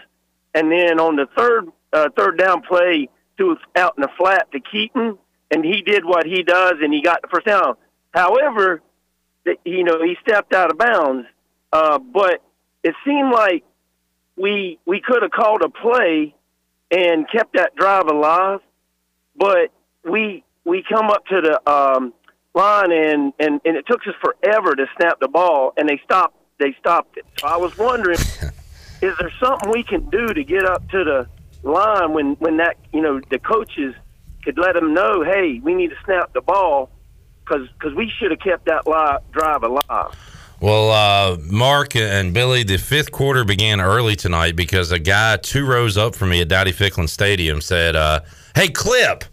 and 0.54 0.70
then 0.70 1.00
on 1.00 1.16
the 1.16 1.26
third 1.36 1.68
uh, 1.92 2.08
third 2.16 2.38
down 2.38 2.62
play, 2.62 3.08
threw 3.36 3.56
out 3.76 3.94
in 3.96 4.02
the 4.02 4.08
flat 4.18 4.50
to 4.52 4.60
Keaton, 4.60 5.18
and 5.50 5.64
he 5.64 5.82
did 5.82 6.04
what 6.04 6.26
he 6.26 6.42
does, 6.42 6.74
and 6.82 6.92
he 6.92 7.02
got 7.02 7.22
the 7.22 7.28
first 7.28 7.46
down. 7.46 7.74
However, 8.12 8.82
you 9.64 9.84
know 9.84 10.02
he 10.02 10.16
stepped 10.22 10.54
out 10.54 10.70
of 10.70 10.78
bounds, 10.78 11.26
uh, 11.72 11.98
but 11.98 12.42
it 12.82 12.94
seemed 13.04 13.32
like 13.32 13.64
we 14.36 14.78
we 14.86 15.00
could 15.00 15.22
have 15.22 15.32
called 15.32 15.62
a 15.62 15.68
play 15.68 16.34
and 16.90 17.26
kept 17.30 17.54
that 17.54 17.74
drive 17.76 18.08
alive, 18.08 18.60
but 19.36 19.70
we 20.04 20.42
we 20.70 20.84
come 20.88 21.10
up 21.10 21.26
to 21.26 21.40
the 21.40 21.70
um, 21.70 22.14
line 22.54 22.92
and, 22.92 23.32
and 23.40 23.60
and 23.64 23.76
it 23.76 23.84
took 23.86 24.00
us 24.06 24.14
forever 24.22 24.74
to 24.74 24.86
snap 24.96 25.18
the 25.20 25.28
ball, 25.28 25.72
and 25.76 25.88
they 25.88 26.00
stopped 26.04 26.36
they 26.58 26.74
stopped 26.78 27.16
it. 27.16 27.26
So 27.38 27.48
I 27.48 27.56
was 27.56 27.76
wondering, 27.76 28.18
is 29.02 29.16
there 29.18 29.32
something 29.42 29.70
we 29.70 29.82
can 29.82 30.08
do 30.10 30.28
to 30.28 30.44
get 30.44 30.64
up 30.64 30.88
to 30.90 31.04
the 31.04 31.28
line 31.62 32.12
when 32.12 32.34
when 32.34 32.56
that 32.58 32.76
you 32.92 33.02
know 33.02 33.20
the 33.30 33.38
coaches 33.38 33.94
could 34.44 34.58
let 34.58 34.74
them 34.74 34.94
know, 34.94 35.22
hey, 35.22 35.60
we 35.62 35.74
need 35.74 35.90
to 35.90 35.96
snap 36.04 36.32
the 36.32 36.40
ball 36.40 36.90
because 37.44 37.68
cause 37.80 37.92
we 37.94 38.10
should 38.18 38.30
have 38.30 38.40
kept 38.40 38.64
that 38.66 38.86
li- 38.86 39.18
drive 39.32 39.62
alive. 39.64 40.14
Well, 40.60 40.90
uh, 40.90 41.38
Mark 41.50 41.96
and 41.96 42.34
Billy, 42.34 42.62
the 42.62 42.76
fifth 42.76 43.12
quarter 43.12 43.44
began 43.44 43.80
early 43.80 44.14
tonight 44.14 44.56
because 44.56 44.92
a 44.92 44.98
guy 44.98 45.38
two 45.38 45.66
rows 45.66 45.96
up 45.96 46.14
from 46.14 46.28
me 46.30 46.42
at 46.42 46.48
Dowdy 46.48 46.72
Ficklen 46.72 47.08
Stadium 47.08 47.60
said, 47.60 47.96
uh, 47.96 48.20
"Hey, 48.54 48.68
Clip," 48.68 49.24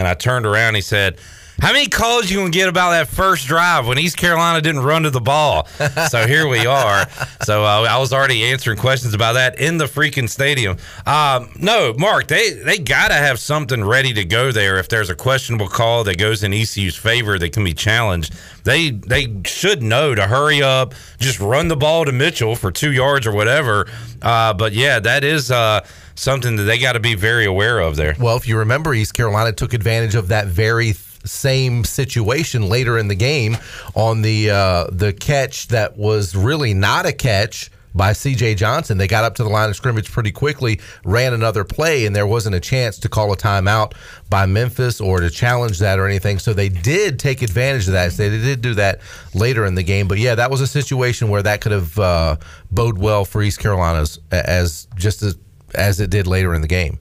and 0.00 0.08
I 0.08 0.14
turned 0.14 0.46
around. 0.46 0.74
He 0.74 0.80
said. 0.80 1.18
How 1.60 1.74
many 1.74 1.88
calls 1.88 2.30
you 2.30 2.38
gonna 2.38 2.48
get 2.48 2.70
about 2.70 2.92
that 2.92 3.06
first 3.06 3.46
drive 3.46 3.86
when 3.86 3.98
East 3.98 4.16
Carolina 4.16 4.62
didn't 4.62 4.80
run 4.80 5.02
to 5.02 5.10
the 5.10 5.20
ball? 5.20 5.66
so 6.08 6.26
here 6.26 6.48
we 6.48 6.64
are. 6.64 7.06
So 7.42 7.62
uh, 7.62 7.86
I 7.86 7.98
was 7.98 8.14
already 8.14 8.44
answering 8.44 8.78
questions 8.78 9.12
about 9.12 9.34
that 9.34 9.60
in 9.60 9.76
the 9.76 9.84
freaking 9.84 10.26
stadium. 10.26 10.78
Um, 11.04 11.50
no, 11.58 11.92
Mark, 11.98 12.28
they 12.28 12.52
they 12.52 12.78
gotta 12.78 13.12
have 13.12 13.38
something 13.38 13.84
ready 13.84 14.14
to 14.14 14.24
go 14.24 14.52
there 14.52 14.78
if 14.78 14.88
there's 14.88 15.10
a 15.10 15.14
questionable 15.14 15.68
call 15.68 16.02
that 16.04 16.16
goes 16.16 16.42
in 16.42 16.54
ECU's 16.54 16.96
favor 16.96 17.38
that 17.38 17.52
can 17.52 17.62
be 17.62 17.74
challenged. 17.74 18.32
They 18.64 18.88
they 18.88 19.26
should 19.44 19.82
know 19.82 20.14
to 20.14 20.26
hurry 20.26 20.62
up, 20.62 20.94
just 21.18 21.40
run 21.40 21.68
the 21.68 21.76
ball 21.76 22.06
to 22.06 22.12
Mitchell 22.12 22.56
for 22.56 22.72
two 22.72 22.92
yards 22.92 23.26
or 23.26 23.32
whatever. 23.32 23.86
Uh, 24.22 24.54
but 24.54 24.72
yeah, 24.72 24.98
that 24.98 25.24
is. 25.24 25.50
Uh, 25.50 25.84
Something 26.20 26.56
that 26.56 26.64
they 26.64 26.76
got 26.76 26.92
to 26.92 27.00
be 27.00 27.14
very 27.14 27.46
aware 27.46 27.78
of 27.78 27.96
there. 27.96 28.14
Well, 28.20 28.36
if 28.36 28.46
you 28.46 28.58
remember, 28.58 28.92
East 28.92 29.14
Carolina 29.14 29.52
took 29.52 29.72
advantage 29.72 30.14
of 30.14 30.28
that 30.28 30.48
very 30.48 30.92
same 31.24 31.82
situation 31.82 32.68
later 32.68 32.98
in 32.98 33.08
the 33.08 33.14
game 33.14 33.56
on 33.94 34.20
the 34.20 34.50
uh, 34.50 34.84
the 34.92 35.14
catch 35.14 35.68
that 35.68 35.96
was 35.96 36.36
really 36.36 36.74
not 36.74 37.06
a 37.06 37.14
catch 37.14 37.70
by 37.94 38.12
C.J. 38.12 38.56
Johnson. 38.56 38.98
They 38.98 39.06
got 39.06 39.24
up 39.24 39.34
to 39.36 39.44
the 39.44 39.48
line 39.48 39.70
of 39.70 39.76
scrimmage 39.76 40.12
pretty 40.12 40.30
quickly, 40.30 40.80
ran 41.04 41.32
another 41.32 41.64
play, 41.64 42.04
and 42.04 42.14
there 42.14 42.26
wasn't 42.26 42.54
a 42.54 42.60
chance 42.60 42.98
to 42.98 43.08
call 43.08 43.32
a 43.32 43.36
timeout 43.36 43.94
by 44.28 44.44
Memphis 44.44 45.00
or 45.00 45.20
to 45.20 45.30
challenge 45.30 45.78
that 45.78 45.98
or 45.98 46.06
anything. 46.06 46.38
So 46.38 46.52
they 46.52 46.68
did 46.68 47.18
take 47.18 47.40
advantage 47.40 47.86
of 47.86 47.94
that. 47.94 48.12
They 48.12 48.28
did 48.28 48.60
do 48.60 48.74
that 48.74 49.00
later 49.32 49.64
in 49.64 49.74
the 49.74 49.82
game. 49.82 50.06
But 50.06 50.18
yeah, 50.18 50.34
that 50.34 50.50
was 50.50 50.60
a 50.60 50.66
situation 50.66 51.30
where 51.30 51.42
that 51.42 51.62
could 51.62 51.72
have 51.72 51.98
uh, 51.98 52.36
bode 52.70 52.98
well 52.98 53.24
for 53.24 53.42
East 53.42 53.58
Carolina's 53.58 54.20
as 54.30 54.86
just 54.96 55.22
as 55.22 55.36
as 55.74 56.00
it 56.00 56.10
did 56.10 56.26
later 56.26 56.54
in 56.54 56.62
the 56.62 56.68
game. 56.68 56.98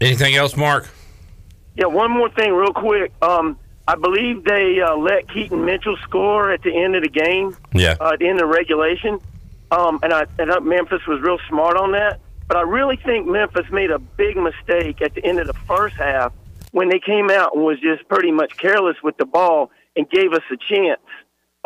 Anything 0.00 0.36
else, 0.36 0.56
Mark? 0.56 0.88
Yeah, 1.74 1.86
one 1.86 2.10
more 2.10 2.30
thing, 2.30 2.52
real 2.52 2.72
quick. 2.72 3.12
Um, 3.22 3.58
I 3.86 3.94
believe 3.94 4.44
they 4.44 4.80
uh, 4.80 4.96
let 4.96 5.28
Keaton 5.32 5.64
Mitchell 5.64 5.96
score 6.02 6.52
at 6.52 6.62
the 6.62 6.76
end 6.76 6.94
of 6.94 7.02
the 7.02 7.08
game. 7.08 7.56
Yeah. 7.72 7.96
Uh, 8.00 8.12
at 8.12 8.18
the 8.18 8.28
end 8.28 8.40
of 8.40 8.48
regulation, 8.48 9.18
um, 9.70 9.98
and 10.02 10.12
I 10.12 10.26
and 10.38 10.64
Memphis 10.64 11.06
was 11.06 11.20
real 11.20 11.38
smart 11.48 11.76
on 11.76 11.92
that. 11.92 12.20
But 12.46 12.56
I 12.56 12.62
really 12.62 12.96
think 12.96 13.26
Memphis 13.26 13.66
made 13.70 13.90
a 13.90 13.98
big 13.98 14.36
mistake 14.36 15.02
at 15.02 15.14
the 15.14 15.24
end 15.24 15.38
of 15.38 15.46
the 15.46 15.54
first 15.66 15.96
half 15.96 16.32
when 16.72 16.88
they 16.88 16.98
came 16.98 17.30
out 17.30 17.54
and 17.54 17.64
was 17.64 17.78
just 17.80 18.08
pretty 18.08 18.32
much 18.32 18.56
careless 18.56 18.96
with 19.02 19.16
the 19.18 19.26
ball 19.26 19.70
and 19.96 20.08
gave 20.08 20.32
us 20.32 20.42
a 20.50 20.56
chance 20.56 21.00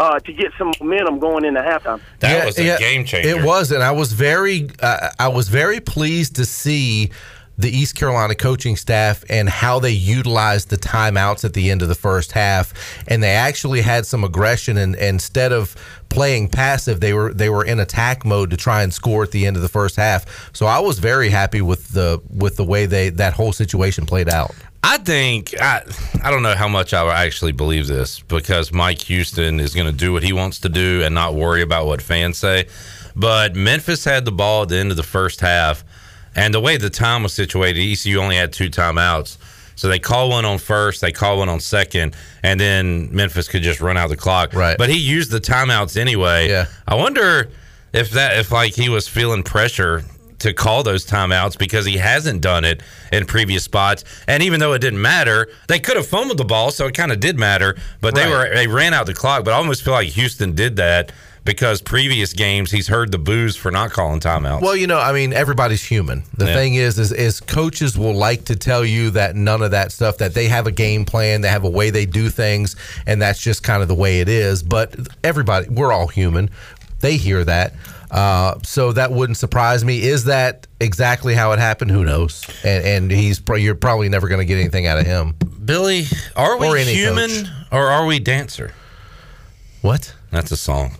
uh, 0.03 0.19
to 0.19 0.33
get 0.33 0.53
some 0.59 0.73
momentum 0.81 1.21
going 1.21 1.45
into 1.45 1.61
halftime. 1.61 2.01
That 2.19 2.45
was 2.45 2.59
a 2.59 2.77
game 2.79 3.05
changer. 3.05 3.29
It 3.29 3.45
was, 3.45 3.71
and 3.71 3.83
I 3.83 3.93
was 3.93 4.13
very, 4.13 4.69
uh, 4.81 5.11
I 5.19 5.29
was 5.29 5.49
very 5.49 5.79
pleased 5.79 6.37
to 6.37 6.45
see 6.45 7.13
the 7.57 7.71
East 7.71 7.95
Carolina 7.95 8.35
coaching 8.35 8.77
staff 8.77 9.23
and 9.29 9.49
how 9.49 9.79
they 9.79 9.93
utilized 9.93 10.71
the 10.71 10.77
timeouts 10.77 11.45
at 11.45 11.53
the 11.53 11.71
end 11.71 11.83
of 11.83 11.89
the 11.89 11.95
first 11.95 12.33
half, 12.33 12.73
and 13.07 13.23
they 13.23 13.31
actually 13.31 13.83
had 13.83 14.05
some 14.05 14.25
aggression. 14.25 14.77
And, 14.77 14.97
and 14.97 15.05
instead 15.05 15.53
of 15.53 15.77
playing 16.09 16.49
passive, 16.49 16.99
they 16.99 17.13
were 17.13 17.33
they 17.33 17.49
were 17.49 17.65
in 17.65 17.79
attack 17.79 18.25
mode 18.25 18.51
to 18.51 18.57
try 18.57 18.83
and 18.83 18.93
score 18.93 19.23
at 19.23 19.31
the 19.31 19.47
end 19.47 19.55
of 19.55 19.63
the 19.63 19.69
first 19.69 19.95
half. 19.95 20.51
So 20.53 20.67
I 20.67 20.81
was 20.81 20.99
very 20.99 21.29
happy 21.29 21.61
with 21.61 21.91
the 21.91 22.21
with 22.29 22.57
the 22.57 22.65
way 22.65 22.87
they 22.87 23.11
that 23.11 23.35
whole 23.35 23.53
situation 23.53 24.05
played 24.05 24.29
out. 24.29 24.53
I 24.83 24.99
think 24.99 25.55
I 25.61 25.83
I 26.23 26.31
don't 26.31 26.43
know 26.43 26.55
how 26.55 26.69
much 26.69 26.93
I 26.93 27.25
actually 27.25 27.53
believe 27.53 27.87
this 27.87 28.21
because 28.21 28.73
Mike 28.73 29.01
Houston 29.03 29.61
is 29.61 29.75
going 29.75 29.87
to 29.87 29.93
do 29.93 30.13
what 30.13 30.23
he 30.23 30.33
wants 30.33 30.59
to 30.61 30.69
do 30.69 31.03
and 31.03 31.15
not 31.15 31.35
worry 31.35 31.63
about 31.63 31.87
what 31.87 32.03
fans 32.03 32.39
say. 32.39 32.67
But 33.15 33.55
Memphis 33.55 34.05
had 34.05 34.25
the 34.25 34.33
ball 34.33 34.63
at 34.63 34.71
the 34.71 34.79
end 34.79 34.91
of 34.91 34.97
the 34.97 35.03
first 35.03 35.41
half, 35.41 35.85
and 36.35 36.53
the 36.53 36.61
way 36.61 36.79
the 36.79 36.91
time 36.91 37.23
was 37.23 37.33
situated, 37.33 37.81
ECU 37.81 38.19
only 38.19 38.37
had 38.37 38.53
two 38.53 38.71
timeouts. 38.71 39.37
So 39.77 39.89
they 39.89 39.99
call 39.99 40.31
one 40.31 40.45
on 40.45 40.59
first, 40.59 41.01
they 41.01 41.13
call 41.13 41.39
one 41.39 41.49
on 41.49 41.61
second, 41.61 42.15
and 42.43 42.59
then 42.59 43.15
Memphis 43.15 43.49
could 43.49 43.63
just 43.63 43.81
run 43.81 43.97
out 43.97 44.09
the 44.09 44.17
clock. 44.17 44.55
Right. 44.55 44.77
But 44.79 44.91
he 44.91 44.97
used 44.97 45.31
the 45.31 45.41
timeouts 45.41 45.97
anyway. 45.97 46.49
Yeah. 46.49 46.67
I 46.87 46.95
wonder 46.95 47.51
if 47.93 48.11
that 48.11 48.39
if 48.39 48.51
like 48.51 48.75
he 48.75 48.89
was 48.89 49.09
feeling 49.09 49.43
pressure 49.43 50.05
to 50.43 50.53
call 50.53 50.83
those 50.83 51.05
timeouts 51.07 51.59
because 51.59 51.87
he 51.87 51.97
hasn't 51.97 52.41
done 52.41 52.65
it 52.65 52.83
in 53.13 53.25
previous 53.27 53.65
spots. 53.65 54.05
And 54.29 54.43
even 54.43 54.61
though 54.61 54.73
it 54.75 54.81
didn't 54.81 55.01
matter, 55.03 55.49
they 55.69 55.79
could 55.81 55.97
have 55.97 56.07
fumbled 56.07 56.39
the 56.39 56.45
ball, 56.45 56.71
so 56.71 56.87
it 56.87 56.95
kind 56.95 57.11
of 57.13 57.19
did 57.21 57.39
matter. 57.39 57.77
But 58.01 58.15
they 58.15 58.23
Right. 58.25 58.51
were 58.51 58.55
they 58.55 58.67
ran 58.67 58.95
out 58.95 59.07
the 59.07 59.15
clock. 59.15 59.45
But 59.45 59.53
I 59.53 59.57
almost 59.57 59.83
feel 59.85 59.95
like 59.95 60.09
Houston 60.11 60.55
did 60.55 60.77
that 60.77 61.11
because 61.45 61.83
previous 61.83 62.33
games 62.33 62.71
he's 62.71 62.87
heard 62.87 63.11
the 63.11 63.19
boos 63.19 63.57
for 63.57 63.71
not 63.73 63.91
calling 63.91 64.21
timeouts. 64.21 64.61
Well, 64.61 64.77
you 64.77 64.87
know, 64.87 65.01
I 65.01 65.13
mean, 65.13 65.33
everybody's 65.33 65.83
human. 65.83 66.23
The 66.37 66.47
Yeah. 66.47 66.55
thing 66.55 66.75
is, 66.75 66.99
is, 67.01 67.11
is 67.11 67.41
coaches 67.41 67.99
will 67.99 68.15
like 68.15 68.45
to 68.45 68.55
tell 68.55 68.85
you 68.85 69.11
that 69.11 69.35
none 69.35 69.61
of 69.61 69.73
that 69.73 69.91
stuff. 69.91 70.19
That 70.19 70.35
they 70.35 70.47
have 70.47 70.69
a 70.69 70.71
game 70.71 71.05
plan, 71.05 71.41
they 71.41 71.49
have 71.49 71.65
a 71.65 71.69
way 71.71 71.91
they 71.91 72.07
do 72.07 72.31
things, 72.31 72.77
and 73.09 73.21
that's 73.21 73.41
just 73.41 73.63
kind 73.65 73.83
of 73.83 73.89
the 73.89 73.95
way 73.97 74.21
it 74.21 74.29
is. 74.29 74.63
But 74.63 74.95
everybody, 75.25 75.67
we're 75.69 75.93
all 75.93 76.07
human. 76.07 76.49
They 77.01 77.17
hear 77.17 77.43
that, 77.45 77.75
uh, 78.13 78.59
so 78.63 78.93
that 78.93 79.11
wouldn't 79.11 79.39
surprise 79.39 79.85
me. 79.85 80.03
Is 80.03 80.25
that 80.25 80.67
exactly 80.81 81.35
how 81.35 81.51
it 81.53 81.59
happened? 81.59 81.91
Who 81.91 82.05
knows? 82.05 82.45
And, 82.63 82.85
and 82.85 83.11
he's 83.11 83.41
pro- 83.41 83.57
you're 83.57 83.75
probably 83.75 84.09
never 84.09 84.29
going 84.29 84.39
to 84.41 84.45
get 84.45 84.59
anything 84.61 84.87
out 84.87 84.99
of 84.99 85.07
him. 85.07 85.35
Billy, 85.65 86.05
are 86.37 86.57
we 86.59 86.67
Or 86.69 86.77
human 86.77 87.31
coach. 87.31 87.47
or 87.73 87.87
are 87.89 88.07
we 88.07 88.19
dancer? 88.21 88.73
What? 89.81 90.15
That's 90.31 90.53
a 90.53 90.57
song. 90.57 90.91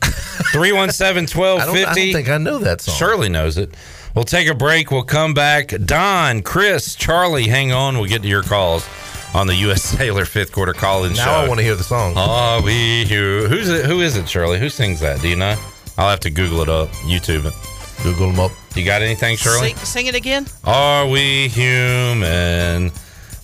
317 0.53 1.39
1250. 1.39 1.85
I 1.87 1.95
don't- 1.95 2.13
think 2.13 2.29
I 2.29 2.39
know 2.39 2.59
that 2.59 2.81
song. 2.81 2.95
Shirley 2.97 3.29
knows 3.29 3.57
it. 3.59 3.75
We'll 4.15 4.25
take 4.25 4.49
a 4.49 4.55
break. 4.55 4.91
We'll 4.91 5.05
come 5.05 5.33
back. 5.35 5.69
Don, 5.87 6.43
Chris, 6.43 6.95
Charlie, 6.97 7.45
hang 7.49 7.73
on. 7.73 7.97
We'll 7.97 8.09
get 8.09 8.23
to 8.23 8.29
your 8.29 8.43
calls 8.43 8.87
on 9.35 9.47
the 9.47 9.55
U.S. 9.57 9.83
Cellular 9.97 10.25
fifth 10.27 10.53
quarter 10.53 10.75
call-in 10.75 11.15
show. 11.15 11.25
Now 11.25 11.41
I 11.41 11.49
want 11.49 11.59
to 11.61 11.65
hear 11.65 11.77
the 11.77 11.85
song. 11.85 12.15
Are 12.17 12.61
we 12.61 13.05
here? 13.07 13.49
Who's 13.49 13.69
it? 13.71 13.87
Who 13.87 14.01
is 14.01 14.17
it, 14.17 14.29
Shirley? 14.29 14.59
Who 14.59 14.69
sings 14.69 15.01
that? 15.01 15.23
Do 15.23 15.29
you 15.29 15.37
know? 15.37 15.57
I'll 15.99 16.11
have 16.11 16.21
to 16.21 16.31
Google 16.31 16.61
it 16.63 16.69
up, 16.69 16.89
YouTube 17.07 17.45
it. 17.45 17.55
Google 18.03 18.31
them 18.31 18.41
up. 18.41 18.51
You 18.75 18.85
got 18.85 19.03
anything, 19.03 19.37
Shirley? 19.37 19.69
Sing, 19.69 19.77
sing 19.77 20.07
it 20.07 20.15
again. 20.15 20.47
Are 20.65 21.07
we 21.07 21.49
human 21.49 22.91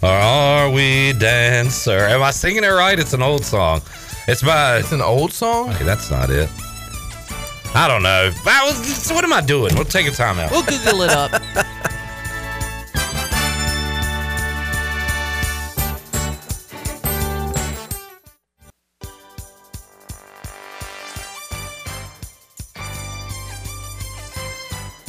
or 0.02 0.08
are 0.08 0.70
we 0.70 1.12
dancer? 1.12 1.98
Am 1.98 2.22
I 2.22 2.30
singing 2.30 2.64
it 2.64 2.68
right? 2.68 2.98
It's 2.98 3.12
an 3.12 3.22
old 3.22 3.44
song. 3.44 3.82
It's 4.26 4.42
by. 4.42 4.78
It's 4.78 4.92
an 4.92 5.00
old 5.00 5.32
song. 5.32 5.70
Okay, 5.70 5.84
that's 5.84 6.10
not 6.10 6.30
it. 6.30 6.48
I 7.74 7.86
don't 7.86 8.02
know. 8.02 8.30
I 8.46 8.64
was, 8.66 9.10
what 9.10 9.24
am 9.24 9.32
I 9.32 9.40
doing? 9.42 9.74
We'll 9.74 9.84
take 9.84 10.06
a 10.06 10.10
time 10.10 10.38
out. 10.38 10.50
We'll 10.50 10.62
Google 10.62 11.02
it 11.02 11.10
up. 11.10 11.30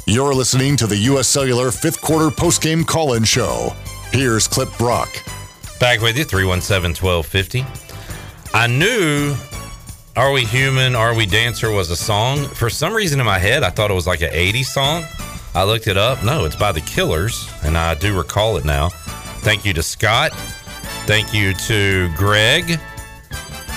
You're 0.09 0.33
listening 0.33 0.75
to 0.77 0.87
the 0.87 0.97
U.S. 0.97 1.27
Cellular 1.27 1.69
fifth 1.69 2.01
quarter 2.01 2.35
postgame 2.35 2.83
call 2.83 3.13
in 3.13 3.23
show. 3.23 3.75
Here's 4.11 4.47
Clip 4.47 4.67
Brock. 4.79 5.07
Back 5.79 6.01
with 6.01 6.17
you, 6.17 6.23
317 6.23 6.95
1250. 6.99 7.63
I 8.51 8.65
knew 8.65 9.35
Are 10.15 10.31
We 10.31 10.45
Human, 10.45 10.95
Are 10.95 11.13
We 11.13 11.27
Dancer 11.27 11.69
was 11.69 11.91
a 11.91 11.95
song. 11.95 12.43
For 12.45 12.71
some 12.71 12.91
reason 12.91 13.19
in 13.19 13.25
my 13.27 13.37
head, 13.37 13.61
I 13.61 13.69
thought 13.69 13.91
it 13.91 13.93
was 13.93 14.07
like 14.07 14.23
an 14.23 14.31
80s 14.31 14.65
song. 14.65 15.03
I 15.53 15.63
looked 15.63 15.85
it 15.85 15.95
up. 15.95 16.23
No, 16.23 16.43
it's 16.43 16.55
by 16.55 16.71
the 16.71 16.81
Killers, 16.81 17.47
and 17.61 17.77
I 17.77 17.93
do 17.93 18.17
recall 18.17 18.57
it 18.57 18.65
now. 18.65 18.89
Thank 19.41 19.63
you 19.63 19.73
to 19.73 19.83
Scott. 19.83 20.31
Thank 21.05 21.35
you 21.35 21.53
to 21.53 22.11
Greg. 22.15 22.79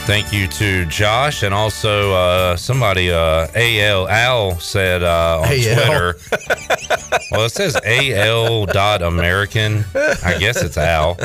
Thank 0.05 0.33
you 0.33 0.49
to 0.49 0.85
Josh 0.87 1.45
and 1.45 1.55
also 1.55 2.13
uh, 2.13 2.57
somebody 2.57 3.13
uh, 3.13 3.47
AL 3.55 4.09
Al 4.09 4.59
said 4.59 5.03
uh, 5.05 5.43
on 5.43 5.47
AL. 5.47 5.53
Twitter. 5.53 6.17
well, 7.31 7.45
it 7.45 7.51
says 7.53 7.77
AL 7.85 8.67
dot 8.67 9.03
American. 9.03 9.85
I 9.95 10.37
guess 10.41 10.61
it's 10.61 10.77
Al. 10.77 11.19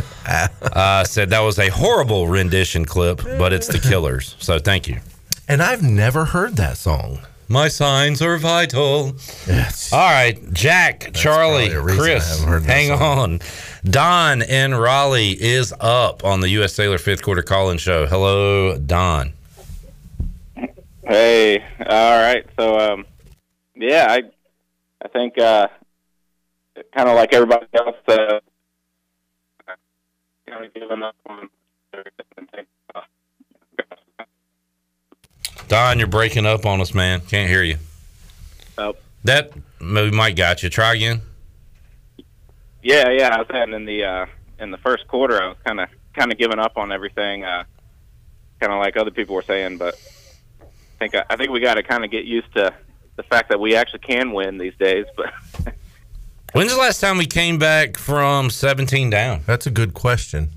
Uh, 0.61 1.03
said 1.03 1.31
that 1.31 1.39
was 1.39 1.57
a 1.57 1.69
horrible 1.69 2.27
rendition 2.27 2.85
clip, 2.85 3.23
but 3.23 3.51
it's 3.51 3.67
the 3.67 3.79
Killers. 3.79 4.35
So 4.37 4.59
thank 4.59 4.87
you. 4.87 4.99
And 5.47 5.63
I've 5.63 5.81
never 5.81 6.25
heard 6.25 6.55
that 6.57 6.77
song. 6.77 7.19
My 7.49 7.69
signs 7.69 8.21
are 8.21 8.37
vital. 8.37 9.15
Yes. 9.47 9.93
All 9.93 9.99
right, 9.99 10.37
Jack, 10.53 11.13
Charlie, 11.13 11.73
reason 11.75 11.89
I 11.89 11.95
Chris, 11.97 12.65
hang 12.65 12.91
on. 12.91 13.39
Don 13.83 14.41
in 14.41 14.73
Raleigh 14.73 15.31
is 15.39 15.73
up 15.79 16.23
on 16.23 16.39
the 16.41 16.49
U.S. 16.49 16.73
Cellular 16.73 16.97
fifth 16.97 17.21
quarter 17.21 17.41
call-in 17.41 17.77
show. 17.77 18.05
Hello, 18.05 18.77
Don. 18.77 19.33
Hey, 21.03 21.63
all 21.79 22.21
right. 22.21 22.45
So, 22.59 22.79
um, 22.79 23.05
yeah, 23.75 24.07
I, 24.09 24.23
I 25.03 25.07
think, 25.07 25.37
uh, 25.37 25.67
kind 26.95 27.07
of 27.07 27.15
like 27.15 27.33
everybody 27.33 27.65
else, 27.73 27.95
uh, 28.07 28.39
kind 30.47 30.65
of 30.65 30.73
giving 30.73 31.03
up 31.03 31.15
on. 31.27 31.49
Don, 35.67 35.99
you're 35.99 36.07
breaking 36.07 36.45
up 36.45 36.65
on 36.65 36.79
us, 36.79 36.93
man. 36.93 37.19
Can't 37.21 37.49
hear 37.49 37.61
you. 37.61 37.77
Oh. 38.77 38.95
That 39.25 39.51
maybe 39.81 40.15
might 40.15 40.35
got 40.37 40.63
you. 40.63 40.69
Try 40.69 40.93
again. 40.95 41.21
Yeah, 42.87 43.09
yeah. 43.09 43.35
I 43.35 43.39
was 43.39 43.47
saying 43.51 43.73
in 43.73 43.85
the 43.85 44.03
uh, 44.05 44.25
in 44.59 44.71
the 44.71 44.77
first 44.77 45.07
quarter, 45.07 45.41
I 45.41 45.47
was 45.49 45.57
kind 45.65 45.79
of 45.79 45.89
kind 46.15 46.31
of 46.31 46.37
giving 46.37 46.57
up 46.59 46.77
on 46.77 46.91
everything, 46.91 47.43
uh, 47.43 47.63
kind 48.61 48.71
of 48.71 48.79
like 48.79 48.95
other 48.97 49.11
people 49.11 49.35
were 49.35 49.41
saying. 49.41 49.77
But 49.77 49.95
I 50.61 50.65
think 50.99 51.15
I 51.29 51.35
think 51.35 51.51
we 51.51 51.59
got 51.59 51.73
to 51.75 51.83
kind 51.83 52.05
of 52.05 52.11
get 52.11 52.23
used 52.25 52.53
to 52.53 52.73
the 53.17 53.23
fact 53.23 53.49
that 53.49 53.59
we 53.59 53.75
actually 53.75 53.99
can 53.99 54.31
win 54.31 54.57
these 54.57 54.75
days. 54.79 55.05
But 55.17 55.33
When's 56.53 56.71
the 56.71 56.77
last 56.79 57.01
time 57.01 57.17
we 57.17 57.25
came 57.25 57.59
back 57.59 57.97
from 57.97 58.49
17 58.49 59.09
down? 59.09 59.41
That's 59.45 59.67
a 59.67 59.71
good 59.71 59.93
question. 59.93 60.51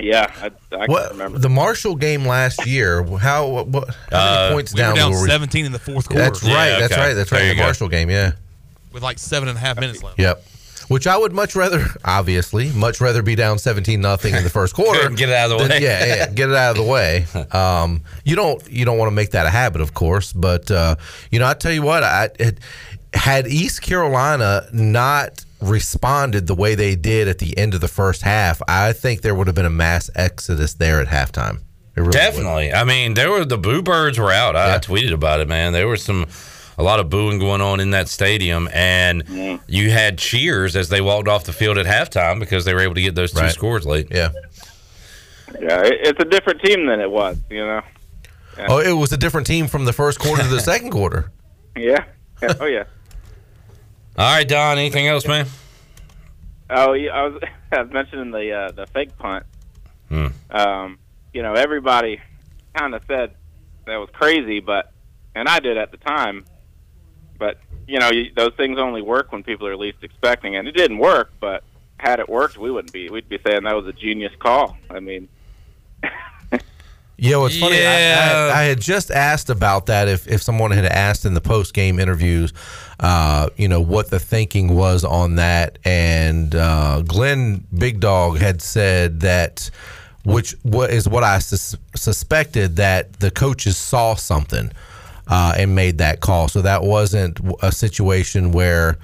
yeah, 0.00 0.32
I, 0.42 0.50
I 0.76 0.86
What 0.86 1.10
can 1.10 1.18
remember. 1.18 1.38
the 1.38 1.48
Marshall 1.48 1.94
game 1.94 2.26
last 2.26 2.66
year? 2.66 3.04
How 3.04 3.46
what, 3.48 3.68
what 3.68 3.88
how 4.10 4.18
many 4.18 4.36
Uh, 4.48 4.52
points 4.52 4.74
we 4.74 4.80
were 4.80 4.86
down? 4.88 4.96
down 4.96 5.10
were 5.12 5.28
17 5.28 5.64
in 5.64 5.70
the 5.70 5.78
fourth 5.78 6.08
quarter. 6.08 6.24
That's 6.24 6.42
Yeah, 6.42 6.54
right. 6.56 6.80
That's 6.80 6.96
right. 6.96 7.12
That's 7.14 7.30
There 7.30 7.38
right. 7.40 7.48
The 7.50 7.54
go. 7.54 7.62
Marshall 7.62 7.88
game. 7.88 8.10
Yeah. 8.10 8.32
with 8.92 9.04
like 9.04 9.20
seven 9.20 9.48
and 9.48 9.56
a 9.56 9.60
half 9.60 9.78
minutes 9.78 10.02
left. 10.02 10.18
Yep. 10.18 10.44
Which 10.88 11.06
I 11.06 11.16
would 11.16 11.32
much 11.32 11.56
rather, 11.56 11.86
obviously, 12.04 12.70
much 12.72 13.00
rather 13.00 13.22
be 13.22 13.34
down 13.34 13.58
seventeen 13.58 14.00
nothing 14.00 14.34
in 14.34 14.44
the 14.44 14.50
first 14.50 14.74
quarter. 14.76 15.08
Get 15.10 15.28
it 15.30 15.34
out 15.34 15.50
of 15.50 15.58
the 15.58 15.64
than- 15.64 15.70
way. 15.70 15.82
Yeah, 15.82 16.04
yeah, 16.04 16.30
get 16.30 16.50
it 16.50 16.56
out 16.56 16.72
of 16.72 16.76
the 16.84 16.90
way. 16.90 17.26
Um, 17.54 18.02
you 18.24 18.34
don't 18.36 18.68
you 18.70 18.84
don't 18.84 18.98
want 18.98 19.08
to 19.10 19.14
make 19.14 19.30
that 19.30 19.46
a 19.46 19.50
habit, 19.50 19.80
of 19.80 19.94
course, 19.94 20.32
but 20.32 20.70
uh, 20.70 20.96
you 21.30 21.38
know 21.38 21.46
I 21.46 21.54
tell 21.54 21.72
you 21.72 21.82
what, 21.82 22.02
I 22.02 22.30
it, 22.38 22.58
had 23.12 23.46
East 23.46 23.80
Carolina 23.82 24.66
not 24.72 25.44
responded 25.60 26.46
the 26.46 26.54
way 26.54 26.74
they 26.74 26.96
did 26.96 27.28
at 27.28 27.38
the 27.38 27.56
end 27.56 27.74
of 27.74 27.80
the 27.80 27.88
first 27.88 28.22
half, 28.22 28.60
I 28.68 28.92
think 28.92 29.22
there 29.22 29.34
would 29.34 29.46
have 29.46 29.56
been 29.56 29.66
a 29.66 29.70
mass 29.70 30.10
exodus 30.14 30.74
there 30.74 31.00
at 31.00 31.08
halftime. 31.08 31.60
Really 31.96 32.08
would. 32.08 32.12
Definitely. 32.12 32.72
I 32.72 32.84
mean, 32.84 33.14
there 33.14 33.30
were 33.30 33.44
the 33.44 33.58
boo 33.58 33.82
birds 33.82 34.18
were 34.18 34.32
out. 34.32 34.56
I, 34.56 34.74
I 34.74 34.78
tweeted 34.78 35.12
about 35.12 35.40
it, 35.40 35.48
man. 35.48 35.72
There 35.72 35.86
were 35.86 35.96
some 35.96 36.26
a 36.78 36.82
lot 36.82 37.00
of 37.00 37.08
booing 37.10 37.38
going 37.38 37.60
on 37.60 37.80
in 37.80 37.90
that 37.90 38.08
stadium, 38.08 38.68
and 38.72 39.60
you 39.68 39.90
had 39.90 40.18
cheers 40.18 40.74
as 40.76 40.88
they 40.88 41.00
walked 41.00 41.28
off 41.28 41.44
the 41.44 41.52
field 41.52 41.78
at 41.78 41.86
halftime 41.86 42.40
because 42.40 42.64
they 42.64 42.74
were 42.74 42.80
able 42.80 42.94
to 42.94 43.02
get 43.02 43.14
those 43.14 43.32
two 43.32 43.40
Right. 43.40 43.52
scores 43.52 43.86
late. 43.86 44.08
Yeah. 44.10 44.30
Yeah, 45.60 45.82
it's 45.84 46.18
a 46.20 46.24
different 46.24 46.60
team 46.62 46.86
than 46.86 47.00
it 47.00 47.10
was. 47.10 47.38
You 47.50 47.64
know. 47.64 47.80
Yeah. 48.58 48.66
Oh, 48.68 48.78
it 48.78 48.92
was 48.92 49.12
a 49.12 49.16
different 49.16 49.46
team 49.46 49.66
from 49.68 49.84
the 49.84 49.92
first 49.92 50.18
quarter 50.18 50.42
to 50.42 50.48
the 50.48 50.60
second 50.72 50.90
quarter. 50.90 51.30
Yeah. 51.76 52.04
Oh 52.60 52.66
yeah. 52.66 52.84
All 54.18 54.34
right, 54.36 54.46
Don. 54.46 54.76
Anything 54.78 55.06
else, 55.08 55.26
man? 55.26 55.46
Oh, 56.70 56.92
yeah, 56.92 57.10
I 57.12 57.22
was 57.28 57.42
I 57.72 57.82
was 57.82 57.92
mentioning 57.92 58.30
the 58.32 58.52
uh, 58.52 58.70
the 58.72 58.86
fake 58.88 59.16
punt. 59.18 59.44
Hmm. 60.08 60.26
Um, 60.50 60.98
you 61.32 61.42
know, 61.42 61.54
everybody 61.54 62.20
kind 62.76 62.94
of 62.94 63.02
said 63.08 63.34
that 63.86 63.96
was 63.96 64.08
crazy, 64.12 64.60
but 64.60 64.92
and 65.34 65.48
I 65.48 65.58
did 65.60 65.76
at 65.78 65.90
the 65.90 65.96
time. 65.98 66.44
But 67.38 67.58
you 67.86 67.98
know, 67.98 68.10
you, 68.10 68.30
those 68.34 68.54
things 68.56 68.78
only 68.78 69.02
work 69.02 69.32
when 69.32 69.42
people 69.42 69.66
are 69.66 69.76
least 69.76 69.98
expecting, 70.02 70.56
and 70.56 70.66
it 70.68 70.72
didn't 70.72 70.98
work. 70.98 71.32
But 71.40 71.64
had 71.98 72.20
it 72.20 72.28
worked, 72.28 72.58
we 72.58 72.70
wouldn't 72.70 72.92
be. 72.92 73.08
We'd 73.10 73.28
be 73.28 73.38
saying 73.46 73.64
that 73.64 73.74
was 73.74 73.86
a 73.86 73.92
genius 73.92 74.32
call. 74.38 74.76
I 74.90 75.00
mean, 75.00 75.28
Yeah, 77.16 77.36
what's 77.36 77.58
funny, 77.58 77.76
I, 77.76 77.80
Yeah. 77.80 78.52
I, 78.52 78.60
I 78.60 78.62
had 78.64 78.80
just 78.80 79.10
asked 79.10 79.48
about 79.48 79.86
that 79.86 80.08
if, 80.08 80.26
if 80.26 80.42
someone 80.42 80.72
had 80.72 80.84
asked 80.84 81.24
in 81.24 81.34
the 81.34 81.40
post 81.40 81.72
game 81.72 82.00
interviews, 82.00 82.52
uh, 82.98 83.50
you 83.56 83.68
know, 83.68 83.80
what 83.80 84.10
the 84.10 84.18
thinking 84.18 84.74
was 84.74 85.04
on 85.04 85.36
that. 85.36 85.78
And 85.84 86.54
uh, 86.54 87.02
Glenn 87.02 87.66
Big 87.76 88.00
Dog 88.00 88.38
had 88.38 88.60
said 88.60 89.20
that, 89.20 89.70
which 90.24 90.56
what 90.62 90.90
is 90.90 91.08
what 91.08 91.22
I 91.22 91.38
sus- 91.38 91.76
suspected, 91.94 92.76
that 92.76 93.20
the 93.20 93.30
coaches 93.30 93.76
saw 93.76 94.16
something 94.16 94.72
uh, 95.28 95.54
and 95.56 95.74
made 95.74 95.98
that 95.98 96.20
call. 96.20 96.48
So 96.48 96.62
that 96.62 96.82
wasn't 96.82 97.38
a 97.62 97.72
situation 97.72 98.52
where. 98.52 98.98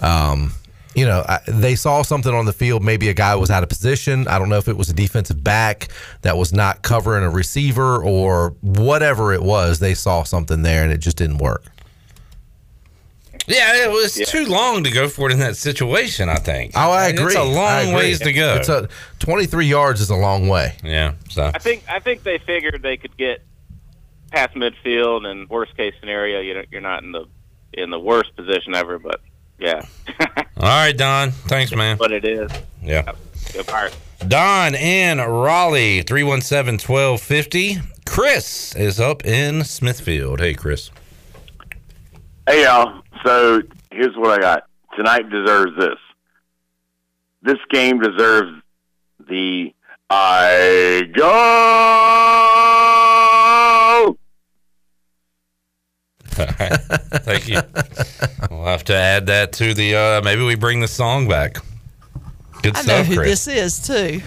Um, 0.00 0.52
you 0.96 1.04
know, 1.06 1.24
I- 1.28 1.40
they 1.48 1.74
saw 1.74 2.02
something 2.02 2.32
on 2.32 2.44
the 2.44 2.52
field. 2.52 2.84
Maybe 2.84 3.08
a 3.08 3.14
guy 3.14 3.34
was 3.34 3.50
out 3.50 3.64
of 3.64 3.68
position. 3.68 4.28
I 4.28 4.38
don't 4.38 4.48
know 4.48 4.58
if 4.58 4.68
it 4.68 4.76
was 4.76 4.88
a 4.88 4.92
defensive 4.92 5.42
back 5.42 5.88
that 6.22 6.36
was 6.36 6.52
not 6.52 6.82
covering 6.82 7.24
a 7.24 7.30
receiver 7.30 8.00
or 8.00 8.54
whatever 8.60 9.32
it 9.32 9.42
was. 9.42 9.80
They 9.80 9.94
saw 9.94 10.22
something 10.22 10.62
there 10.62 10.84
and 10.84 10.92
it 10.92 10.98
just 10.98 11.16
didn't 11.16 11.38
work. 11.38 11.64
Yeah, 13.46 13.84
it 13.84 13.90
was 13.90 14.14
too 14.14 14.46
long 14.46 14.84
to 14.84 14.90
go 14.90 15.08
for 15.08 15.28
it 15.28 15.32
in 15.32 15.38
that 15.40 15.56
situation. 15.56 16.28
I 16.28 16.36
think. 16.36 16.72
Oh, 16.76 16.92
I 16.92 17.08
It's 17.08 17.20
agree. 17.20 17.34
a 17.34 17.40
I 17.40 17.42
long 17.84 17.92
ways 17.94 18.20
to 18.20 18.32
go. 18.32 18.54
It's 18.54 18.68
a 18.68 18.88
23 19.18 19.66
yards 19.66 20.00
is 20.00 20.10
a 20.10 20.14
long 20.14 20.48
way. 20.48 20.76
Yeah. 20.82 21.14
So 21.28 21.50
I 21.52 21.58
think 21.58 21.82
I 21.88 21.98
think 21.98 22.22
they 22.22 22.38
figured 22.38 22.80
they 22.82 22.96
could 22.96 23.16
get 23.16 23.42
past 24.34 24.54
midfield, 24.54 25.26
and 25.26 25.48
worst 25.48 25.76
case 25.76 25.94
scenario, 26.00 26.40
you 26.40 26.54
know, 26.54 26.62
you're 26.70 26.80
not 26.80 27.02
in 27.02 27.12
the 27.12 27.26
in 27.72 27.90
the 27.90 28.00
worst 28.00 28.34
position 28.36 28.74
ever. 28.74 28.98
But 28.98 29.20
yeah, 29.58 29.84
All 30.56 30.62
right, 30.62 30.96
Don. 30.96 31.30
Thanks, 31.30 31.74
man. 31.74 31.98
what 31.98 32.12
it 32.12 32.24
is. 32.24 32.50
Yeah. 32.82 33.12
Go 33.52 33.62
Pirates. 33.62 33.96
Don 34.26 34.74
in 34.74 35.18
Raleigh, 35.18 36.02
317 36.02 36.78
1250. 36.86 37.78
Chris 38.06 38.74
is 38.74 39.00
up 39.00 39.24
in 39.24 39.64
Smithfield. 39.64 40.40
Hey, 40.40 40.54
Chris. 40.54 40.90
Hey 42.48 42.64
y'all. 42.64 43.02
So 43.24 43.62
here's 43.90 44.16
what 44.16 44.30
I 44.30 44.38
got. 44.38 44.64
Tonight 44.96 45.30
deserves 45.30 45.72
this. 45.78 45.98
This 47.42 47.58
game 47.70 48.00
deserves 48.00 48.52
the 49.28 49.74
I 50.10 51.02
go. 51.14 52.83
Thank 56.34 57.48
you. 57.48 57.60
we'll 58.50 58.64
have 58.64 58.84
to 58.84 58.94
add 58.94 59.26
that 59.26 59.52
to 59.54 59.74
the. 59.74 59.94
Uh, 59.96 60.22
maybe 60.22 60.42
we 60.44 60.54
bring 60.54 60.80
the 60.80 60.88
song 60.88 61.28
back. 61.28 61.58
Good 62.62 62.76
I 62.76 62.80
know 62.82 62.86
stuff, 63.02 63.06
who 63.06 63.16
Chris. 63.16 63.44
this 63.44 63.82
is 63.82 63.86
too. 63.86 64.20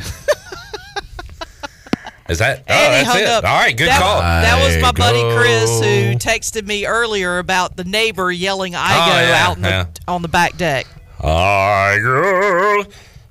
Is 2.29 2.39
that? 2.39 2.63
Oh, 2.67 2.73
And 2.73 2.93
he 2.97 3.03
that's 3.03 3.07
hung 3.07 3.21
it. 3.21 3.27
up. 3.27 3.43
All 3.45 3.57
right, 3.57 3.75
good 3.77 3.87
that, 3.87 4.01
call. 4.01 4.19
That 4.19 4.61
was 4.61 4.81
my 4.81 4.91
buddy 4.91 5.21
Chris 5.37 5.79
who 5.79 6.15
texted 6.17 6.65
me 6.67 6.85
earlier 6.85 7.37
about 7.39 7.77
the 7.77 7.85
neighbor 7.85 8.29
yelling 8.31 8.75
"I 8.75 8.87
Oh, 8.91 9.11
go" 9.13 9.19
yeah, 9.21 9.45
out 9.47 9.55
in 9.55 9.63
the, 9.63 9.87
on 10.09 10.21
the 10.21 10.27
back 10.27 10.57
deck. 10.57 10.87
I 11.23 11.97
go. 12.03 12.83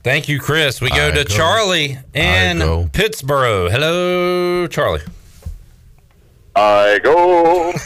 Thank 0.02 0.28
you, 0.28 0.40
Chris. 0.40 0.80
We 0.80 0.88
go 0.88 1.08
I 1.08 1.10
to 1.10 1.16
go. 1.16 1.24
Charlie 1.24 1.98
in 2.14 2.88
Pittsburgh. 2.90 3.70
Hello, 3.70 4.66
Charlie. 4.66 5.02
I 6.56 6.98
go. 7.02 7.70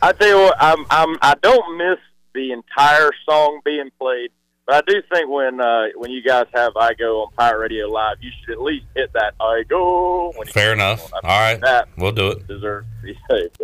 I 0.00 0.12
tell 0.12 0.28
you 0.28 0.36
what, 0.38 0.56
I'm, 0.58 0.86
I'm, 0.90 1.18
I 1.20 1.34
don't 1.42 1.76
miss 1.76 1.98
the 2.34 2.52
entire 2.52 3.10
song 3.28 3.60
being 3.64 3.90
played, 4.00 4.30
but 4.66 4.76
I 4.76 4.80
do 4.86 5.02
think 5.12 5.28
when 5.28 5.60
uh, 5.60 5.86
when 5.96 6.10
you 6.10 6.22
guys 6.22 6.46
have 6.54 6.72
"I 6.76 6.94
Go" 6.94 7.22
on 7.22 7.32
Pirate 7.36 7.58
Radio 7.58 7.88
Live, 7.88 8.18
you 8.20 8.30
should 8.40 8.52
at 8.54 8.62
least 8.62 8.86
hit 8.94 9.12
that 9.14 9.34
"I 9.40 9.64
Go." 9.68 10.32
When 10.36 10.46
Fair 10.46 10.72
enough. 10.72 11.10
All 11.12 11.20
right, 11.22 11.60
that 11.60 11.88
we'll 11.96 12.12
do 12.12 12.28
it. 12.28 12.46
deserves 12.46 12.86
to 13.00 13.06
be 13.06 13.18
saved. 13.30 13.56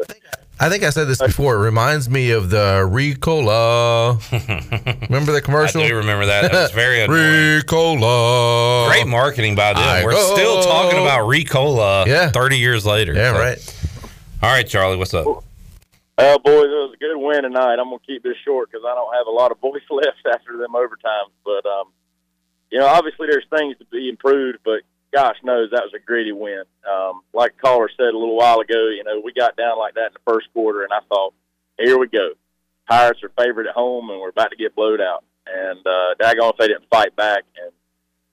But 0.58 0.64
I 0.66 0.70
think 0.70 0.84
I 0.84 0.90
said 0.90 1.04
this 1.06 1.18
before. 1.20 1.56
It 1.56 1.60
reminds 1.64 2.08
me 2.08 2.30
of 2.30 2.50
the 2.50 2.88
Ricola. 2.90 4.18
remember 5.08 5.32
the 5.32 5.40
commercial? 5.42 5.82
I 5.82 5.88
do 5.88 5.96
remember 5.96 6.26
that. 6.26 6.50
That 6.50 6.62
was 6.62 6.70
very 6.72 7.00
annoying. 7.04 7.60
Ricola. 7.62 8.88
Great 8.88 9.06
marketing 9.06 9.54
by 9.56 9.72
them. 9.72 9.82
I 9.82 10.04
We're 10.04 10.12
go. 10.12 10.34
still 10.34 10.62
talking 10.62 11.00
about 11.00 11.28
Ricola 11.28 12.06
Yeah. 12.06 12.30
30 12.30 12.58
years 12.58 12.86
later. 12.86 13.14
Yeah, 13.14 13.32
So- 13.32 13.38
right. 13.38 13.80
All 14.42 14.50
right, 14.50 14.66
Charlie, 14.68 14.96
what's 14.98 15.14
up? 15.14 15.26
Uh, 15.26 16.38
boys, 16.38 16.66
it 16.66 16.68
was 16.68 16.92
a 16.94 16.96
good 16.98 17.16
win 17.16 17.42
tonight. 17.42 17.72
I'm 17.80 17.86
gonna 17.88 17.98
keep 18.06 18.22
this 18.22 18.36
short 18.44 18.70
because 18.70 18.84
I 18.86 18.94
don't 18.94 19.12
have 19.14 19.26
a 19.26 19.30
lot 19.30 19.50
of 19.50 19.58
voice 19.62 19.82
left 19.90 20.18
after 20.32 20.56
them 20.58 20.76
overtime. 20.76 21.26
But 21.44 21.66
um, 21.66 21.88
you 22.70 22.78
know, 22.78 22.86
obviously 22.86 23.26
there's 23.28 23.46
things 23.50 23.76
to 23.78 23.84
be 23.86 24.08
improved. 24.08 24.58
But 24.64 24.82
gosh 25.14 25.36
knows 25.44 25.70
that 25.70 25.84
was 25.84 25.94
a 25.94 26.04
gritty 26.04 26.32
win. 26.32 26.64
Um, 26.90 27.22
like 27.32 27.56
caller 27.58 27.88
said 27.96 28.14
a 28.14 28.18
little 28.18 28.36
while 28.36 28.60
ago, 28.60 28.88
you 28.88 29.04
know, 29.04 29.20
we 29.24 29.32
got 29.32 29.56
down 29.56 29.78
like 29.78 29.94
that 29.94 30.08
in 30.08 30.14
the 30.14 30.32
first 30.32 30.48
quarter, 30.52 30.82
and 30.82 30.92
I 30.92 30.98
thought, 31.08 31.34
here 31.78 31.98
we 31.98 32.08
go. 32.08 32.30
Pirates 32.88 33.22
are 33.22 33.32
favored 33.38 33.66
at 33.66 33.74
home, 33.74 34.10
and 34.10 34.20
we're 34.20 34.30
about 34.30 34.50
to 34.50 34.56
get 34.56 34.74
blowed 34.74 35.00
out. 35.00 35.24
And 35.46 35.86
uh, 35.86 36.14
daggone 36.20 36.52
if 36.52 36.56
they 36.58 36.68
didn't 36.68 36.88
fight 36.90 37.14
back, 37.16 37.44
and 37.62 37.72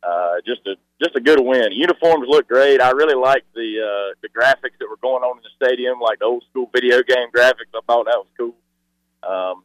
uh, 0.04 0.42
just 0.46 0.66
a 0.66 0.76
just 1.02 1.16
a 1.16 1.22
good 1.22 1.40
win. 1.40 1.72
Uniforms 1.72 2.28
look 2.28 2.48
great. 2.48 2.82
I 2.82 2.92
really 2.92 3.16
like 3.16 3.44
the 3.54 3.80
uh, 3.80 4.16
the 4.22 4.30
graphics 4.30 4.78
that 4.80 4.90
were 4.90 4.98
going 5.02 5.24
on 5.24 5.38
in 5.38 5.44
the 5.44 5.66
stadium, 5.66 6.00
like 6.00 6.20
the 6.20 6.26
old 6.26 6.44
school 6.50 6.70
video 6.74 7.04
game 7.04 7.30
graphics. 7.36 7.72
I 7.76 7.82
thought 7.86 8.06
that 8.06 8.18
was 8.18 8.28
cool. 8.38 8.56
Um, 9.24 9.64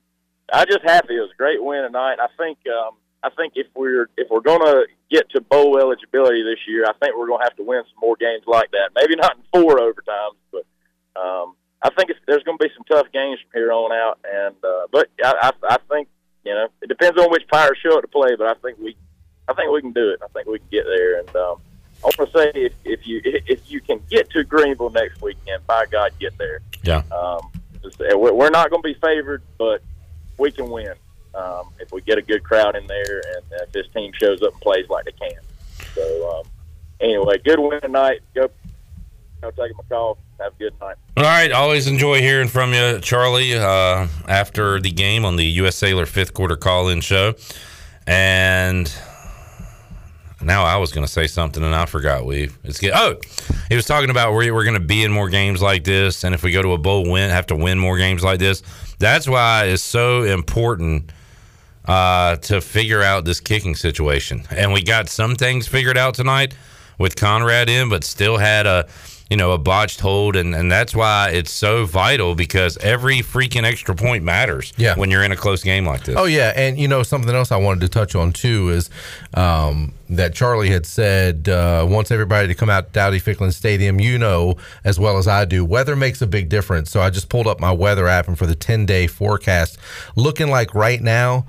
I 0.52 0.64
just 0.64 0.82
happy 0.84 1.16
it 1.16 1.20
was 1.20 1.30
a 1.32 1.36
great 1.36 1.62
win 1.62 1.82
tonight. 1.82 2.18
I 2.20 2.28
think 2.36 2.58
um, 2.66 2.96
I 3.22 3.30
think 3.30 3.54
if 3.56 3.66
we're 3.74 4.08
if 4.16 4.28
we're 4.30 4.40
gonna 4.40 4.84
get 5.10 5.28
to 5.30 5.40
bowl 5.40 5.78
eligibility 5.78 6.42
this 6.42 6.60
year, 6.68 6.84
I 6.84 6.92
think 6.94 7.16
we're 7.16 7.28
gonna 7.28 7.44
have 7.44 7.56
to 7.56 7.64
win 7.64 7.82
some 7.84 8.00
more 8.00 8.16
games 8.16 8.44
like 8.46 8.70
that. 8.72 8.90
Maybe 8.94 9.16
not 9.16 9.36
in 9.36 9.42
four 9.52 9.76
overtimes, 9.78 10.36
but 10.52 10.64
um, 11.20 11.56
I 11.82 11.90
think 11.90 12.10
it's, 12.10 12.20
there's 12.26 12.42
gonna 12.44 12.58
be 12.58 12.70
some 12.74 12.84
tough 12.84 13.10
games 13.12 13.38
from 13.40 13.60
here 13.60 13.72
on 13.72 13.92
out. 13.92 14.18
And 14.24 14.54
uh, 14.62 14.86
but 14.92 15.08
I, 15.24 15.50
I, 15.62 15.74
I 15.74 15.76
think 15.88 16.08
you 16.44 16.54
know 16.54 16.68
it 16.82 16.88
depends 16.88 17.20
on 17.20 17.30
which 17.30 17.46
Pirates 17.48 17.80
show 17.80 17.96
up 17.96 18.02
to 18.02 18.08
play, 18.08 18.36
but 18.36 18.46
I 18.46 18.54
think 18.60 18.78
we 18.78 18.96
I 19.48 19.54
think 19.54 19.72
we 19.72 19.80
can 19.80 19.92
do 19.92 20.10
it. 20.10 20.20
I 20.22 20.28
think 20.28 20.46
we 20.46 20.58
can 20.58 20.68
get 20.70 20.84
there. 20.84 21.20
And 21.20 21.28
um, 21.30 21.60
I 22.04 22.10
want 22.18 22.32
to 22.32 22.38
say 22.38 22.50
if, 22.54 22.72
if 22.84 23.06
you 23.06 23.20
if 23.24 23.70
you 23.70 23.80
can 23.80 24.00
get 24.10 24.30
to 24.30 24.44
Greenville 24.44 24.90
next 24.90 25.22
weekend, 25.22 25.66
by 25.66 25.86
God, 25.86 26.12
get 26.20 26.36
there. 26.38 26.60
Yeah. 26.82 27.02
Um, 27.10 27.50
we're 28.14 28.50
not 28.50 28.70
going 28.70 28.82
to 28.82 28.88
be 28.88 28.94
favored, 28.94 29.42
but 29.58 29.80
we 30.38 30.50
can 30.50 30.70
win 30.70 30.94
um, 31.36 31.68
if 31.78 31.92
we 31.92 32.00
get 32.00 32.18
a 32.18 32.22
good 32.22 32.42
crowd 32.42 32.76
in 32.76 32.86
there 32.86 33.22
and 33.36 33.44
if 33.62 33.72
this 33.72 33.86
team 33.94 34.12
shows 34.12 34.42
up 34.42 34.52
and 34.52 34.60
plays 34.60 34.88
like 34.88 35.04
they 35.04 35.12
can. 35.12 35.40
So 35.94 36.38
um, 36.38 36.46
anyway, 37.00 37.38
good 37.44 37.60
win 37.60 37.80
tonight. 37.80 38.20
Go, 38.34 38.48
go 39.42 39.50
taking 39.50 39.76
my 39.76 39.84
call. 39.88 40.18
Have 40.40 40.52
a 40.52 40.58
good 40.58 40.74
night. 40.80 40.96
All 41.16 41.24
right, 41.24 41.50
always 41.50 41.86
enjoy 41.86 42.20
hearing 42.20 42.48
from 42.48 42.74
you, 42.74 43.00
Charlie, 43.00 43.54
uh, 43.54 44.06
after 44.28 44.80
the 44.80 44.90
game 44.90 45.24
on 45.24 45.36
the 45.36 45.46
U.S. 45.46 45.76
Cellular 45.76 46.04
fifth 46.06 46.34
quarter 46.34 46.56
call 46.56 46.88
in 46.88 47.00
show. 47.00 47.34
And 48.06 48.92
now 50.42 50.64
I 50.64 50.76
was 50.76 50.92
going 50.92 51.06
to 51.06 51.12
say 51.12 51.26
something 51.26 51.62
and 51.62 51.74
I 51.74 51.86
forgot. 51.86 52.26
We 52.26 52.50
it's 52.64 52.78
good. 52.78 52.92
Oh, 52.94 53.16
he 53.68 53.74
was 53.74 53.86
talking 53.86 54.10
about 54.10 54.32
where 54.32 54.52
we're 54.54 54.64
going 54.64 54.80
to 54.80 54.86
be 54.86 55.02
in 55.02 55.10
more 55.10 55.28
games 55.28 55.62
like 55.62 55.84
this, 55.84 56.22
and 56.22 56.34
if 56.34 56.42
we 56.42 56.52
go 56.52 56.62
to 56.62 56.72
a 56.72 56.78
bowl 56.78 57.10
win, 57.10 57.30
have 57.30 57.46
to 57.46 57.56
win 57.56 57.78
more 57.78 57.96
games 57.96 58.22
like 58.22 58.38
this. 58.38 58.62
That's 58.98 59.28
why 59.28 59.64
it's 59.66 59.82
so 59.82 60.22
important 60.22 61.10
uh, 61.86 62.36
to 62.36 62.60
figure 62.60 63.02
out 63.02 63.24
this 63.24 63.40
kicking 63.40 63.74
situation. 63.74 64.42
And 64.50 64.72
we 64.72 64.82
got 64.82 65.08
some 65.08 65.34
things 65.36 65.66
figured 65.68 65.96
out 65.96 66.14
tonight 66.14 66.54
with 66.98 67.16
Conrad 67.16 67.68
in, 67.68 67.88
but 67.88 68.04
still 68.04 68.38
had 68.38 68.66
a 68.66 68.86
you 69.30 69.36
know 69.36 69.52
a 69.52 69.58
botched 69.58 70.00
hold, 70.00 70.36
and 70.36 70.54
and 70.54 70.70
that's 70.70 70.94
why 70.94 71.30
it's 71.32 71.50
so 71.50 71.84
vital 71.84 72.34
because 72.34 72.76
every 72.78 73.18
freaking 73.18 73.64
extra 73.64 73.94
point 73.94 74.22
matters. 74.22 74.72
Yeah. 74.76 74.94
when 74.96 75.10
you're 75.10 75.24
in 75.24 75.32
a 75.32 75.36
close 75.36 75.62
game 75.62 75.84
like 75.84 76.04
this. 76.04 76.14
Oh 76.16 76.26
yeah, 76.26 76.52
and 76.54 76.78
you 76.78 76.86
know 76.86 77.02
something 77.02 77.34
else 77.34 77.50
I 77.50 77.56
wanted 77.56 77.80
to 77.80 77.88
touch 77.88 78.14
on 78.14 78.32
too 78.32 78.68
is 78.70 78.88
um, 79.34 79.94
that 80.10 80.32
Charlie 80.34 80.70
had 80.70 80.86
said 80.86 81.48
uh, 81.48 81.84
wants 81.88 82.10
everybody 82.12 82.46
to 82.48 82.54
come 82.54 82.70
out 82.70 82.86
to 82.86 82.92
Dowdy 82.92 83.20
Ficklen 83.20 83.52
Stadium. 83.52 84.00
You 84.00 84.16
know 84.16 84.56
as 84.84 85.00
well 85.00 85.18
as 85.18 85.26
I 85.26 85.44
do, 85.44 85.64
weather 85.64 85.96
makes 85.96 86.22
a 86.22 86.26
big 86.26 86.48
difference. 86.48 86.90
So 86.90 87.00
I 87.00 87.10
just 87.10 87.28
pulled 87.28 87.48
up 87.48 87.58
my 87.58 87.72
weather 87.72 88.06
app 88.06 88.28
and 88.28 88.38
for 88.38 88.46
the 88.46 88.54
ten 88.54 88.86
day 88.86 89.08
forecast, 89.08 89.76
looking 90.14 90.50
like 90.50 90.72
right 90.72 91.02
now, 91.02 91.46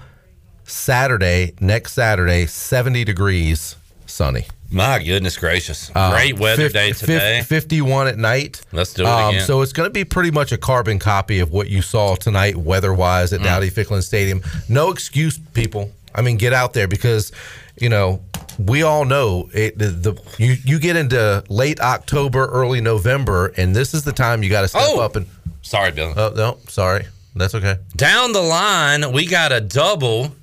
Saturday 0.68 1.54
next 1.60 1.94
Saturday, 1.94 2.46
seventy 2.46 3.04
degrees, 3.04 3.76
sunny. 4.06 4.46
My 4.70 5.02
goodness 5.02 5.38
gracious! 5.38 5.90
Uh, 5.96 6.12
Great 6.12 6.38
weather 6.38 6.64
fif- 6.64 6.74
day 6.74 6.90
fif- 6.92 7.00
today. 7.08 7.42
51 7.42 8.08
at 8.08 8.18
night. 8.18 8.62
Let's 8.74 8.94
do 8.94 9.04
it 9.04 9.08
Um, 9.08 9.36
again. 9.36 9.46
so 9.48 9.62
it's 9.62 9.72
going 9.72 9.88
to 9.88 9.94
be 9.94 10.04
pretty 10.04 10.30
much 10.30 10.52
a 10.52 10.58
carbon 10.58 11.00
copy 11.00 11.40
of 11.40 11.52
what 11.52 11.70
you 11.70 11.82
saw 11.82 12.16
tonight, 12.16 12.58
weather-wise, 12.58 13.32
Mm. 13.32 13.36
at 13.38 13.44
Dowdy 13.44 13.72
Ficklen 13.72 14.04
Stadium. 14.04 14.42
No 14.68 14.92
excuse, 14.92 15.40
people. 15.54 15.92
I 16.14 16.22
mean, 16.22 16.36
get 16.36 16.52
out 16.52 16.74
there 16.74 16.88
because 16.88 17.32
you 17.80 17.88
know 17.88 18.22
we 18.60 18.84
all 18.84 19.06
know 19.06 19.50
it. 19.54 19.78
The, 19.78 19.88
the 19.88 20.22
you 20.38 20.58
you 20.66 20.80
get 20.80 20.98
into 20.98 21.44
late 21.48 21.80
October, 21.80 22.46
early 22.48 22.82
November, 22.82 23.54
and 23.56 23.74
this 23.74 23.94
is 23.94 24.04
the 24.04 24.12
time 24.12 24.44
you 24.44 24.50
got 24.50 24.62
to 24.64 24.68
step 24.68 24.82
Oh! 24.86 25.00
up 25.00 25.16
and. 25.16 25.28
Sorry, 25.62 25.92
Bill. 25.92 26.14
Oh 26.18 26.34
no, 26.36 26.58
sorry. 26.68 27.06
That's 27.36 27.56
okay. 27.56 27.78
Down 27.96 28.34
the 28.34 28.42
line, 28.42 29.12
we 29.14 29.28
got 29.28 29.52
a 29.54 29.62
double. 29.62 30.34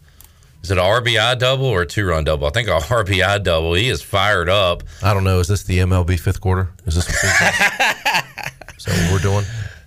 Is 0.65 0.71
it 0.71 0.79
a 0.79 0.81
RBI 0.81 1.39
double 1.39 1.67
or 1.67 1.83
a 1.83 1.87
two 1.87 2.07
run 2.07 2.25
double? 2.25 2.47
I 2.47 2.51
think 2.51 2.69
a 2.69 2.71
RBI 2.79 3.43
double. 3.43 3.75
He 3.75 3.91
is 3.91 4.01
fired 4.01 4.49
up. 4.49 4.83
I 5.03 5.13
don't 5.13 5.23
know. 5.23 5.39
Is 5.39 5.49
this 5.49 5.63
the 5.65 5.81
MLB 5.81 6.19
fifth 6.19 6.41
quarter? 6.41 6.71
Is 6.87 6.95
this? 6.95 7.07
What 7.07 7.15
is 8.79 8.85
that 8.87 8.87
what 8.87 9.13
we're 9.13 9.19
doing? 9.19 9.45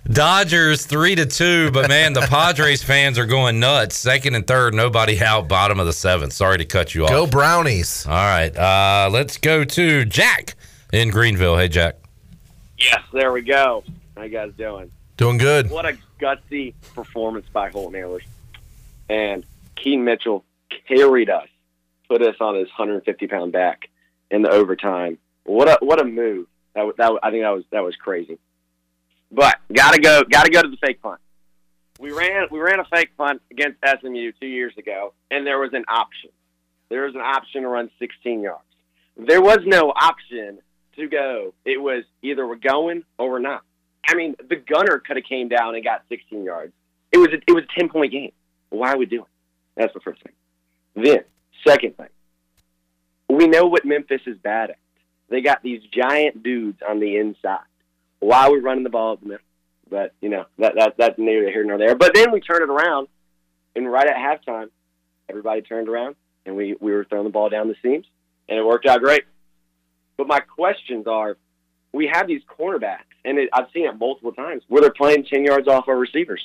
Dodgers 0.08 0.86
three 0.86 1.16
to 1.16 1.26
two, 1.26 1.72
but 1.72 1.88
man, 1.88 2.12
the 2.12 2.20
Padres 2.20 2.80
fans 2.80 3.18
are 3.18 3.26
going 3.26 3.58
nuts. 3.58 3.98
Second 3.98 4.36
and 4.36 4.46
third, 4.46 4.72
nobody 4.72 5.20
out. 5.20 5.48
Bottom 5.48 5.80
of 5.80 5.86
the 5.86 5.92
seventh. 5.92 6.32
Sorry 6.32 6.58
to 6.58 6.64
cut 6.64 6.94
you 6.94 7.02
off. 7.02 7.10
Go 7.10 7.26
Brownies! 7.26 8.06
All 8.06 8.12
right, 8.14 8.56
uh, 8.56 9.10
let's 9.12 9.36
go 9.36 9.64
to 9.64 10.04
Jack 10.04 10.54
in 10.92 11.10
Greenville. 11.10 11.56
Hey, 11.56 11.66
Jack. 11.66 11.96
Yes, 12.78 13.02
there 13.12 13.32
we 13.32 13.42
go. 13.42 13.82
How 14.16 14.22
you 14.22 14.28
guys 14.28 14.52
doing? 14.56 14.92
Doing 15.16 15.38
good. 15.38 15.70
What 15.70 15.86
a 15.86 15.98
gutsy 16.20 16.72
performance 16.94 17.46
by 17.52 17.68
Holton 17.68 18.00
Ahlers. 18.00 18.22
And 19.08 19.44
Keaton 19.74 20.04
Mitchell 20.04 20.44
carried 20.86 21.30
us, 21.30 21.48
put 22.08 22.22
us 22.22 22.36
on 22.40 22.54
his 22.54 22.68
150 22.68 23.26
pound 23.26 23.52
back 23.52 23.88
in 24.30 24.42
the 24.42 24.50
overtime. 24.50 25.18
What 25.44 25.68
a 25.68 25.78
what 25.80 26.00
a 26.00 26.04
move! 26.04 26.46
That 26.74 26.92
that 26.98 27.18
I 27.22 27.30
think 27.30 27.42
that 27.42 27.50
was 27.50 27.64
that 27.72 27.84
was 27.84 27.96
crazy. 27.96 28.38
But 29.30 29.56
gotta 29.72 29.98
go 29.98 30.22
gotta 30.24 30.50
go 30.50 30.62
to 30.62 30.68
the 30.68 30.76
fake 30.76 31.02
punt. 31.02 31.20
We 31.98 32.12
ran 32.12 32.46
we 32.50 32.60
ran 32.60 32.80
a 32.80 32.84
fake 32.84 33.16
punt 33.16 33.42
against 33.50 33.78
SMU 33.84 34.32
two 34.40 34.46
years 34.46 34.74
ago, 34.78 35.14
and 35.30 35.46
there 35.46 35.58
was 35.58 35.70
an 35.72 35.84
option. 35.88 36.30
There 36.88 37.04
was 37.04 37.14
an 37.14 37.20
option 37.20 37.62
to 37.62 37.68
run 37.68 37.90
16 37.98 38.40
yards. 38.40 38.62
There 39.16 39.42
was 39.42 39.58
no 39.66 39.92
option 39.94 40.58
to 40.96 41.08
go. 41.08 41.52
It 41.64 41.80
was 41.80 42.04
either 42.22 42.46
we're 42.46 42.56
going 42.56 43.04
or 43.18 43.30
we're 43.30 43.38
not. 43.40 43.62
I 44.06 44.14
mean, 44.14 44.36
the 44.48 44.56
gunner 44.56 44.98
could 44.98 45.16
have 45.16 45.24
came 45.26 45.48
down 45.48 45.74
and 45.74 45.84
got 45.84 46.02
16 46.08 46.44
yards. 46.44 46.72
It 47.12 47.18
was 47.18 47.28
a, 47.28 47.36
it 47.46 47.52
was 47.52 47.64
a 47.64 47.80
10 47.80 47.90
point 47.90 48.12
game. 48.12 48.32
Why 48.70 48.92
are 48.92 48.98
we 48.98 49.06
doing? 49.06 49.26
That's 49.76 49.92
the 49.92 50.00
first 50.00 50.22
thing. 50.22 50.32
Then, 51.02 51.24
second 51.66 51.96
thing, 51.96 52.08
we 53.28 53.46
know 53.46 53.66
what 53.66 53.84
Memphis 53.84 54.22
is 54.26 54.38
bad 54.38 54.70
at. 54.70 54.78
They 55.28 55.40
got 55.40 55.62
these 55.62 55.82
giant 55.92 56.42
dudes 56.42 56.80
on 56.86 57.00
the 57.00 57.16
inside. 57.16 57.58
Why 58.20 58.48
we 58.48 58.58
running 58.58 58.84
the 58.84 58.90
ball 58.90 59.16
the 59.16 59.26
middle? 59.26 59.44
But 59.90 60.14
you 60.20 60.28
know 60.28 60.46
that 60.58 60.74
that 60.76 60.94
that's 60.98 61.18
neither 61.18 61.50
here 61.50 61.64
nor 61.64 61.78
there. 61.78 61.94
But 61.94 62.14
then 62.14 62.32
we 62.32 62.40
turn 62.40 62.62
it 62.62 62.68
around, 62.68 63.08
and 63.76 63.90
right 63.90 64.06
at 64.06 64.16
halftime, 64.16 64.68
everybody 65.28 65.62
turned 65.62 65.88
around 65.88 66.16
and 66.48 66.56
we 66.56 66.74
we 66.80 66.92
were 66.92 67.04
throwing 67.04 67.24
the 67.24 67.30
ball 67.30 67.48
down 67.48 67.68
the 67.68 67.76
seams, 67.82 68.06
and 68.48 68.58
it 68.58 68.64
worked 68.64 68.86
out 68.86 69.00
great. 69.00 69.24
But 70.16 70.26
my 70.26 70.40
questions 70.40 71.06
are, 71.06 71.36
we 71.92 72.10
have 72.12 72.26
these 72.26 72.42
cornerbacks, 72.58 73.04
and 73.24 73.38
it, 73.38 73.50
I've 73.52 73.66
seen 73.72 73.86
it 73.86 73.96
multiple 73.98 74.32
times 74.32 74.64
where 74.66 74.82
they're 74.82 74.90
playing 74.90 75.24
ten 75.24 75.44
yards 75.44 75.68
off 75.68 75.88
our 75.88 75.96
receivers, 75.96 76.40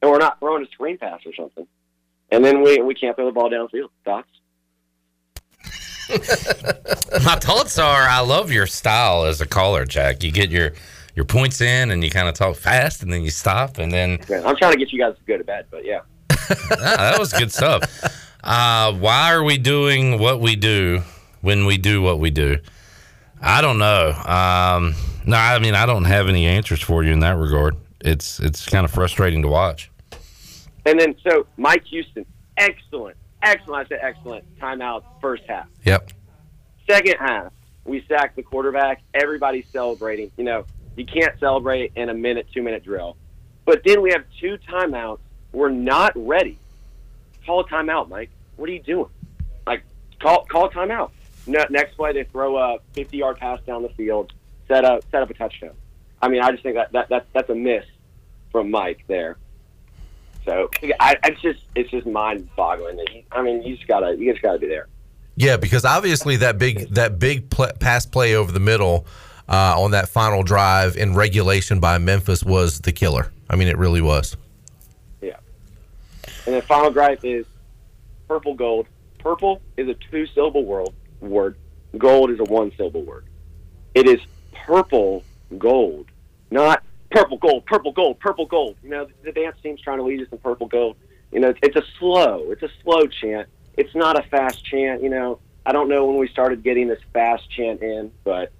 and 0.00 0.10
we're 0.10 0.18
not 0.18 0.38
throwing 0.38 0.64
a 0.64 0.70
screen 0.70 0.96
pass 0.96 1.20
or 1.26 1.34
something, 1.34 1.66
and 2.32 2.44
then 2.44 2.62
we 2.62 2.80
we 2.82 2.94
can't 2.94 3.14
throw 3.14 3.26
the 3.26 3.32
ball 3.32 3.50
downfield. 3.50 3.90
Thoughts? 4.04 4.28
My 7.24 7.36
thoughts 7.36 7.78
are 7.78 8.02
I 8.02 8.20
love 8.20 8.50
your 8.50 8.66
style 8.66 9.24
as 9.24 9.40
a 9.40 9.46
caller, 9.46 9.84
Jack. 9.84 10.24
You 10.24 10.32
get 10.32 10.50
your 10.50 10.72
your 11.14 11.26
points 11.26 11.60
in 11.60 11.90
and 11.90 12.02
you 12.02 12.10
kind 12.10 12.28
of 12.28 12.34
talk 12.34 12.56
fast 12.56 13.02
and 13.02 13.12
then 13.12 13.22
you 13.22 13.30
stop 13.30 13.78
and 13.78 13.92
then 13.92 14.18
I'm 14.44 14.56
trying 14.56 14.72
to 14.72 14.78
get 14.78 14.92
you 14.92 14.98
guys 14.98 15.14
to 15.16 15.24
go 15.24 15.36
to 15.36 15.44
bed, 15.44 15.66
but 15.70 15.84
yeah. 15.84 16.00
Ah, 16.50 17.10
that 17.12 17.18
was 17.18 17.32
good 17.32 17.52
stuff. 17.52 17.82
Uh, 18.42 18.92
why 18.94 19.32
are 19.32 19.44
we 19.44 19.58
doing 19.58 20.18
what 20.18 20.40
we 20.40 20.56
do 20.56 21.02
when 21.40 21.66
we 21.66 21.78
do 21.78 22.02
what 22.02 22.18
we 22.18 22.30
do? 22.30 22.58
I 23.40 23.60
don't 23.60 23.78
know. 23.78 24.10
Um, 24.10 24.94
no, 25.26 25.36
I 25.36 25.58
mean 25.58 25.74
I 25.74 25.86
don't 25.86 26.04
have 26.04 26.28
any 26.28 26.46
answers 26.46 26.80
for 26.80 27.04
you 27.04 27.12
in 27.12 27.20
that 27.20 27.36
regard. 27.36 27.76
It's 28.00 28.40
it's 28.40 28.66
kind 28.68 28.84
of 28.84 28.90
frustrating 28.90 29.42
to 29.42 29.48
watch. 29.48 29.91
And 30.84 30.98
then 30.98 31.14
so 31.26 31.46
Mike 31.56 31.84
Houston, 31.86 32.26
excellent, 32.56 33.16
excellent. 33.42 33.86
I 33.86 33.88
said 33.88 33.98
excellent. 34.02 34.58
Timeout 34.58 35.04
first 35.20 35.44
half. 35.48 35.66
Yep. 35.84 36.12
Second 36.88 37.16
half, 37.18 37.52
we 37.84 38.04
sacked 38.08 38.36
the 38.36 38.42
quarterback. 38.42 39.02
Everybody's 39.14 39.66
celebrating. 39.68 40.30
You 40.36 40.44
know, 40.44 40.64
you 40.96 41.06
can't 41.06 41.38
celebrate 41.38 41.92
in 41.96 42.08
a 42.08 42.14
minute, 42.14 42.46
two 42.52 42.62
minute 42.62 42.84
drill. 42.84 43.16
But 43.64 43.82
then 43.84 44.02
we 44.02 44.10
have 44.10 44.24
two 44.40 44.58
timeouts. 44.68 45.20
We're 45.52 45.70
not 45.70 46.12
ready. 46.16 46.58
Call 47.46 47.60
a 47.60 47.64
timeout, 47.64 48.08
Mike. 48.08 48.30
What 48.56 48.68
are 48.68 48.72
you 48.72 48.82
doing? 48.82 49.08
Like, 49.66 49.84
call 50.20 50.44
call 50.46 50.66
a 50.66 50.70
timeout. 50.70 51.10
Ne- 51.46 51.66
next 51.70 51.96
play, 51.96 52.12
they 52.12 52.24
throw 52.24 52.56
a 52.56 52.78
50 52.92 53.16
yard 53.16 53.36
pass 53.38 53.60
down 53.66 53.82
the 53.82 53.88
field, 53.90 54.32
set 54.68 54.84
up 54.84 55.04
set 55.10 55.22
up 55.22 55.30
a 55.30 55.34
touchdown. 55.34 55.74
I 56.20 56.28
mean, 56.28 56.40
I 56.40 56.52
just 56.52 56.62
think 56.62 56.76
that, 56.76 56.92
that, 56.92 57.08
that 57.08 57.26
that's 57.32 57.50
a 57.50 57.54
miss 57.54 57.84
from 58.50 58.70
Mike 58.70 59.04
there. 59.08 59.38
So 60.44 60.68
I, 60.98 61.16
it's 61.24 61.40
just 61.40 61.64
it's 61.74 61.90
just 61.90 62.06
mind 62.06 62.48
boggling. 62.56 62.98
I 63.30 63.42
mean, 63.42 63.62
you 63.62 63.76
just 63.76 63.86
gotta 63.86 64.16
you 64.16 64.32
just 64.32 64.42
gotta 64.42 64.58
be 64.58 64.66
there. 64.66 64.88
Yeah, 65.36 65.56
because 65.56 65.84
obviously 65.84 66.36
that 66.38 66.58
big 66.58 66.88
that 66.94 67.18
big 67.18 67.48
pl- 67.48 67.72
pass 67.78 68.04
play 68.06 68.34
over 68.34 68.50
the 68.52 68.60
middle 68.60 69.06
uh, 69.48 69.80
on 69.80 69.92
that 69.92 70.08
final 70.08 70.42
drive 70.42 70.96
in 70.96 71.14
regulation 71.14 71.80
by 71.80 71.98
Memphis 71.98 72.42
was 72.42 72.80
the 72.80 72.92
killer. 72.92 73.32
I 73.48 73.56
mean, 73.56 73.68
it 73.68 73.78
really 73.78 74.00
was. 74.00 74.36
Yeah. 75.20 75.36
And 76.46 76.56
the 76.56 76.62
final 76.62 76.90
gripe 76.90 77.24
is 77.24 77.46
purple 78.28 78.54
gold. 78.54 78.86
Purple 79.18 79.62
is 79.76 79.88
a 79.88 79.94
two 79.94 80.26
syllable 80.28 80.64
word. 80.64 80.88
Word. 81.20 81.56
Gold 81.96 82.30
is 82.30 82.40
a 82.40 82.44
one 82.44 82.72
syllable 82.76 83.02
word. 83.02 83.26
It 83.94 84.08
is 84.08 84.20
purple 84.66 85.22
gold, 85.58 86.06
not 86.50 86.82
purple 87.12 87.36
gold, 87.38 87.64
purple 87.66 87.92
gold, 87.92 88.18
purple 88.20 88.46
gold. 88.46 88.76
You 88.82 88.90
know, 88.90 89.06
the 89.24 89.32
dance 89.32 89.56
team's 89.62 89.80
trying 89.80 89.98
to 89.98 90.04
lead 90.04 90.20
us 90.20 90.28
in 90.32 90.38
purple 90.38 90.66
gold. 90.66 90.96
You 91.30 91.40
know, 91.40 91.54
it's 91.62 91.76
a 91.76 91.82
slow, 91.98 92.50
it's 92.50 92.62
a 92.62 92.70
slow 92.82 93.06
chant. 93.06 93.48
It's 93.76 93.94
not 93.94 94.18
a 94.18 94.22
fast 94.28 94.64
chant. 94.64 95.02
You 95.02 95.08
know, 95.08 95.38
I 95.64 95.72
don't 95.72 95.88
know 95.88 96.04
when 96.06 96.18
we 96.18 96.28
started 96.28 96.62
getting 96.62 96.88
this 96.88 97.00
fast 97.12 97.48
chant 97.50 97.80
in, 97.82 98.10
but 98.24 98.52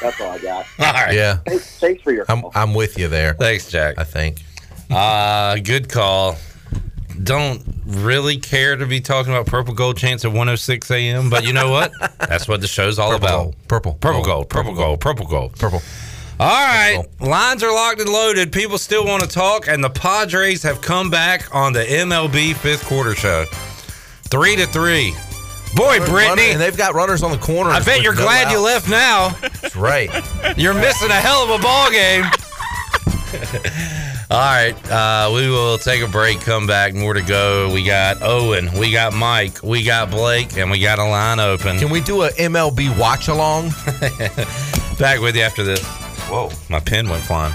that's 0.00 0.20
all 0.20 0.32
I 0.32 0.38
got. 0.38 0.66
All 0.78 0.92
right. 0.92 1.14
Yeah. 1.14 1.36
Thanks, 1.46 1.78
thanks 1.78 2.02
for 2.02 2.12
your 2.12 2.24
I'm, 2.28 2.44
I'm 2.54 2.74
with 2.74 2.98
you 2.98 3.08
there. 3.08 3.34
Thanks, 3.34 3.70
Jack. 3.70 3.98
I 3.98 4.04
think. 4.04 4.42
Uh, 4.90 5.56
good 5.56 5.88
call. 5.88 6.36
Don't 7.22 7.62
really 7.86 8.38
care 8.38 8.76
to 8.76 8.86
be 8.86 9.00
talking 9.00 9.32
about 9.32 9.46
purple 9.46 9.74
gold 9.74 9.98
chants 9.98 10.24
at 10.24 10.28
106 10.28 10.90
a.m., 10.90 11.28
but 11.28 11.44
you 11.44 11.52
know 11.52 11.70
what? 11.70 11.92
That's 12.18 12.48
what 12.48 12.60
the 12.62 12.66
show's 12.66 12.98
all 12.98 13.10
Purple 13.10 13.26
about. 13.26 13.36
gold. 13.42 13.56
Purple. 13.68 13.94
Purple 13.94 14.24
gold. 14.24 14.48
Purple 14.48 14.74
gold. 14.74 15.00
Purple 15.00 15.26
gold. 15.26 15.58
Purple. 15.58 15.82
All 16.40 16.46
right. 16.46 17.02
Lines 17.20 17.62
are 17.62 17.70
locked 17.70 18.00
and 18.00 18.08
loaded. 18.08 18.50
People 18.50 18.78
still 18.78 19.04
want 19.04 19.22
to 19.22 19.28
talk, 19.28 19.68
and 19.68 19.84
the 19.84 19.90
Padres 19.90 20.62
have 20.62 20.80
come 20.80 21.10
back 21.10 21.54
on 21.54 21.74
the 21.74 21.84
MLB 21.84 22.56
fifth 22.56 22.86
quarter 22.86 23.14
show. 23.14 23.44
Three 24.30 24.56
to 24.56 24.66
three. 24.66 25.14
Boy, 25.74 25.98
Brittany. 26.06 26.52
and 26.52 26.58
they've 26.58 26.78
got 26.78 26.94
runners 26.94 27.22
on 27.22 27.30
the 27.30 27.36
corner. 27.36 27.68
I 27.68 27.80
bet 27.80 28.00
you're 28.00 28.14
glad 28.14 28.50
you 28.50 28.58
left 28.58 28.88
now. 28.88 29.36
That's 29.60 29.76
right. 29.76 30.08
You're 30.56 30.72
missing 30.72 31.10
a 31.10 31.14
hell 31.14 31.44
of 31.44 31.60
a 31.60 31.62
ball 31.62 31.90
game. 31.90 32.24
All 34.30 34.38
right, 34.38 34.74
uh, 34.90 35.30
we 35.34 35.50
will 35.50 35.76
take 35.76 36.02
a 36.02 36.08
break, 36.08 36.40
come 36.40 36.66
back, 36.66 36.94
more 36.94 37.12
to 37.12 37.22
go. 37.22 37.70
We 37.72 37.84
got 37.84 38.22
Owen, 38.22 38.70
we 38.78 38.90
got 38.90 39.12
Mike, 39.12 39.62
we 39.62 39.84
got 39.84 40.10
Blake, 40.10 40.56
and 40.56 40.70
we 40.70 40.80
got 40.80 40.98
a 40.98 41.04
line 41.04 41.38
open. 41.38 41.78
Can 41.78 41.90
we 41.90 42.00
do 42.00 42.22
a 42.22 42.30
MLB 42.30 42.98
watch 42.98 43.28
along? 43.28 43.68
Back 44.98 45.20
with 45.20 45.36
you 45.36 45.42
after 45.42 45.64
this. 45.64 45.84
Whoa, 46.30 46.48
my 46.68 46.78
pen 46.78 47.08
went 47.08 47.24
flying. 47.24 47.52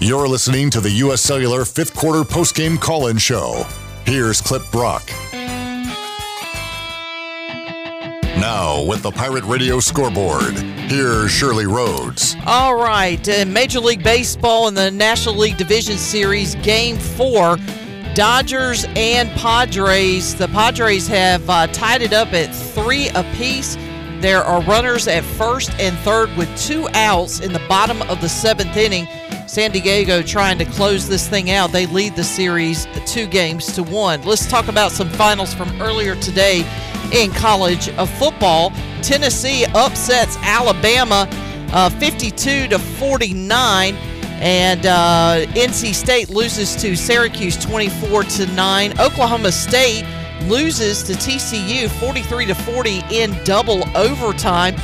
You're 0.00 0.26
listening 0.26 0.70
to 0.70 0.80
the 0.80 0.90
U.S. 0.90 1.20
Cellular 1.20 1.64
fifth 1.64 1.94
quarter 1.94 2.22
postgame 2.22 2.80
call 2.80 3.06
in 3.06 3.16
show. 3.16 3.64
Here's 4.04 4.40
Clip 4.40 4.62
Brock. 4.72 5.08
Now, 8.38 8.82
with 8.82 9.02
the 9.02 9.10
Pirate 9.10 9.44
Radio 9.44 9.80
scoreboard, 9.80 10.58
here's 10.90 11.30
Shirley 11.30 11.64
Rhodes. 11.64 12.36
All 12.46 12.76
right, 12.76 13.26
uh, 13.28 13.46
Major 13.46 13.80
League 13.80 14.04
Baseball 14.04 14.68
in 14.68 14.74
the 14.74 14.90
National 14.90 15.34
League 15.34 15.56
Division 15.56 15.96
Series, 15.96 16.54
Game 16.56 16.98
Four, 16.98 17.56
Dodgers 18.14 18.84
and 18.94 19.30
Padres. 19.30 20.34
The 20.34 20.48
Padres 20.48 21.08
have 21.08 21.48
uh, 21.48 21.66
tied 21.68 22.02
it 22.02 22.12
up 22.12 22.34
at 22.34 22.54
three 22.54 23.08
apiece. 23.14 23.76
There 24.20 24.44
are 24.44 24.60
runners 24.62 25.08
at 25.08 25.24
first 25.24 25.70
and 25.80 25.96
third 26.00 26.28
with 26.36 26.54
two 26.58 26.88
outs 26.92 27.40
in 27.40 27.54
the 27.54 27.62
bottom 27.70 28.02
of 28.02 28.20
the 28.20 28.28
seventh 28.28 28.76
inning. 28.76 29.08
San 29.46 29.70
Diego 29.70 30.22
trying 30.22 30.58
to 30.58 30.64
close 30.64 31.08
this 31.08 31.28
thing 31.28 31.50
out. 31.50 31.70
They 31.70 31.86
lead 31.86 32.16
the 32.16 32.24
series 32.24 32.86
two 33.06 33.26
games 33.26 33.72
to 33.74 33.82
one. 33.82 34.22
Let's 34.22 34.46
talk 34.48 34.68
about 34.68 34.90
some 34.90 35.08
finals 35.08 35.54
from 35.54 35.70
earlier 35.80 36.16
today 36.16 36.66
in 37.12 37.30
college 37.30 37.88
of 37.90 38.10
football. 38.18 38.72
Tennessee 39.02 39.64
upsets 39.74 40.36
Alabama 40.42 41.28
uh, 41.72 41.90
52 41.90 42.68
to 42.68 42.78
49, 42.78 43.94
and 43.94 44.84
uh, 44.84 45.46
NC 45.54 45.94
State 45.94 46.28
loses 46.28 46.74
to 46.76 46.96
Syracuse 46.96 47.56
24 47.56 48.24
to 48.24 48.46
9. 48.48 49.00
Oklahoma 49.00 49.52
State 49.52 50.04
loses 50.42 51.02
to 51.04 51.12
TCU 51.14 51.88
43 52.00 52.46
to 52.46 52.54
40 52.54 53.02
in 53.10 53.32
double 53.44 53.84
overtime. 53.96 54.74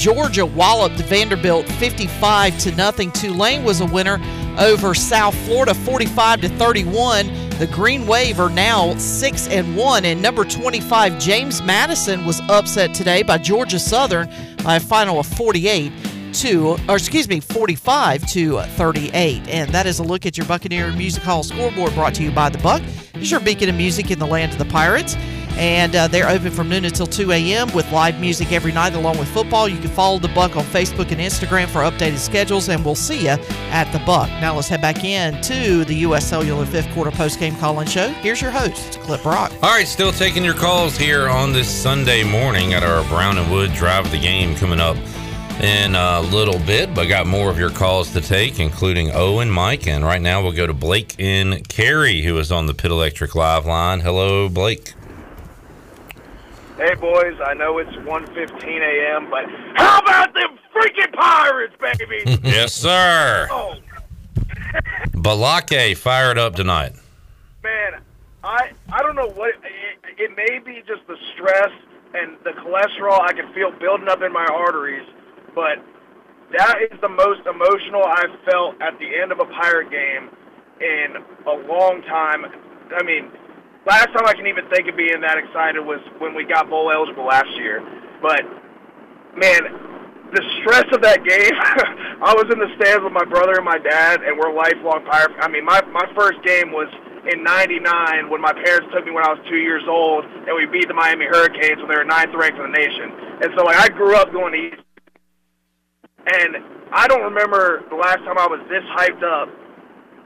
Georgia 0.00 0.46
walloped 0.46 0.96
Vanderbilt 0.96 1.68
55 1.72 2.58
to 2.60 2.74
nothing. 2.74 3.12
Tulane 3.12 3.62
was 3.62 3.82
a 3.82 3.84
winner 3.84 4.18
over 4.58 4.94
South 4.94 5.34
Florida 5.44 5.74
45 5.74 6.40
to 6.40 6.48
31. 6.48 7.26
The 7.58 7.68
Green 7.70 8.06
Wave 8.06 8.40
are 8.40 8.48
now 8.48 8.96
6 8.96 9.48
and 9.48 9.76
1 9.76 10.06
and 10.06 10.22
number 10.22 10.46
25 10.46 11.18
James 11.18 11.60
Madison 11.60 12.24
was 12.24 12.40
upset 12.48 12.94
today 12.94 13.22
by 13.22 13.36
Georgia 13.36 13.78
Southern 13.78 14.30
by 14.64 14.76
a 14.76 14.80
final 14.80 15.20
of 15.20 15.26
48 15.26 15.92
to 16.32 16.78
or 16.88 16.96
excuse 16.96 17.28
me 17.28 17.38
45 17.40 18.26
to 18.28 18.62
38 18.62 19.48
and 19.48 19.70
that 19.70 19.84
is 19.84 19.98
a 19.98 20.02
look 20.02 20.24
at 20.24 20.38
your 20.38 20.46
Buccaneer 20.46 20.90
Music 20.92 21.22
Hall 21.22 21.42
scoreboard 21.42 21.92
brought 21.92 22.14
to 22.14 22.22
you 22.22 22.30
by 22.30 22.48
the 22.48 22.58
Buck. 22.58 22.80
It's 23.12 23.30
your 23.30 23.40
beacon 23.40 23.68
of 23.68 23.74
music 23.74 24.10
in 24.10 24.18
the 24.18 24.26
land 24.26 24.52
of 24.52 24.58
the 24.58 24.64
Pirates 24.64 25.14
and 25.60 25.94
uh, 25.94 26.08
they're 26.08 26.28
open 26.28 26.50
from 26.50 26.70
noon 26.70 26.86
until 26.86 27.06
2 27.06 27.32
a.m. 27.32 27.70
with 27.74 27.92
live 27.92 28.18
music 28.18 28.50
every 28.50 28.72
night 28.72 28.94
along 28.94 29.18
with 29.18 29.28
football. 29.28 29.68
You 29.68 29.78
can 29.78 29.90
follow 29.90 30.18
the 30.18 30.28
Buck 30.28 30.56
on 30.56 30.64
Facebook 30.64 31.12
and 31.12 31.20
Instagram 31.20 31.68
for 31.68 31.80
updated 31.80 32.16
schedules, 32.16 32.70
and 32.70 32.82
we'll 32.82 32.94
see 32.94 33.24
you 33.24 33.36
at 33.68 33.92
the 33.92 33.98
Buck. 34.00 34.30
Now 34.40 34.54
let's 34.54 34.68
head 34.68 34.80
back 34.80 35.04
in 35.04 35.38
to 35.42 35.84
the 35.84 35.96
U.S. 35.96 36.26
Cellular 36.26 36.64
fifth 36.64 36.90
quarter 36.94 37.10
post-game 37.10 37.56
call-in 37.56 37.86
show. 37.86 38.08
Here's 38.08 38.40
your 38.40 38.50
host, 38.50 39.00
Clip 39.00 39.22
Brock. 39.22 39.52
All 39.62 39.68
right, 39.68 39.86
still 39.86 40.12
taking 40.12 40.42
your 40.42 40.54
calls 40.54 40.96
here 40.96 41.28
on 41.28 41.52
this 41.52 41.68
Sunday 41.68 42.24
morning 42.24 42.72
at 42.72 42.82
our 42.82 43.04
Brown 43.10 43.36
and 43.36 43.52
Wood 43.52 43.74
Drive 43.74 44.06
of 44.06 44.12
the 44.12 44.18
Game 44.18 44.54
coming 44.54 44.80
up 44.80 44.96
in 45.62 45.94
a 45.94 46.22
little 46.22 46.58
bit, 46.60 46.94
but 46.94 47.06
got 47.06 47.26
more 47.26 47.50
of 47.50 47.58
your 47.58 47.68
calls 47.68 48.10
to 48.14 48.22
take, 48.22 48.58
including 48.60 49.10
Owen, 49.10 49.50
Mike, 49.50 49.86
and 49.86 50.06
right 50.06 50.22
now 50.22 50.42
we'll 50.42 50.52
go 50.52 50.66
to 50.66 50.72
Blake 50.72 51.16
in 51.18 51.62
Cary, 51.64 52.22
who 52.22 52.38
is 52.38 52.50
on 52.50 52.64
the 52.64 52.72
Pit 52.72 52.90
Electric 52.90 53.34
Live 53.34 53.66
line. 53.66 54.00
Hello, 54.00 54.48
Blake. 54.48 54.94
Hey 56.80 56.94
boys, 56.94 57.36
I 57.44 57.52
know 57.52 57.76
it's 57.76 57.90
1:15 57.90 58.80
a.m., 58.80 59.28
but 59.28 59.44
how 59.76 59.98
about 59.98 60.32
them 60.32 60.58
freaking 60.74 61.12
Pirates, 61.12 61.74
baby? 61.78 62.22
yes, 62.42 62.72
sir. 62.72 63.48
oh 63.50 63.74
Blake 65.12 65.98
fired 65.98 66.38
up 66.38 66.54
tonight. 66.54 66.94
man, 67.62 68.00
I 68.42 68.70
I 68.90 69.02
don't 69.02 69.14
know 69.14 69.28
what 69.28 69.50
it, 69.50 69.98
it 70.16 70.30
may 70.34 70.58
be 70.58 70.82
just 70.86 71.06
the 71.06 71.18
stress 71.34 71.70
and 72.14 72.38
the 72.44 72.52
cholesterol 72.52 73.20
I 73.20 73.34
can 73.34 73.52
feel 73.52 73.72
building 73.72 74.08
up 74.08 74.22
in 74.22 74.32
my 74.32 74.46
arteries, 74.50 75.06
but 75.54 75.84
that 76.56 76.78
is 76.90 76.98
the 77.02 77.10
most 77.10 77.44
emotional 77.44 78.04
I've 78.06 78.40
felt 78.50 78.80
at 78.80 78.98
the 78.98 79.20
end 79.20 79.32
of 79.32 79.38
a 79.38 79.44
Pirate 79.44 79.90
game 79.90 80.30
in 80.80 81.16
a 81.46 81.68
long 81.68 82.00
time. 82.08 82.46
I 82.96 83.02
mean, 83.02 83.30
last 83.86 84.08
time 84.12 84.26
I 84.26 84.34
can 84.34 84.46
even 84.46 84.68
think 84.68 84.88
of 84.88 84.96
being 84.96 85.20
that 85.20 85.38
excited 85.38 85.80
was 85.80 86.00
when 86.18 86.34
we 86.34 86.44
got 86.44 86.68
bowl 86.68 86.90
eligible 86.90 87.26
last 87.26 87.50
year. 87.56 87.80
But 88.20 88.44
man, 89.36 89.90
the 90.32 90.42
stress 90.62 90.86
of 90.94 91.02
that 91.02 91.24
game. 91.26 91.54
I 92.22 92.34
was 92.34 92.46
in 92.52 92.58
the 92.58 92.70
stands 92.78 93.02
with 93.02 93.12
my 93.12 93.24
brother 93.24 93.58
and 93.58 93.64
my 93.64 93.78
dad, 93.78 94.22
and 94.22 94.38
we're 94.38 94.54
lifelong 94.54 95.04
Pirate. 95.08 95.34
I 95.40 95.48
mean, 95.48 95.64
my 95.64 95.80
my 95.90 96.06
first 96.14 96.38
game 96.46 96.70
was 96.70 96.88
in 97.32 97.42
'99 97.42 98.30
when 98.30 98.40
my 98.40 98.52
parents 98.52 98.88
took 98.94 99.04
me 99.04 99.10
when 99.10 99.24
I 99.24 99.34
was 99.34 99.42
two 99.50 99.58
years 99.58 99.82
old, 99.88 100.24
and 100.24 100.54
we 100.54 100.66
beat 100.70 100.86
the 100.86 100.94
Miami 100.94 101.26
Hurricanes 101.26 101.82
when 101.82 101.90
they 101.90 101.98
were 101.98 102.06
ninth 102.06 102.34
ranked 102.34 102.58
in 102.58 102.70
the 102.70 102.76
nation. 102.76 103.10
And 103.42 103.50
so, 103.56 103.64
like, 103.64 103.78
I 103.78 103.88
grew 103.88 104.14
up 104.14 104.32
going 104.32 104.52
to 104.54 104.60
East, 104.60 104.82
and 106.26 106.62
I 106.92 107.08
don't 107.08 107.24
remember 107.26 107.82
the 107.90 107.96
last 107.96 108.22
time 108.22 108.38
I 108.38 108.46
was 108.46 108.60
this 108.70 108.84
hyped 108.94 109.24
up 109.24 109.48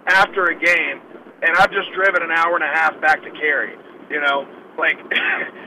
after 0.09 0.53
a 0.53 0.57
game. 0.57 1.01
And 1.45 1.53
I've 1.61 1.71
just 1.71 1.93
driven 1.93 2.25
an 2.25 2.33
hour 2.33 2.57
and 2.57 2.65
a 2.65 2.73
half 2.73 2.99
back 3.01 3.21
to 3.23 3.31
Cary. 3.31 3.77
You 4.09 4.21
know, 4.21 4.49
like. 4.79 4.97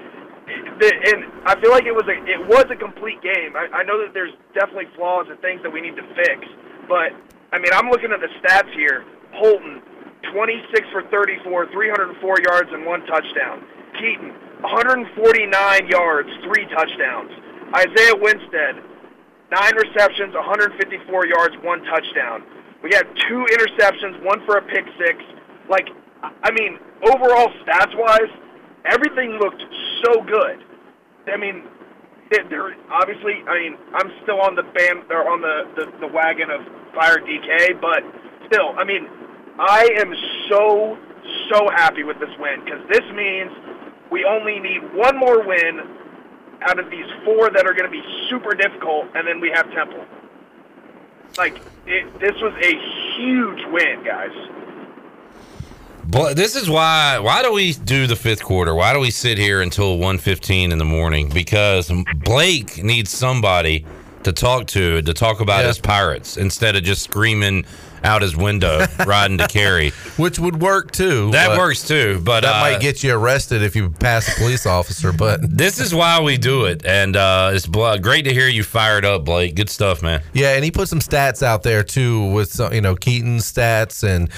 and 0.47 1.27
I 1.43 1.59
feel 1.59 1.71
like 1.71 1.83
it 1.83 1.95
was 1.95 2.07
a 2.07 2.15
it 2.23 2.39
was 2.47 2.65
a 2.71 2.75
complete 2.79 3.21
game. 3.21 3.55
I, 3.55 3.67
I 3.69 3.83
know 3.83 3.99
that 3.99 4.15
there's 4.15 4.31
definitely 4.55 4.87
flaws 4.95 5.27
and 5.29 5.35
things 5.43 5.61
that 5.63 5.71
we 5.71 5.81
need 5.81 5.99
to 5.99 6.07
fix, 6.15 6.47
but 6.87 7.11
I 7.51 7.59
mean 7.59 7.73
I'm 7.75 7.91
looking 7.91 8.15
at 8.15 8.23
the 8.23 8.31
stats 8.39 8.71
here. 8.71 9.03
Holton, 9.35 9.83
26 10.31 10.87
for 10.91 11.03
34, 11.11 11.67
304 11.71 12.35
yards 12.47 12.69
and 12.71 12.85
one 12.87 13.03
touchdown. 13.05 13.61
Keaton, 13.99 14.31
149 14.63 15.11
yards, 15.91 16.29
three 16.47 16.65
touchdowns. 16.71 17.31
Isaiah 17.75 18.15
Winstead, 18.15 18.79
nine 19.51 19.75
receptions, 19.75 20.33
154 20.33 21.27
yards, 21.27 21.55
one 21.61 21.83
touchdown. 21.83 22.43
We 22.83 22.95
had 22.95 23.03
two 23.27 23.43
interceptions, 23.51 24.23
one 24.23 24.39
for 24.45 24.57
a 24.57 24.63
pick 24.63 24.85
six. 24.95 25.19
Like, 25.69 25.89
I 26.21 26.51
mean, 26.51 26.79
overall 27.03 27.49
stats 27.63 27.95
wise, 27.97 28.31
everything 28.85 29.37
looked 29.39 29.61
so 30.03 30.21
good. 30.23 30.63
I 31.31 31.37
mean, 31.37 31.63
there- 32.49 32.75
obviously, 32.89 33.43
I 33.47 33.59
mean, 33.59 33.77
I'm 33.93 34.11
still 34.23 34.41
on 34.41 34.55
the 34.55 34.63
band 34.63 35.11
or 35.11 35.29
on 35.29 35.41
the, 35.41 35.67
the, 35.75 35.91
the 35.99 36.07
wagon 36.07 36.49
of 36.49 36.61
fire 36.93 37.19
DK, 37.19 37.79
but 37.79 38.03
still, 38.47 38.73
I 38.77 38.83
mean, 38.83 39.07
I 39.59 39.89
am 39.97 40.13
so 40.49 40.97
so 41.49 41.67
happy 41.75 42.03
with 42.03 42.19
this 42.19 42.29
win 42.39 42.63
because 42.63 42.79
this 42.89 43.03
means 43.13 43.51
we 44.11 44.23
only 44.23 44.59
need 44.59 44.79
one 44.95 45.17
more 45.17 45.45
win 45.45 45.81
out 46.61 46.79
of 46.79 46.89
these 46.89 47.05
four 47.25 47.49
that 47.51 47.65
are 47.65 47.73
going 47.73 47.85
to 47.85 47.91
be 47.91 48.03
super 48.29 48.53
difficult, 48.55 49.05
and 49.13 49.27
then 49.27 49.39
we 49.39 49.51
have 49.53 49.69
Temple. 49.73 50.03
Like, 51.37 51.59
it, 51.85 52.19
this 52.19 52.33
was 52.41 52.53
a 52.63 52.73
huge 53.17 53.61
win, 53.71 54.03
guys. 54.03 54.31
But 56.07 56.37
this 56.37 56.55
is 56.55 56.69
why. 56.69 57.19
Why 57.19 57.43
do 57.43 57.51
we 57.51 57.73
do 57.73 58.07
the 58.07 58.15
fifth 58.15 58.43
quarter? 58.43 58.73
Why 58.73 58.93
do 58.93 58.99
we 58.99 59.11
sit 59.11 59.37
here 59.37 59.61
until 59.61 59.97
1.15 59.97 60.71
in 60.71 60.77
the 60.77 60.85
morning? 60.85 61.29
Because 61.29 61.91
Blake 62.15 62.81
needs 62.81 63.11
somebody 63.11 63.85
to 64.23 64.31
talk 64.31 64.67
to 64.67 65.01
to 65.01 65.13
talk 65.13 65.41
about 65.41 65.65
his 65.65 65.79
Pirates 65.79 66.37
instead 66.37 66.75
of 66.75 66.83
just 66.83 67.03
screaming 67.03 67.65
out 68.03 68.21
his 68.21 68.35
window 68.35 68.85
riding 69.05 69.37
to 69.37 69.47
Cary. 69.47 69.89
Which 70.17 70.39
would 70.39 70.61
work 70.61 70.91
too. 70.91 71.31
That 71.31 71.57
works 71.57 71.87
too, 71.87 72.21
but 72.23 72.41
that 72.41 72.55
uh, 72.55 72.59
might 72.59 72.81
get 72.81 73.03
you 73.03 73.13
arrested 73.13 73.61
if 73.61 73.75
you 73.75 73.89
pass 73.89 74.27
a 74.27 74.39
police 74.39 74.65
officer. 74.65 75.11
But 75.11 75.41
This 75.57 75.79
is 75.79 75.93
why 75.93 76.21
we 76.21 76.37
do 76.37 76.65
it, 76.65 76.85
and 76.85 77.15
uh, 77.15 77.51
it's 77.53 77.67
great 77.67 78.23
to 78.23 78.33
hear 78.33 78.47
you 78.47 78.63
fired 78.63 79.05
up, 79.05 79.25
Blake. 79.25 79.55
Good 79.55 79.69
stuff, 79.69 80.01
man. 80.01 80.21
Yeah, 80.33 80.55
and 80.55 80.63
he 80.63 80.71
put 80.71 80.87
some 80.87 80.99
stats 80.99 81.43
out 81.43 81.63
there 81.63 81.83
too 81.83 82.31
with 82.31 82.51
some, 82.51 82.73
you 82.73 82.81
know 82.81 82.95
Keaton's 82.95 83.51
stats 83.51 84.03
and 84.03 84.29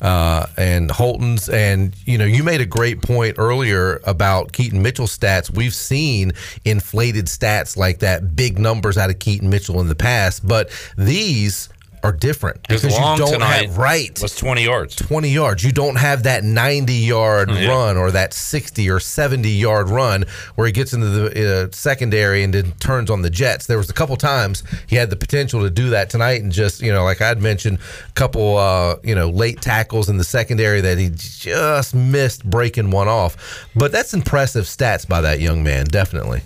uh, 0.00 0.46
and 0.56 0.90
Holton's 0.90 1.48
and 1.48 1.94
you 2.04 2.18
know 2.18 2.24
you 2.24 2.44
made 2.44 2.60
a 2.60 2.66
great 2.66 3.02
point 3.02 3.36
earlier 3.38 4.00
about 4.04 4.52
Keaton 4.52 4.82
Mitchell 4.82 5.06
stats. 5.06 5.50
We've 5.54 5.74
seen 5.74 6.32
inflated 6.64 7.26
stats 7.26 7.76
like 7.76 8.00
that, 8.00 8.36
big 8.36 8.58
numbers 8.58 8.96
out 8.96 9.10
of 9.10 9.18
Keaton 9.18 9.50
Mitchell 9.50 9.80
in 9.80 9.88
the 9.88 9.94
past, 9.94 10.46
but 10.46 10.70
these 10.96 11.68
are 12.08 12.12
different 12.12 12.62
because 12.66 12.84
you 12.84 12.90
don't 13.16 13.40
have 13.40 13.76
right 13.76 14.18
was 14.22 14.34
20 14.34 14.62
yards. 14.64 14.96
20 14.96 15.28
yards. 15.28 15.62
You 15.64 15.72
don't 15.72 15.96
have 15.96 16.22
that 16.24 16.42
90 16.44 16.92
yard 16.94 17.50
Yeah. 17.50 17.68
run 17.68 17.96
or 17.96 18.10
that 18.10 18.32
60 18.34 18.88
or 18.90 18.98
70 19.00 19.48
yard 19.48 19.88
run 19.88 20.24
where 20.54 20.66
he 20.66 20.72
gets 20.72 20.92
into 20.92 21.06
the 21.06 21.64
uh, 21.64 21.68
secondary 21.72 22.42
and 22.42 22.52
then 22.54 22.72
turns 22.80 23.10
on 23.10 23.22
the 23.22 23.30
Jets. 23.30 23.66
There 23.66 23.78
was 23.78 23.90
a 23.90 23.92
couple 23.92 24.16
times 24.16 24.62
he 24.86 24.96
had 24.96 25.10
the 25.10 25.16
potential 25.16 25.60
to 25.62 25.70
do 25.70 25.90
that 25.90 26.10
tonight 26.10 26.42
and 26.42 26.50
just, 26.50 26.80
you 26.80 26.92
know, 26.92 27.04
like 27.04 27.20
I'd 27.20 27.40
mentioned, 27.42 27.78
a 28.08 28.12
couple, 28.12 28.56
uh, 28.56 28.96
you 29.02 29.14
know, 29.14 29.28
late 29.28 29.60
tackles 29.60 30.08
in 30.08 30.16
the 30.16 30.24
secondary 30.24 30.80
that 30.80 30.98
he 30.98 31.10
just 31.14 31.94
missed 31.94 32.44
breaking 32.48 32.90
one 32.90 33.08
off. 33.08 33.66
But 33.76 33.92
that's 33.92 34.14
impressive 34.14 34.64
stats 34.64 35.06
by 35.06 35.20
that 35.20 35.40
young 35.40 35.62
man, 35.62 35.86
definitely. 35.86 36.42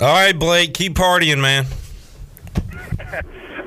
All 0.00 0.06
right, 0.12 0.38
Blake, 0.38 0.74
keep 0.74 0.94
partying, 0.94 1.40
man. 1.40 1.66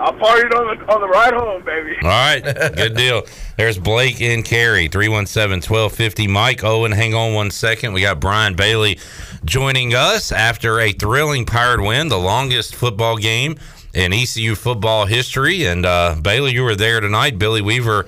I 0.02 0.11
partied 0.14 0.52
on 0.57 0.78
the 0.78 0.94
on 0.94 0.99
the 0.99 1.07
ride 1.07 1.34
home, 1.34 1.64
baby. 1.64 1.95
All 2.02 2.10
right, 2.10 2.41
good 2.76 2.95
deal. 2.95 3.22
There's 3.56 3.78
Blake 3.78 4.19
and 4.19 4.44
Cary, 4.44 4.90
317-1250. 4.90 6.28
Mike 6.28 6.64
Owen, 6.64 6.91
hang 6.91 7.14
on 7.14 7.36
one 7.36 7.52
second. 7.52 7.94
We 7.94 8.02
got 8.02 8.19
Brian 8.19 8.56
Bailey 8.56 8.98
joining 9.45 9.94
us 9.94 10.32
after 10.32 10.80
a 10.80 10.91
thrilling 10.91 11.45
Pirate 11.45 11.82
win, 11.86 12.07
the 12.07 12.18
longest 12.18 12.73
football 12.73 13.18
game 13.18 13.57
in 13.94 14.11
ECU 14.11 14.56
football 14.56 15.06
history. 15.06 15.65
And 15.65 15.86
uh, 15.86 16.15
Bailey, 16.19 16.53
you 16.53 16.64
were 16.64 16.76
there 16.76 16.99
tonight. 16.99 17.38
Billy 17.38 17.61
Weaver 17.61 18.07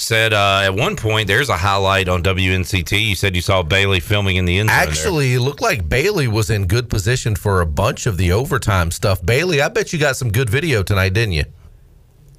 said 0.00 0.32
uh, 0.32 0.60
at 0.64 0.74
one 0.74 0.96
point 0.96 1.26
there's 1.26 1.48
a 1.48 1.56
highlight 1.56 2.08
on 2.08 2.22
WNCT. 2.22 3.08
You 3.08 3.14
said 3.14 3.34
you 3.36 3.42
saw 3.42 3.62
Bailey 3.62 4.00
filming 4.00 4.36
in 4.36 4.44
the 4.44 4.58
end 4.58 4.68
zone. 4.68 4.78
there. 4.78 4.88
Actually, 4.88 5.34
it 5.34 5.40
looked 5.40 5.60
like 5.60 5.88
Bailey 5.88 6.28
was 6.28 6.50
in 6.50 6.66
good 6.66 6.88
position 6.88 7.36
for 7.36 7.60
a 7.60 7.66
bunch 7.66 8.06
of 8.06 8.16
the 8.16 8.32
overtime 8.32 8.90
stuff. 8.90 9.24
Bailey, 9.24 9.60
I 9.60 9.68
bet 9.68 9.92
you 9.92 9.98
got 9.98 10.16
some 10.16 10.30
good 10.30 10.50
video 10.50 10.82
tonight, 10.82 11.12
didn't 11.14 11.32
you? 11.32 11.44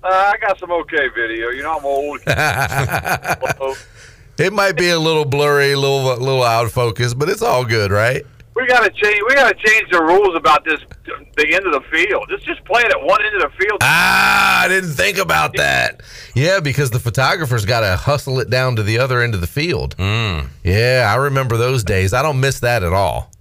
Uh, 0.04 0.08
I 0.08 0.38
got 0.40 0.58
some 0.60 0.72
okay 0.72 1.10
video. 1.16 1.50
You 1.50 1.64
know, 1.64 1.78
I'm 1.78 1.86
old. 1.86 2.22
It 4.40 4.54
might 4.54 4.78
be 4.78 4.90
a 4.90 4.98
little 4.98 5.26
blurry, 5.26 5.74
a 5.74 5.78
little 5.78 6.02
little 6.18 6.44
out 6.44 6.66
of 6.66 6.72
focus, 6.72 7.14
but 7.14 7.28
it's 7.28 7.42
all 7.42 7.66
good, 7.66 7.92
right? 7.92 8.26
We 8.60 8.68
gotta 8.68 8.90
change. 8.90 9.22
We 9.28 9.36
gotta 9.36 9.56
change 9.56 9.90
the 9.92 10.02
rules 10.02 10.36
about 10.36 10.66
this. 10.66 10.80
The 11.38 11.54
end 11.54 11.66
of 11.66 11.74
the 11.74 11.82
field. 11.92 12.28
Let's 12.30 12.44
just 12.44 12.64
play 12.66 12.82
it 12.82 12.92
at 12.92 13.02
one 13.02 13.24
end 13.26 13.36
of 13.42 13.52
the 13.52 13.58
field. 13.58 13.80
Ah, 13.82 14.62
I 14.64 14.68
didn't 14.68 14.92
think 14.94 15.18
about 15.18 15.56
that. 15.58 16.02
Yeah, 16.36 16.60
because 16.60 16.92
the 16.92 17.00
photographer's 17.00 17.66
got 17.66 17.82
to 17.82 17.96
hustle 17.96 18.40
it 18.40 18.50
down 18.50 18.76
to 18.76 18.84
the 18.84 19.00
other 19.00 19.22
end 19.22 19.34
of 19.36 19.42
the 19.42 19.48
field. 19.48 19.96
Yeah, 19.98 21.12
I 21.12 21.16
remember 21.16 21.58
those 21.58 21.84
days. 21.84 22.14
I 22.14 22.22
don't 22.22 22.40
miss 22.40 22.60
that 22.60 22.84
at 22.84 22.94
all. 22.94 23.32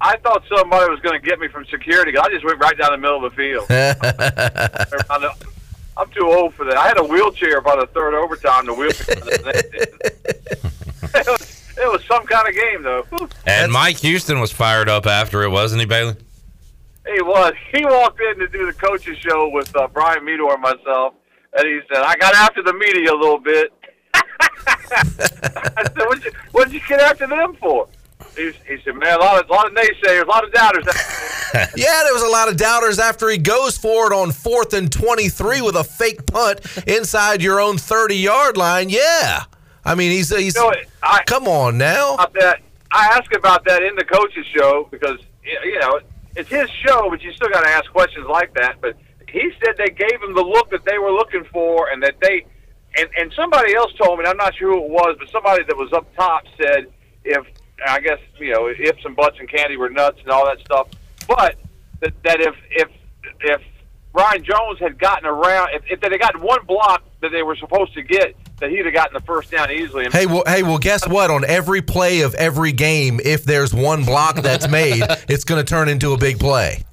I 0.00 0.16
thought 0.18 0.44
somebody 0.54 0.88
was 0.90 1.00
going 1.00 1.20
to 1.20 1.26
get 1.26 1.40
me 1.40 1.48
from 1.48 1.64
security. 1.66 2.12
'cause 2.12 2.24
I 2.26 2.30
just 2.32 2.44
went 2.44 2.60
right 2.60 2.76
down 2.78 2.92
the 2.92 2.98
middle 2.98 3.24
of 3.24 3.34
the 3.34 3.36
field. 3.36 3.66
I 5.10 5.18
know- 5.18 5.32
I'm 5.96 6.08
too 6.10 6.30
old 6.30 6.54
for 6.54 6.64
that. 6.66 6.76
I 6.76 6.86
had 6.86 6.98
a 6.98 7.02
wheelchair 7.02 7.60
by 7.60 7.74
the 7.74 7.86
third 7.88 8.14
overtime. 8.14 8.66
The 8.66 8.74
wheelchair. 8.74 9.16
it, 11.80 11.92
was, 11.92 12.04
some 12.04 12.26
kind 12.26 12.48
of 12.48 12.54
game, 12.54 12.82
though. 12.82 13.02
Whew. 13.10 13.28
And 13.46 13.72
Mike 13.72 13.98
Houston 13.98 14.40
was 14.40 14.52
fired 14.52 14.88
up 14.88 15.06
after 15.06 15.42
it, 15.42 15.50
wasn't 15.50 15.80
he, 15.80 15.86
Bailey? 15.86 16.16
He 17.06 17.22
was. 17.22 17.54
He 17.72 17.84
walked 17.84 18.20
in 18.20 18.38
to 18.38 18.48
do 18.48 18.66
the 18.66 18.72
coaches 18.72 19.16
show 19.18 19.48
with 19.48 19.74
uh, 19.74 19.88
Brian 19.88 20.24
Meador 20.24 20.54
and 20.54 20.62
myself, 20.62 21.14
and 21.56 21.66
he 21.66 21.80
said, 21.90 22.02
"I 22.02 22.16
got 22.16 22.34
after 22.34 22.62
the 22.62 22.74
media 22.74 23.12
a 23.12 23.16
little 23.16 23.38
bit." 23.38 23.72
I 24.14 25.84
said, 25.86 25.96
"What'd 25.96 26.24
you, 26.24 26.32
what'd 26.52 26.72
you 26.72 26.80
get 26.86 27.00
after 27.00 27.26
them 27.26 27.54
for?" 27.54 27.88
He, 28.36 28.52
he 28.66 28.76
said, 28.84 28.94
"Man, 28.96 29.16
a 29.16 29.20
lot 29.20 29.42
of, 29.42 29.48
a 29.48 29.52
lot 29.52 29.66
of 29.66 29.72
naysayers, 29.72 30.24
a 30.24 30.26
lot 30.26 30.44
of 30.44 30.52
doubters." 30.52 30.84
yeah, 31.76 32.02
there 32.04 32.12
was 32.12 32.22
a 32.22 32.28
lot 32.30 32.48
of 32.48 32.58
doubters 32.58 32.98
after 32.98 33.30
he 33.30 33.38
goes 33.38 33.78
for 33.78 34.12
it 34.12 34.14
on 34.14 34.30
fourth 34.30 34.74
and 34.74 34.92
23 34.92 35.62
with 35.62 35.76
a 35.76 35.84
fake 35.84 36.26
punt 36.26 36.60
inside 36.86 37.42
your 37.42 37.58
own 37.58 37.78
30 37.78 38.16
yard 38.16 38.56
line. 38.58 38.90
Yeah. 38.90 39.44
I 39.84 39.94
mean, 39.94 40.10
he's, 40.10 40.34
he's 40.34 40.54
come 41.26 41.48
on 41.48 41.78
now. 41.78 42.14
about 42.14 42.34
that. 42.34 42.60
I 42.90 43.06
asked 43.18 43.34
about 43.34 43.64
that 43.66 43.82
in 43.82 43.94
the 43.96 44.04
coaches 44.04 44.46
show 44.46 44.88
because 44.90 45.18
you 45.42 45.78
know 45.80 46.00
it's 46.36 46.48
his 46.48 46.68
show, 46.86 47.08
but 47.10 47.22
you 47.22 47.32
still 47.32 47.48
got 47.50 47.62
to 47.62 47.70
ask 47.70 47.90
questions 47.90 48.26
like 48.28 48.54
that. 48.54 48.80
But 48.80 48.96
he 49.28 49.50
said 49.62 49.76
they 49.76 49.90
gave 49.90 50.22
him 50.22 50.34
the 50.34 50.42
look 50.42 50.70
that 50.70 50.84
they 50.84 50.98
were 50.98 51.12
looking 51.12 51.44
for, 51.52 51.90
and 51.90 52.02
that 52.02 52.16
they 52.20 52.46
and 52.96 53.08
and 53.18 53.32
somebody 53.34 53.74
else 53.74 53.92
told 54.02 54.18
me, 54.18 54.24
I'm 54.26 54.36
not 54.36 54.54
sure 54.54 54.72
who 54.72 54.84
it 54.84 54.90
was, 54.90 55.16
but 55.18 55.28
somebody 55.30 55.64
that 55.64 55.76
was 55.76 55.92
up 55.92 56.06
top 56.16 56.44
said 56.60 56.86
if 57.24 57.46
I 57.86 58.00
guess 58.00 58.18
you 58.38 58.52
know 58.52 58.68
ifs 58.68 59.04
and 59.04 59.14
buts 59.14 59.36
and 59.38 59.48
candy 59.48 59.76
were 59.76 59.90
nuts 59.90 60.18
and 60.22 60.30
all 60.30 60.46
that 60.46 60.60
stuff, 60.60 60.88
but 61.26 61.56
that, 62.00 62.14
that 62.24 62.40
if 62.40 62.54
if 62.70 62.88
if 63.40 63.62
Ryan 64.14 64.42
Jones 64.42 64.78
had 64.80 64.98
gotten 64.98 65.26
around, 65.26 65.70
if, 65.74 65.82
if 65.90 66.00
they 66.00 66.08
had 66.08 66.20
gotten 66.20 66.40
one 66.40 66.64
block 66.66 67.04
that 67.20 67.30
they 67.30 67.42
were 67.42 67.56
supposed 67.56 67.94
to 67.94 68.02
get, 68.02 68.34
that 68.60 68.70
he'd 68.70 68.84
have 68.84 68.94
gotten 68.94 69.14
the 69.14 69.20
first 69.20 69.50
down 69.50 69.70
easily. 69.70 70.06
Hey, 70.10 70.26
well, 70.26 70.42
hey, 70.46 70.62
well, 70.62 70.78
guess 70.78 71.06
what? 71.06 71.30
On 71.30 71.44
every 71.44 71.82
play 71.82 72.20
of 72.22 72.34
every 72.34 72.72
game, 72.72 73.20
if 73.24 73.44
there's 73.44 73.72
one 73.72 74.04
block 74.04 74.36
that's 74.36 74.68
made, 74.68 75.02
it's 75.28 75.44
going 75.44 75.64
to 75.64 75.68
turn 75.68 75.88
into 75.88 76.12
a 76.12 76.18
big 76.18 76.38
play. 76.38 76.84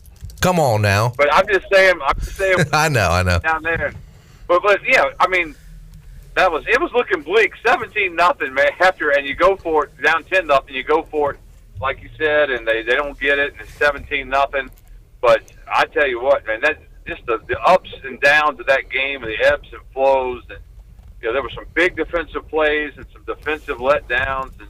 Come 0.42 0.60
on 0.60 0.82
now. 0.82 1.14
But 1.18 1.34
I'm 1.34 1.48
just 1.48 1.66
saying, 1.72 1.96
I'm 2.06 2.20
just 2.20 2.36
saying. 2.36 2.58
I 2.74 2.90
know, 2.90 3.10
I 3.10 3.24
know. 3.24 3.40
Down 3.40 3.64
there, 3.64 3.94
but 4.48 4.62
but 4.62 4.80
yeah, 4.88 5.06
I 5.20 5.28
mean, 5.28 5.56
that 6.36 6.52
was 6.52 6.64
it 6.68 6.80
was 6.80 6.92
looking 6.94 7.22
bleak. 7.22 7.54
Seventeen 7.66 8.16
nothing, 8.16 8.54
man. 8.54 8.70
After 8.80 9.10
and 9.12 9.26
you 9.26 9.34
go 9.34 9.56
for 9.56 9.86
it 9.86 10.02
down 10.04 10.24
ten 10.26 10.48
nothing, 10.48 10.76
you 10.76 10.84
go 10.84 11.04
for 11.04 11.32
it, 11.32 11.40
like 11.82 12.02
you 12.04 12.10
said, 12.18 12.52
and 12.52 12.68
they 12.68 12.84
they 12.84 12.96
don't 12.96 13.20
get 13.20 13.40
it, 13.40 13.54
and 13.54 13.62
it's 13.62 13.74
seventeen 13.74 14.30
nothing. 14.30 14.70
But 15.22 15.52
I 15.68 15.86
tell 15.86 16.08
you 16.08 16.22
what, 16.22 16.46
man, 16.46 16.62
that 16.62 16.78
just 17.08 17.26
the, 17.26 17.40
the 17.48 17.60
ups 17.62 17.92
and 18.04 18.20
downs 18.20 18.60
of 18.60 18.68
that 18.68 18.90
game, 18.90 19.24
and 19.24 19.32
the 19.32 19.46
ebbs 19.46 19.70
and 19.72 19.82
flows, 19.94 20.44
and 20.50 20.60
you 21.22 21.28
know 21.28 21.34
there 21.34 21.42
were 21.44 21.50
some 21.52 21.66
big 21.74 21.96
defensive 21.96 22.48
plays 22.48 22.94
and 22.98 23.06
some 23.14 23.24
defensive 23.24 23.78
letdowns, 23.78 24.52
and 24.60 24.70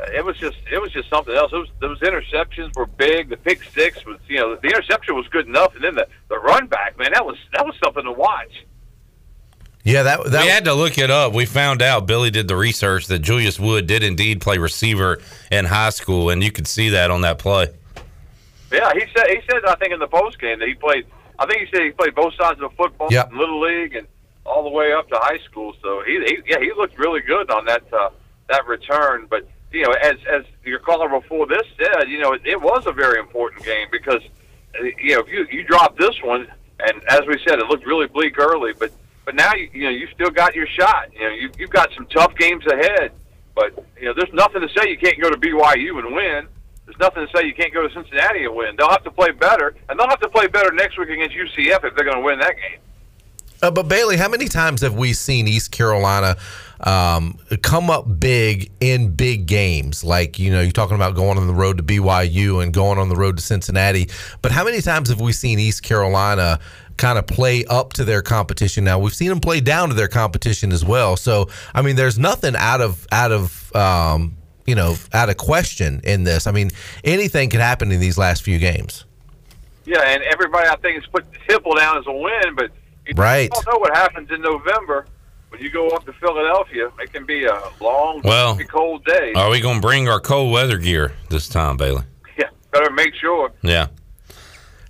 uh, 0.00 0.04
it 0.14 0.24
was 0.24 0.36
just 0.38 0.56
it 0.70 0.80
was 0.80 0.92
just 0.92 1.08
something 1.10 1.34
else. 1.34 1.50
Those 1.50 1.68
those 1.80 2.00
interceptions 2.00 2.74
were 2.76 2.86
big. 2.86 3.28
The 3.28 3.36
pick 3.36 3.62
six 3.62 4.04
was 4.06 4.18
you 4.28 4.38
know 4.38 4.56
the 4.56 4.68
interception 4.68 5.14
was 5.14 5.26
good 5.28 5.46
enough, 5.46 5.74
and 5.74 5.84
then 5.84 5.94
the 5.94 6.06
the 6.28 6.38
run 6.38 6.66
back, 6.66 6.98
man, 6.98 7.12
that 7.12 7.24
was 7.24 7.36
that 7.52 7.64
was 7.66 7.74
something 7.82 8.04
to 8.04 8.12
watch. 8.12 8.64
Yeah, 9.84 10.04
that, 10.04 10.24
we 10.24 10.30
had 10.30 10.66
to 10.66 10.74
look 10.74 10.96
it 10.96 11.10
up. 11.10 11.32
We 11.32 11.44
found 11.44 11.82
out 11.82 12.06
Billy 12.06 12.30
did 12.30 12.46
the 12.46 12.54
research 12.54 13.08
that 13.08 13.18
Julius 13.18 13.58
Wood 13.58 13.88
did 13.88 14.04
indeed 14.04 14.40
play 14.40 14.56
receiver 14.58 15.18
in 15.50 15.64
high 15.64 15.90
school, 15.90 16.30
and 16.30 16.40
you 16.40 16.52
could 16.52 16.68
see 16.68 16.90
that 16.90 17.10
on 17.10 17.22
that 17.22 17.40
play. 17.40 17.66
Yeah, 18.70 18.92
he 18.94 19.00
said 19.14 19.26
he 19.26 19.40
said 19.50 19.64
I 19.66 19.74
think 19.74 19.92
in 19.92 19.98
the 19.98 20.06
post 20.06 20.38
game 20.38 20.60
that 20.60 20.68
he 20.68 20.74
played. 20.74 21.04
I 21.38 21.46
think 21.46 21.62
he 21.62 21.66
said 21.74 21.82
he 21.82 21.90
played 21.90 22.14
both 22.14 22.32
sides 22.34 22.60
of 22.62 22.70
the 22.70 22.76
football, 22.76 23.08
Yep. 23.10 23.32
in 23.32 23.38
little 23.38 23.60
league 23.60 23.96
and 23.96 24.06
all 24.44 24.62
the 24.62 24.70
way 24.70 24.92
up 24.92 25.08
to 25.08 25.16
high 25.16 25.38
school. 25.50 25.74
So 25.82 26.02
he, 26.06 26.14
he 26.26 26.38
yeah 26.46 26.58
he 26.60 26.72
looked 26.76 26.98
really 26.98 27.20
good 27.20 27.50
on 27.50 27.64
that 27.66 27.82
uh, 27.92 28.10
that 28.48 28.66
return. 28.66 29.26
But 29.28 29.48
you 29.72 29.82
know, 29.82 29.92
as 29.92 30.16
as 30.30 30.42
your 30.64 30.78
caller 30.78 31.08
before 31.08 31.46
this 31.46 31.66
said, 31.76 32.08
you 32.08 32.20
know, 32.20 32.32
it, 32.32 32.42
it 32.44 32.60
was 32.60 32.86
a 32.86 32.92
very 32.92 33.18
important 33.18 33.64
game 33.64 33.88
because, 33.90 34.22
uh, 34.78 34.84
you 34.98 35.14
know, 35.14 35.20
if 35.20 35.28
you 35.28 35.46
you 35.50 35.64
drop 35.64 35.96
this 35.96 36.14
one, 36.22 36.46
and 36.80 37.02
as 37.08 37.22
we 37.26 37.38
said, 37.46 37.58
it 37.58 37.66
looked 37.66 37.86
really 37.86 38.06
bleak 38.06 38.38
early, 38.38 38.72
but 38.78 38.92
but 39.24 39.34
now 39.34 39.54
you 39.54 39.68
you 39.72 39.84
know 39.84 39.90
you 39.90 40.08
still 40.14 40.30
got 40.30 40.54
your 40.54 40.66
shot. 40.66 41.12
You 41.14 41.20
know, 41.20 41.34
you 41.34 41.50
you've 41.58 41.70
got 41.70 41.90
some 41.94 42.06
tough 42.06 42.34
games 42.36 42.64
ahead, 42.66 43.12
but 43.54 43.84
you 43.98 44.06
know, 44.06 44.14
there's 44.14 44.32
nothing 44.32 44.60
to 44.60 44.68
say 44.76 44.90
you 44.90 44.98
can't 44.98 45.20
go 45.20 45.30
to 45.30 45.36
BYU 45.36 45.98
and 45.98 46.14
win. 46.14 46.48
There's 46.84 46.98
nothing 46.98 47.26
to 47.26 47.36
say 47.36 47.46
you 47.46 47.54
can't 47.54 47.72
go 47.72 47.86
to 47.86 47.94
Cincinnati 47.94 48.44
and 48.44 48.54
win. 48.54 48.74
They'll 48.76 48.90
have 48.90 49.04
to 49.04 49.10
play 49.10 49.30
better, 49.30 49.74
and 49.88 49.98
they'll 49.98 50.08
have 50.08 50.20
to 50.20 50.28
play 50.28 50.48
better 50.48 50.72
next 50.72 50.98
week 50.98 51.10
against 51.10 51.36
UCF 51.36 51.84
if 51.84 51.94
they're 51.94 52.04
going 52.04 52.16
to 52.16 52.22
win 52.22 52.40
that 52.40 52.56
game. 52.56 52.80
Uh, 53.62 53.70
but 53.70 53.86
Bailey, 53.86 54.16
how 54.16 54.28
many 54.28 54.48
times 54.48 54.80
have 54.80 54.96
we 54.96 55.12
seen 55.12 55.46
East 55.46 55.70
Carolina 55.70 56.36
um, 56.80 57.38
come 57.62 57.90
up 57.90 58.18
big 58.18 58.72
in 58.80 59.14
big 59.14 59.46
games? 59.46 60.02
Like 60.02 60.40
you 60.40 60.50
know, 60.50 60.60
you're 60.60 60.72
talking 60.72 60.96
about 60.96 61.14
going 61.14 61.38
on 61.38 61.46
the 61.46 61.54
road 61.54 61.76
to 61.76 61.84
BYU 61.84 62.60
and 62.60 62.74
going 62.74 62.98
on 62.98 63.08
the 63.08 63.14
road 63.14 63.36
to 63.36 63.42
Cincinnati. 63.42 64.08
But 64.42 64.50
how 64.50 64.64
many 64.64 64.82
times 64.82 65.10
have 65.10 65.20
we 65.20 65.32
seen 65.32 65.60
East 65.60 65.84
Carolina 65.84 66.58
kind 66.96 67.18
of 67.18 67.26
play 67.28 67.64
up 67.66 67.92
to 67.94 68.04
their 68.04 68.20
competition? 68.20 68.82
Now 68.82 68.98
we've 68.98 69.14
seen 69.14 69.28
them 69.28 69.38
play 69.38 69.60
down 69.60 69.90
to 69.90 69.94
their 69.94 70.08
competition 70.08 70.72
as 70.72 70.84
well. 70.84 71.16
So 71.16 71.48
I 71.72 71.82
mean, 71.82 71.94
there's 71.94 72.18
nothing 72.18 72.56
out 72.56 72.80
of 72.80 73.06
out 73.12 73.30
of 73.30 73.76
um, 73.76 74.36
you 74.66 74.74
know 74.74 74.96
out 75.12 75.28
of 75.28 75.36
question 75.36 76.00
in 76.02 76.24
this. 76.24 76.48
I 76.48 76.50
mean, 76.50 76.72
anything 77.04 77.48
could 77.48 77.60
happen 77.60 77.92
in 77.92 78.00
these 78.00 78.18
last 78.18 78.42
few 78.42 78.58
games. 78.58 79.04
Yeah, 79.84 80.00
and 80.00 80.22
everybody 80.24 80.68
I 80.68 80.76
think 80.76 81.00
has 81.00 81.06
put 81.10 81.24
Hipple 81.48 81.76
down 81.76 81.98
as 81.98 82.06
a 82.06 82.12
win, 82.12 82.54
but 82.56 82.70
you 83.06 83.14
Right. 83.16 83.50
don't 83.50 83.66
know 83.66 83.78
what 83.78 83.96
happens 83.96 84.30
in 84.30 84.40
November 84.42 85.06
when 85.50 85.60
you 85.60 85.70
go 85.70 85.88
up 85.90 86.04
to 86.06 86.12
Philadelphia. 86.14 86.90
It 87.00 87.12
can 87.12 87.24
be 87.26 87.44
a 87.44 87.60
long, 87.80 88.20
Well, 88.24 88.58
cold 88.68 89.04
day. 89.04 89.32
Are 89.34 89.50
we 89.50 89.60
going 89.60 89.76
to 89.76 89.80
bring 89.86 90.08
our 90.08 90.20
cold 90.20 90.52
weather 90.52 90.78
gear 90.78 91.12
this 91.28 91.48
time, 91.48 91.76
Bailey? 91.76 92.04
yeah, 92.38 92.46
better 92.72 92.90
make 92.90 93.14
sure. 93.14 93.52
Yeah. 93.62 93.88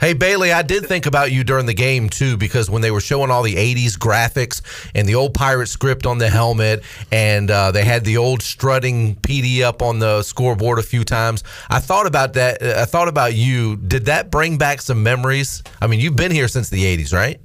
Hey 0.01 0.15
Bailey, 0.15 0.53
I 0.53 0.63
did 0.63 0.87
think 0.87 1.07
about 1.07 1.31
you 1.31 1.45
during 1.45 1.67
the 1.67 1.75
game 1.75 2.09
too 2.09 2.37
because 2.37 2.69
when 2.69 2.83
they 2.83 2.91
were 2.91 3.01
showing 3.01 3.31
all 3.31 3.45
the 3.45 3.55
'80s 3.55 3.97
graphics 3.97 4.61
and 4.97 5.07
the 5.09 5.15
old 5.15 5.33
pirate 5.33 5.69
script 5.69 6.07
on 6.07 6.19
the 6.19 6.29
helmet, 6.29 6.83
and 7.13 7.49
uh, 7.49 7.71
they 7.71 7.85
had 7.85 8.05
the 8.05 8.17
old 8.17 8.43
strutting 8.43 9.15
PeeDee 9.15 9.61
up 9.63 9.81
on 9.81 10.01
the 10.01 10.25
scoreboard 10.25 10.81
a 10.81 10.83
few 10.83 11.05
times, 11.05 11.45
I 11.71 11.79
thought 11.79 12.07
about 12.07 12.33
that. 12.33 12.61
uh, 12.61 12.81
I 12.83 12.85
thought 12.85 13.07
about 13.07 13.35
you. 13.35 13.77
Did 13.77 14.07
that 14.07 14.29
bring 14.33 14.59
back 14.59 14.81
some 14.81 15.05
memories? 15.05 15.63
I 15.81 15.87
mean, 15.87 16.01
you've 16.01 16.17
been 16.17 16.33
here 16.33 16.49
since 16.49 16.69
the 16.69 16.83
'80s, 16.83 17.13
right? 17.15 17.41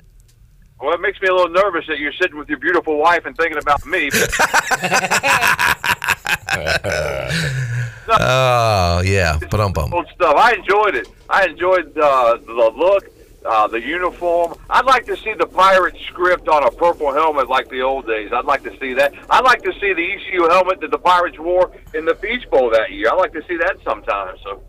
Well, 0.79 0.93
it 0.93 1.01
makes 1.01 1.19
me 1.21 1.27
a 1.27 1.33
little 1.33 1.49
nervous 1.49 1.85
that 1.87 1.99
you're 1.99 2.13
sitting 2.13 2.37
with 2.37 2.49
your 2.49 2.59
beautiful 2.59 2.97
wife 2.97 3.25
and 3.25 3.35
thinking 3.35 3.57
about 3.57 3.85
me. 3.85 4.09
Oh 8.09 9.01
yeah, 9.03 9.37
but 9.51 9.59
I'm 9.59 9.73
bummed. 9.73 9.93
old 9.93 10.07
stuff. 10.15 10.33
I 10.37 10.53
enjoyed 10.53 10.95
it. 10.95 11.09
I 11.29 11.45
enjoyed 11.45 11.97
uh, 11.97 12.37
the 12.37 12.71
look, 12.73 13.03
uh, 13.45 13.67
the 13.67 13.81
uniform. 13.81 14.57
I'd 14.69 14.85
like 14.85 15.05
to 15.07 15.17
see 15.17 15.33
the 15.33 15.45
pirate 15.45 15.95
script 16.07 16.47
on 16.47 16.63
a 16.63 16.71
purple 16.71 17.13
helmet 17.13 17.49
like 17.49 17.67
the 17.69 17.81
old 17.81 18.07
days. 18.07 18.31
I'd 18.31 18.45
like 18.45 18.63
to 18.63 18.71
see 18.79 18.93
that. 18.93 19.13
I'd 19.29 19.43
like 19.43 19.61
to 19.63 19.73
see 19.81 19.91
the 19.93 20.13
ECU 20.13 20.47
helmet 20.47 20.79
that 20.81 20.91
the 20.91 20.97
Pirates 20.97 21.37
wore 21.37 21.73
in 21.93 22.05
the 22.05 22.15
Peach 22.15 22.49
Bowl 22.49 22.69
that 22.69 22.91
year. 22.91 23.09
I'd 23.09 23.17
like 23.17 23.33
to 23.33 23.43
see 23.47 23.57
that 23.57 23.75
sometime. 23.83 24.35
So. 24.41 24.63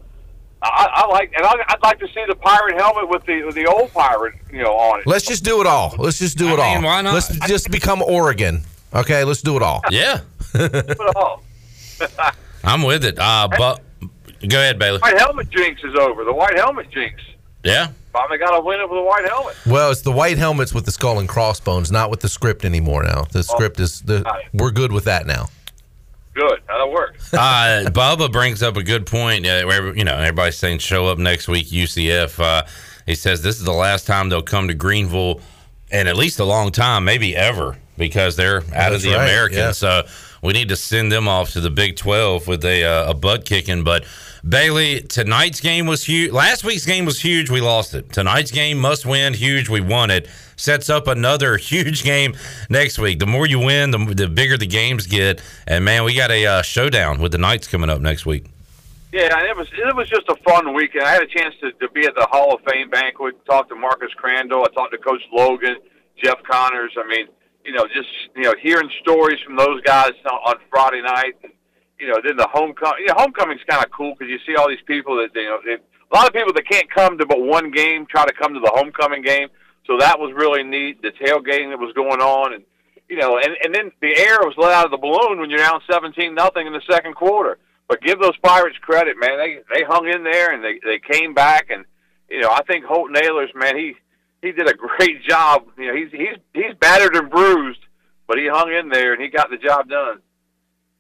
I, 0.62 0.89
I 0.93 1.06
like, 1.06 1.32
and 1.36 1.47
I'd, 1.47 1.60
I'd 1.68 1.82
like 1.82 2.01
to 2.01 2.09
see 2.09 2.24
the 2.26 2.35
pirate 2.35 2.76
helmet 2.76 3.09
with 3.09 3.24
the 3.26 3.44
with 3.44 3.55
the 3.55 3.66
old 3.66 3.93
pirate, 3.93 4.35
you 4.52 4.62
know, 4.62 4.72
on 4.74 5.01
it. 5.01 5.06
Let's 5.06 5.24
just 5.24 5.44
do 5.44 5.60
it 5.60 5.66
all. 5.66 5.94
Let's 5.98 6.18
just 6.18 6.36
do 6.36 6.48
it 6.48 6.59
all. 6.59 6.74
mean, 6.74 6.85
why 6.85 7.01
not? 7.02 7.14
Let's 7.14 7.28
just 7.47 7.70
become 7.70 8.02
Oregon. 8.02 8.62
Okay, 8.93 9.22
let's 9.24 9.43
do 9.43 9.56
it 9.56 9.62
all. 9.62 9.82
Yeah. 9.90 10.20
It 10.55 11.16
all. 11.16 11.43
I'm 12.64 12.82
with 12.82 13.05
it. 13.05 13.18
Uh, 13.18 13.48
but 13.48 13.82
go 14.48 14.59
ahead, 14.59 14.78
Bailey. 14.78 14.98
White 14.98 15.18
helmet 15.18 15.51
jinx 15.51 15.82
is 15.85 15.94
over. 15.94 16.24
The 16.24 16.32
white 16.32 16.56
helmet 16.56 16.90
jinx. 16.90 17.22
Yeah. 17.62 17.89
Finally 18.12 18.39
got 18.39 18.56
to 18.56 18.64
win 18.64 18.80
it 18.80 18.89
with 18.89 18.98
a 18.98 19.02
white 19.02 19.28
helmet. 19.28 19.56
Well, 19.66 19.90
it's 19.90 20.01
the 20.01 20.10
white 20.12 20.39
helmets 20.39 20.72
with 20.72 20.86
the 20.86 20.90
skull 20.90 21.18
and 21.18 21.28
crossbones, 21.28 21.93
not 21.93 22.10
with 22.10 22.20
the 22.20 22.28
script 22.28 22.64
anymore. 22.64 23.05
Now 23.05 23.24
the 23.30 23.43
script 23.43 23.78
is 23.78 24.01
the. 24.01 24.24
We're 24.55 24.70
good 24.70 24.90
with 24.90 25.05
that 25.05 25.26
now. 25.26 25.48
Good. 26.39 26.60
How 26.66 26.78
That'll 26.78 26.93
work. 26.93 27.16
uh, 27.32 27.90
Bubba 27.90 28.31
brings 28.31 28.62
up 28.62 28.77
a 28.77 28.82
good 28.82 29.06
point. 29.06 29.44
Uh, 29.44 29.65
where, 29.65 29.97
you 29.97 30.05
know, 30.05 30.16
everybody's 30.16 30.56
saying 30.56 30.78
show 30.78 31.06
up 31.06 31.19
next 31.19 31.48
week, 31.48 31.66
UCF. 31.66 32.39
Uh, 32.39 32.66
he 33.06 33.15
says 33.15 33.43
this 33.43 33.59
is 33.59 33.65
the 33.65 33.73
last 33.73 34.06
time 34.06 34.28
they'll 34.28 34.43
come 34.43 34.69
to 34.69 34.74
Greenville 34.74 35.40
in 35.90 36.06
at 36.06 36.16
least 36.16 36.39
a 36.39 36.44
long 36.44 36.70
time, 36.70 37.05
maybe 37.05 37.35
ever, 37.35 37.77
because 37.97 38.36
they're 38.36 38.62
out 38.73 38.93
of 38.93 39.02
the 39.02 39.15
right, 39.15 39.24
American. 39.24 39.59
yeah. 39.59 39.73
So 39.73 40.02
we 40.43 40.52
need 40.52 40.69
to 40.69 40.77
send 40.77 41.10
them 41.10 41.27
off 41.27 41.52
to 41.52 41.60
the 41.60 41.70
Big 41.70 41.97
12 41.97 42.47
with 42.47 42.65
a, 42.65 42.85
uh, 42.85 43.10
a 43.10 43.15
butt 43.15 43.44
kicking. 43.44 43.82
But 43.82 44.05
Bailey, 44.48 45.01
tonight's 45.01 45.60
game 45.60 45.86
was 45.86 46.05
huge. 46.05 46.31
Last 46.31 46.62
week's 46.62 46.86
game 46.86 47.05
was 47.05 47.20
huge. 47.20 47.51
We 47.51 47.60
lost 47.60 47.94
it. 47.94 48.12
Tonight's 48.12 48.52
game 48.52 48.78
must 48.78 49.05
win. 49.05 49.35
Huge. 49.35 49.69
We 49.69 49.81
won 49.81 50.10
it. 50.10 50.28
Sets 50.59 50.90
up 50.90 51.06
another 51.06 51.56
huge 51.72 52.02
game 52.05 52.35
next 52.68 52.98
week. 52.98 53.20
The 53.20 53.26
more 53.26 53.47
you 53.47 53.60
win, 53.60 53.93
the, 53.93 53.98
the 53.98 54.28
bigger 54.28 54.59
the 54.59 54.66
games 54.66 55.06
get. 55.06 55.40
And 55.66 55.85
man, 55.85 56.05
we 56.05 56.14
got 56.14 56.30
a 56.30 56.44
uh, 56.44 56.62
showdown 56.62 57.20
with 57.20 57.32
the 57.32 57.39
Knights 57.39 57.66
coming 57.66 57.89
up 57.89 58.01
next 58.01 58.26
week. 58.26 58.44
Yeah, 59.12 59.40
it 59.40 59.56
was 59.56 59.68
it 59.72 59.97
was 59.97 60.06
just 60.10 60.28
a 60.28 60.36
fun 60.47 60.74
weekend. 60.74 61.05
I 61.05 61.12
had 61.12 61.22
a 61.22 61.26
chance 61.26 61.55
to, 61.62 61.72
to 61.72 61.89
be 61.93 62.05
at 62.05 62.14
the 62.14 62.26
Hall 62.30 62.55
of 62.55 62.60
Fame 62.70 62.90
banquet, 62.90 63.43
talk 63.47 63.68
to 63.70 63.74
Marcus 63.74 64.12
Crandall, 64.14 64.64
I 64.64 64.68
talked 64.74 64.93
to 64.93 64.98
Coach 64.98 65.22
Logan, 65.32 65.76
Jeff 66.22 66.43
Connors. 66.43 66.93
I 66.98 67.09
mean, 67.09 67.26
you 67.64 67.72
know, 67.72 67.86
just 67.86 68.09
you 68.36 68.43
know, 68.43 68.55
hearing 68.60 68.90
stories 69.01 69.40
from 69.40 69.56
those 69.56 69.80
guys 69.82 70.12
on, 70.30 70.56
Friday 70.68 71.01
night. 71.01 71.36
And, 71.43 71.52
you 71.98 72.09
know, 72.09 72.20
then 72.22 72.36
the 72.36 72.48
homecoming. 72.52 73.05
Yeah, 73.06 73.14
homecoming's 73.16 73.62
kind 73.66 73.82
of 73.82 73.90
cool 73.93 74.14
because 74.18 74.30
you 74.30 74.39
see 74.47 74.56
all 74.56 74.68
these 74.68 74.85
people 74.86 75.16
that 75.16 75.30
you 75.35 75.48
know, 75.48 75.59
they, 75.64 75.74
a 75.74 76.14
lot 76.14 76.26
of 76.26 76.35
people 76.35 76.52
that 76.52 76.68
can't 76.68 76.90
come 76.90 77.16
to 77.16 77.24
but 77.24 77.40
one 77.40 77.70
game 77.70 78.05
try 78.06 78.26
to 78.26 78.32
come 78.35 78.52
to 78.52 78.60
the 78.60 78.72
homecoming 78.74 79.22
game. 79.22 79.48
So 79.89 79.97
that 79.98 80.20
was 80.20 80.35
really 80.36 80.62
neat. 80.62 81.01
The 81.01 81.10
tailgating 81.10 81.70
that 81.70 81.81
was 81.81 81.94
going 81.94 82.20
on, 82.20 82.52
and 82.52 82.65
you 83.09 83.16
know, 83.16 83.39
and 83.39 83.56
and 83.65 83.74
then 83.74 83.90
the 84.02 84.15
air 84.16 84.39
was 84.43 84.55
let 84.59 84.73
out 84.73 84.85
of 84.85 84.90
the 84.90 84.98
balloon 84.98 85.40
when 85.40 85.48
you're 85.48 85.59
down 85.59 85.81
seventeen 85.90 86.35
nothing 86.35 86.66
in 86.66 86.74
the 86.74 86.82
second 86.89 87.15
quarter. 87.15 87.59
But 87.89 88.02
give 88.02 88.20
those 88.20 88.36
Pirates 88.43 88.77
credit, 88.82 89.16
man. 89.19 89.39
They 89.39 89.59
they 89.74 89.85
hung 89.85 90.06
in 90.06 90.23
there 90.23 90.52
and 90.52 90.62
they 90.62 90.78
they 90.85 91.01
came 91.01 91.32
back, 91.32 91.70
and 91.70 91.86
you 92.28 92.40
know, 92.40 92.51
I 92.51 92.62
think 92.65 92.85
Holton 92.85 93.16
Ahlers, 93.16 93.55
man, 93.55 93.77
he 93.78 93.94
he 94.43 94.52
did 94.52 94.69
a 94.69 94.74
great 94.98 95.24
job. 95.24 95.65
You 95.78 95.86
know, 95.86 95.97
he's 95.97 96.12
he's 96.12 96.36
he's 96.52 96.74
battered 96.78 97.16
and 97.16 97.31
bruised, 97.31 97.81
but 98.27 98.36
he 98.36 98.47
hung 98.47 98.70
in 98.70 98.90
there 98.90 99.15
and 99.15 99.23
he 99.23 99.28
got 99.28 99.48
the 99.48 99.56
job 99.56 99.89
done. 99.89 100.20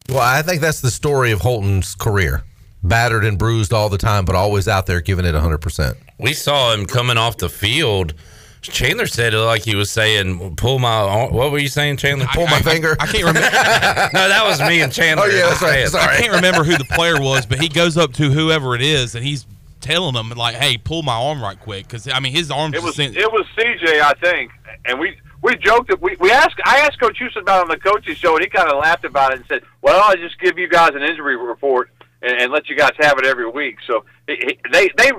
Well, 0.08 0.20
I 0.20 0.40
think 0.40 0.62
that's 0.62 0.80
the 0.80 0.90
story 0.90 1.30
of 1.32 1.42
Holton's 1.42 1.94
career. 1.94 2.44
Battered 2.82 3.24
and 3.24 3.38
bruised 3.38 3.74
all 3.74 3.90
the 3.90 3.98
time, 3.98 4.24
but 4.24 4.34
always 4.34 4.66
out 4.66 4.86
there 4.86 5.02
giving 5.02 5.26
it 5.26 5.34
100%. 5.34 5.96
We 6.18 6.32
saw 6.32 6.72
him 6.72 6.86
coming 6.86 7.18
off 7.18 7.36
the 7.36 7.50
field. 7.50 8.14
Chandler 8.62 9.06
said 9.06 9.34
it 9.34 9.38
like 9.38 9.62
he 9.62 9.74
was 9.74 9.90
saying, 9.90 10.56
"Pull 10.56 10.78
my." 10.78 10.88
arm- 10.90 11.32
What 11.32 11.50
were 11.52 11.58
you 11.58 11.68
saying, 11.68 11.96
Chandler? 11.98 12.26
Pull 12.34 12.46
my 12.48 12.60
finger. 12.60 12.96
I 13.00 13.06
can't 13.06 13.24
remember. 13.24 13.40
no, 14.12 14.28
that 14.28 14.42
was 14.44 14.60
me 14.60 14.80
and 14.82 14.92
Chandler. 14.92 15.26
Oh, 15.26 15.30
yeah, 15.30 15.48
that's 15.48 15.62
right. 15.62 15.88
Say 15.88 15.98
it. 15.98 16.08
I 16.08 16.16
can't 16.20 16.32
remember 16.32 16.64
who 16.64 16.76
the 16.76 16.84
player 16.84 17.20
was, 17.20 17.46
but 17.46 17.60
he 17.60 17.68
goes 17.68 17.96
up 17.96 18.12
to 18.14 18.30
whoever 18.30 18.74
it 18.74 18.82
is 18.82 19.14
and 19.14 19.24
he's 19.24 19.46
telling 19.80 20.14
them 20.14 20.30
like, 20.30 20.56
"Hey, 20.56 20.76
pull 20.76 21.02
my 21.02 21.14
arm 21.14 21.40
right 21.42 21.58
quick," 21.58 21.86
because 21.86 22.08
I 22.12 22.20
mean 22.20 22.32
his 22.34 22.50
arm. 22.50 22.74
It 22.74 22.82
was 22.82 22.96
just 22.96 23.16
it 23.16 23.32
was 23.32 23.46
CJ, 23.56 24.00
I 24.00 24.12
think, 24.20 24.50
and 24.84 24.98
we 24.98 25.16
we 25.40 25.56
joked 25.56 25.88
that 25.88 26.02
we 26.02 26.16
we 26.18 26.30
asked 26.32 26.60
I 26.64 26.78
asked 26.80 26.98
Coach 27.00 27.16
Houston 27.18 27.42
about 27.42 27.60
it 27.60 27.62
on 27.62 27.68
the 27.68 27.78
coaches 27.78 28.18
show, 28.18 28.34
and 28.34 28.42
he 28.44 28.50
kind 28.50 28.68
of 28.68 28.78
laughed 28.80 29.04
about 29.04 29.32
it 29.32 29.38
and 29.38 29.46
said, 29.46 29.62
"Well, 29.82 30.02
I'll 30.04 30.16
just 30.16 30.38
give 30.40 30.58
you 30.58 30.68
guys 30.68 30.90
an 30.94 31.02
injury 31.02 31.36
report 31.36 31.90
and, 32.22 32.32
and 32.40 32.52
let 32.52 32.68
you 32.68 32.76
guys 32.76 32.90
have 32.98 33.18
it 33.18 33.24
every 33.24 33.48
week." 33.48 33.76
So 33.86 34.04
he, 34.26 34.34
he- 34.34 34.58
they 34.72 34.90
they 34.96 35.10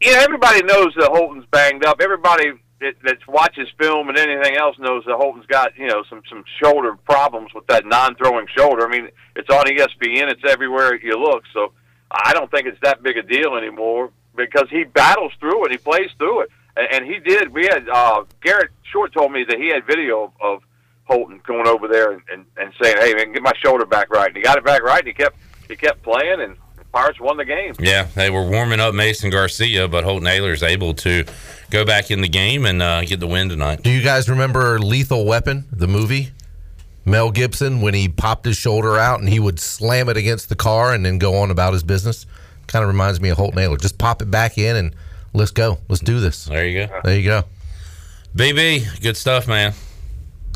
you 0.00 0.12
know 0.14 0.18
everybody 0.20 0.62
knows 0.62 0.94
that 0.96 1.10
Holton's 1.10 1.44
banged 1.50 1.84
up. 1.84 2.00
Everybody 2.00 2.52
that, 2.80 3.18
watches 3.28 3.68
film 3.78 4.08
and 4.08 4.18
anything 4.18 4.56
else 4.56 4.78
knows 4.78 5.04
that 5.06 5.16
Holton's 5.16 5.46
got 5.46 5.76
you 5.76 5.86
know 5.86 6.02
some 6.08 6.22
some 6.28 6.44
shoulder 6.62 6.96
problems 7.04 7.52
with 7.54 7.66
that 7.66 7.86
non-throwing 7.86 8.46
shoulder. 8.56 8.86
I 8.86 8.90
mean, 8.90 9.08
it's 9.36 9.50
on 9.50 9.64
ESPN, 9.66 10.30
it's 10.30 10.42
everywhere 10.48 10.94
you 10.94 11.18
look. 11.18 11.44
So 11.52 11.72
I 12.10 12.32
don't 12.32 12.50
think 12.50 12.66
it's 12.66 12.80
that 12.82 13.02
big 13.02 13.16
a 13.16 13.22
deal 13.22 13.56
anymore 13.56 14.10
because 14.34 14.68
he 14.70 14.84
battles 14.84 15.32
through 15.38 15.66
it, 15.66 15.72
he 15.72 15.78
plays 15.78 16.10
through 16.18 16.42
it, 16.42 16.50
and, 16.76 16.88
and 16.92 17.04
he 17.04 17.20
did. 17.20 17.52
We 17.52 17.64
had 17.66 17.88
uh, 17.88 18.24
Garrett 18.42 18.70
Short 18.90 19.12
told 19.12 19.32
me 19.32 19.44
that 19.44 19.58
he 19.58 19.68
had 19.68 19.86
video 19.86 20.24
of, 20.24 20.32
of 20.40 20.62
Holton 21.04 21.40
going 21.46 21.66
over 21.66 21.86
there 21.88 22.12
and, 22.12 22.22
and, 22.32 22.44
and 22.56 22.72
saying, 22.80 22.96
"Hey 22.98 23.14
man, 23.14 23.32
get 23.32 23.42
my 23.42 23.52
shoulder 23.62 23.84
back 23.84 24.10
right." 24.10 24.28
And 24.28 24.36
he 24.36 24.42
got 24.42 24.58
it 24.58 24.64
back 24.64 24.82
right. 24.82 25.00
And 25.00 25.08
he 25.08 25.14
kept 25.14 25.36
he 25.68 25.76
kept 25.76 26.02
playing, 26.02 26.40
and 26.40 26.56
Pirates 26.92 27.20
won 27.20 27.36
the 27.36 27.44
game. 27.44 27.74
Yeah, 27.78 28.04
they 28.14 28.30
were 28.30 28.44
warming 28.48 28.80
up 28.80 28.94
Mason 28.94 29.30
Garcia, 29.30 29.86
but 29.88 30.04
Holton 30.04 30.26
Ahlers 30.26 30.66
able 30.66 30.94
to 30.94 31.24
go 31.70 31.84
back 31.84 32.10
in 32.10 32.20
the 32.20 32.28
game 32.28 32.66
and 32.66 32.82
uh, 32.82 33.02
get 33.04 33.20
the 33.20 33.26
win 33.26 33.48
tonight. 33.48 33.82
Do 33.82 33.90
you 33.90 34.02
guys 34.02 34.28
remember 34.28 34.78
Lethal 34.78 35.24
Weapon, 35.24 35.66
the 35.72 35.86
movie? 35.86 36.30
Mel 37.06 37.30
Gibson, 37.30 37.80
when 37.80 37.94
he 37.94 38.08
popped 38.08 38.44
his 38.44 38.56
shoulder 38.56 38.98
out 38.98 39.20
and 39.20 39.28
he 39.28 39.40
would 39.40 39.58
slam 39.58 40.08
it 40.08 40.16
against 40.16 40.48
the 40.48 40.56
car 40.56 40.92
and 40.92 41.04
then 41.04 41.18
go 41.18 41.36
on 41.36 41.50
about 41.50 41.72
his 41.72 41.82
business? 41.82 42.26
Kind 42.66 42.82
of 42.82 42.88
reminds 42.88 43.20
me 43.20 43.30
of 43.30 43.38
Holton 43.38 43.58
Ahlers. 43.58 43.80
Just 43.80 43.98
pop 43.98 44.20
it 44.20 44.30
back 44.30 44.58
in 44.58 44.76
and 44.76 44.94
let's 45.32 45.50
go. 45.50 45.78
Let's 45.88 46.02
do 46.02 46.20
this. 46.20 46.44
There 46.44 46.66
you 46.66 46.86
go. 46.86 47.00
There 47.04 47.16
you 47.18 47.24
go. 47.24 47.44
BB, 48.36 49.00
good 49.00 49.16
stuff, 49.16 49.48
man. 49.48 49.72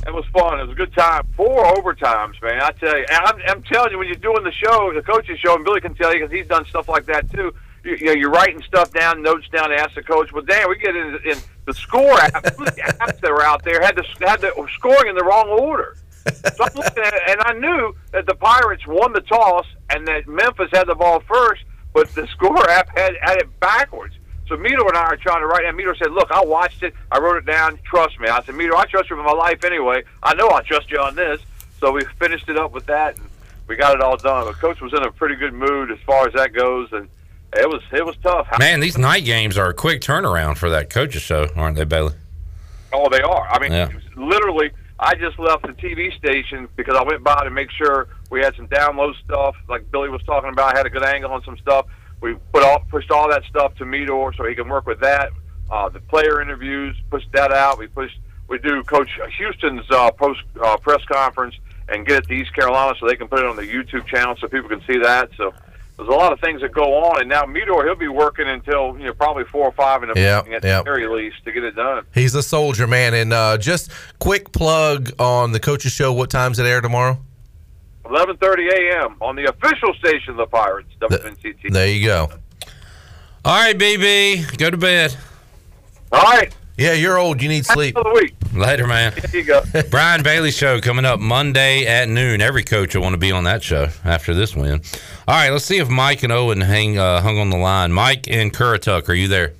It 0.06 0.12
was 0.12 0.26
fun. 0.26 0.60
It 0.60 0.64
was 0.64 0.72
a 0.72 0.74
good 0.74 0.94
time. 0.94 1.26
Four 1.34 1.64
overtimes, 1.64 2.40
man. 2.42 2.60
I 2.60 2.70
tell 2.72 2.96
you, 2.96 3.06
and 3.10 3.24
I'm, 3.24 3.40
I'm 3.48 3.62
telling 3.62 3.92
you, 3.92 3.98
when 3.98 4.06
you're 4.06 4.16
doing 4.16 4.44
the 4.44 4.52
show, 4.52 4.92
the 4.92 5.02
coaches 5.02 5.38
show, 5.40 5.54
and 5.54 5.64
Billy 5.64 5.80
can 5.80 5.94
tell 5.94 6.12
you 6.12 6.20
because 6.20 6.30
he's 6.30 6.46
done 6.46 6.66
stuff 6.66 6.88
like 6.88 7.06
that 7.06 7.30
too. 7.32 7.54
You, 7.85 8.06
know, 8.06 8.12
you're 8.12 8.31
writing 8.31 8.62
stuff 8.62 8.93
down, 8.93 9.23
notes 9.23 9.47
down, 9.51 9.69
to 9.69 9.77
ask 9.77 9.94
the 9.94 10.02
coach. 10.02 10.32
Well, 10.32 10.43
damn, 10.43 10.70
we 10.70 10.78
get 10.78 10.97
in, 10.97 11.19
in 11.24 11.39
the 11.66 11.74
score 11.74 12.19
app, 12.19 12.43
the 12.43 12.51
apps 13.01 13.20
that 13.20 13.31
were 13.31 13.43
out 13.43 13.62
there 13.62 13.82
had 13.82 13.97
the 13.97 14.05
had 14.27 14.40
the 14.40 14.52
scoring 14.74 15.11
in 15.11 15.15
the 15.15 15.24
wrong 15.24 15.48
order. 15.48 15.97
So 16.27 16.65
I'm 16.65 16.74
looking 16.74 17.02
at 17.05 17.12
it, 17.12 17.23
and 17.28 17.40
I 17.43 17.52
knew 17.52 17.94
that 18.12 18.24
the 18.27 18.35
Pirates 18.35 18.86
won 18.86 19.12
the 19.12 19.20
toss 19.20 19.66
and 19.90 20.06
that 20.09 20.27
Memphis 20.27 20.70
had 20.73 20.86
the 20.86 20.94
ball 20.94 21.20
first, 21.20 21.62
but 21.93 22.09
the 22.15 22.27
score 22.28 22.69
app 22.70 22.97
had 22.97 23.15
had 23.20 23.39
it 23.39 23.61
backwards. 23.61 24.15
So 24.48 24.56
Mito 24.56 24.86
and 24.86 24.97
I 24.97 25.05
are 25.05 25.16
trying 25.16 25.40
to 25.40 25.47
write, 25.47 25.65
and 25.65 25.78
Mito 25.78 25.97
said, 25.98 26.11
"Look, 26.11 26.31
I 26.31 26.43
watched 26.43 26.82
it. 26.82 26.94
I 27.11 27.19
wrote 27.19 27.36
it 27.36 27.47
down. 27.47 27.78
Trust 27.85 28.19
me." 28.20 28.28
I 28.28 28.43
said, 28.43 28.55
"Mito, 28.55 28.74
I 28.74 28.85
trust 28.85 29.11
you 29.11 29.16
with 29.16 29.27
my 29.27 29.32
life 29.32 29.65
anyway. 29.65 30.05
I 30.23 30.35
know 30.35 30.51
I 30.51 30.62
trust 30.62 30.90
you 30.90 30.98
on 30.98 31.15
this." 31.15 31.40
So 31.81 31.93
we 31.93 32.05
finished 32.19 32.48
it 32.48 32.59
up 32.59 32.73
with 32.73 32.86
that, 32.86 33.19
and 33.19 33.28
we 33.66 33.77
got 33.77 33.94
it 33.94 34.01
all 34.01 34.16
done. 34.16 34.47
But 34.47 34.56
Coach 34.56 34.81
was 34.81 34.93
in 34.93 35.02
a 35.02 35.11
pretty 35.11 35.35
good 35.35 35.52
mood 35.52 35.90
as 35.90 35.98
far 36.06 36.27
as 36.27 36.35
that 36.35 36.52
goes, 36.52 36.93
and 36.93 37.09
it 37.56 37.68
was 37.68 37.82
it 37.93 38.05
was 38.05 38.16
tough. 38.22 38.47
Man, 38.59 38.81
these 38.81 38.98
night 38.98 39.24
games 39.24 39.56
are 39.59 39.68
a 39.70 39.74
quick 39.74 40.01
turnaround 40.01 40.56
for 40.59 40.70
that 40.70 40.90
coaches 40.90 41.22
show, 41.22 41.48
aren't 41.56 41.76
they, 41.76 41.85
Bailey? 41.85 42.14
Oh, 42.93 43.09
they 43.10 43.20
are. 43.22 43.48
I 43.51 43.59
mean, 43.59 43.72
Yeah. 43.72 43.89
literally, 44.16 44.70
I 45.01 45.14
just 45.14 45.39
left 45.39 45.62
the 45.66 45.72
TV 45.72 46.16
station 46.16 46.68
because 46.76 46.97
I 46.97 47.02
went 47.02 47.24
by 47.24 47.43
to 47.44 47.51
make 47.51 47.70
sure 47.72 48.09
we 48.31 48.40
had 48.40 48.55
some 48.56 48.68
download 48.68 49.14
stuff, 49.24 49.56
like 49.68 49.90
Billy 49.90 50.09
was 50.09 50.22
talking 50.22 50.51
about. 50.51 50.74
I 50.74 50.78
had 50.78 50.86
a 50.86 50.90
good 50.90 51.05
angle 51.05 51.32
on 51.32 51.43
some 51.44 51.59
stuff. 51.59 51.86
We 52.20 52.35
put 52.52 52.62
all 52.62 52.81
pushed 52.90 53.10
all 53.10 53.28
that 53.31 53.43
stuff 53.44 53.74
to 53.76 53.85
Meador 53.85 54.32
so 54.35 54.44
he 54.47 54.55
can 54.55 54.68
work 54.68 54.86
with 54.86 55.01
that. 55.01 55.31
Uh, 55.70 55.89
the 55.89 56.01
player 56.01 56.40
interviews, 56.40 56.97
pushed 57.10 57.31
that 57.32 57.52
out. 57.52 57.78
We 57.78 57.86
pushed. 57.89 58.18
We 58.47 58.59
do 58.59 58.82
Coach 58.85 59.09
Houston's 59.39 59.90
uh, 59.90 60.10
post 60.10 60.40
uh, 60.62 60.76
press 60.76 61.02
conference 61.06 61.55
and 61.89 62.06
get 62.06 62.18
it 62.24 62.28
to 62.28 62.35
East 62.35 62.55
Carolina 62.55 62.94
so 63.01 63.06
they 63.06 63.16
can 63.16 63.26
put 63.26 63.39
it 63.40 63.47
on 63.47 63.56
the 63.56 63.62
YouTube 63.62 64.06
channel 64.06 64.36
so 64.40 64.47
people 64.48 64.68
can 64.68 64.82
see 64.86 64.98
that. 64.98 65.31
So 65.36 65.52
there's 65.96 66.08
a 66.08 66.12
lot 66.12 66.32
of 66.32 66.40
things 66.40 66.60
that 66.60 66.72
go 66.72 66.82
on, 67.04 67.20
and 67.20 67.28
now 67.28 67.44
Meador 67.44 67.84
he'll 67.84 67.94
be 67.94 68.08
working 68.08 68.48
until 68.48 68.98
you 68.98 69.04
know 69.04 69.12
probably 69.14 69.44
four 69.44 69.66
or 69.66 69.72
five 69.72 70.02
in 70.02 70.08
the 70.08 70.20
Yeah, 70.20 70.36
morning 70.38 70.54
at 70.54 70.64
yeah. 70.64 70.78
the 70.78 70.84
very 70.84 71.06
least 71.06 71.36
to 71.44 71.52
get 71.52 71.62
it 71.64 71.76
done. 71.76 72.04
He's 72.12 72.34
a 72.34 72.42
soldier, 72.42 72.86
man. 72.86 73.14
And 73.14 73.32
uh, 73.32 73.58
just 73.58 73.90
quick 74.18 74.52
plug 74.52 75.12
on 75.20 75.52
the 75.52 75.60
coaches 75.60 75.92
show. 75.92 76.12
What 76.12 76.30
time's 76.30 76.58
it 76.58 76.66
air 76.66 76.80
tomorrow? 76.80 77.18
11:30 78.04 78.72
a.m. 78.72 79.16
on 79.20 79.36
the 79.36 79.44
official 79.44 79.94
station 79.94 80.30
of 80.32 80.36
the 80.36 80.46
Pirates, 80.46 80.90
WNCT. 81.00 81.72
There 81.72 81.86
you 81.88 82.04
go. 82.06 82.28
All 83.44 83.56
right, 83.60 83.76
BB, 83.78 84.56
go 84.58 84.70
to 84.70 84.76
bed. 84.76 85.16
All 86.12 86.22
right. 86.22 86.54
Yeah, 86.76 86.94
you're 86.94 87.18
old. 87.18 87.40
You 87.40 87.48
need 87.48 87.64
sleep. 87.64 87.96
Later, 88.52 88.86
man. 88.86 89.12
There 89.14 89.40
you 89.40 89.44
go. 89.44 89.62
Brian 89.90 90.24
Bailey 90.24 90.51
show 90.51 90.80
coming 90.80 91.05
up 91.05 91.20
Monday 91.20 91.86
at 91.86 92.09
noon. 92.09 92.40
Every 92.40 92.64
coach 92.64 92.94
will 92.94 93.02
want 93.02 93.14
to 93.14 93.18
be 93.18 93.30
on 93.30 93.44
that 93.44 93.62
show 93.62 93.88
after 94.05 94.34
this 94.34 94.56
win. 94.56 94.80
All 95.28 95.34
right, 95.34 95.51
let's 95.51 95.64
see 95.64 95.78
if 95.78 95.88
Mike 95.88 96.24
and 96.24 96.32
Owen 96.32 96.60
hang 96.60 96.98
uh, 96.98 97.20
hung 97.20 97.38
on 97.38 97.51
the 97.51 97.56
line. 97.56 97.92
Mike 97.92 98.28
and 98.28 98.52
Currituck, 98.52 99.09
are 99.09 99.14
you 99.14 99.28
there? 99.28 99.52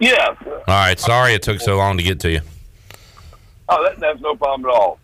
Yeah. 0.00 0.34
All 0.44 0.64
right, 0.66 0.98
sorry 0.98 1.34
it 1.34 1.42
took 1.42 1.60
so 1.60 1.76
long 1.76 1.96
to 1.98 2.02
get 2.02 2.18
to 2.20 2.30
you. 2.30 2.40
Oh, 3.68 3.82
that, 3.84 4.00
that's 4.00 4.20
no 4.20 4.34
problem 4.34 4.68
at 4.68 4.74
all. 4.74 4.98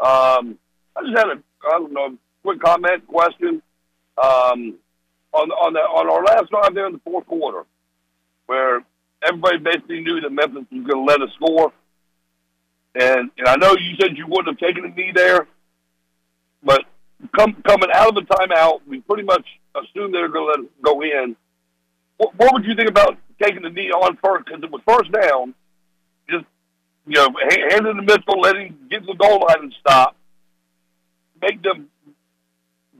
Um, 0.00 0.58
I 0.96 1.02
just 1.02 1.16
had 1.16 1.28
a, 1.28 1.42
I 1.66 1.70
don't 1.70 1.92
know, 1.92 2.16
quick 2.42 2.60
comment, 2.60 3.06
question. 3.06 3.62
Um, 4.22 4.74
on 5.32 5.50
on 5.50 5.72
the 5.72 5.80
on 5.80 6.08
our 6.08 6.22
last 6.22 6.50
drive 6.50 6.74
there 6.74 6.86
in 6.86 6.92
the 6.92 7.00
fourth 7.00 7.26
quarter, 7.26 7.64
where 8.46 8.84
everybody 9.26 9.58
basically 9.58 10.00
knew 10.00 10.20
that 10.20 10.30
Memphis 10.30 10.64
was 10.70 10.86
going 10.86 11.06
to 11.06 11.12
let 11.12 11.22
us 11.22 11.34
score, 11.34 11.72
and 12.94 13.30
and 13.36 13.48
I 13.48 13.56
know 13.56 13.72
you 13.72 13.96
said 14.00 14.16
you 14.16 14.26
wouldn't 14.26 14.48
have 14.48 14.68
taken 14.68 14.84
a 14.84 14.94
knee 14.94 15.12
there, 15.14 15.46
but 16.62 16.84
come, 17.36 17.62
coming 17.66 17.90
out 17.94 18.08
of 18.08 18.14
the 18.14 18.34
timeout, 18.34 18.80
we 18.86 19.00
pretty 19.00 19.22
much 19.22 19.46
assumed 19.74 20.14
they 20.14 20.20
were 20.20 20.28
going 20.28 20.46
to 20.46 20.62
let 20.62 20.70
us 20.70 20.72
go 20.82 21.02
in. 21.02 21.36
What, 22.16 22.34
what 22.36 22.52
would 22.54 22.64
you 22.64 22.74
think 22.74 22.88
about 22.88 23.16
taking 23.42 23.62
the 23.62 23.70
knee 23.70 23.90
on 23.90 24.16
first? 24.22 24.46
Because 24.46 24.62
it 24.62 24.70
was 24.70 24.82
first 24.86 25.10
down, 25.12 25.54
just 26.28 26.44
you 27.06 27.14
know, 27.14 27.28
ha- 27.32 27.70
hand 27.70 27.86
in 27.86 27.96
the 27.96 28.02
middle, 28.02 28.40
let 28.40 28.56
him 28.56 28.76
get 28.90 29.00
to 29.00 29.06
the 29.06 29.14
goal 29.14 29.46
line 29.46 29.62
and 29.62 29.74
stop. 29.80 30.16
Make 31.42 31.62
them 31.62 31.88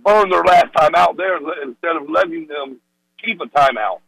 burn 0.04 0.28
their 0.28 0.44
last 0.44 0.72
time 0.76 0.94
out 0.94 1.16
there 1.16 1.38
instead 1.62 1.96
of 1.96 2.10
letting 2.10 2.46
them 2.46 2.80
keep 3.24 3.40
a 3.40 3.46
timeout. 3.46 4.00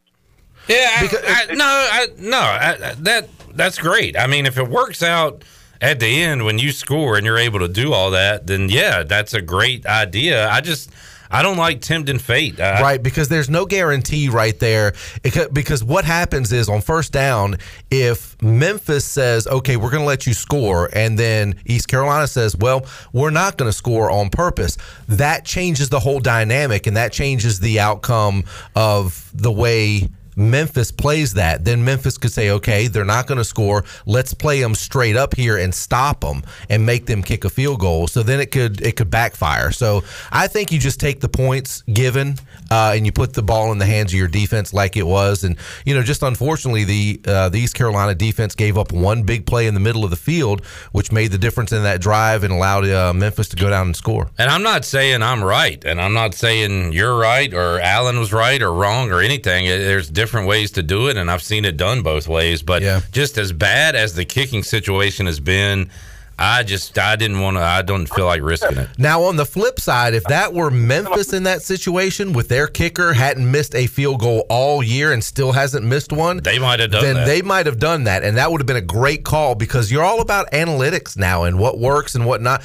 Yeah, 0.69 0.91
I, 0.91 1.47
I, 1.51 1.55
no, 1.55 1.65
I, 1.65 2.07
no, 2.19 2.39
I, 2.39 2.95
that 2.99 3.29
that's 3.55 3.79
great. 3.79 4.19
I 4.19 4.27
mean, 4.27 4.47
if 4.47 4.59
it 4.59 4.69
works 4.69 5.03
out 5.03 5.45
at 5.81 6.01
the 6.01 6.23
end 6.23 6.45
when 6.45 6.59
you 6.59 6.73
score 6.73 7.17
and 7.17 7.25
you're 7.25 7.39
able 7.39 7.61
to 7.61 7.69
do 7.69 7.93
all 7.93 8.11
that, 8.13 8.47
then 8.47 8.69
yeah, 8.69 9.03
that's 9.03 9.35
a 9.35 9.43
great 9.43 9.87
idea. 9.87 10.49
I 10.49 10.61
just 10.61 10.91
I 11.31 11.43
don't 11.43 11.57
like 11.57 11.81
tempting 11.81 12.19
fate. 12.19 12.61
I, 12.61 12.81
right, 12.81 13.03
because 13.03 13.29
there's 13.29 13.51
no 13.51 13.67
guarantee 13.67 14.29
right 14.29 14.59
there. 14.59 14.95
It 15.25 15.53
because 15.53 15.83
what 15.83 16.05
happens 16.05 16.53
is 16.53 16.69
on 16.69 16.81
first 16.81 17.13
down, 17.13 17.57
if 17.91 18.41
Memphis 18.43 19.05
says, 19.05 19.47
okay, 19.47 19.77
we're 19.77 19.91
going 19.91 20.03
to 20.03 20.07
let 20.07 20.27
you 20.27 20.35
score, 20.35 20.89
and 20.93 21.19
then 21.19 21.57
East 21.65 21.89
Carolina 21.89 22.27
says, 22.27 22.57
well, 22.57 22.87
we're 23.13 23.31
not 23.31 23.57
going 23.57 23.71
to 23.71 23.77
score 23.77 24.11
on 24.11 24.31
purpose, 24.31 24.79
that 25.09 25.45
changes 25.45 25.89
the 25.89 26.01
whole 26.01 26.21
dynamic 26.21 26.87
and 26.87 26.97
that 26.97 27.13
changes 27.13 27.61
the 27.61 27.81
outcome 27.81 28.45
of 28.75 29.31
the 29.35 29.53
way. 29.53 30.09
Memphis 30.37 30.93
plays 30.93 31.33
that, 31.35 31.65
then 31.65 31.83
Memphis 31.83 32.19
could 32.19 32.31
say, 32.31 32.51
okay, 32.51 32.87
they're 32.87 33.05
not 33.05 33.27
going 33.27 33.39
to 33.39 33.45
score. 33.45 33.85
Let's 34.05 34.35
play 34.35 34.61
them 34.61 34.75
straight 34.75 35.17
up 35.17 35.35
here 35.35 35.57
and 35.57 35.75
stop 35.75 36.21
them 36.21 36.43
and 36.69 36.85
make 36.85 37.07
them 37.07 37.23
kick 37.23 37.45
a 37.45 37.51
field 37.51 37.81
goal. 37.81 38.07
So 38.07 38.23
then 38.23 38.39
it 38.41 38.51
could 38.51 38.83
it 38.83 38.97
could 38.97 39.11
backfire. 39.11 39.73
So 39.73 40.05
I 40.31 40.47
think 40.47 40.71
you 40.71 40.79
just 40.79 41.01
take 41.01 41.21
the 41.21 41.29
points 41.29 41.83
given 41.83 42.37
uh, 42.71 42.93
and 42.95 43.07
you 43.07 43.13
put 43.13 43.33
the 43.33 43.43
ball 43.43 43.73
in 43.73 43.79
the 43.79 43.87
hands 43.87 44.13
of 44.13 44.19
your 44.19 44.29
defense 44.29 44.75
like 44.75 44.97
it 44.97 45.07
was. 45.07 45.43
And 45.43 45.57
you 45.87 45.95
know, 45.95 46.03
just 46.03 46.23
unfortunately, 46.23 46.85
the 46.85 47.21
uh, 47.27 47.49
the 47.49 47.59
East 47.59 47.75
Carolina 47.75 48.15
defense 48.15 48.55
gave 48.55 48.77
up 48.77 48.93
one 48.93 49.23
big 49.23 49.47
play 49.47 49.67
in 49.67 49.75
the 49.75 49.81
middle 49.81 50.05
of 50.05 50.11
the 50.11 50.17
field, 50.17 50.65
which 50.93 51.11
made 51.11 51.33
the 51.33 51.39
difference 51.39 51.73
in 51.73 51.83
that 51.83 52.03
drive 52.03 52.45
and 52.45 52.53
allowed 52.53 52.85
uh, 52.87 53.15
Memphis 53.15 53.49
to 53.49 53.57
go 53.57 53.71
down 53.71 53.87
and 53.87 53.97
score. 53.97 54.31
And 54.37 54.51
I'm 54.51 54.63
not 54.63 54.85
saying 54.85 55.23
I'm 55.23 55.43
right, 55.43 55.83
and 55.83 55.99
I'm 55.99 56.13
not 56.13 56.35
saying 56.35 56.93
you're 56.93 57.17
right 57.17 57.53
or 57.55 57.81
Allen 57.81 58.19
was 58.19 58.35
right 58.35 58.61
or 58.61 58.73
wrong 58.73 59.11
or 59.11 59.21
anything. 59.21 59.65
There's 59.65 60.11
different 60.11 60.26
ways 60.35 60.71
to 60.73 60.83
do 60.83 61.09
it, 61.09 61.17
and 61.17 61.31
I've 61.31 61.43
seen 61.43 61.65
it 61.65 61.77
done 61.77 62.03
both 62.03 62.29
ways. 62.29 62.63
But 62.63 62.83
yeah. 62.83 63.01
just 63.13 63.39
as 63.39 63.53
bad 63.53 63.95
as 63.95 64.15
the 64.15 64.25
kicking 64.25 64.63
situation 64.63 65.27
has 65.27 65.41
been, 65.41 65.91
I 66.39 66.65
just 66.65 66.99
I 66.99 67.17
didn't 67.17 67.41
want 67.41 67.57
to. 67.57 67.63
I 67.63 67.81
don't 67.81 68.07
feel 68.07 68.27
like 68.27 68.43
risking 68.43 68.77
it. 68.77 68.91
Now, 68.99 69.23
on 69.23 69.37
the 69.37 69.47
flip 69.47 69.81
side, 69.81 70.13
if 70.13 70.25
that 70.25 70.53
were 70.53 70.71
Memphis 70.71 71.33
in 71.33 71.45
that 71.45 71.63
situation 71.63 72.35
with 72.35 72.49
their 72.49 72.67
kicker 72.67 73.15
hadn't 73.15 73.51
missed 73.51 73.75
a 73.75 73.87
field 73.87 74.21
goal 74.21 74.45
all 74.51 74.83
year 74.83 75.13
and 75.13 75.25
still 75.25 75.53
hasn't 75.53 75.87
missed 75.87 76.13
one, 76.13 76.39
they 76.39 76.59
might 76.59 76.81
have 76.81 76.91
done 76.91 77.01
that. 77.03 77.07
then 77.07 77.15
that. 77.17 77.27
they 77.27 77.41
might 77.41 77.65
have 77.65 77.79
done 77.79 78.05
that, 78.05 78.23
and 78.23 78.37
that 78.37 78.51
would 78.51 78.61
have 78.61 78.67
been 78.67 78.77
a 78.77 78.83
great 78.83 79.25
call 79.25 79.55
because 79.55 79.91
you're 79.91 80.05
all 80.05 80.21
about 80.21 80.51
analytics 80.51 81.17
now 81.17 81.45
and 81.45 81.59
what 81.59 81.79
works 81.79 82.15
and 82.15 82.27
what 82.27 82.43
not. 82.43 82.63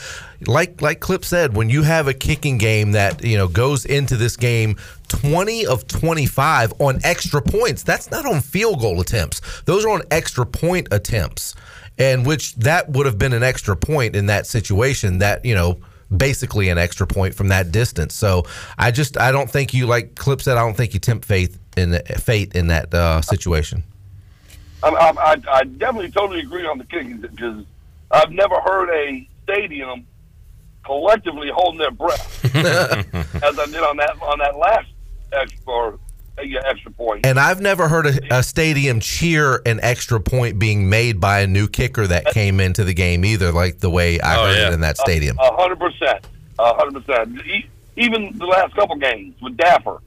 Like 0.48 0.82
like 0.82 1.00
Clip 1.00 1.24
said, 1.24 1.56
when 1.56 1.70
you 1.70 1.84
have 1.84 2.08
a 2.08 2.14
kicking 2.14 2.58
game 2.58 2.92
that 2.94 3.24
you 3.24 3.38
know 3.38 3.48
goes 3.48 3.86
into 3.86 4.18
this 4.18 4.36
game. 4.36 4.76
20 5.08 5.66
of 5.66 5.86
25 5.88 6.72
on 6.80 6.98
extra 7.04 7.42
points. 7.42 7.84
That's 7.84 8.10
not 8.12 8.26
on 8.26 8.40
field 8.40 8.80
goal 8.80 9.02
attempts. 9.02 9.42
Those 9.64 9.84
are 9.84 9.90
on 9.90 10.04
extra 10.10 10.46
point 10.46 10.88
attempts 10.90 11.54
and 11.98 12.26
which 12.26 12.56
that 12.56 12.90
would 12.90 13.06
have 13.06 13.18
been 13.18 13.34
an 13.34 13.44
extra 13.44 13.76
point 13.76 14.16
in 14.16 14.28
that 14.28 14.48
situation 14.48 15.20
that 15.20 15.46
you 15.46 15.56
know 15.56 15.80
basically 16.16 16.70
an 16.70 16.78
extra 16.78 17.08
point 17.08 17.34
from 17.34 17.48
that 17.50 17.72
distance. 17.72 18.14
So 18.14 18.46
i 18.78 18.92
just 18.92 19.18
i 19.18 19.32
don't 19.32 19.50
think 19.50 19.74
you 19.74 19.88
like 19.88 20.16
clip 20.16 20.42
said 20.42 20.58
i 20.58 20.62
don't 20.62 20.76
think 20.76 20.94
you 20.94 21.00
tempt 21.00 21.26
faith 21.26 21.58
in 21.78 22.00
fate 22.18 22.56
in 22.56 22.68
that 22.68 22.94
uh, 22.94 23.22
situation. 23.22 23.84
I, 24.84 24.90
I, 24.90 25.36
I, 25.52 25.64
definitely 25.64 26.10
totally 26.10 26.40
agree 26.40 26.66
on 26.66 26.80
the 26.80 26.86
kicking 26.86 27.18
because 27.18 27.64
I've 28.10 28.32
never 28.32 28.60
heard 28.62 28.90
a 28.90 29.28
stadium 29.44 30.08
collectively 30.84 31.52
holding 31.54 31.78
their 31.78 31.92
breath 31.92 32.44
as 32.56 33.60
I 33.60 33.66
did 33.68 33.84
on 33.84 33.98
that 33.98 34.20
on 34.22 34.40
that 34.40 34.58
last 34.58 34.88
or, 35.66 36.00
yeah, 36.44 36.60
extra 36.70 36.92
point. 36.92 37.26
and 37.26 37.40
i've 37.40 37.62
never 37.62 37.88
heard 37.88 38.06
a, 38.08 38.38
a 38.40 38.44
stadium 38.44 39.00
cheer 39.00 39.62
an 39.66 39.80
extra 39.82 40.20
point 40.20 40.58
being 40.60 40.90
made 40.90 41.20
by 41.20 41.40
a 41.42 41.48
new 41.48 41.68
kicker 41.68 42.06
that 42.08 42.26
came 42.28 42.60
into 42.60 42.84
the 42.84 42.94
game 42.94 43.24
either 43.26 43.52
like 43.52 43.80
the 43.80 43.90
way 43.90 44.20
i 44.22 44.36
Oh, 44.38 44.46
heard 44.48 44.58
yeah. 44.58 44.68
it 44.68 44.74
in 44.74 44.82
that 44.82 44.98
stadium 44.98 45.38
A 45.40 45.56
hundred 45.56 45.80
percent, 45.80 46.26
a 46.60 46.74
hundred 46.74 47.04
percent. 47.06 47.42
Even 47.98 48.38
the 48.38 48.46
last 48.46 48.74
couple 48.76 48.96
games 48.96 49.36
with 49.42 49.58
Daffer, 49.58 50.00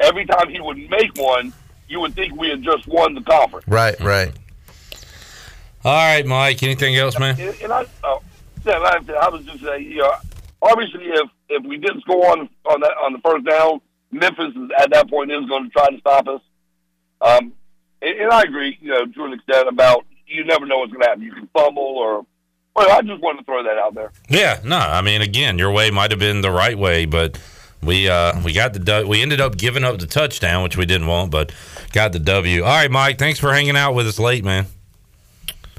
every 0.00 0.24
time 0.26 0.48
he 0.48 0.58
would 0.60 0.78
make 0.88 1.10
one, 1.16 1.52
you 1.88 2.00
would 2.00 2.14
think 2.14 2.34
we 2.40 2.48
had 2.48 2.62
just 2.62 2.86
won 2.88 3.14
the 3.14 3.20
conference. 3.22 3.66
right 3.68 3.98
right 4.00 4.32
All 5.84 5.92
right, 5.94 6.24
Mike. 6.26 6.62
Anything 6.62 6.96
else, 6.96 7.18
man? 7.18 7.38
And, 7.40 7.54
and 7.62 7.72
I, 7.72 7.86
uh, 8.04 8.18
yeah, 8.64 8.72
I, 8.78 8.98
I 9.22 9.28
was 9.28 9.44
just 9.44 9.62
saying, 9.62 9.84
you 9.90 9.98
know, 9.98 10.12
obviously, 10.62 11.04
if 11.06 11.28
if 11.48 11.64
we 11.64 11.76
didn't 11.78 12.02
score 12.02 12.30
on 12.32 12.48
on 12.66 12.80
that 12.80 12.92
on 13.02 13.12
the 13.12 13.18
first 13.20 13.44
down, 13.46 13.80
Memphis 14.10 14.54
is, 14.56 14.70
at 14.78 14.90
that 14.92 15.08
point 15.08 15.30
is 15.30 15.48
going 15.48 15.64
to 15.64 15.70
try 15.70 15.88
to 15.90 15.98
stop 15.98 16.28
us. 16.28 16.40
Um, 17.20 17.52
and, 18.02 18.18
and 18.18 18.30
I 18.30 18.42
agree, 18.42 18.78
you 18.80 18.90
know, 18.90 19.06
to 19.06 19.24
an 19.24 19.32
extent 19.34 19.68
about 19.68 20.04
you 20.26 20.44
never 20.44 20.66
know 20.66 20.78
what's 20.78 20.92
going 20.92 21.02
to 21.02 21.08
happen. 21.08 21.22
You 21.22 21.32
can 21.32 21.48
fumble 21.52 21.82
or 21.82 22.24
Well, 22.74 22.90
I 22.90 23.02
just 23.02 23.20
wanted 23.20 23.40
to 23.40 23.44
throw 23.44 23.62
that 23.64 23.78
out 23.78 23.94
there. 23.94 24.12
Yeah, 24.28 24.60
no, 24.64 24.76
I 24.78 25.02
mean, 25.02 25.22
again, 25.22 25.58
your 25.58 25.72
way 25.72 25.90
might 25.90 26.10
have 26.10 26.20
been 26.20 26.40
the 26.40 26.50
right 26.50 26.78
way, 26.78 27.04
but 27.04 27.38
we 27.82 28.08
uh 28.08 28.38
we 28.42 28.52
got 28.52 28.74
the 28.74 29.06
we 29.08 29.22
ended 29.22 29.40
up 29.40 29.56
giving 29.56 29.84
up 29.84 29.98
the 29.98 30.06
touchdown, 30.06 30.62
which 30.62 30.76
we 30.76 30.84
didn't 30.86 31.06
want, 31.06 31.30
but 31.30 31.52
got 31.92 32.12
the 32.12 32.18
W. 32.18 32.62
All 32.62 32.68
right, 32.68 32.90
Mike, 32.90 33.18
thanks 33.18 33.38
for 33.40 33.52
hanging 33.52 33.76
out 33.76 33.94
with 33.94 34.06
us 34.06 34.18
late, 34.18 34.44
man. 34.44 34.66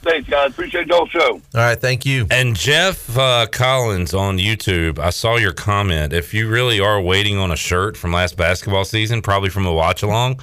Thanks, 0.01 0.27
guys. 0.27 0.49
Appreciate 0.49 0.87
y'all 0.87 1.05
show. 1.07 1.33
All 1.33 1.41
right, 1.53 1.79
thank 1.79 2.05
you. 2.05 2.25
And 2.31 2.55
Jeff 2.55 3.15
uh, 3.15 3.45
Collins 3.51 4.13
on 4.13 4.37
YouTube, 4.37 4.97
I 4.97 5.11
saw 5.11 5.37
your 5.37 5.53
comment. 5.53 6.11
If 6.11 6.33
you 6.33 6.49
really 6.49 6.79
are 6.79 6.99
waiting 6.99 7.37
on 7.37 7.51
a 7.51 7.55
shirt 7.55 7.95
from 7.95 8.11
last 8.11 8.35
basketball 8.35 8.83
season, 8.83 9.21
probably 9.21 9.49
from 9.49 9.65
a 9.67 9.73
watch 9.73 10.01
along, 10.01 10.39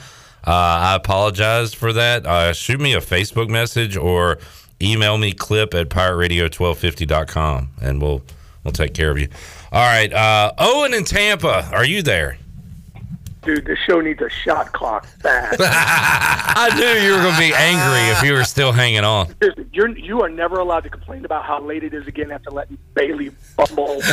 uh, 0.46 0.50
I 0.52 0.94
apologize 0.94 1.74
for 1.74 1.92
that. 1.92 2.24
Uh, 2.24 2.52
shoot 2.52 2.80
me 2.80 2.94
a 2.94 3.00
Facebook 3.00 3.48
message 3.48 3.96
or 3.96 4.38
email 4.80 5.18
me 5.18 5.32
clip 5.32 5.74
at 5.74 5.88
pirateradio1250.com 5.88 7.70
and 7.80 8.00
we'll 8.00 8.22
we'll 8.62 8.72
take 8.72 8.94
care 8.94 9.10
of 9.10 9.18
you. 9.18 9.28
All 9.72 9.84
right, 9.84 10.12
uh, 10.12 10.52
Owen 10.56 10.94
in 10.94 11.04
Tampa, 11.04 11.68
are 11.72 11.84
you 11.84 12.02
there? 12.02 12.38
Dude, 13.42 13.64
this 13.64 13.78
show 13.86 14.00
needs 14.00 14.20
a 14.20 14.28
shot 14.28 14.72
clock 14.72 15.06
fast. 15.20 15.58
I 15.62 16.70
knew 16.76 17.00
you 17.02 17.12
were 17.12 17.22
going 17.22 17.34
to 17.34 17.40
be 17.40 17.54
angry 17.54 18.10
if 18.12 18.22
you 18.22 18.32
were 18.32 18.44
still 18.44 18.72
hanging 18.72 19.04
on. 19.04 19.34
You're 19.72 19.96
you 19.96 20.22
are 20.22 20.28
never 20.28 20.58
allowed 20.58 20.84
to 20.84 20.90
complain 20.90 21.24
about 21.24 21.44
how 21.44 21.60
late 21.60 21.84
it 21.84 21.94
is 21.94 22.06
again 22.06 22.30
after 22.30 22.50
letting 22.50 22.78
Bailey 22.94 23.30
fumble. 23.30 24.00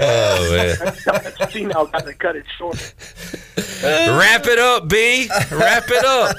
Oh, 0.00 0.74
man. 1.10 1.50
See 1.50 1.64
now, 1.64 1.84
got 1.84 2.04
to 2.06 2.14
cut 2.14 2.36
it 2.36 2.46
short. 2.56 2.94
Wrap 3.82 4.46
it 4.46 4.58
up, 4.58 4.88
B. 4.88 5.28
Wrap 5.50 5.84
it 5.88 6.04
up. 6.04 6.36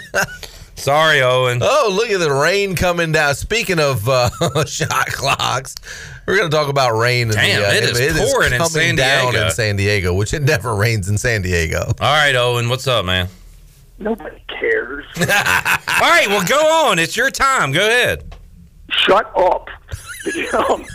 Sorry, 0.75 1.21
Owen. 1.21 1.59
Oh, 1.61 1.89
look 1.93 2.09
at 2.09 2.19
the 2.19 2.31
rain 2.31 2.75
coming 2.75 3.11
down. 3.11 3.35
Speaking 3.35 3.79
of 3.79 4.07
uh, 4.09 4.29
shot 4.65 5.07
clocks, 5.07 5.75
we're 6.25 6.37
going 6.37 6.49
to 6.49 6.55
talk 6.55 6.69
about 6.69 6.97
rain. 6.97 7.29
In 7.29 7.35
Damn, 7.35 7.61
the, 7.61 7.67
uh, 7.67 7.71
it 7.71 7.83
is 7.83 8.31
pouring 8.31 8.53
in 8.53 8.57
coming 8.57 8.71
San 8.71 8.95
down 8.95 9.31
Diego. 9.31 9.45
in 9.45 9.51
San 9.51 9.75
Diego, 9.75 10.13
which 10.13 10.33
it 10.33 10.43
never 10.43 10.75
rains 10.75 11.09
in 11.09 11.17
San 11.17 11.41
Diego. 11.41 11.93
All 11.99 12.15
right, 12.15 12.35
Owen, 12.35 12.69
what's 12.69 12.87
up, 12.87 13.05
man? 13.05 13.27
Nobody 13.99 14.41
cares. 14.47 15.05
All 15.19 15.25
right, 15.25 16.27
well, 16.27 16.45
go 16.45 16.89
on. 16.89 16.99
It's 16.99 17.15
your 17.15 17.29
time. 17.29 17.71
Go 17.71 17.85
ahead. 17.85 18.35
Shut 18.89 19.31
up. 19.37 19.69
um, 20.69 20.85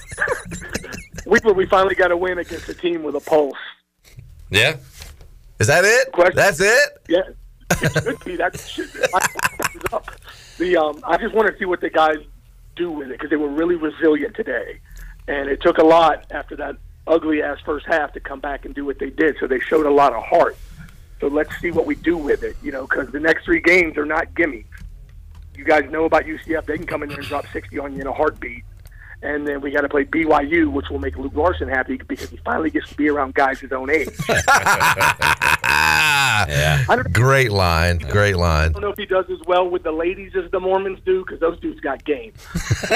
we 1.27 1.39
we 1.53 1.67
finally 1.67 1.95
got 1.95 2.11
a 2.11 2.17
win 2.17 2.39
against 2.39 2.69
a 2.69 2.75
team 2.75 3.03
with 3.03 3.15
a 3.15 3.21
pulse. 3.21 3.57
Yeah. 4.51 4.77
Is 5.59 5.67
that 5.67 5.85
it? 5.85 6.35
That's 6.35 6.61
it? 6.61 6.99
Yeah, 7.09 7.23
it 7.83 8.03
should 8.03 8.25
be. 8.25 8.37
That 8.37 8.59
should. 8.59 8.89
I, 9.15 9.27
up. 9.93 10.09
The 10.59 10.77
um, 10.77 11.01
I 11.05 11.17
just 11.17 11.35
want 11.35 11.51
to 11.53 11.59
see 11.59 11.65
what 11.65 11.81
the 11.81 11.91
guys 11.91 12.19
do 12.77 12.91
with 12.91 13.09
it 13.09 13.13
because 13.13 13.31
they 13.31 13.37
were 13.37 13.49
really 13.49 13.75
resilient 13.75 14.35
today, 14.37 14.81
and 15.29 15.49
it 15.49 15.61
took 15.61 15.79
a 15.79 15.85
lot 15.85 16.25
after 16.31 16.57
that 16.57 16.77
ugly 17.07 17.43
ass 17.43 17.59
first 17.65 17.87
half 17.87 18.13
to 18.15 18.21
come 18.21 18.41
back 18.41 18.65
and 18.65 18.75
do 18.75 18.85
what 18.85 18.99
they 18.99 19.11
did. 19.11 19.37
So 19.39 19.47
they 19.47 19.61
showed 19.61 19.87
a 19.87 19.91
lot 19.91 20.13
of 20.13 20.25
heart. 20.25 20.57
So 21.21 21.29
let's 21.29 21.57
see 21.61 21.71
what 21.71 21.87
we 21.87 21.95
do 21.97 22.17
with 22.17 22.43
it, 22.43 22.57
you 22.63 22.73
know, 22.73 22.87
because 22.87 23.11
the 23.11 23.21
next 23.21 23.45
three 23.45 23.61
games 23.61 23.97
are 23.97 24.05
not 24.05 24.35
gimmicks. 24.35 24.83
You 25.55 25.65
guys 25.65 25.91
know 25.91 26.05
about 26.05 26.25
UCF; 26.25 26.67
they 26.67 26.77
can 26.77 26.87
come 26.87 27.03
in 27.03 27.09
there 27.09 27.19
and 27.19 27.27
drop 27.27 27.47
sixty 27.53 27.79
on 27.79 27.95
you 27.95 28.01
in 28.01 28.07
a 28.07 28.13
heartbeat. 28.13 28.65
And 29.21 29.45
then 29.45 29.61
we 29.61 29.73
got 29.73 29.81
to 29.81 29.89
play 29.89 30.05
BYU, 30.05 30.71
which 30.71 30.89
will 30.91 31.01
make 31.01 31.17
Luke 31.19 31.35
Larson 31.35 31.69
happy 31.69 31.97
because 31.97 32.31
he 32.31 32.37
finally 32.39 32.71
gets 32.71 32.89
to 32.91 32.95
be 32.95 33.09
around 33.09 33.35
guys 33.35 33.59
his 33.59 33.73
own 33.73 33.91
age. 33.91 34.07
Ah, 36.01 36.47
yeah. 36.49 37.03
Great 37.13 37.51
line. 37.51 37.99
Great 37.99 38.37
line. 38.37 38.71
I 38.71 38.73
don't 38.73 38.83
know 38.83 38.91
if 38.91 38.99
he 38.99 39.07
does 39.07 39.29
as 39.31 39.41
well 39.47 39.69
with 39.69 39.83
the 39.83 39.91
ladies 39.91 40.37
as 40.37 40.49
the 40.51 40.61
Mormons 40.61 41.01
do 41.05 41.25
because 41.25 41.41
those 41.41 41.59
dudes 41.59 41.81
got 41.81 42.05
game. 42.05 42.33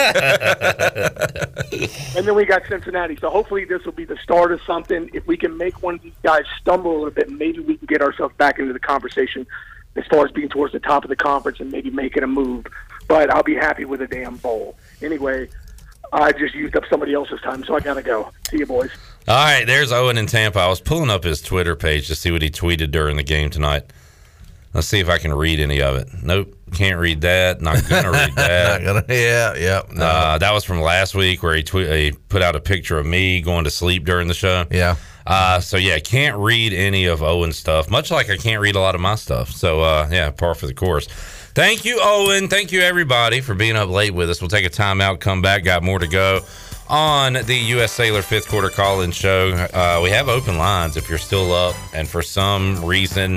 and 2.16 2.24
then 2.26 2.34
we 2.34 2.44
got 2.44 2.62
Cincinnati. 2.68 3.16
So 3.16 3.28
hopefully 3.28 3.64
this 3.64 3.84
will 3.84 3.92
be 3.92 4.04
the 4.04 4.16
start 4.18 4.52
of 4.52 4.62
something. 4.62 5.10
If 5.12 5.26
we 5.26 5.36
can 5.36 5.56
make 5.56 5.82
one 5.82 5.96
of 5.96 6.02
these 6.02 6.12
guys 6.22 6.44
stumble 6.60 6.92
a 6.92 6.98
little 6.98 7.10
bit, 7.10 7.28
maybe 7.28 7.58
we 7.58 7.76
can 7.76 7.86
get 7.86 8.02
ourselves 8.02 8.34
back 8.36 8.60
into 8.60 8.72
the 8.72 8.80
conversation 8.80 9.46
as 9.96 10.06
far 10.06 10.24
as 10.24 10.30
being 10.30 10.48
towards 10.48 10.72
the 10.72 10.80
top 10.80 11.04
of 11.04 11.08
the 11.10 11.16
conference 11.16 11.60
and 11.60 11.70
maybe 11.72 11.90
making 11.90 12.22
a 12.22 12.28
move. 12.28 12.66
But 13.08 13.30
I'll 13.30 13.42
be 13.42 13.56
happy 13.56 13.84
with 13.84 14.00
a 14.00 14.06
damn 14.06 14.36
bowl. 14.36 14.76
Anyway, 15.02 15.48
I 16.12 16.32
just 16.32 16.54
used 16.54 16.76
up 16.76 16.84
somebody 16.88 17.14
else's 17.14 17.40
time, 17.40 17.64
so 17.64 17.74
I 17.74 17.80
got 17.80 17.94
to 17.94 18.02
go. 18.02 18.30
See 18.50 18.58
you, 18.58 18.66
boys. 18.66 18.90
All 19.28 19.34
right, 19.36 19.64
there's 19.64 19.92
Owen 19.92 20.18
in 20.18 20.26
Tampa. 20.26 20.58
I 20.58 20.68
was 20.68 20.80
pulling 20.80 21.10
up 21.10 21.22
his 21.24 21.40
Twitter 21.40 21.76
page 21.76 22.08
to 22.08 22.14
see 22.16 22.32
what 22.32 22.42
he 22.42 22.50
tweeted 22.50 22.90
during 22.90 23.16
the 23.16 23.22
game 23.22 23.50
tonight. 23.50 23.84
Let's 24.74 24.88
see 24.88 24.98
if 25.00 25.08
I 25.08 25.18
can 25.18 25.32
read 25.32 25.60
any 25.60 25.80
of 25.80 25.96
it. 25.96 26.08
Nope, 26.22 26.56
can't 26.72 26.98
read 26.98 27.20
that. 27.20 27.60
Not 27.60 27.86
gonna 27.88 28.10
read 28.10 28.32
that. 28.36 28.82
Gonna- 28.82 29.04
yeah, 29.08 29.54
yeah. 29.54 29.82
No. 29.92 30.04
Uh, 30.04 30.38
that 30.38 30.52
was 30.52 30.64
from 30.64 30.80
last 30.80 31.14
week 31.14 31.42
where 31.42 31.54
he, 31.54 31.62
tweet, 31.62 31.88
he 31.90 32.12
put 32.28 32.42
out 32.42 32.56
a 32.56 32.60
picture 32.60 32.98
of 32.98 33.06
me 33.06 33.42
going 33.42 33.64
to 33.64 33.70
sleep 33.70 34.04
during 34.04 34.28
the 34.28 34.34
show. 34.34 34.64
Yeah. 34.70 34.96
Uh, 35.24 35.60
so 35.60 35.76
yeah, 35.76 35.98
can't 36.00 36.36
read 36.38 36.72
any 36.72 37.04
of 37.04 37.22
Owen's 37.22 37.56
stuff. 37.56 37.90
Much 37.90 38.10
like 38.10 38.28
I 38.28 38.36
can't 38.36 38.60
read 38.60 38.74
a 38.74 38.80
lot 38.80 38.96
of 38.96 39.00
my 39.00 39.14
stuff. 39.14 39.50
So 39.50 39.82
uh, 39.82 40.08
yeah, 40.10 40.30
par 40.30 40.54
for 40.56 40.66
the 40.66 40.74
course. 40.74 41.06
Thank 41.54 41.84
you, 41.84 42.00
Owen. 42.02 42.48
Thank 42.48 42.72
you, 42.72 42.80
everybody, 42.80 43.40
for 43.42 43.54
being 43.54 43.76
up 43.76 43.88
late 43.90 44.14
with 44.14 44.30
us. 44.30 44.40
We'll 44.40 44.48
take 44.48 44.64
a 44.66 44.70
timeout, 44.70 45.20
come 45.20 45.42
back, 45.42 45.62
got 45.64 45.82
more 45.82 45.98
to 45.98 46.08
go 46.08 46.40
on 46.92 47.32
the 47.32 47.56
U.S. 47.56 47.90
Cellular 47.90 48.20
fifth 48.20 48.48
quarter 48.48 48.68
call 48.68 49.00
in 49.00 49.10
show. 49.10 49.50
Uh, 49.72 49.98
we 50.02 50.10
have 50.10 50.28
open 50.28 50.58
lines 50.58 50.98
if 50.98 51.08
you're 51.08 51.16
still 51.16 51.50
up, 51.50 51.74
and 51.94 52.06
for 52.06 52.20
some 52.20 52.84
reason, 52.84 53.36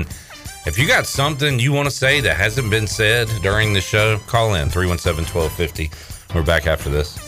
if 0.66 0.78
you 0.78 0.86
got 0.86 1.06
something 1.06 1.58
you 1.58 1.72
want 1.72 1.86
to 1.86 1.90
say 1.94 2.20
that 2.20 2.36
hasn't 2.36 2.70
been 2.70 2.86
said 2.86 3.28
during 3.42 3.72
the 3.72 3.80
show, 3.80 4.18
call 4.26 4.54
in 4.54 4.68
317 4.68 5.24
1250. 5.34 5.90
We're 6.34 6.44
back 6.44 6.66
after 6.66 6.90
this. 6.90 7.18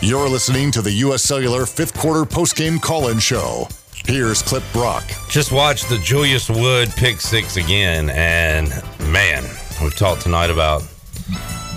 You're 0.00 0.28
listening 0.28 0.72
to 0.72 0.80
the 0.80 0.90
U.S. 0.90 1.22
Cellular 1.22 1.66
fifth 1.66 1.96
quarter 1.98 2.24
postgame 2.24 2.80
call 2.80 3.08
in 3.08 3.18
show. 3.18 3.68
Here's 4.04 4.42
Clip 4.42 4.64
Brock. 4.72 5.04
Just 5.28 5.52
watched 5.52 5.88
the 5.88 5.98
Julius 5.98 6.50
Wood 6.50 6.90
pick 6.90 7.20
six 7.20 7.56
again, 7.56 8.10
and 8.10 8.68
man, 9.10 9.44
we've 9.80 9.96
talked 9.96 10.22
tonight 10.22 10.50
about 10.50 10.82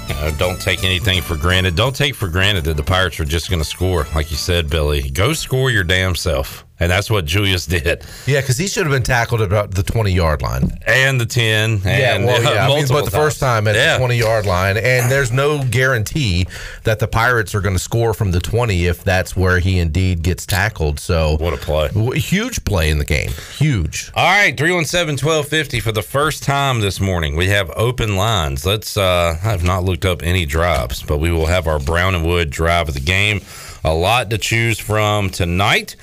you 0.08 0.16
know, 0.16 0.32
don't 0.38 0.60
take 0.60 0.84
anything 0.84 1.22
for 1.22 1.38
granted. 1.38 1.76
Don't 1.76 1.96
take 1.96 2.16
for 2.16 2.28
granted 2.28 2.64
that 2.66 2.78
the 2.78 2.84
Pirates 2.84 3.20
are 3.20 3.26
just 3.26 3.50
going 3.50 3.62
to 3.62 3.68
score, 3.68 4.08
like 4.16 4.32
you 4.32 4.38
said, 4.38 4.70
Billy. 4.70 5.10
Go 5.10 5.34
score 5.34 5.70
your 5.70 5.84
damn 5.84 6.16
self, 6.16 6.65
and 6.80 6.92
that's 6.92 7.10
what 7.10 7.26
Julius 7.26 7.66
did, 7.66 8.04
Yeah, 8.26 8.42
because 8.42 8.58
he 8.58 8.68
should 8.68 8.84
have 8.86 8.92
been 8.92 9.04
tackled 9.04 9.42
at 9.42 9.48
about 9.48 9.72
the 9.72 9.84
20 9.84 10.12
yard 10.12 10.42
line. 10.42 10.78
and 10.86 11.20
the 11.20 11.26
ten, 11.26 11.82
yeah, 11.86 12.18
well, 12.24 12.42
yeah. 12.44 12.66
I 12.66 12.68
mean, 12.68 12.86
but 12.90 13.06
the 13.06 13.12
first 13.12 13.40
time 13.40 13.68
at 13.68 13.76
Yeah. 13.76 13.94
the 13.94 14.00
20 14.00 14.18
yard 14.18 14.46
line, 14.46 14.78
and 14.78 15.10
there's 15.12 15.32
no 15.32 15.64
guarantee 15.64 16.48
that 16.84 17.00
the 17.00 17.08
Pirates 17.08 17.56
are 17.56 17.62
going 17.62 17.76
to 17.76 17.80
score 17.80 18.14
from 18.14 18.32
the 18.32 18.40
20 18.40 18.86
if 18.88 19.04
that's 19.04 19.36
where 19.36 19.60
he 19.60 19.80
indeed 19.80 20.22
gets 20.24 20.46
tackled. 20.46 21.00
So, 21.00 21.38
what 21.38 21.54
a 21.54 21.58
play! 21.58 21.90
Huge 22.20 22.64
play 22.66 22.90
in 22.90 22.98
the 22.98 23.06
game. 23.06 23.32
Huge. 23.58 24.12
All 24.16 24.26
right, 24.26 24.56
317 24.58 25.14
1250 25.26 25.80
for 25.80 25.92
the 25.92 26.02
first 26.02 26.44
time 26.44 26.82
this 26.82 27.00
morning. 27.00 27.36
We 27.36 27.48
have 27.48 27.70
open 27.76 28.16
lines. 28.16 28.66
Let's, 28.66 28.98
uh, 28.98 29.38
I 29.42 29.48
have 29.50 29.64
not 29.64 29.84
looked 29.84 30.06
up 30.06 30.22
any 30.24 30.46
drops, 30.46 31.02
but 31.04 31.18
we 31.20 31.32
will 31.32 31.46
have 31.48 31.68
our 31.68 31.80
Brown 31.80 32.16
and 32.16 32.26
Wood 32.26 32.50
drive 32.50 32.88
of 32.88 32.94
the 32.94 33.00
game. 33.00 33.42
A 33.84 33.94
lot 33.94 34.30
to 34.32 34.38
choose 34.40 34.80
from 34.80 35.30
tonight 35.30 35.96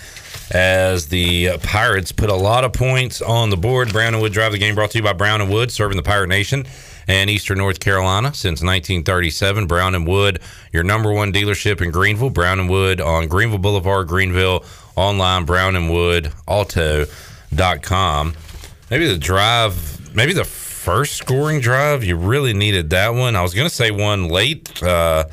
as 0.53 1.09
the 1.09 1.57
Pirates 1.63 2.13
put 2.13 2.29
a 2.29 2.35
lot 2.35 2.63
of 2.65 2.73
points 2.73 3.23
on 3.23 3.51
the 3.51 3.57
board. 3.57 3.91
Brown 3.91 4.15
and 4.15 4.23
Wood 4.23 4.33
drive 4.33 4.53
the 4.53 4.59
game 4.59 4.75
brought 4.75 4.91
to 4.93 4.99
you 4.99 5.05
by 5.05 5.15
Brown 5.15 5.41
and 5.41 5.51
Wood, 5.51 5.73
serving 5.73 5.97
the 5.97 6.03
Pirate 6.03 6.29
Nation 6.29 6.67
and 7.09 7.31
Eastern 7.31 7.59
North 7.59 7.81
Carolina 7.81 8.29
since 8.35 8.63
1937. 8.63 9.67
Brown 9.67 9.95
and 9.95 10.07
Wood, 10.07 10.41
your 10.73 10.85
number 10.85 11.11
one 11.13 11.33
dealership 11.33 11.81
in 11.81 11.91
Greenville. 11.91 12.31
Brown 12.31 12.61
and 12.61 12.69
Wood 12.69 13.01
on 13.01 13.27
Greenville 13.29 13.59
Boulevard, 13.59 14.07
Greenville. 14.09 14.65
Online, 14.95 15.47
Brown 15.47 15.75
and 15.75 15.91
Wood 15.91 16.33
Auto.com. 16.47 18.35
Maybe 18.91 19.07
the 19.07 19.17
drive, 19.17 20.15
maybe 20.15 20.35
the 20.35 20.45
first 20.45 21.15
scoring 21.15 21.61
drive. 21.61 22.05
You 22.05 22.17
really 22.17 22.53
needed 22.53 22.91
that 22.91 23.15
one. 23.15 23.35
I 23.37 23.43
was 23.43 23.55
going 23.55 23.67
to 23.67 23.75
say 23.75 23.91
one 23.91 24.29
late. 24.29 24.83
Uh, 24.83 25.25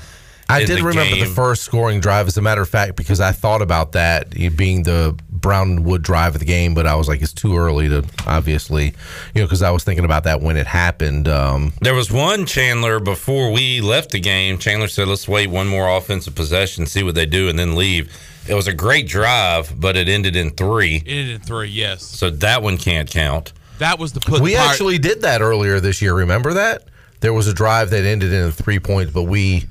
I 0.50 0.66
did 0.66 0.80
the 0.80 0.84
remember 0.84 1.16
game. 1.16 1.20
the 1.28 1.34
first 1.34 1.64
scoring 1.64 2.00
drive, 2.00 2.28
as 2.28 2.38
a 2.38 2.42
matter 2.42 2.62
of 2.62 2.70
fact, 2.70 2.96
because 2.96 3.20
I 3.22 3.32
thought 3.32 3.62
about 3.62 3.92
that 3.94 4.32
being 4.56 4.84
the 4.84 5.16
Brown 5.30 5.70
and 5.70 5.86
Wood 5.86 6.02
drive 6.02 6.36
of 6.36 6.40
the 6.40 6.46
game, 6.46 6.74
but 6.74 6.86
I 6.88 6.96
was 6.96 7.08
like, 7.08 7.22
it's 7.22 7.32
too 7.34 7.58
early 7.58 7.88
to 7.90 8.04
obviously, 8.28 8.86
you 9.34 9.42
know, 9.42 9.46
because 9.46 9.62
I 9.62 9.72
was 9.72 9.84
thinking 9.84 10.06
about 10.06 10.24
that 10.26 10.42
when 10.42 10.58
it 10.58 10.68
happened. 10.68 11.28
Um, 11.28 11.74
There 11.82 11.94
was 11.94 12.12
one 12.12 12.46
Chandler 12.46 13.00
before 13.00 13.52
we 13.52 13.80
left 13.80 14.12
the 14.12 14.20
game. 14.20 14.58
Chandler 14.58 14.88
said, 14.88 15.08
"Let's 15.08 15.28
wait 15.28 15.50
one 15.50 15.68
more 15.68 15.88
offensive 15.96 16.36
possession, 16.36 16.86
see 16.88 17.04
what 17.04 17.16
they 17.16 17.26
do, 17.26 17.48
and 17.48 17.58
then 17.58 17.76
leave." 17.76 18.12
It 18.48 18.56
was 18.56 18.68
a 18.68 18.74
great 18.74 19.08
drive, 19.08 19.80
but 19.80 19.96
it 19.96 20.10
ended 20.10 20.36
in 20.36 20.50
three, 20.50 20.96
It 20.98 21.08
ended 21.08 21.36
in 21.36 21.42
three, 21.42 21.70
yes. 21.70 22.02
so 22.04 22.32
that 22.32 22.64
one 22.64 22.78
can't 22.80 23.10
count. 23.10 23.54
That 23.78 24.00
was 24.00 24.12
the 24.14 24.20
put. 24.20 24.42
we 24.42 24.52
the 24.54 24.58
Pirate- 24.58 24.70
actually 24.72 24.98
did 24.98 25.22
that 25.22 25.42
earlier 25.42 25.80
this 25.80 26.02
year. 26.02 26.16
Remember 26.16 26.54
that? 26.56 26.84
There 27.22 27.34
was 27.34 27.48
a 27.48 27.54
drive 27.54 27.92
that 27.92 28.04
ended 28.06 28.34
in 28.34 28.52
three 28.52 28.80
points, 28.80 29.12
but 29.14 29.24
we 29.24 29.68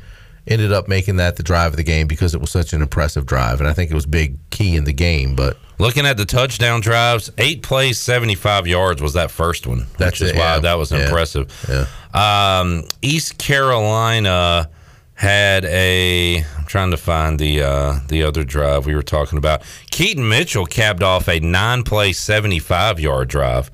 ended 0.48 0.72
up 0.72 0.88
making 0.88 1.16
that 1.16 1.36
the 1.36 1.42
drive 1.42 1.72
of 1.72 1.76
the 1.76 1.82
game 1.84 2.06
because 2.08 2.34
it 2.34 2.40
was 2.40 2.50
such 2.50 2.72
an 2.72 2.82
impressive 2.82 3.26
drive, 3.26 3.60
and 3.60 3.68
I 3.68 3.72
think 3.72 3.90
it 3.90 3.94
was 3.94 4.06
big 4.06 4.38
key 4.50 4.74
in 4.76 4.84
the 4.84 4.92
game. 4.92 5.34
But 5.36 5.56
Looking 5.80 6.06
at 6.06 6.16
the 6.16 6.24
touchdown 6.24 6.80
drives, 6.80 7.30
eight 7.38 7.62
plays, 7.62 8.00
75 8.00 8.66
yards 8.66 9.00
was 9.00 9.12
that 9.12 9.30
first 9.30 9.64
one. 9.64 9.86
That's 9.96 10.18
which 10.20 10.30
is 10.32 10.36
why 10.36 10.58
that 10.58 10.74
was 10.76 10.90
Yeah. 10.90 11.04
impressive. 11.04 11.46
Yeah. 11.68 12.60
Um, 12.60 12.82
East 13.00 13.38
Carolina 13.38 14.68
had 15.14 15.64
a. 15.66 16.38
I'm 16.56 16.64
trying 16.66 16.90
to 16.90 16.96
find 16.96 17.38
the 17.38 17.62
uh, 17.62 18.00
the 18.08 18.24
other 18.24 18.42
drive 18.44 18.86
we 18.86 18.94
were 18.94 19.02
talking 19.02 19.38
about. 19.38 19.62
Keaton 19.90 20.28
Mitchell 20.28 20.66
capped 20.66 21.02
off 21.02 21.28
a 21.28 21.38
nine 21.40 21.82
play, 21.84 22.12
75 22.12 22.98
yard 23.00 23.28
drive. 23.28 23.70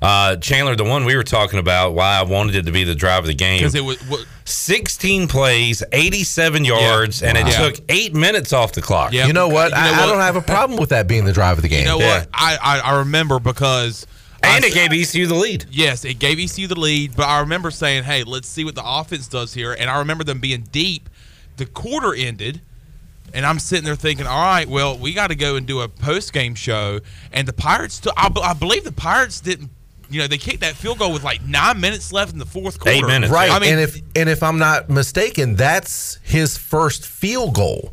Uh, 0.00 0.36
Chandler, 0.36 0.76
the 0.76 0.84
one 0.84 1.04
we 1.04 1.16
were 1.16 1.22
talking 1.24 1.58
about, 1.58 1.94
why 1.94 2.18
I 2.18 2.22
wanted 2.22 2.54
it 2.54 2.66
to 2.66 2.72
be 2.72 2.84
the 2.84 2.94
drive 2.94 3.20
of 3.24 3.26
the 3.26 3.34
game. 3.34 3.58
because 3.58 3.74
it 3.74 3.84
was. 3.84 4.02
wa- 4.08 4.18
16 4.44 5.28
plays, 5.28 5.82
87 5.92 6.64
yards, 6.64 7.22
and 7.22 7.36
it 7.36 7.44
Wow. 7.44 7.68
took 7.68 7.76
eight 7.90 8.14
minutes 8.14 8.52
off 8.54 8.72
the 8.72 8.80
clock. 8.80 9.12
Yeah. 9.12 9.26
you 9.26 9.32
know 9.34 9.48
what? 9.48 9.70
You 9.72 9.76
know 9.76 9.82
I, 9.82 10.02
I 10.04 10.06
don't 10.06 10.20
have 10.20 10.36
a 10.36 10.40
problem 10.40 10.78
with 10.78 10.88
that 10.90 11.06
being 11.06 11.24
the 11.26 11.32
drive 11.34 11.58
of 11.58 11.62
the 11.62 11.68
game. 11.68 11.80
You 11.80 11.86
know 11.86 11.98
what? 11.98 12.28
I, 12.32 12.56
I 12.62 12.78
I 12.80 12.98
remember 13.00 13.38
because. 13.40 14.06
And 14.42 14.64
I- 14.64 14.68
it 14.68 14.72
gave 14.74 14.92
ECU 14.92 15.26
the 15.26 15.34
lead. 15.34 15.66
Yes, 15.70 16.04
it 16.04 16.18
gave 16.18 16.38
ECU 16.38 16.66
the 16.68 16.78
lead, 16.78 17.14
but 17.16 17.24
I 17.26 17.40
remember 17.40 17.70
saying, 17.70 18.04
"Hey, 18.04 18.22
let's 18.24 18.46
see 18.48 18.64
what 18.64 18.74
the 18.76 18.82
offense 18.84 19.26
does 19.28 19.52
here." 19.52 19.72
And 19.78 19.90
I 19.90 19.98
remember 19.98 20.22
them 20.24 20.38
being 20.38 20.62
deep. 20.72 21.08
The 21.56 21.66
quarter 21.66 22.14
ended, 22.14 22.60
and 23.34 23.44
I'm 23.44 23.58
sitting 23.58 23.84
there 23.84 23.96
thinking, 23.96 24.26
"All 24.26 24.40
right, 24.40 24.68
well, 24.68 24.96
we 24.96 25.12
got 25.12 25.26
to 25.26 25.34
go 25.34 25.56
and 25.56 25.66
do 25.66 25.80
a 25.80 25.88
post 25.88 26.32
game 26.32 26.54
show." 26.54 27.00
And 27.32 27.46
the 27.48 27.52
Pirates, 27.52 27.96
still, 27.96 28.12
I 28.16 28.28
believe 28.54 28.84
the 28.84 28.92
Pirates 28.92 29.40
didn't. 29.40 29.70
You 30.10 30.20
know, 30.20 30.26
they 30.26 30.38
kicked 30.38 30.60
that 30.60 30.74
field 30.74 30.98
goal 30.98 31.12
with 31.12 31.22
like 31.22 31.42
nine 31.44 31.80
minutes 31.80 32.12
left 32.12 32.32
in 32.32 32.38
the 32.38 32.46
fourth 32.46 32.78
quarter. 32.80 32.96
Eight 32.96 33.04
minutes, 33.06 33.30
Right. 33.32 33.50
I 33.50 33.58
mean, 33.58 33.72
and 33.72 33.80
if 33.80 34.00
and 34.16 34.28
if 34.28 34.42
I'm 34.42 34.58
not 34.58 34.88
mistaken, 34.88 35.54
that's 35.56 36.18
his 36.22 36.56
first 36.56 37.06
field 37.06 37.54
goal 37.54 37.92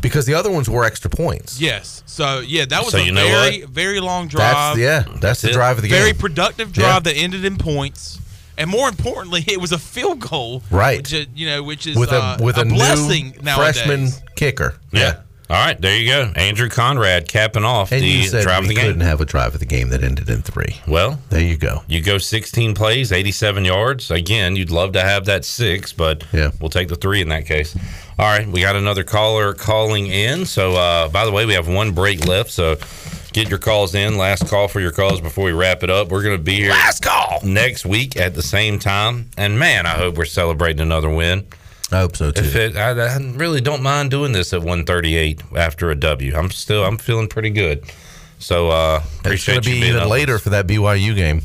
because 0.00 0.24
the 0.24 0.32
other 0.34 0.50
ones 0.50 0.70
were 0.70 0.84
extra 0.84 1.10
points. 1.10 1.60
yes. 1.60 2.02
So 2.06 2.40
yeah, 2.40 2.64
that 2.64 2.82
was 2.82 2.92
So 2.92 2.98
a 2.98 3.02
you 3.04 3.12
know 3.12 3.26
very 3.26 3.62
very 3.62 4.00
long 4.00 4.28
drive. 4.28 4.76
That's 4.76 4.78
yeah, 4.78 5.18
that's, 5.20 5.42
the 5.42 5.52
drive 5.52 5.76
of 5.76 5.82
the 5.82 5.88
game. 5.88 5.98
Very 5.98 6.12
productive 6.14 6.72
drive 6.72 6.86
Yeah. 7.06 7.12
that 7.12 7.14
ended 7.16 7.44
in 7.44 7.56
points. 7.58 8.18
And 8.58 8.68
more 8.68 8.88
importantly, 8.88 9.42
it 9.48 9.60
was 9.60 9.72
a 9.72 9.78
field 9.78 10.20
goal, 10.20 10.62
Right. 10.70 10.98
Which, 10.98 11.28
you 11.34 11.46
know, 11.46 11.62
which 11.62 11.86
is 11.86 11.96
with 11.96 12.12
a 12.12 12.16
uh, 12.22 12.38
with 12.40 12.56
a, 12.58 12.64
blessing 12.64 13.30
new 13.36 13.42
nowadays. 13.42 13.80
freshman 13.80 14.08
kicker. 14.36 14.74
Yeah. 14.92 15.20
All 15.50 15.56
right, 15.56 15.80
there 15.80 15.98
you 15.98 16.06
go. 16.06 16.32
Andrew 16.36 16.68
Conrad 16.68 17.26
capping 17.26 17.64
off 17.64 17.90
And 17.90 18.02
the 18.02 18.06
you 18.06 18.22
said 18.28 18.44
drive 18.44 18.60
we 18.60 18.66
of 18.66 18.68
the 18.68 18.74
game. 18.76 18.84
couldn't 18.84 19.00
have 19.00 19.20
a 19.20 19.24
drive 19.24 19.52
of 19.52 19.58
the 19.58 19.66
game 19.66 19.88
that 19.88 20.04
ended 20.04 20.30
in 20.30 20.42
three. 20.42 20.76
Well, 20.86 21.18
there 21.28 21.40
you 21.40 21.56
go. 21.56 21.82
You 21.88 22.00
go 22.00 22.18
16 22.18 22.72
plays, 22.76 23.10
87 23.10 23.64
yards. 23.64 24.12
Again, 24.12 24.54
you'd 24.54 24.70
love 24.70 24.92
to 24.92 25.00
have 25.00 25.24
that 25.24 25.44
six, 25.44 25.92
but 25.92 26.22
yeah. 26.32 26.52
we'll 26.60 26.70
take 26.70 26.86
the 26.86 26.94
three 26.94 27.20
in 27.20 27.30
that 27.30 27.46
case. 27.46 27.76
All 28.16 28.26
right, 28.26 28.46
we 28.46 28.60
got 28.60 28.76
another 28.76 29.02
caller 29.02 29.52
calling 29.52 30.06
in. 30.06 30.46
So, 30.46 30.76
uh, 30.76 31.08
by 31.08 31.24
the 31.24 31.32
way, 31.32 31.44
we 31.46 31.54
have 31.54 31.66
one 31.66 31.90
break 31.90 32.26
left. 32.26 32.52
So, 32.52 32.76
get 33.32 33.48
your 33.50 33.58
calls 33.58 33.96
in. 33.96 34.18
Last 34.18 34.48
call 34.48 34.68
for 34.68 34.78
your 34.78 34.92
calls 34.92 35.20
before 35.20 35.46
we 35.46 35.52
wrap 35.52 35.82
it 35.82 35.90
up. 35.90 36.10
We're 36.10 36.22
going 36.22 36.36
to 36.36 36.42
be 36.42 36.56
here 36.56 36.70
last 36.70 37.02
call 37.02 37.40
next 37.42 37.84
week 37.84 38.16
at 38.16 38.36
the 38.36 38.42
same 38.42 38.78
time. 38.78 39.30
And 39.36 39.58
man, 39.58 39.84
I 39.86 39.96
hope 39.96 40.16
we're 40.16 40.26
celebrating 40.26 40.80
another 40.80 41.10
win. 41.10 41.48
I 41.92 41.98
hope 42.00 42.16
so 42.16 42.30
too. 42.30 42.44
It, 42.44 42.76
I, 42.76 42.90
I 42.90 43.16
really 43.34 43.60
don't 43.60 43.82
mind 43.82 44.10
doing 44.10 44.32
this 44.32 44.52
at 44.52 44.60
138 44.60 45.42
after 45.56 45.90
a 45.90 45.96
W. 45.96 46.34
I'm 46.36 46.50
still 46.50 46.84
I'm 46.84 46.98
feeling 46.98 47.28
pretty 47.28 47.50
good. 47.50 47.84
So 48.38 48.70
uh, 48.70 49.02
It's 49.04 49.20
appreciate 49.20 49.62
to 49.64 49.70
you 49.70 49.76
be 49.76 49.80
being 49.82 49.96
even 49.96 50.08
later 50.08 50.38
for 50.38 50.50
that 50.50 50.66
BYU 50.66 51.14
game. 51.14 51.42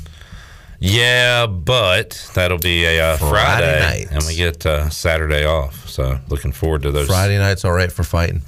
Yeah, 0.79 1.47
but 1.47 2.29
that'll 2.35 2.57
be 2.59 2.85
a 2.85 3.13
uh, 3.13 3.17
Friday 3.17 3.31
Friday, 3.31 3.79
night. 4.05 4.07
and 4.11 4.23
we 4.25 4.35
get 4.35 4.65
uh, 4.65 4.89
Saturday 4.89 5.45
off. 5.45 5.89
So 5.89 6.19
looking 6.29 6.51
forward 6.51 6.83
to 6.83 6.91
those. 6.91 7.07
Friday 7.07 7.37
night's 7.37 7.65
all 7.65 7.71
right 7.71 7.91
for 7.91 8.03
fighting. 8.03 8.41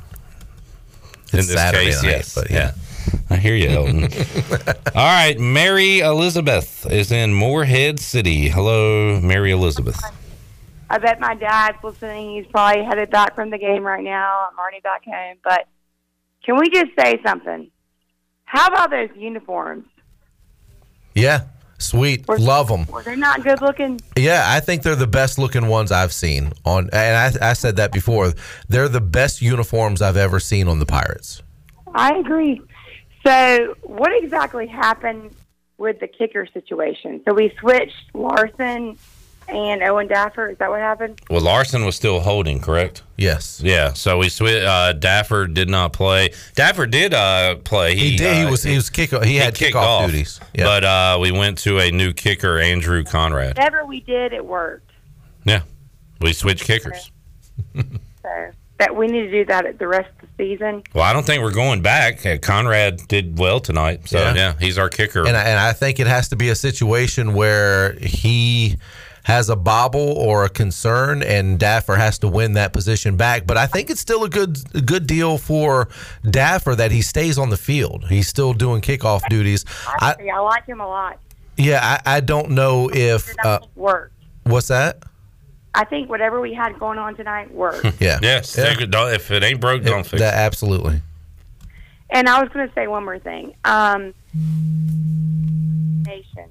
in 1.33 1.39
It's 1.39 1.47
this 1.47 1.53
Saturday 1.53 1.85
case, 1.85 2.03
night, 2.03 2.09
yes, 2.09 2.35
but 2.35 2.51
yeah. 2.51 2.73
I 3.29 3.37
hear 3.37 3.55
you, 3.55 3.69
Elton. 3.69 4.03
all 4.95 5.05
right, 5.05 5.39
Mary 5.39 5.99
Elizabeth 5.99 6.85
is 6.91 7.11
in 7.11 7.33
Morehead 7.33 7.99
City. 7.99 8.49
Hello, 8.49 9.19
Mary 9.21 9.51
Elizabeth. 9.51 9.99
I 10.89 10.97
bet 10.99 11.19
my 11.19 11.35
dad's 11.35 11.77
listening. 11.83 12.35
He's 12.35 12.47
probably 12.47 12.83
headed 12.83 13.09
back 13.09 13.35
from 13.35 13.49
the 13.49 13.57
game 13.57 13.83
right 13.83 14.03
now. 14.03 14.47
I'm 14.49 14.57
already 14.57 14.79
back 14.79 15.03
home. 15.03 15.37
But 15.43 15.67
can 16.45 16.57
we 16.57 16.69
just 16.69 16.91
say 16.99 17.19
something? 17.25 17.69
How 18.45 18.67
about 18.67 18.91
those 18.91 19.09
uniforms? 19.17 19.85
Yeah, 21.13 21.45
sweet. 21.77 22.27
Love 22.29 22.69
them. 22.69 22.85
Were 22.85 23.03
they 23.03 23.17
not 23.17 23.43
good 23.43 23.61
looking? 23.61 23.99
Yeah, 24.15 24.43
I 24.45 24.61
think 24.61 24.83
they're 24.83 24.95
the 24.95 25.07
best 25.07 25.37
looking 25.37 25.67
ones 25.67 25.91
I've 25.91 26.13
seen 26.13 26.53
on. 26.63 26.89
And 26.93 27.37
I, 27.41 27.49
I 27.49 27.53
said 27.53 27.75
that 27.75 27.91
before. 27.91 28.33
They're 28.69 28.87
the 28.87 29.01
best 29.01 29.41
uniforms 29.41 30.01
I've 30.01 30.15
ever 30.15 30.39
seen 30.39 30.69
on 30.69 30.79
the 30.79 30.85
Pirates. 30.85 31.41
I 31.93 32.17
agree. 32.17 32.61
So, 33.25 33.75
what 33.83 34.11
exactly 34.23 34.67
happened 34.67 35.35
with 35.77 35.99
the 35.99 36.07
kicker 36.07 36.47
situation? 36.53 37.21
So 37.27 37.33
we 37.33 37.53
switched 37.59 38.13
Larson 38.13 38.97
and 39.47 39.81
Owen 39.83 40.07
Daffer. 40.07 40.49
Is 40.49 40.57
that 40.57 40.69
what 40.69 40.79
happened? 40.79 41.21
Well, 41.29 41.41
Larson 41.41 41.85
was 41.85 41.95
still 41.95 42.19
holding, 42.19 42.59
correct? 42.59 43.03
Yes. 43.17 43.61
Yeah. 43.63 43.93
So 43.93 44.17
we 44.19 44.29
switched. 44.29 44.65
Uh, 44.65 44.93
Daffer 44.93 45.47
did 45.53 45.69
not 45.69 45.93
play. 45.93 46.29
Daffer 46.55 46.89
did 46.89 47.13
uh, 47.13 47.55
play. 47.63 47.95
He 47.95 48.15
did. 48.17 48.35
He 48.37 48.43
uh, 48.43 48.51
was- 48.51 48.63
he 48.63 48.75
was 48.75 48.89
kick- 48.89 49.11
he 49.23 49.37
had 49.37 49.55
kicked 49.55 49.75
kickoff 49.75 49.81
off, 49.81 50.05
duties. 50.11 50.39
Yeah. 50.53 50.65
But 50.65 50.83
uh, 50.83 51.17
we 51.21 51.31
went 51.31 51.57
to 51.59 51.79
a 51.79 51.91
new 51.91 52.13
kicker, 52.13 52.59
Andrew 52.59 53.03
Conrad. 53.03 53.57
Whatever 53.57 53.85
we 53.85 54.01
did, 54.01 54.33
it 54.33 54.45
worked. 54.45 54.91
Yeah. 55.45 55.61
We 56.21 56.33
switched 56.33 56.63
kickers. 56.63 57.11
So 57.75 58.51
that 58.79 58.95
we 58.95 59.07
need 59.07 59.23
to 59.23 59.31
do 59.31 59.45
that 59.45 59.65
at 59.65 59.79
the 59.79 59.87
rest 59.87 60.09
of 60.21 60.29
the 60.37 60.43
season. 60.51 60.83
Well, 60.93 61.03
I 61.03 61.11
don't 61.13 61.25
think 61.25 61.41
we're 61.41 61.51
going 61.51 61.81
back. 61.81 62.23
Uh, 62.25 62.37
Conrad 62.37 63.07
did 63.07 63.39
well 63.39 63.59
tonight, 63.59 64.07
so 64.07 64.19
Yeah. 64.19 64.35
yeah, 64.35 64.53
he's 64.59 64.77
our 64.77 64.89
kicker. 64.89 65.25
And 65.25 65.35
I, 65.35 65.43
and 65.43 65.59
I 65.59 65.73
think 65.73 65.99
it 65.99 66.05
has 66.05 66.29
to 66.29 66.35
be 66.35 66.49
a 66.49 66.55
situation 66.55 67.33
where 67.33 67.93
he 67.93 68.77
has 69.27 69.49
a 69.49 69.57
bobble 69.57 70.13
or 70.17 70.45
a 70.45 70.49
concern, 70.49 71.21
and 71.21 71.59
Daffer 71.59 71.97
has 71.97 72.17
to 72.19 72.29
win 72.29 72.53
that 72.53 72.71
position 72.71 73.17
back. 73.17 73.45
But 73.45 73.57
I 73.57 73.67
think 73.67 73.89
it's 73.89 73.99
still 73.99 74.23
a 74.23 74.29
good 74.29 74.57
a 74.73 74.79
good 74.79 75.05
deal 75.05 75.37
for 75.37 75.89
Daffer 76.23 76.77
that 76.77 76.91
he 76.91 77.01
stays 77.01 77.37
on 77.37 77.49
the 77.49 77.57
field. 77.57 78.05
He's 78.07 78.29
still 78.29 78.53
doing 78.53 78.79
kickoff 78.81 79.27
duties. 79.29 79.65
I, 79.85 80.15
I, 80.17 80.29
I 80.33 80.39
like 80.39 80.65
him 80.65 80.79
a 80.79 80.87
lot. 80.87 81.19
yeah, 81.57 81.99
I, 82.05 82.15
I 82.17 82.19
don't 82.21 82.51
know 82.51 82.89
if 82.93 83.35
uh, 83.43 83.59
Worked. 83.75 84.13
what's 84.43 84.69
that. 84.69 85.03
I 85.75 85.83
think 85.83 86.09
whatever 86.09 86.39
we 86.39 86.53
had 86.53 86.79
going 86.79 86.97
on 86.97 87.15
tonight 87.17 87.53
worked. 87.53 87.85
Yeah. 87.99 88.19
Yes. 88.21 88.53
take 88.53 88.79
If 88.79 89.29
it 89.29 89.43
ain't 89.43 89.59
broke, 89.59 89.83
don't 89.83 90.05
fix 90.07 90.21
That, 90.21 90.35
it. 90.35 90.37
absolutely. 90.37 91.01
and 92.09 92.29
I 92.29 92.41
was 92.41 92.49
going 92.53 92.65
to 92.67 92.73
say 92.73 92.87
one 92.87 93.03
more 93.03 93.19
thing. 93.19 93.53
Um, 93.65 94.13
Nation. 96.05 96.45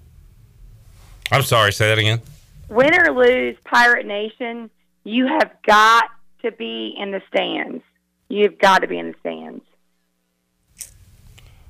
I'm 1.32 1.42
sorry. 1.42 1.72
Say 1.72 1.88
that 1.88 1.98
again. 1.98 2.20
Win 2.68 2.94
or 2.98 3.12
lose, 3.12 3.56
Pirate 3.64 4.06
Nation, 4.06 4.70
you 5.04 5.26
have 5.26 5.50
got 5.66 6.04
to 6.42 6.52
be 6.52 6.94
in 6.98 7.12
the 7.12 7.22
stands. 7.28 7.82
You've 8.28 8.58
got 8.58 8.80
to 8.80 8.88
be 8.88 8.98
in 8.98 9.12
the 9.12 9.14
stands. 9.20 9.62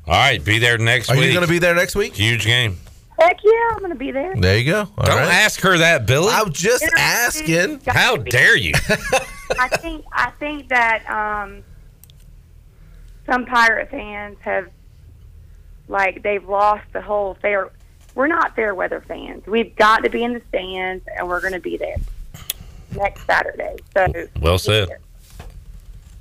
All 0.06 0.14
right, 0.14 0.42
be 0.42 0.58
there 0.58 0.78
next 0.78 1.10
Are 1.10 1.16
week. 1.16 1.26
you 1.26 1.32
going 1.32 1.44
to 1.44 1.50
be 1.50 1.58
there 1.58 1.74
next 1.74 1.96
week? 1.96 2.14
Huge 2.14 2.44
game. 2.44 2.78
Heck 3.18 3.38
yeah, 3.42 3.70
I'm 3.72 3.78
going 3.78 3.90
to 3.90 3.96
be 3.98 4.12
there. 4.12 4.34
There 4.36 4.56
you 4.58 4.70
go. 4.70 4.80
All 4.98 5.06
Don't 5.06 5.16
right. 5.16 5.32
ask 5.32 5.60
her 5.62 5.78
that, 5.78 6.06
Billy. 6.06 6.28
I'm 6.30 6.52
just 6.52 6.82
Win 6.82 6.90
or 6.94 6.98
asking. 6.98 7.80
How 7.86 8.16
dare 8.16 8.56
you? 8.56 8.72
I 9.58 9.68
think 9.68 10.04
I 10.12 10.30
think 10.38 10.68
that 10.68 11.08
um, 11.08 11.64
some 13.24 13.46
pirate 13.46 13.90
fans 13.90 14.36
have 14.42 14.68
like 15.88 16.22
they've 16.22 16.46
lost 16.46 16.84
the 16.92 17.00
whole 17.00 17.36
fair. 17.40 17.70
We're 18.16 18.26
not 18.26 18.56
fair 18.56 18.74
weather 18.74 19.02
fans. 19.06 19.46
We've 19.46 19.76
got 19.76 20.02
to 20.02 20.10
be 20.10 20.24
in 20.24 20.32
the 20.32 20.42
stands, 20.48 21.04
and 21.16 21.28
we're 21.28 21.40
going 21.42 21.52
to 21.52 21.60
be 21.60 21.76
there 21.76 21.96
next 22.96 23.26
Saturday. 23.26 23.76
So 23.94 24.06
Well 24.40 24.58
said. 24.58 24.88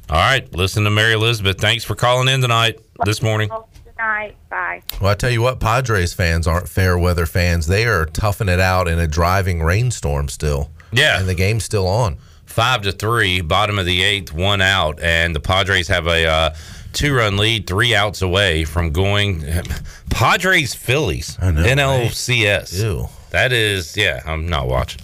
All 0.09 0.17
right, 0.17 0.53
listen 0.53 0.84
to 0.84 0.89
Mary 0.91 1.13
Elizabeth. 1.13 1.57
Thanks 1.57 1.84
for 1.85 1.95
calling 1.95 2.27
in 2.27 2.41
tonight, 2.41 2.80
this 3.05 3.23
morning. 3.23 3.47
good 3.47 3.97
night. 3.97 4.35
Bye. 4.49 4.84
Well, 5.01 5.09
I 5.09 5.15
tell 5.15 5.31
you 5.31 5.41
what, 5.41 5.61
Padres 5.61 6.13
fans 6.13 6.47
aren't 6.47 6.67
fair 6.67 6.97
weather 6.99 7.26
fans. 7.26 7.65
They 7.65 7.85
are 7.85 8.05
toughing 8.05 8.49
it 8.49 8.59
out 8.59 8.89
in 8.89 8.99
a 8.99 9.07
driving 9.07 9.63
rainstorm 9.63 10.27
still. 10.27 10.69
Yeah. 10.91 11.17
And 11.17 11.30
the 11.30 11.34
game's 11.34 11.63
still 11.63 11.88
on. 11.88 12.17
Five 12.45 12.81
to 12.84 12.91
three, 12.91 13.39
bottom 13.41 13.80
of 13.80 13.85
the 13.85 14.03
eighth, 14.03 14.31
one 14.34 14.61
out, 14.61 14.99
and 14.99 15.34
the 15.35 15.39
Padres 15.39 15.88
have 15.88 16.07
a 16.07 16.26
uh, 16.27 16.55
two-run 16.95 17.38
lead, 17.38 17.67
three 17.67 17.93
outs 17.93 18.22
away 18.22 18.63
from 18.63 18.91
going. 18.91 19.43
Padres 20.09 20.73
Phillies 20.73 21.38
I 21.41 21.51
know, 21.51 21.63
NLCS. 21.63 22.81
Ew. 22.81 23.09
That 23.31 23.51
is, 23.51 23.97
yeah, 23.97 24.22
I'm 24.26 24.47
not 24.47 24.67
watching. 24.67 25.01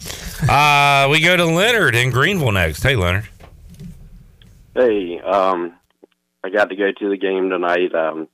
uh, 0.50 1.10
we 1.12 1.20
go 1.20 1.36
to 1.36 1.46
Leonard 1.46 1.96
in 1.96 2.12
Greenville 2.12 2.54
next. 2.54 2.82
Hey, 2.82 2.96
Leonard. 2.96 3.28
Hey, 4.74 5.20
um, 5.20 5.74
I 6.44 6.50
got 6.50 6.70
to 6.70 6.76
go 6.78 6.92
to 6.92 7.10
the 7.10 7.18
game 7.18 7.50
tonight. 7.50 7.94
Um, 7.94 8.30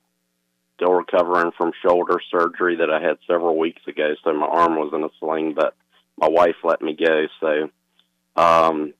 still 0.76 0.94
recovering 0.94 1.52
from 1.58 1.72
shoulder 1.82 2.22
surgery 2.30 2.76
that 2.76 2.92
I 2.92 3.02
had 3.02 3.18
several 3.26 3.58
weeks 3.58 3.82
ago, 3.88 4.14
so 4.24 4.34
my 4.34 4.46
arm 4.46 4.76
was 4.76 4.94
in 4.94 5.04
a 5.04 5.10
sling, 5.20 5.56
but 5.56 5.76
my 6.16 6.28
wife 6.28 6.58
let 6.64 6.82
me 6.82 6.94
go. 6.96 7.26
So, 7.40 7.70
um, 8.40 8.94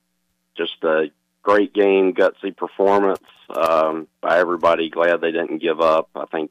just 0.56 0.82
a 0.82 1.12
great 1.42 1.72
game, 1.72 2.12
gutsy 2.12 2.56
performance 2.56 3.22
um, 3.48 4.08
by 4.20 4.38
everybody. 4.38 4.90
Glad 4.90 5.20
they 5.20 5.32
didn't 5.32 5.58
give 5.58 5.80
up. 5.80 6.10
I 6.14 6.26
think 6.26 6.50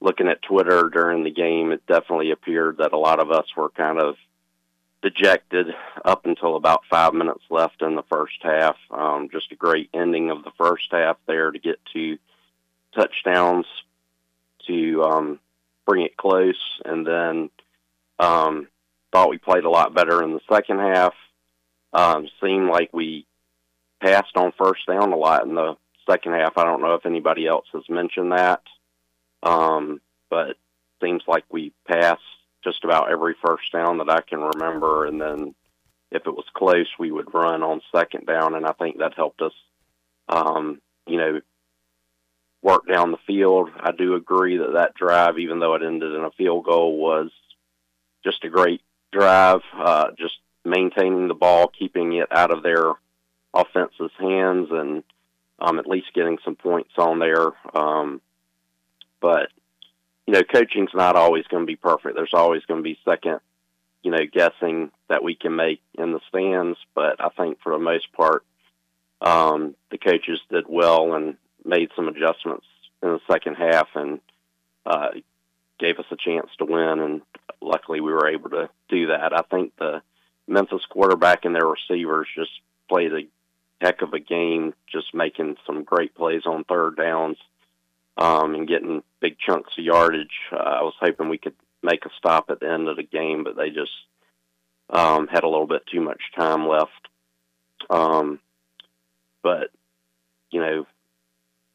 looking 0.00 0.28
at 0.28 0.42
Twitter 0.42 0.88
during 0.88 1.24
the 1.24 1.30
game, 1.30 1.72
it 1.72 1.86
definitely 1.86 2.30
appeared 2.30 2.78
that 2.78 2.92
a 2.92 2.98
lot 2.98 3.20
of 3.20 3.30
us 3.30 3.46
were 3.56 3.70
kind 3.70 4.00
of 4.00 4.16
dejected 5.02 5.68
up 6.04 6.26
until 6.26 6.56
about 6.56 6.82
five 6.90 7.14
minutes 7.14 7.42
left 7.50 7.82
in 7.82 7.94
the 7.94 8.04
first 8.10 8.38
half. 8.42 8.76
Um, 8.90 9.28
just 9.32 9.52
a 9.52 9.56
great 9.56 9.88
ending 9.94 10.30
of 10.30 10.44
the 10.44 10.52
first 10.58 10.88
half 10.90 11.16
there 11.26 11.50
to 11.50 11.58
get 11.58 11.80
two 11.92 12.18
touchdowns 12.94 13.66
to 14.66 15.02
um, 15.02 15.40
bring 15.86 16.04
it 16.04 16.16
close, 16.16 16.80
and 16.84 17.06
then 17.06 17.50
um, 18.18 18.68
thought 19.12 19.30
we 19.30 19.38
played 19.38 19.64
a 19.64 19.70
lot 19.70 19.94
better 19.94 20.22
in 20.22 20.32
the 20.32 20.40
second 20.52 20.78
half. 20.78 21.14
Um, 21.92 22.28
seemed 22.42 22.68
like 22.68 22.90
we 22.92 23.26
passed 24.00 24.36
on 24.36 24.52
first 24.56 24.86
down 24.86 25.12
a 25.12 25.16
lot 25.16 25.44
in 25.44 25.54
the 25.54 25.76
second 26.10 26.32
half. 26.32 26.56
I 26.56 26.64
don't 26.64 26.82
know 26.82 26.94
if 26.94 27.06
anybody 27.06 27.46
else 27.46 27.66
has 27.72 27.84
mentioned 27.88 28.32
that, 28.32 28.62
um, 29.42 30.00
but 30.28 30.56
seems 31.02 31.22
like 31.26 31.44
we 31.50 31.72
passed 31.86 32.20
just 32.64 32.84
about 32.84 33.10
every 33.10 33.34
first 33.44 33.72
down 33.72 33.98
that 33.98 34.10
I 34.10 34.20
can 34.20 34.40
remember, 34.40 35.06
and 35.06 35.20
then 35.20 35.54
if 36.10 36.26
it 36.26 36.34
was 36.34 36.44
close, 36.54 36.88
we 36.98 37.10
would 37.10 37.32
run 37.32 37.62
on 37.62 37.80
second 37.94 38.26
down, 38.26 38.54
and 38.54 38.66
I 38.66 38.72
think 38.72 38.98
that 38.98 39.14
helped 39.14 39.40
us, 39.40 39.52
um, 40.28 40.80
you 41.06 41.16
know, 41.16 41.40
work 42.62 42.86
down 42.86 43.12
the 43.12 43.18
field. 43.26 43.70
I 43.78 43.92
do 43.92 44.14
agree 44.14 44.58
that 44.58 44.74
that 44.74 44.94
drive, 44.94 45.38
even 45.38 45.60
though 45.60 45.74
it 45.74 45.82
ended 45.82 46.14
in 46.14 46.24
a 46.24 46.30
field 46.32 46.64
goal, 46.64 46.98
was 46.98 47.30
just 48.24 48.44
a 48.44 48.50
great 48.50 48.82
drive. 49.12 49.60
Uh, 49.74 50.10
just 50.18 50.34
maintaining 50.64 51.28
the 51.28 51.34
ball, 51.34 51.68
keeping 51.68 52.12
it 52.14 52.28
out 52.30 52.50
of 52.50 52.62
their 52.62 52.92
offense's 53.54 54.12
hands, 54.18 54.68
and 54.70 55.02
um, 55.60 55.78
at 55.78 55.86
least 55.86 56.14
getting 56.14 56.38
some 56.44 56.56
points 56.56 56.92
on 56.98 57.18
there. 57.18 57.52
Um, 57.74 58.20
but 59.20 59.48
you 60.26 60.34
know, 60.34 60.42
coaching's 60.42 60.94
not 60.94 61.16
always 61.16 61.44
going 61.48 61.62
to 61.62 61.66
be 61.66 61.76
perfect. 61.76 62.14
There's 62.14 62.34
always 62.34 62.64
going 62.66 62.78
to 62.78 62.84
be 62.84 62.98
second, 63.04 63.40
you 64.02 64.10
know, 64.10 64.24
guessing 64.32 64.92
that 65.08 65.24
we 65.24 65.34
can 65.34 65.56
make 65.56 65.80
in 65.98 66.12
the 66.12 66.20
stands. 66.28 66.78
But 66.94 67.20
I 67.20 67.30
think 67.30 67.58
for 67.62 67.72
the 67.72 67.78
most 67.78 68.12
part, 68.12 68.44
um, 69.20 69.74
the 69.90 69.98
coaches 69.98 70.40
did 70.50 70.66
well 70.68 71.14
and 71.14 71.36
made 71.64 71.90
some 71.96 72.08
adjustments 72.08 72.66
in 73.02 73.08
the 73.08 73.20
second 73.30 73.56
half 73.56 73.88
and 73.94 74.20
uh, 74.86 75.08
gave 75.78 75.98
us 75.98 76.06
a 76.10 76.16
chance 76.16 76.48
to 76.58 76.64
win. 76.64 77.00
And 77.00 77.22
luckily, 77.60 78.00
we 78.00 78.12
were 78.12 78.28
able 78.28 78.50
to 78.50 78.68
do 78.88 79.08
that. 79.08 79.32
I 79.32 79.42
think 79.50 79.72
the 79.78 80.00
Memphis 80.46 80.82
quarterback 80.88 81.44
and 81.44 81.54
their 81.54 81.66
receivers 81.66 82.28
just 82.36 82.52
played 82.88 83.12
a 83.12 83.22
heck 83.80 84.02
of 84.02 84.12
a 84.12 84.20
game, 84.20 84.74
just 84.90 85.14
making 85.14 85.56
some 85.66 85.84
great 85.84 86.14
plays 86.14 86.42
on 86.46 86.64
third 86.64 86.96
downs 86.96 87.38
um, 88.16 88.54
and 88.54 88.68
getting 88.68 89.02
big 89.20 89.36
chunks 89.38 89.72
of 89.78 89.84
yardage. 89.84 90.28
Uh, 90.52 90.56
I 90.56 90.82
was 90.82 90.94
hoping 91.00 91.28
we 91.28 91.38
could 91.38 91.54
make 91.82 92.04
a 92.04 92.10
stop 92.18 92.50
at 92.50 92.60
the 92.60 92.70
end 92.70 92.88
of 92.88 92.96
the 92.96 93.02
game, 93.02 93.44
but 93.44 93.56
they 93.56 93.70
just 93.70 93.92
um, 94.90 95.28
had 95.28 95.44
a 95.44 95.48
little 95.48 95.66
bit 95.66 95.86
too 95.90 96.00
much 96.00 96.20
time 96.36 96.68
left. 96.68 97.08
Um, 97.88 98.40
but 99.42 99.70
you 100.50 100.60
know, 100.60 100.86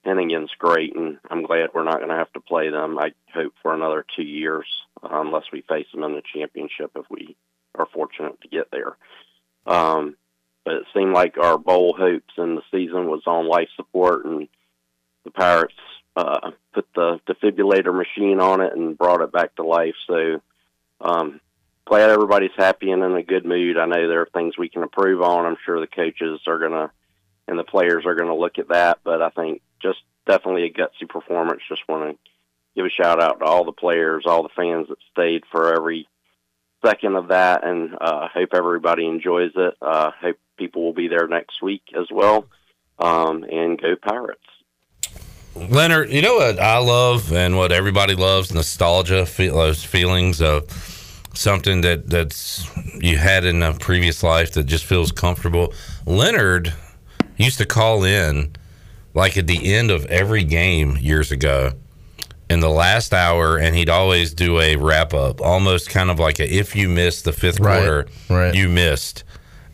Henigan's 0.05 0.51
great, 0.59 0.95
and 0.95 1.17
I'm 1.29 1.43
glad 1.43 1.69
we're 1.73 1.83
not 1.83 1.97
going 1.97 2.09
to 2.09 2.15
have 2.15 2.31
to 2.33 2.39
play 2.39 2.69
them. 2.69 2.99
I 2.99 3.13
hope 3.33 3.53
for 3.63 3.73
another 3.73 4.05
two 4.15 4.23
years, 4.23 4.67
uh, 5.01 5.09
unless 5.11 5.45
we 5.51 5.61
face 5.61 5.87
them 5.91 6.03
in 6.03 6.13
the 6.13 6.21
championship 6.33 6.91
if 6.95 7.05
we 7.09 7.35
are 7.73 7.87
fortunate 7.91 8.39
to 8.41 8.47
get 8.47 8.69
there. 8.71 8.95
Um, 9.65 10.15
but 10.65 10.73
it 10.73 10.85
seemed 10.93 11.13
like 11.13 11.37
our 11.37 11.57
bowl 11.57 11.95
hopes 11.97 12.33
in 12.37 12.55
the 12.55 12.63
season 12.71 13.07
was 13.07 13.21
on 13.27 13.47
life 13.47 13.69
support, 13.77 14.25
and 14.25 14.47
the 15.23 15.31
Pirates 15.31 15.73
uh, 16.15 16.51
put 16.73 16.87
the 16.95 17.19
defibrillator 17.27 17.95
machine 17.95 18.39
on 18.39 18.61
it 18.61 18.73
and 18.73 18.97
brought 18.97 19.21
it 19.21 19.31
back 19.31 19.55
to 19.55 19.63
life. 19.63 19.95
So 20.07 20.41
um, 20.99 21.39
glad 21.85 22.09
everybody's 22.09 22.55
happy 22.57 22.91
and 22.91 23.03
in 23.03 23.15
a 23.15 23.23
good 23.23 23.45
mood. 23.45 23.77
I 23.77 23.85
know 23.85 24.07
there 24.07 24.21
are 24.21 24.29
things 24.33 24.57
we 24.57 24.69
can 24.69 24.83
improve 24.83 25.21
on. 25.21 25.45
I'm 25.45 25.57
sure 25.65 25.79
the 25.79 25.87
coaches 25.87 26.41
are 26.47 26.59
gonna 26.59 26.91
and 27.47 27.59
the 27.59 27.63
players 27.63 28.05
are 28.05 28.15
gonna 28.15 28.35
look 28.35 28.57
at 28.57 28.69
that. 28.69 28.99
But 29.03 29.21
I 29.21 29.29
think 29.29 29.61
just 29.81 29.99
definitely 30.25 30.63
a 30.63 30.73
gutsy 30.73 31.07
performance. 31.07 31.61
Just 31.69 31.87
want 31.87 32.11
to 32.11 32.31
give 32.75 32.85
a 32.85 32.89
shout 32.89 33.21
out 33.21 33.39
to 33.39 33.45
all 33.45 33.65
the 33.65 33.71
players, 33.71 34.23
all 34.25 34.43
the 34.43 34.49
fans 34.55 34.87
that 34.89 34.97
stayed 35.11 35.43
for 35.51 35.73
every 35.75 36.07
second 36.83 37.15
of 37.15 37.29
that, 37.29 37.65
and 37.65 37.95
uh, 37.99 38.27
hope 38.27 38.49
everybody 38.53 39.05
enjoys 39.05 39.51
it. 39.55 39.75
Uh, 39.81 40.11
hope 40.19 40.37
people 40.57 40.83
will 40.83 40.93
be 40.93 41.07
there 41.07 41.27
next 41.27 41.61
week 41.61 41.83
as 41.97 42.07
well. 42.11 42.47
Um, 42.97 43.43
and 43.43 43.79
go 43.79 43.95
Pirates. 43.95 44.41
Leonard, 45.55 46.09
you 46.09 46.21
know 46.21 46.35
what 46.35 46.59
I 46.59 46.77
love 46.79 47.31
and 47.31 47.57
what 47.57 47.71
everybody 47.71 48.13
loves 48.13 48.53
nostalgia, 48.53 49.25
feel, 49.25 49.55
those 49.55 49.83
feelings 49.83 50.41
of 50.41 50.69
something 51.33 51.81
that 51.81 52.09
that's 52.09 52.69
you 52.95 53.17
had 53.17 53.45
in 53.45 53.61
a 53.61 53.73
previous 53.73 54.23
life 54.23 54.53
that 54.53 54.65
just 54.65 54.85
feels 54.85 55.11
comfortable. 55.11 55.73
Leonard 56.05 56.73
used 57.37 57.57
to 57.57 57.65
call 57.65 58.03
in 58.03 58.53
like 59.13 59.37
at 59.37 59.47
the 59.47 59.73
end 59.73 59.91
of 59.91 60.05
every 60.05 60.43
game 60.43 60.97
years 60.97 61.31
ago 61.31 61.71
in 62.49 62.59
the 62.59 62.69
last 62.69 63.13
hour 63.13 63.57
and 63.57 63.75
he'd 63.75 63.89
always 63.89 64.33
do 64.33 64.59
a 64.59 64.75
wrap 64.75 65.13
up 65.13 65.41
almost 65.41 65.89
kind 65.89 66.11
of 66.11 66.19
like 66.19 66.39
a 66.39 66.47
if 66.53 66.75
you 66.75 66.87
missed 66.87 67.25
the 67.25 67.31
fifth 67.31 67.59
Right, 67.59 67.77
quarter 67.79 68.07
right. 68.29 68.53
you 68.53 68.69
missed. 68.69 69.23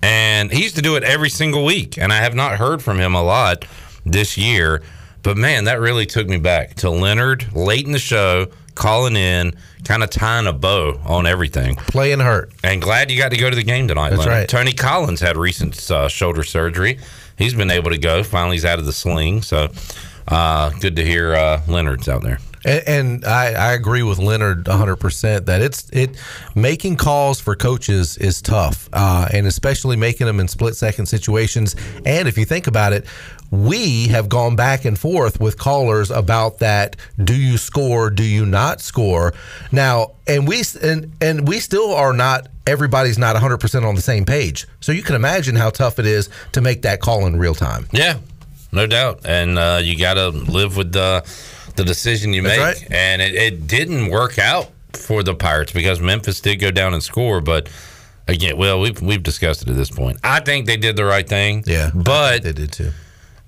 And 0.01 0.51
he 0.51 0.63
used 0.63 0.75
to 0.77 0.81
do 0.81 0.95
it 0.95 1.03
every 1.03 1.29
single 1.29 1.63
week 1.65 1.97
and 1.97 2.11
i 2.13 2.17
have 2.17 2.33
not 2.33 2.57
heard 2.57 2.81
from 2.81 2.97
him 2.99 3.13
a 3.13 3.21
lot 3.23 3.65
this 4.05 4.37
year. 4.37 4.81
But 5.23 5.37
man 5.37 5.65
that 5.65 5.79
really 5.79 6.05
took 6.05 6.27
me 6.27 6.37
back 6.37 6.75
to 6.75 6.89
leonard 6.89 7.53
late 7.53 7.85
in 7.85 7.91
the 7.91 7.99
show 7.99 8.47
calling 8.73 9.15
in 9.17 9.53
kind 9.83 10.01
of 10.01 10.09
tying 10.09 10.47
a 10.47 10.53
bow 10.53 10.99
on 11.05 11.27
everything. 11.27 11.75
Playing 11.75 12.21
hurt. 12.21 12.51
And 12.63 12.81
glad 12.81 13.11
you 13.11 13.17
got 13.17 13.31
to 13.31 13.37
go 13.37 13.49
to 13.49 13.55
the 13.55 13.63
game 13.63 13.87
tonight 13.89 14.11
That's 14.11 14.19
Leonard. 14.21 14.33
right. 14.33 14.49
tony 14.49 14.71
collins 14.71 15.19
had 15.19 15.35
recent 15.35 15.91
uh, 15.91 16.07
shoulder 16.07 16.43
surgery. 16.43 16.97
He's 17.37 17.53
been 17.53 17.69
able 17.69 17.89
to 17.91 17.97
go. 17.97 18.23
Finally 18.23 18.55
he's 18.55 18.65
out 18.65 18.79
of 18.79 18.85
the 18.85 18.93
sling. 18.93 19.41
So 19.41 19.67
uh, 20.29 20.69
good 20.79 20.95
to 20.95 21.05
hear 21.05 21.35
uh, 21.35 21.61
leonard's 21.67 22.07
out 22.07 22.23
there 22.23 22.39
And, 22.65 22.83
and 22.87 23.25
I, 23.25 23.53
I 23.53 23.73
agree 23.73 24.03
with 24.03 24.19
Leonard 24.19 24.65
100% 24.65 25.45
that 25.45 25.61
it's 25.61 25.89
it 25.91 26.17
making 26.55 26.97
calls 26.97 27.39
for 27.39 27.55
coaches 27.55 28.17
is 28.17 28.41
tough, 28.41 28.89
uh, 28.93 29.27
and 29.33 29.47
especially 29.47 29.95
making 29.95 30.27
them 30.27 30.39
in 30.39 30.47
split 30.47 30.75
second 30.75 31.07
situations. 31.07 31.75
And 32.05 32.27
if 32.27 32.37
you 32.37 32.45
think 32.45 32.67
about 32.67 32.93
it, 32.93 33.05
we 33.51 34.07
have 34.07 34.29
gone 34.29 34.55
back 34.55 34.85
and 34.85 34.97
forth 34.97 35.39
with 35.39 35.57
callers 35.57 36.09
about 36.09 36.59
that. 36.59 36.95
Do 37.21 37.35
you 37.35 37.57
score? 37.57 38.09
Do 38.09 38.23
you 38.23 38.45
not 38.45 38.79
score? 38.79 39.33
Now, 39.71 40.13
and 40.25 40.47
we 40.47 40.63
and 40.81 41.11
and 41.21 41.47
we 41.47 41.59
still 41.59 41.93
are 41.93 42.13
not. 42.13 42.47
Everybody's 42.67 43.17
not 43.17 43.35
100% 43.35 43.87
on 43.87 43.95
the 43.95 44.01
same 44.01 44.23
page. 44.23 44.67
So 44.81 44.91
you 44.91 45.01
can 45.01 45.15
imagine 45.15 45.55
how 45.55 45.71
tough 45.71 45.97
it 45.97 46.05
is 46.05 46.29
to 46.51 46.61
make 46.61 46.83
that 46.83 47.01
call 47.01 47.25
in 47.25 47.37
real 47.37 47.55
time. 47.55 47.87
Yeah, 47.91 48.19
no 48.71 48.85
doubt. 48.85 49.21
And 49.25 49.57
uh, 49.57 49.79
you 49.83 49.97
got 49.97 50.13
to 50.13 50.29
live 50.29 50.77
with 50.77 50.93
the 50.93 51.23
the 51.81 51.87
decision 51.87 52.33
you 52.33 52.41
That's 52.41 52.81
make. 52.81 52.89
right. 52.89 52.91
And 52.91 53.21
it, 53.21 53.35
it 53.35 53.67
didn't 53.67 54.09
work 54.09 54.37
out 54.39 54.69
for 54.93 55.23
the 55.23 55.35
Pirates 55.35 55.71
because 55.71 55.99
Memphis 55.99 56.39
did 56.41 56.57
go 56.57 56.71
down 56.71 56.93
and 56.93 57.03
score, 57.03 57.41
but. 57.41 57.69
Again, 58.27 58.55
well, 58.55 58.79
we've 58.79 59.01
we've 59.01 59.23
discussed 59.23 59.63
it 59.63 59.67
at 59.67 59.75
this 59.75 59.89
point. 59.89 60.19
I 60.23 60.39
think 60.41 60.67
they 60.67 60.77
did 60.77 60.95
the 60.95 61.03
right 61.03 61.27
thing. 61.27 61.63
Yeah, 61.65 61.89
but 61.93 62.43
they 62.43 62.53
did 62.53 62.71
too. 62.71 62.91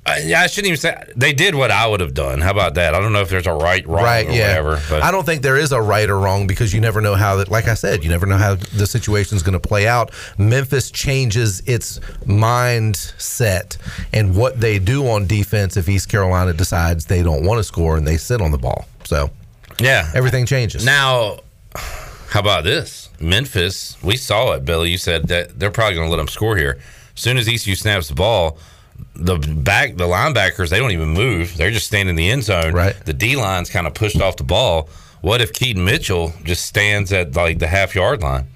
I, 0.06 0.34
I 0.36 0.48
shouldn't 0.48 0.68
even 0.68 0.78
say 0.78 1.12
they 1.16 1.32
did 1.32 1.56
what 1.56 1.72
I 1.72 1.88
would 1.88 2.02
have 2.02 2.14
done. 2.14 2.42
How 2.42 2.52
about 2.52 2.74
that? 2.76 2.94
I 2.94 3.00
don't 3.00 3.14
know 3.14 3.22
if 3.22 3.30
there's 3.30 3.48
a 3.48 3.54
right, 3.54 3.88
wrong, 3.88 4.04
right, 4.04 4.28
or 4.28 4.32
yeah. 4.32 4.50
whatever. 4.50 4.82
But 4.90 5.02
I 5.02 5.12
don't 5.12 5.26
think 5.26 5.44
there 5.44 5.56
is 5.56 5.72
a 5.72 5.82
right 5.82 6.10
or 6.10 6.20
wrong 6.20 6.46
because 6.46 6.74
you 6.74 6.82
never 6.82 7.00
know 7.00 7.16
how 7.16 7.38
that. 7.38 7.50
Like 7.50 7.68
I 7.68 7.74
said, 7.74 8.04
you 8.04 8.10
never 8.10 8.26
know 8.26 8.38
how 8.38 8.56
the 8.56 8.86
situation 8.86 9.38
is 9.38 9.44
going 9.44 9.54
to 9.54 9.66
play 9.66 9.88
out. 9.88 10.12
Memphis 10.38 10.92
changes 10.92 11.62
its 11.62 12.00
mindset 12.26 13.78
and 14.12 14.36
what 14.36 14.60
they 14.60 14.78
do 14.78 15.08
on 15.08 15.26
defense 15.26 15.78
if 15.78 15.88
East 15.88 16.10
Carolina 16.10 16.52
decides 16.52 17.06
they 17.06 17.24
don't 17.24 17.46
want 17.46 17.60
to 17.60 17.64
score 17.64 17.96
and 17.96 18.06
they 18.06 18.18
sit 18.18 18.42
on 18.42 18.52
the 18.52 18.58
ball. 18.58 18.86
So 19.06 19.30
yeah, 19.80 20.12
everything 20.14 20.46
changes. 20.46 20.84
Now, 20.86 21.40
how 21.76 22.42
about 22.42 22.66
this? 22.66 23.10
Memphis, 23.22 24.02
we 24.04 24.18
saw 24.18 24.52
it, 24.52 24.66
Billy. 24.66 24.92
You 24.92 24.98
said 24.98 25.30
that 25.30 25.58
they're 25.58 25.72
probably 25.72 25.96
going 25.96 26.08
to 26.08 26.12
let 26.12 26.18
them 26.18 26.28
score 26.28 26.58
here. 26.58 26.78
As 27.16 27.22
soon 27.22 27.38
as 27.38 27.48
ECU 27.48 27.76
snaps 27.76 28.10
the 28.10 28.16
ball, 28.16 28.58
the 29.16 29.38
back, 29.38 29.96
the 29.96 30.06
linebackers, 30.06 30.70
they 30.70 30.80
don't 30.80 30.92
even 30.92 31.10
move. 31.10 31.56
They're 31.58 31.72
just 31.72 31.88
standing 31.88 32.12
in 32.12 32.16
the 32.16 32.30
end 32.30 32.44
zone. 32.44 32.74
Right. 32.74 32.96
The 33.06 33.14
D 33.14 33.36
line's 33.36 33.70
kind 33.70 33.88
of 33.88 33.94
pushed 33.94 34.22
off 34.22 34.38
the 34.38 34.44
ball. 34.44 34.90
What 35.22 35.42
if 35.42 35.54
Keaton 35.54 35.86
Mitchell 35.86 36.34
just 36.44 36.66
stands 36.66 37.14
at 37.14 37.36
like 37.36 37.60
the 37.60 37.68
half 37.68 37.96
yard 37.96 38.22
line, 38.22 38.48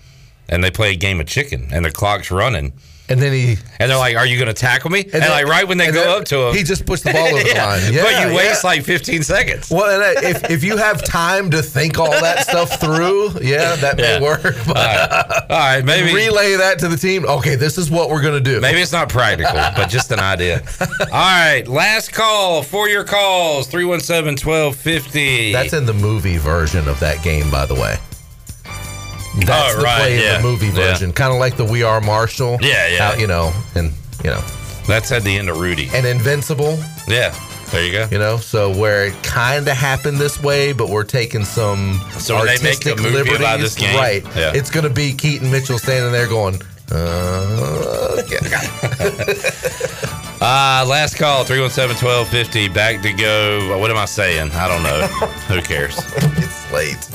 and 0.49 0.63
they 0.63 0.71
play 0.71 0.91
a 0.91 0.95
game 0.95 1.19
of 1.19 1.27
chicken, 1.27 1.67
and 1.71 1.85
the 1.85 1.91
clock's 1.91 2.31
running, 2.31 2.73
And 3.09 3.21
then 3.21 3.31
he 3.31 3.57
and 3.79 3.89
they're 3.89 3.97
like, 3.97 4.17
"Are 4.17 4.25
you 4.25 4.37
going 4.37 4.47
to 4.47 4.53
tackle 4.53 4.89
me?" 4.89 5.01
And, 5.01 5.11
then- 5.11 5.29
like 5.29 5.45
right 5.45 5.65
when 5.65 5.77
they 5.77 5.87
go 5.87 5.93
then 5.93 6.09
up 6.09 6.25
to 6.25 6.47
him, 6.47 6.55
he 6.55 6.63
just 6.63 6.85
pushed 6.85 7.05
the 7.05 7.13
ball 7.13 7.27
over 7.27 7.41
the 7.41 7.53
line. 7.55 7.93
but 7.93 8.29
you 8.29 8.35
waste 8.35 8.63
yeah. 8.63 8.69
like 8.69 8.83
15 8.83 9.23
seconds. 9.23 9.69
Well, 9.71 10.01
and 10.01 10.17
uh, 10.17 10.27
if, 10.27 10.49
if 10.49 10.63
you 10.63 10.75
have 10.75 11.03
time 11.03 11.49
to 11.51 11.61
think 11.61 11.97
all 11.99 12.11
that 12.11 12.45
stuff 12.45 12.79
through, 12.81 13.31
yeah, 13.41 13.75
that 13.77 13.97
may 13.97 14.19
work. 14.21 14.55
But, 14.65 14.77
All 15.51 15.57
right, 15.57 15.85
maybe 15.85 16.13
relay 16.13 16.55
that 16.57 16.79
to 16.79 16.89
the 16.89 16.97
team. 16.97 17.25
Okay, 17.25 17.55
this 17.55 17.77
is 17.77 17.89
what 17.89 18.09
we're 18.09 18.21
gonna 18.21 18.41
do. 18.41 18.59
Maybe 18.59 18.81
it's 18.81 18.91
not 18.91 19.09
practical, 19.09 19.53
but 19.75 19.87
just 19.89 20.11
an 20.11 20.19
idea. 20.19 20.61
All 20.79 21.07
right, 21.11 21.63
last 21.67 22.11
call 22.11 22.61
for 22.61 22.89
your 22.89 23.05
calls 23.05 23.67
317 23.67 24.45
1250. 24.45 25.53
That's 25.53 25.73
in 25.73 25.85
the 25.85 25.93
movie 25.93 26.37
version 26.37 26.87
of 26.87 26.99
that 26.99 27.23
game, 27.23 27.49
by 27.49 27.65
the 27.65 27.75
way. 27.75 27.97
That's 29.45 29.73
Oh, 29.73 29.77
the 29.77 29.83
right, 29.83 29.97
play 29.99 30.21
yeah. 30.23 30.35
in 30.37 30.41
the 30.41 30.47
movie 30.47 30.67
Yeah. 30.67 30.73
version, 30.73 31.13
kind 31.13 31.31
of 31.33 31.39
like 31.39 31.55
the 31.57 31.65
We 31.65 31.83
Are 31.83 32.01
Marshall. 32.01 32.57
Yeah, 32.61 32.87
yeah. 32.87 33.11
How, 33.11 33.17
you 33.17 33.27
know, 33.27 33.53
and 33.75 33.91
you 34.23 34.29
know, 34.31 34.41
That's 34.87 35.11
at 35.11 35.23
the 35.23 35.37
end 35.37 35.49
of 35.49 35.57
Rudy. 35.59 35.89
and 35.93 36.05
Invincible. 36.05 36.79
Yeah, 37.07 37.33
there 37.71 37.83
you 37.85 37.91
go. 37.91 38.07
You 38.11 38.17
know, 38.19 38.37
so 38.37 38.75
where 38.75 39.05
it 39.05 39.13
kind 39.23 39.67
of 39.67 39.75
happened 39.77 40.17
this 40.17 40.41
way, 40.41 40.71
but 40.73 40.89
we're 40.89 41.03
taking 41.03 41.43
some 41.45 41.99
So 42.17 42.35
when 42.35 42.45
they 42.47 42.53
make 42.53 42.85
a 42.85 42.91
artistic 42.91 42.97
movie 42.97 43.09
liberties. 43.11 43.39
about 43.39 43.59
this 43.59 43.75
game? 43.75 43.95
right? 43.95 44.23
Yeah. 44.35 44.53
It's 44.55 44.71
going 44.71 44.85
to 44.85 44.89
be 44.89 45.13
Keaton 45.13 45.51
Mitchell 45.51 45.77
standing 45.77 46.11
there 46.11 46.27
going, 46.27 46.61
uh, 46.91 48.15
Uh, 50.39 50.85
last 50.87 51.15
call 51.17 51.43
317 51.43 51.97
1250. 52.05 52.69
Back 52.69 53.01
to 53.01 53.11
go. 53.13 53.77
What 53.79 53.89
am 53.89 53.97
I 53.97 54.05
saying? 54.05 54.51
I 54.51 54.67
don't 54.67 54.83
know. 54.83 55.01
Who 55.47 55.61
cares? 55.63 55.97
it's 56.37 56.71
late. 56.71 57.09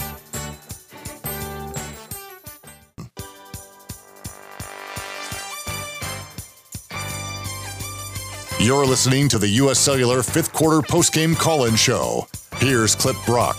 You're 8.63 8.87
listening 8.87 9.29
to 9.31 9.39
the 9.39 9.49
U.S. 9.49 9.81
Cellular 9.81 10.23
fifth 10.23 10.53
quarter 10.53 10.87
postgame 10.87 11.35
call 11.35 11.65
in 11.65 11.75
show. 11.75 12.29
Here's 12.59 12.95
Clip 12.95 13.17
Brock. 13.27 13.57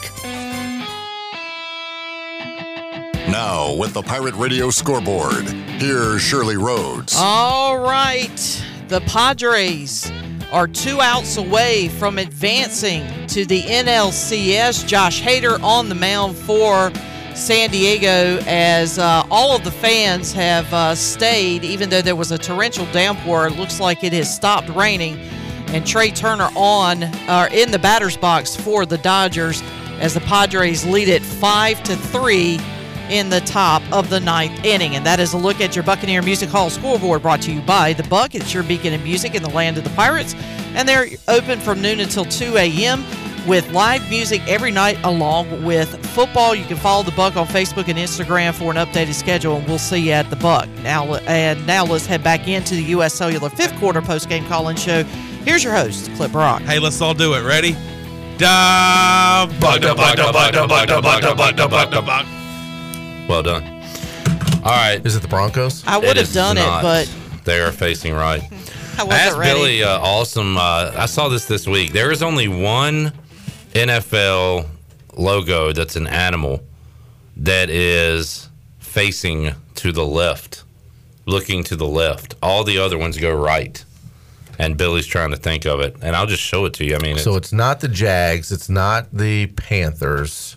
Now, 3.27 3.75
with 3.77 3.91
the 3.91 4.01
Pirate 4.01 4.33
Radio 4.35 4.69
scoreboard, 4.69 5.43
here's 5.43 6.21
Shirley 6.21 6.55
Rhodes. 6.55 7.15
All 7.17 7.79
right. 7.79 8.63
The 8.87 9.01
Padres 9.01 10.09
are 10.53 10.69
two 10.69 11.01
outs 11.01 11.35
away 11.35 11.89
from 11.89 12.17
advancing 12.17 13.27
to 13.27 13.45
the 13.45 13.61
NLCS. 13.63 14.87
Josh 14.87 15.21
Hader 15.21 15.61
on 15.61 15.89
the 15.89 15.95
mound 15.95 16.37
for 16.37 16.93
San 17.35 17.71
Diego 17.71 18.39
as 18.45 18.99
uh, 18.99 19.25
all 19.31 19.55
of 19.55 19.63
the 19.63 19.71
fans 19.71 20.31
have 20.33 20.71
uh, 20.73 20.93
stayed, 20.93 21.63
even 21.63 21.89
though 21.89 22.01
there 22.01 22.15
was 22.15 22.31
a 22.31 22.37
torrential 22.37 22.85
downpour. 22.87 23.47
It 23.47 23.57
looks 23.57 23.79
like 23.79 24.03
it 24.03 24.13
has 24.13 24.33
stopped 24.33 24.69
raining. 24.69 25.17
And 25.67 25.85
Trea 25.85 26.11
Turner 26.11 26.49
on 26.55 27.03
uh, 27.03 27.49
in 27.51 27.71
the 27.71 27.79
batter's 27.79 28.15
box 28.15 28.55
for 28.55 28.85
the 28.85 28.99
Dodgers 28.99 29.63
as 29.99 30.13
the 30.13 30.21
Padres 30.21 30.85
lead 30.85 31.07
it 31.07 31.23
five 31.23 31.81
to 31.83 31.95
three 31.95 32.59
in 33.09 33.29
the 33.29 33.41
top 33.41 33.81
of 33.91 34.09
the 34.09 34.19
ninth 34.19 34.63
inning. 34.63 34.95
And 34.95 35.05
that 35.05 35.19
is 35.19 35.33
a 35.33 35.37
look 35.37 35.59
at 35.59 35.75
your 35.75 35.83
Buccaneer 35.83 36.21
Music 36.21 36.49
Hall 36.49 36.69
scoreboard 36.69 37.21
brought 37.21 37.41
to 37.43 37.51
you 37.51 37.61
by 37.61 37.93
The 37.93 38.03
Buck. 38.03 38.35
It's 38.35 38.53
your 38.53 38.63
beacon 38.63 38.93
of 38.93 39.03
music 39.03 39.35
in 39.35 39.43
the 39.43 39.49
land 39.49 39.77
of 39.77 39.83
the 39.83 39.89
Pirates. 39.91 40.35
And 40.75 40.87
they're 40.87 41.07
open 41.27 41.59
from 41.59 41.81
noon 41.81 41.99
until 41.99 42.25
2 42.25 42.57
a.m. 42.57 43.03
with 43.47 43.71
live 43.71 44.07
music 44.09 44.41
every 44.47 44.71
night 44.71 44.97
along 45.03 45.63
with 45.63 45.89
football. 46.07 46.55
You 46.55 46.65
can 46.65 46.77
follow 46.77 47.03
The 47.03 47.11
Buck 47.11 47.35
on 47.35 47.47
Facebook 47.47 47.87
and 47.87 47.97
Instagram 47.97 48.53
for 48.53 48.71
an 48.71 48.77
updated 48.77 49.13
schedule, 49.13 49.57
and 49.57 49.67
we'll 49.67 49.77
see 49.79 49.97
you 49.99 50.11
at 50.11 50.29
The 50.29 50.35
Buck. 50.35 50.67
Now, 50.81 51.15
and 51.15 51.65
now 51.67 51.85
let's 51.85 52.05
head 52.05 52.23
back 52.23 52.47
into 52.47 52.75
the 52.75 52.83
U.S. 52.83 53.13
Cellular 53.13 53.49
fifth 53.49 53.75
quarter 53.79 54.01
postgame 54.01 54.47
call-in 54.47 54.75
show. 54.75 55.03
Here's 55.45 55.63
your 55.63 55.73
host, 55.73 56.09
Clip 56.15 56.31
Brock. 56.31 56.61
Hey, 56.61 56.79
let's 56.79 57.01
all 57.01 57.13
do 57.13 57.33
it. 57.33 57.43
Ready? 57.43 57.75
Da 58.37 59.45
buck 59.59 59.79
da 59.81 59.93
buck 59.93 60.15
da 60.15 60.31
buck 60.31 60.51
da 60.53 60.65
buck 60.67 60.87
da 60.87 60.99
buck 61.01 61.21
da 61.21 61.35
buck 61.35 61.55
da 61.55 61.67
buck 61.67 61.91
da 61.91 62.01
buck. 62.01 62.25
Well 63.29 63.43
done. 63.43 63.63
All 64.63 64.71
right. 64.71 65.01
Is 65.05 65.15
it 65.15 65.21
the 65.21 65.27
Broncos? 65.27 65.83
I 65.85 65.97
would 65.97 66.17
have 66.17 66.17
is 66.17 66.33
done 66.33 66.57
it, 66.57 66.65
but 66.81 67.13
They 67.43 67.59
are 67.59 67.71
facing 67.71 68.13
right. 68.13 68.41
I 68.97 69.03
wasn't 69.03 69.11
Ask 69.11 69.37
ready. 69.37 69.53
Billy, 69.59 69.83
uh, 69.83 69.99
awesome. 69.99 70.57
Uh, 70.57 70.91
I 70.95 71.05
saw 71.05 71.27
this 71.29 71.45
this 71.45 71.67
week. 71.67 71.91
There 71.93 72.11
is 72.11 72.23
only 72.23 72.47
one 72.47 73.11
NFL 73.73 74.67
logo 75.15 75.71
that's 75.73 75.95
an 75.95 76.07
animal 76.07 76.63
that 77.37 77.69
is 77.69 78.49
facing 78.79 79.53
to 79.75 79.91
the 79.91 80.05
left, 80.05 80.63
looking 81.25 81.63
to 81.65 81.75
the 81.75 81.87
left. 81.87 82.35
All 82.41 82.63
the 82.63 82.77
other 82.77 82.97
ones 82.97 83.17
go 83.17 83.33
right. 83.33 83.83
And 84.59 84.77
Billy's 84.77 85.07
trying 85.07 85.31
to 85.31 85.37
think 85.37 85.65
of 85.65 85.79
it. 85.79 85.95
And 86.01 86.15
I'll 86.15 86.27
just 86.27 86.43
show 86.43 86.65
it 86.65 86.73
to 86.75 86.85
you. 86.85 86.95
I 86.95 86.99
mean, 86.99 87.17
So 87.17 87.35
it's 87.35 87.51
not 87.51 87.79
the 87.79 87.87
Jags. 87.87 88.51
It's 88.51 88.69
not 88.69 89.11
the 89.11 89.47
Panthers. 89.47 90.55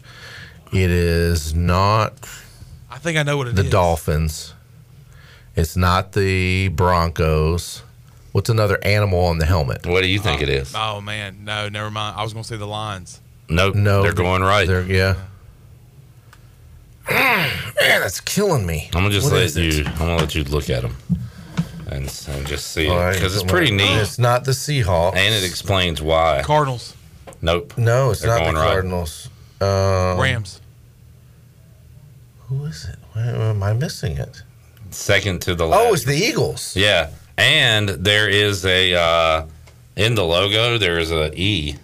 It 0.73 0.91
is 0.91 1.55
not 1.55 2.29
I 2.91 2.99
think 2.99 3.19
I 3.19 3.23
know 3.23 3.37
what 3.37 3.47
it 3.47 3.59
is. 3.59 3.65
the 3.65 3.71
Dolphins. 3.71 4.53
It's 5.55 5.77
not 5.77 6.13
the 6.13 6.69
Broncos. 6.69 7.83
What's 8.37 8.51
another 8.51 8.79
animal 8.85 9.25
on 9.25 9.39
the 9.39 9.47
helmet? 9.47 9.87
What 9.87 10.03
do 10.03 10.09
you 10.09 10.19
think 10.19 10.43
it 10.43 10.51
is? 10.51 10.75
Oh 10.77 11.01
man, 11.01 11.47
no, 11.47 11.71
never 11.71 11.91
mind. 11.91 12.19
I 12.19 12.23
was 12.23 12.35
gonna 12.35 12.45
say 12.45 12.59
the 12.59 12.67
Lions. 12.67 13.23
Nope. 13.49 13.75
No, 13.75 14.03
they're 14.03 14.13
going 14.13 14.43
right. 14.43 14.69
They're, 14.69 14.83
yeah. 14.83 15.15
Man, 17.09 17.51
that's 17.81 18.21
killing 18.21 18.67
me. 18.67 18.91
I'm 18.93 19.01
gonna 19.05 19.09
just 19.11 19.25
What 19.31 19.37
let 19.37 19.45
is 19.45 19.57
it? 19.57 19.63
you. 19.65 19.85
I'm 19.87 19.97
gonna 20.01 20.17
let 20.17 20.35
you 20.35 20.45
look 20.45 20.69
at 20.69 20.83
them 20.83 20.95
and, 21.91 22.27
and 22.29 22.47
just 22.47 22.73
see 22.73 22.89
All 22.91 22.99
it 22.99 23.01
right, 23.01 23.15
because 23.15 23.35
it's 23.35 23.51
pretty 23.51 23.73
what- 23.73 23.79
neat. 23.79 23.97
It's 24.03 24.19
not 24.19 24.45
the 24.45 24.53
Seahawks. 24.53 25.17
and 25.17 25.35
it 25.35 25.43
explains 25.43 26.03
why. 26.03 26.43
Cardinals, 26.45 26.95
Nope. 27.41 27.73
No, 27.79 28.11
it's 28.11 28.21
They're 28.21 28.29
not 28.29 28.41
the 28.41 28.45
going 28.53 28.57
right. 28.57 28.67
Cardinals. 28.71 29.31
Um, 29.63 30.21
Rams. 30.21 30.61
Who 32.49 32.67
is 32.67 32.85
it? 32.85 32.97
Why 33.15 33.23
am 33.29 33.63
I 33.63 33.73
missing 33.73 34.19
it? 34.19 34.43
Second 34.91 35.41
to 35.41 35.55
the 35.55 35.67
left. 35.67 35.83
Oh, 35.87 35.95
it's 35.95 36.05
the 36.05 36.15
Eagles. 36.15 36.77
Yeah, 36.77 37.09
and 37.39 37.89
there 37.89 38.29
is 38.29 38.65
a 38.65 38.95
uh, 38.95 39.47
in 39.97 40.15
the 40.15 40.25
logo. 40.25 40.79
There 40.79 40.99
is 40.99 41.11
a 41.13 41.31
E 41.39 41.77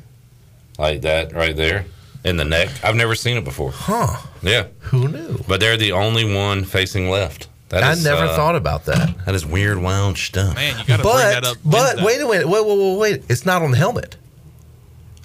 like 0.79 1.03
that 1.03 1.33
right 1.33 1.55
there 1.57 1.85
in 2.25 2.37
the 2.37 2.45
neck. 2.45 2.69
I've 2.83 2.97
never 2.97 3.15
seen 3.15 3.37
it 3.37 3.45
before. 3.45 3.71
Huh? 3.73 4.17
Yeah, 4.43 4.67
Who 4.81 5.09
knew? 5.09 5.39
but 5.49 5.61
they're 5.61 5.77
the 5.77 5.93
only 5.93 6.33
one 6.35 6.65
facing 6.65 7.11
left. 7.11 7.49
That 7.69 7.83
I 7.83 7.93
is, 7.93 8.05
never 8.05 8.25
uh, 8.25 8.37
thought 8.37 8.55
about 8.57 8.85
that. 8.85 9.25
That 9.25 9.35
is 9.35 9.47
weird, 9.47 9.79
wild 9.79 10.19
stuff. 10.19 10.55
Man, 10.57 10.79
you 10.79 10.85
gotta 10.85 11.03
bring 11.03 11.17
that 11.17 11.43
But 11.43 11.51
up. 11.51 11.57
but 11.65 12.05
wait 12.05 12.21
a 12.21 12.27
minute. 12.29 12.47
Wait, 12.49 12.67
wait, 12.67 12.79
wait, 12.79 12.99
wait. 12.99 13.25
It's 13.31 13.47
not 13.47 13.63
on 13.63 13.71
the 13.71 13.79
helmet. 13.79 14.17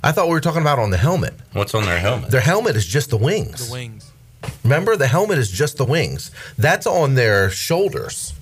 I 0.03 0.11
thought 0.13 0.27
we 0.27 0.33
were 0.33 0.39
talking 0.39 0.61
about 0.61 0.79
on 0.79 0.89
the 0.89 0.97
helmet. 0.97 1.33
What's 1.53 1.73
on 1.75 1.83
their 1.83 1.99
helmet? 1.99 2.31
Their 2.31 2.39
helmet 2.41 2.75
is 2.77 2.85
just 2.85 3.09
the 3.09 3.17
wings. 3.17 3.67
the 3.67 3.73
wings. 3.73 4.11
Remember, 4.63 4.95
the 4.95 5.07
helmet 5.07 5.39
is 5.39 5.51
just 5.51 5.75
the 5.77 5.83
wings. 5.83 6.31
That's 6.57 6.87
on 6.87 7.15
their 7.15 7.49
shoulders. 7.49 8.33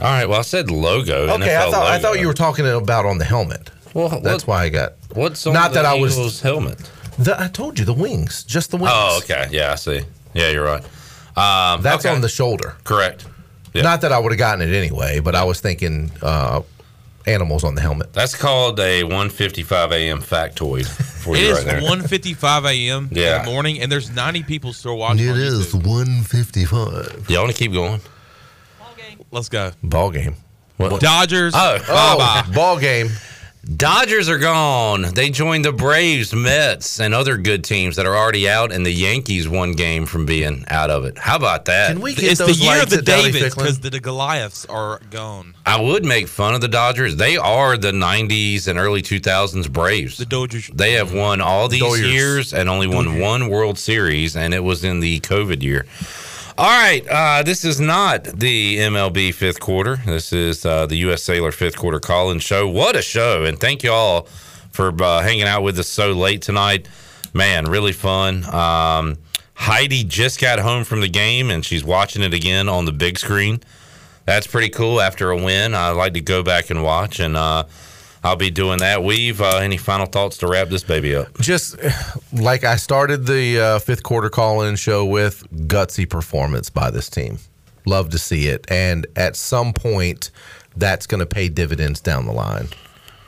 All 0.00 0.06
right. 0.06 0.28
Well, 0.28 0.38
I 0.38 0.42
said 0.42 0.70
logo. 0.70 1.28
Okay, 1.34 1.56
I 1.56 1.60
NFL 1.66 1.70
thought 1.70 1.86
I 1.86 1.98
thought 1.98 2.20
you 2.20 2.26
were 2.26 2.34
talking 2.34 2.66
about 2.66 3.06
on 3.06 3.18
the 3.18 3.24
helmet. 3.24 3.70
Well, 3.94 4.20
That's 4.20 4.46
why 4.46 4.64
I 4.64 4.68
got. 4.68 4.92
What's 5.14 5.46
on 5.46 5.54
Not 5.54 5.70
the 5.70 5.76
that 5.82 5.86
I 5.86 5.94
was- 5.94 6.40
helmet? 6.40 6.78
The, 7.18 7.40
I 7.40 7.48
told 7.48 7.78
you 7.78 7.86
the 7.86 7.94
wings, 7.94 8.44
just 8.44 8.70
the 8.70 8.76
wings. 8.76 8.90
Oh, 8.92 9.18
okay. 9.22 9.48
Yeah, 9.50 9.72
I 9.72 9.76
see. 9.76 10.02
Yeah, 10.34 10.50
you're 10.50 10.64
right. 10.64 10.82
Um, 11.34 11.80
That's 11.80 12.04
okay. 12.04 12.14
on 12.14 12.20
the 12.20 12.28
shoulder. 12.28 12.74
correct. 12.84 13.24
Yeah. 13.72 13.82
Not 13.82 14.02
that 14.02 14.12
I 14.12 14.18
would 14.18 14.32
have 14.32 14.38
gotten 14.38 14.66
it 14.66 14.74
anyway, 14.74 15.20
but 15.20 15.34
I 15.34 15.44
was 15.44 15.60
thinking 15.60 16.10
uh, 16.22 16.60
animals 17.26 17.64
on 17.64 17.74
the 17.74 17.80
helmet. 17.80 18.12
That's 18.12 18.34
called 18.34 18.78
a 18.80 19.02
1:55 19.02 19.92
a.m. 19.92 20.20
factoid 20.22 20.86
for 20.86 21.34
It 21.36 21.40
you 21.42 21.48
is 21.52 21.64
right 21.64 21.82
1:55 21.82 22.64
a.m. 22.70 23.08
Yeah. 23.12 23.40
in 23.40 23.44
the 23.46 23.50
morning, 23.50 23.80
and 23.80 23.90
there's 23.90 24.10
90 24.10 24.42
people 24.44 24.72
still 24.74 24.96
watching. 24.98 25.26
It 25.26 25.30
on 25.30 25.36
is 25.38 25.74
YouTube. 25.74 25.86
one 25.86 26.22
fifty 26.22 26.64
five. 26.66 27.26
Y'all 27.30 27.44
want 27.44 27.54
to 27.56 27.58
keep 27.58 27.72
going? 27.72 28.00
Let's 29.30 29.48
go. 29.48 29.72
Ball 29.82 30.10
game. 30.10 30.36
What? 30.76 31.00
Dodgers. 31.00 31.54
Oh, 31.56 31.78
Oh, 31.88 32.18
bye-bye. 32.18 32.54
ball 32.54 32.78
game. 32.78 33.08
Dodgers 33.76 34.28
are 34.28 34.38
gone. 34.38 35.02
They 35.14 35.28
joined 35.28 35.64
the 35.64 35.72
Braves, 35.72 36.32
Mets, 36.32 37.00
and 37.00 37.12
other 37.12 37.36
good 37.36 37.64
teams 37.64 37.96
that 37.96 38.06
are 38.06 38.14
already 38.16 38.48
out, 38.48 38.70
and 38.70 38.86
the 38.86 38.92
Yankees 38.92 39.48
one 39.48 39.72
game 39.72 40.06
from 40.06 40.24
being 40.24 40.64
out 40.68 40.88
of 40.88 41.04
it. 41.04 41.18
How 41.18 41.34
about 41.34 41.64
that? 41.64 41.88
Can 41.94 42.00
we 42.00 42.14
get 42.14 42.30
It's 42.30 42.38
the 42.38 42.46
those 42.46 42.60
year 42.60 42.74
of 42.74 42.78
lights 42.78 42.92
the 42.92 42.98
at 42.98 43.04
Dowdy 43.06 43.32
Davids 43.32 43.54
because 43.56 43.80
the, 43.80 43.90
the 43.90 43.98
Goliaths 43.98 44.66
are 44.66 45.00
gone. 45.10 45.54
I 45.66 45.80
would 45.80 46.04
make 46.04 46.28
fun 46.28 46.54
of 46.54 46.60
the 46.60 46.68
Dodgers. 46.68 47.16
They 47.16 47.36
are 47.38 47.76
the 47.76 47.90
90s 47.90 48.68
and 48.68 48.78
early 48.78 49.02
2000s 49.02 49.68
Braves. 49.72 50.16
The 50.18 50.26
Dodgers. 50.26 50.68
They 50.72 50.92
have 50.92 51.12
won 51.12 51.40
all 51.40 51.66
these 51.66 51.80
Dodgers. 51.80 52.06
years 52.12 52.54
and 52.54 52.68
only 52.68 52.86
won 52.86 53.18
one 53.18 53.48
World 53.48 53.78
Series, 53.80 54.36
and 54.36 54.54
it 54.54 54.62
was 54.62 54.84
in 54.84 55.00
the 55.00 55.18
COVID 55.20 55.64
year. 55.64 55.86
All 56.58 56.64
right, 56.70 57.06
uh, 57.06 57.42
this 57.42 57.66
is 57.66 57.78
not 57.80 58.24
the 58.24 58.78
MLB 58.78 59.34
fifth 59.34 59.60
quarter. 59.60 59.96
This 60.06 60.32
is 60.32 60.64
uh, 60.64 60.86
the 60.86 60.96
U.S. 60.96 61.22
Cellular 61.22 61.52
fifth 61.52 61.76
quarter 61.76 62.00
call-in 62.00 62.38
show. 62.38 62.66
What 62.66 62.96
a 62.96 63.02
show! 63.02 63.44
And 63.44 63.60
thank 63.60 63.82
you 63.82 63.92
all 63.92 64.22
for 64.70 64.88
uh, 65.02 65.20
hanging 65.20 65.42
out 65.42 65.62
with 65.62 65.78
us 65.78 65.86
so 65.86 66.12
late 66.12 66.40
tonight. 66.40 66.88
Man, 67.34 67.66
really 67.66 67.92
fun. 67.92 68.42
Um, 68.46 69.18
Heidi 69.52 70.02
just 70.02 70.40
got 70.40 70.58
home 70.58 70.84
from 70.84 71.02
the 71.02 71.10
game, 71.10 71.50
and 71.50 71.62
she's 71.62 71.84
watching 71.84 72.22
it 72.22 72.32
again 72.32 72.70
on 72.70 72.86
the 72.86 72.92
big 72.92 73.18
screen. 73.18 73.60
that's 74.24 74.46
pretty 74.46 74.70
cool. 74.70 74.98
After 74.98 75.30
a 75.30 75.36
win, 75.36 75.74
I 75.74 75.90
like 75.90 76.14
to 76.14 76.22
go 76.22 76.42
back 76.42 76.70
and 76.70 76.82
watch, 76.82 77.20
and 77.20 77.36
uh, 77.36 77.64
I'll 78.26 78.34
be 78.34 78.50
doing 78.50 78.78
that. 78.78 79.04
Weave, 79.04 79.40
uh, 79.40 79.58
any 79.58 79.76
final 79.76 80.06
thoughts 80.06 80.38
to 80.38 80.48
wrap 80.48 80.68
this 80.68 80.82
baby 80.82 81.14
up? 81.14 81.38
Just 81.38 81.76
like 82.32 82.64
I 82.64 82.74
started 82.74 83.24
the 83.24 83.60
uh, 83.60 83.78
fifth 83.78 84.02
quarter 84.02 84.28
call 84.28 84.62
in 84.62 84.74
show 84.74 85.04
with 85.04 85.48
gutsy 85.68 86.10
performance 86.10 86.68
by 86.68 86.90
this 86.90 87.08
team. 87.08 87.38
Love 87.84 88.10
to 88.10 88.18
see 88.18 88.48
it. 88.48 88.66
And 88.68 89.06
at 89.14 89.36
some 89.36 89.72
point, 89.72 90.32
that's 90.76 91.06
going 91.06 91.20
to 91.20 91.26
pay 91.26 91.48
dividends 91.48 92.00
down 92.00 92.26
the 92.26 92.32
line. 92.32 92.66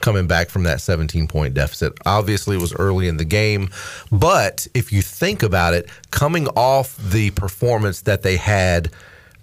Coming 0.00 0.26
back 0.26 0.48
from 0.50 0.64
that 0.64 0.80
17 0.80 1.28
point 1.28 1.54
deficit. 1.54 1.92
Obviously, 2.04 2.56
it 2.56 2.60
was 2.60 2.74
early 2.74 3.06
in 3.06 3.18
the 3.18 3.24
game. 3.24 3.70
But 4.10 4.66
if 4.74 4.92
you 4.92 5.00
think 5.00 5.44
about 5.44 5.74
it, 5.74 5.88
coming 6.10 6.48
off 6.56 6.96
the 6.96 7.30
performance 7.30 8.02
that 8.02 8.22
they 8.22 8.36
had 8.36 8.90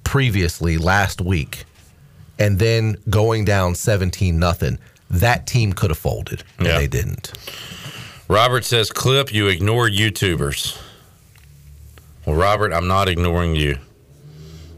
previously 0.03 0.77
last 0.77 1.21
week 1.21 1.63
and 2.37 2.59
then 2.59 2.97
going 3.09 3.45
down 3.45 3.73
17 3.73 4.37
nothing, 4.37 4.79
that 5.09 5.47
team 5.47 5.73
could 5.73 5.89
have 5.89 5.97
folded. 5.99 6.43
And 6.57 6.67
Yeah. 6.67 6.77
they 6.77 6.87
didn't. 6.87 7.31
Robert 8.27 8.65
says, 8.65 8.89
Clip, 8.91 9.33
you 9.33 9.47
ignore 9.47 9.87
YouTubers. 9.87 10.77
Well, 12.25 12.35
Robert, 12.35 12.73
I'm 12.73 12.87
not 12.87 13.07
ignoring 13.07 13.55
you. 13.55 13.77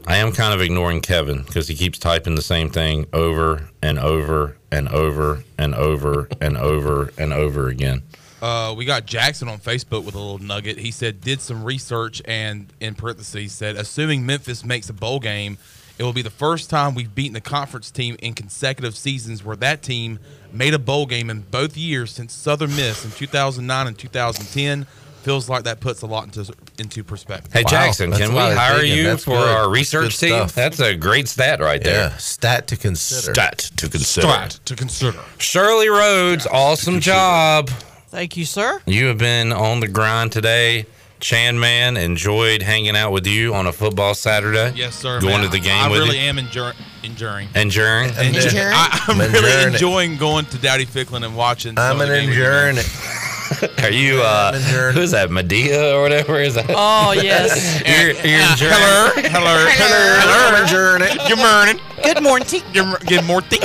I 0.05 0.17
am 0.17 0.31
kind 0.31 0.53
of 0.53 0.61
ignoring 0.61 1.01
Kevin 1.01 1.43
because 1.43 1.67
he 1.67 1.75
keeps 1.75 1.97
typing 1.99 2.35
the 2.35 2.41
same 2.41 2.69
thing 2.69 3.05
over 3.13 3.69
and 3.81 3.99
over 3.99 4.57
and 4.71 4.87
over 4.89 5.43
and 5.57 5.73
over 5.75 6.29
and 6.41 6.57
over 6.57 7.11
and 7.17 7.33
over 7.33 7.67
again. 7.67 8.03
Uh, 8.41 8.73
we 8.77 8.85
got 8.85 9.05
Jackson 9.05 9.47
on 9.47 9.57
Facebook 9.57 10.05
with 10.05 10.13
a 10.13 10.19
little 10.19 10.37
nugget. 10.39 10.77
He 10.77 10.91
said, 10.91 11.21
did 11.21 11.41
some 11.41 11.63
research 11.63 12.21
and 12.25 12.71
in 12.79 12.93
parentheses 12.95 13.51
said, 13.51 13.75
assuming 13.75 14.25
Memphis 14.25 14.63
makes 14.63 14.89
a 14.89 14.93
bowl 14.93 15.19
game, 15.19 15.57
it 15.97 16.03
will 16.03 16.13
be 16.13 16.21
the 16.21 16.29
first 16.29 16.69
time 16.69 16.95
we've 16.95 17.13
beaten 17.13 17.35
a 17.35 17.41
conference 17.41 17.91
team 17.91 18.15
in 18.19 18.33
consecutive 18.33 18.95
seasons 18.95 19.43
where 19.43 19.55
that 19.57 19.81
team 19.81 20.19
made 20.51 20.73
a 20.73 20.79
bowl 20.79 21.05
game 21.05 21.29
in 21.29 21.41
both 21.41 21.75
years 21.75 22.11
since 22.11 22.33
Southern 22.33 22.75
Miss 22.75 23.03
in 23.03 23.11
2009 23.11 23.87
and 23.87 23.97
2010. 23.97 24.85
Feels 25.23 25.49
like 25.49 25.63
that 25.63 25.81
puts 25.81 26.03
a 26.03 26.05
lot 26.05 26.23
into 26.23 26.53
into 26.79 27.03
perspective. 27.03 27.51
Hey, 27.51 27.65
Jackson, 27.65 28.13
can 28.13 28.31
we 28.31 28.37
hire 28.37 28.83
you 28.83 29.17
for 29.17 29.35
our 29.35 29.69
research 29.69 30.17
team? 30.19 30.47
That's 30.55 30.79
a 30.79 30.95
great 30.95 31.27
stat 31.27 31.59
right 31.59 31.83
there. 31.83 32.11
Yeah, 32.11 32.17
stat 32.17 32.67
to 32.67 32.77
consider. 32.77 33.33
Stat 33.33 33.57
to 33.75 33.89
consider. 33.89 34.27
Stat 34.27 34.59
to 34.63 34.75
consider. 34.75 35.19
Shirley 35.37 35.89
Rhodes, 35.89 36.47
awesome 36.47 37.01
job. 37.01 37.69
Thank 38.07 38.37
you, 38.37 38.45
sir. 38.45 38.79
You 38.85 39.07
have 39.07 39.17
been 39.17 39.51
on 39.51 39.81
the 39.81 39.89
grind 39.89 40.31
today. 40.31 40.85
Chan 41.19 41.59
Man 41.59 41.97
enjoyed 41.97 42.61
hanging 42.61 42.95
out 42.95 43.11
with 43.11 43.25
you 43.25 43.53
on 43.53 43.65
a 43.67 43.71
football 43.71 44.13
Saturday. 44.13 44.73
Yes, 44.75 44.95
sir. 44.95 45.19
Going 45.19 45.35
man. 45.35 45.43
to 45.43 45.49
the 45.49 45.59
game 45.59 45.83
I 45.83 45.89
with 45.89 45.99
really 45.99 46.17
you. 46.17 46.23
am 46.29 46.37
enjoying. 46.37 46.75
Enduring. 47.03 47.49
Enduring. 47.55 48.09
Enduring. 48.09 48.55
I, 48.55 49.05
I'm 49.07 49.19
I'm 49.19 49.31
really 49.31 49.37
enduring 49.37 49.67
it. 49.67 49.73
enjoying 49.73 50.17
going 50.17 50.45
to 50.45 50.57
Dowdy 50.57 50.85
Ficklen 50.85 51.25
and 51.25 51.35
watching. 51.35 51.77
I'm 51.77 52.01
an 52.01 52.09
the 52.09 52.15
game 52.15 52.29
with 52.29 52.37
you, 52.37 52.43
enduring 52.43 52.77
Are 53.81 53.91
you 53.91 54.21
uh 54.21 54.53
who's 54.91 55.11
that? 55.11 55.29
Madea 55.29 55.93
or 55.93 56.01
whatever 56.01 56.39
is 56.39 56.55
that? 56.55 56.65
Oh, 56.69 57.13
yes. 57.13 57.81
you're, 57.87 58.11
you're 58.11 58.41
enduring. 58.51 59.31
Hello, 59.31 59.65
hello, 59.69 60.15
hello, 60.19 60.57
I'm 60.57 60.63
enduring 60.63 61.03
it. 61.03 61.17
Good 61.27 61.39
morning. 61.39 61.79
Good 62.03 62.21
morning. 62.21 62.47
Good, 62.73 63.07
good 63.07 63.25
morning. 63.25 63.59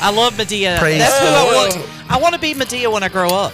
I 0.00 0.12
love 0.14 0.34
Madea. 0.34 0.78
Praise 0.78 0.98
That's 0.98 1.18
who 1.18 1.26
I 1.26 1.44
want. 1.54 2.10
I 2.10 2.18
want 2.18 2.34
to 2.34 2.40
be 2.40 2.54
Madea 2.54 2.92
when 2.92 3.02
I 3.02 3.08
grow 3.08 3.30
up. 3.30 3.52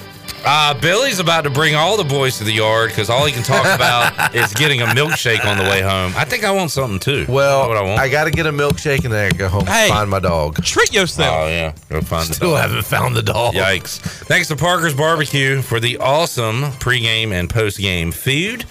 Uh, 0.48 0.78
Billy's 0.80 1.18
about 1.18 1.42
to 1.42 1.50
bring 1.50 1.74
all 1.74 1.96
the 1.96 2.04
boys 2.04 2.38
to 2.38 2.44
the 2.44 2.52
yard 2.52 2.90
because 2.90 3.10
all 3.10 3.26
he 3.26 3.32
can 3.32 3.42
talk 3.42 3.64
about 3.66 4.32
is 4.34 4.54
getting 4.54 4.80
a 4.80 4.86
milkshake 4.86 5.44
on 5.44 5.58
the 5.58 5.64
way 5.64 5.82
home. 5.82 6.12
I 6.16 6.24
think 6.24 6.44
I 6.44 6.52
want 6.52 6.70
something 6.70 7.00
too. 7.00 7.26
Well, 7.28 7.66
what 7.68 7.76
I 7.76 7.82
want. 7.82 7.98
I 8.00 8.08
got 8.08 8.24
to 8.24 8.30
get 8.30 8.46
a 8.46 8.52
milkshake 8.52 9.04
and 9.04 9.12
then 9.12 9.32
I 9.34 9.36
go 9.36 9.48
home 9.48 9.66
Hey. 9.66 9.86
and 9.86 9.92
find 9.92 10.08
my 10.08 10.20
dog. 10.20 10.62
Treat 10.62 10.94
yourself. 10.94 11.34
Oh 11.34 11.48
yeah, 11.48 11.72
go 11.88 12.00
find 12.00 12.28
the 12.28 12.34
Still 12.34 12.52
dog. 12.52 12.60
haven't 12.60 12.84
found 12.84 13.16
the 13.16 13.22
dog. 13.24 13.54
Yikes. 13.54 13.98
Thanks 13.98 14.46
to 14.48 14.56
Parker's 14.56 14.94
Barbecue 14.94 15.62
for 15.62 15.80
the 15.80 15.98
awesome 15.98 16.62
pregame 16.78 17.32
and 17.32 17.48
postgame 17.48 18.14
food. 18.14 18.62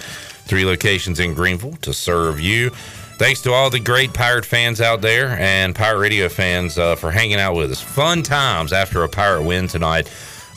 Three 0.47 0.64
locations 0.64 1.19
in 1.19 1.34
Greenville 1.34 1.73
to 1.81 1.93
serve 1.93 2.39
you. 2.39 2.69
Thanks 3.18 3.41
to 3.43 3.52
all 3.53 3.69
the 3.69 3.80
great 3.80 4.14
Pirate 4.14 4.45
fans 4.45 4.80
out 4.80 5.02
there 5.02 5.30
and 5.39 5.73
Pirate 5.76 5.99
Radio 5.99 6.30
fans 6.30 6.77
uh, 6.77 6.95
for 6.95 7.11
hanging 7.11 7.38
out 7.39 7.56
with 7.56 7.72
us. 7.72 7.81
Fun 7.81 8.23
times 8.23 8.72
after 8.73 9.03
a 9.03 9.10
Pirate 9.10 9.43
win 9.43 9.68
tonight 9.68 10.10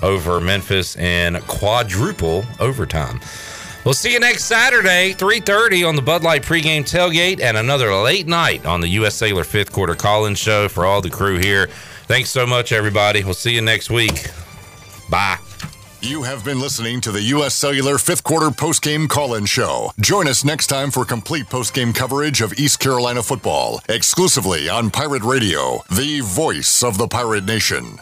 over 0.03 0.41
Memphis 0.41 0.97
in 0.97 1.41
quadruple 1.43 2.45
overtime. 2.61 3.21
We'll 3.85 3.95
see 3.95 4.13
you 4.13 4.21
next 4.21 4.45
Saturday, 4.45 5.15
3.30 5.15 5.89
on 5.89 5.97
the 5.97 6.03
Bud 6.03 6.23
Light 6.23 6.43
pregame 6.43 6.83
tailgate 6.83 7.41
and 7.41 7.57
another 7.57 7.95
late 7.95 8.27
night 8.27 8.67
on 8.67 8.81
the 8.81 8.89
U.S. 8.89 9.15
Cellular 9.15 9.45
fifth 9.45 9.73
quarter 9.73 9.95
call-in 9.95 10.35
show 10.35 10.69
for 10.69 10.85
all 10.85 11.01
the 11.01 11.09
crew 11.09 11.39
here. 11.39 11.69
Thanks 12.07 12.31
so 12.31 12.47
much, 12.47 12.73
everybody. 12.73 13.25
We'll 13.25 13.35
see 13.35 13.55
you 13.55 13.63
next 13.63 13.91
week. 13.91 14.31
Bye. 15.09 15.39
You 16.01 16.23
have 16.23 16.45
been 16.45 16.61
listening 16.61 17.01
to 17.01 17.11
the 17.11 17.23
U.S. 17.23 17.55
Cellular 17.55 17.99
fifth 17.99 18.23
quarter 18.23 18.51
postgame 18.51 19.09
call 19.09 19.35
in 19.35 19.47
show. 19.47 19.93
Join 20.01 20.29
us 20.29 20.45
next 20.45 20.69
time 20.69 20.91
for 20.91 21.05
complete 21.05 21.47
postgame 21.47 21.95
coverage 21.95 22.41
of 22.41 22.53
East 22.55 22.79
Carolina 22.79 23.23
football, 23.23 23.81
exclusively 23.89 24.69
on 24.69 24.91
Pirate 24.91 25.25
Radio, 25.25 25.83
the 25.91 26.21
voice 26.21 26.83
of 26.85 26.99
the 26.99 27.09
Pirate 27.09 27.45
Nation. 27.45 27.99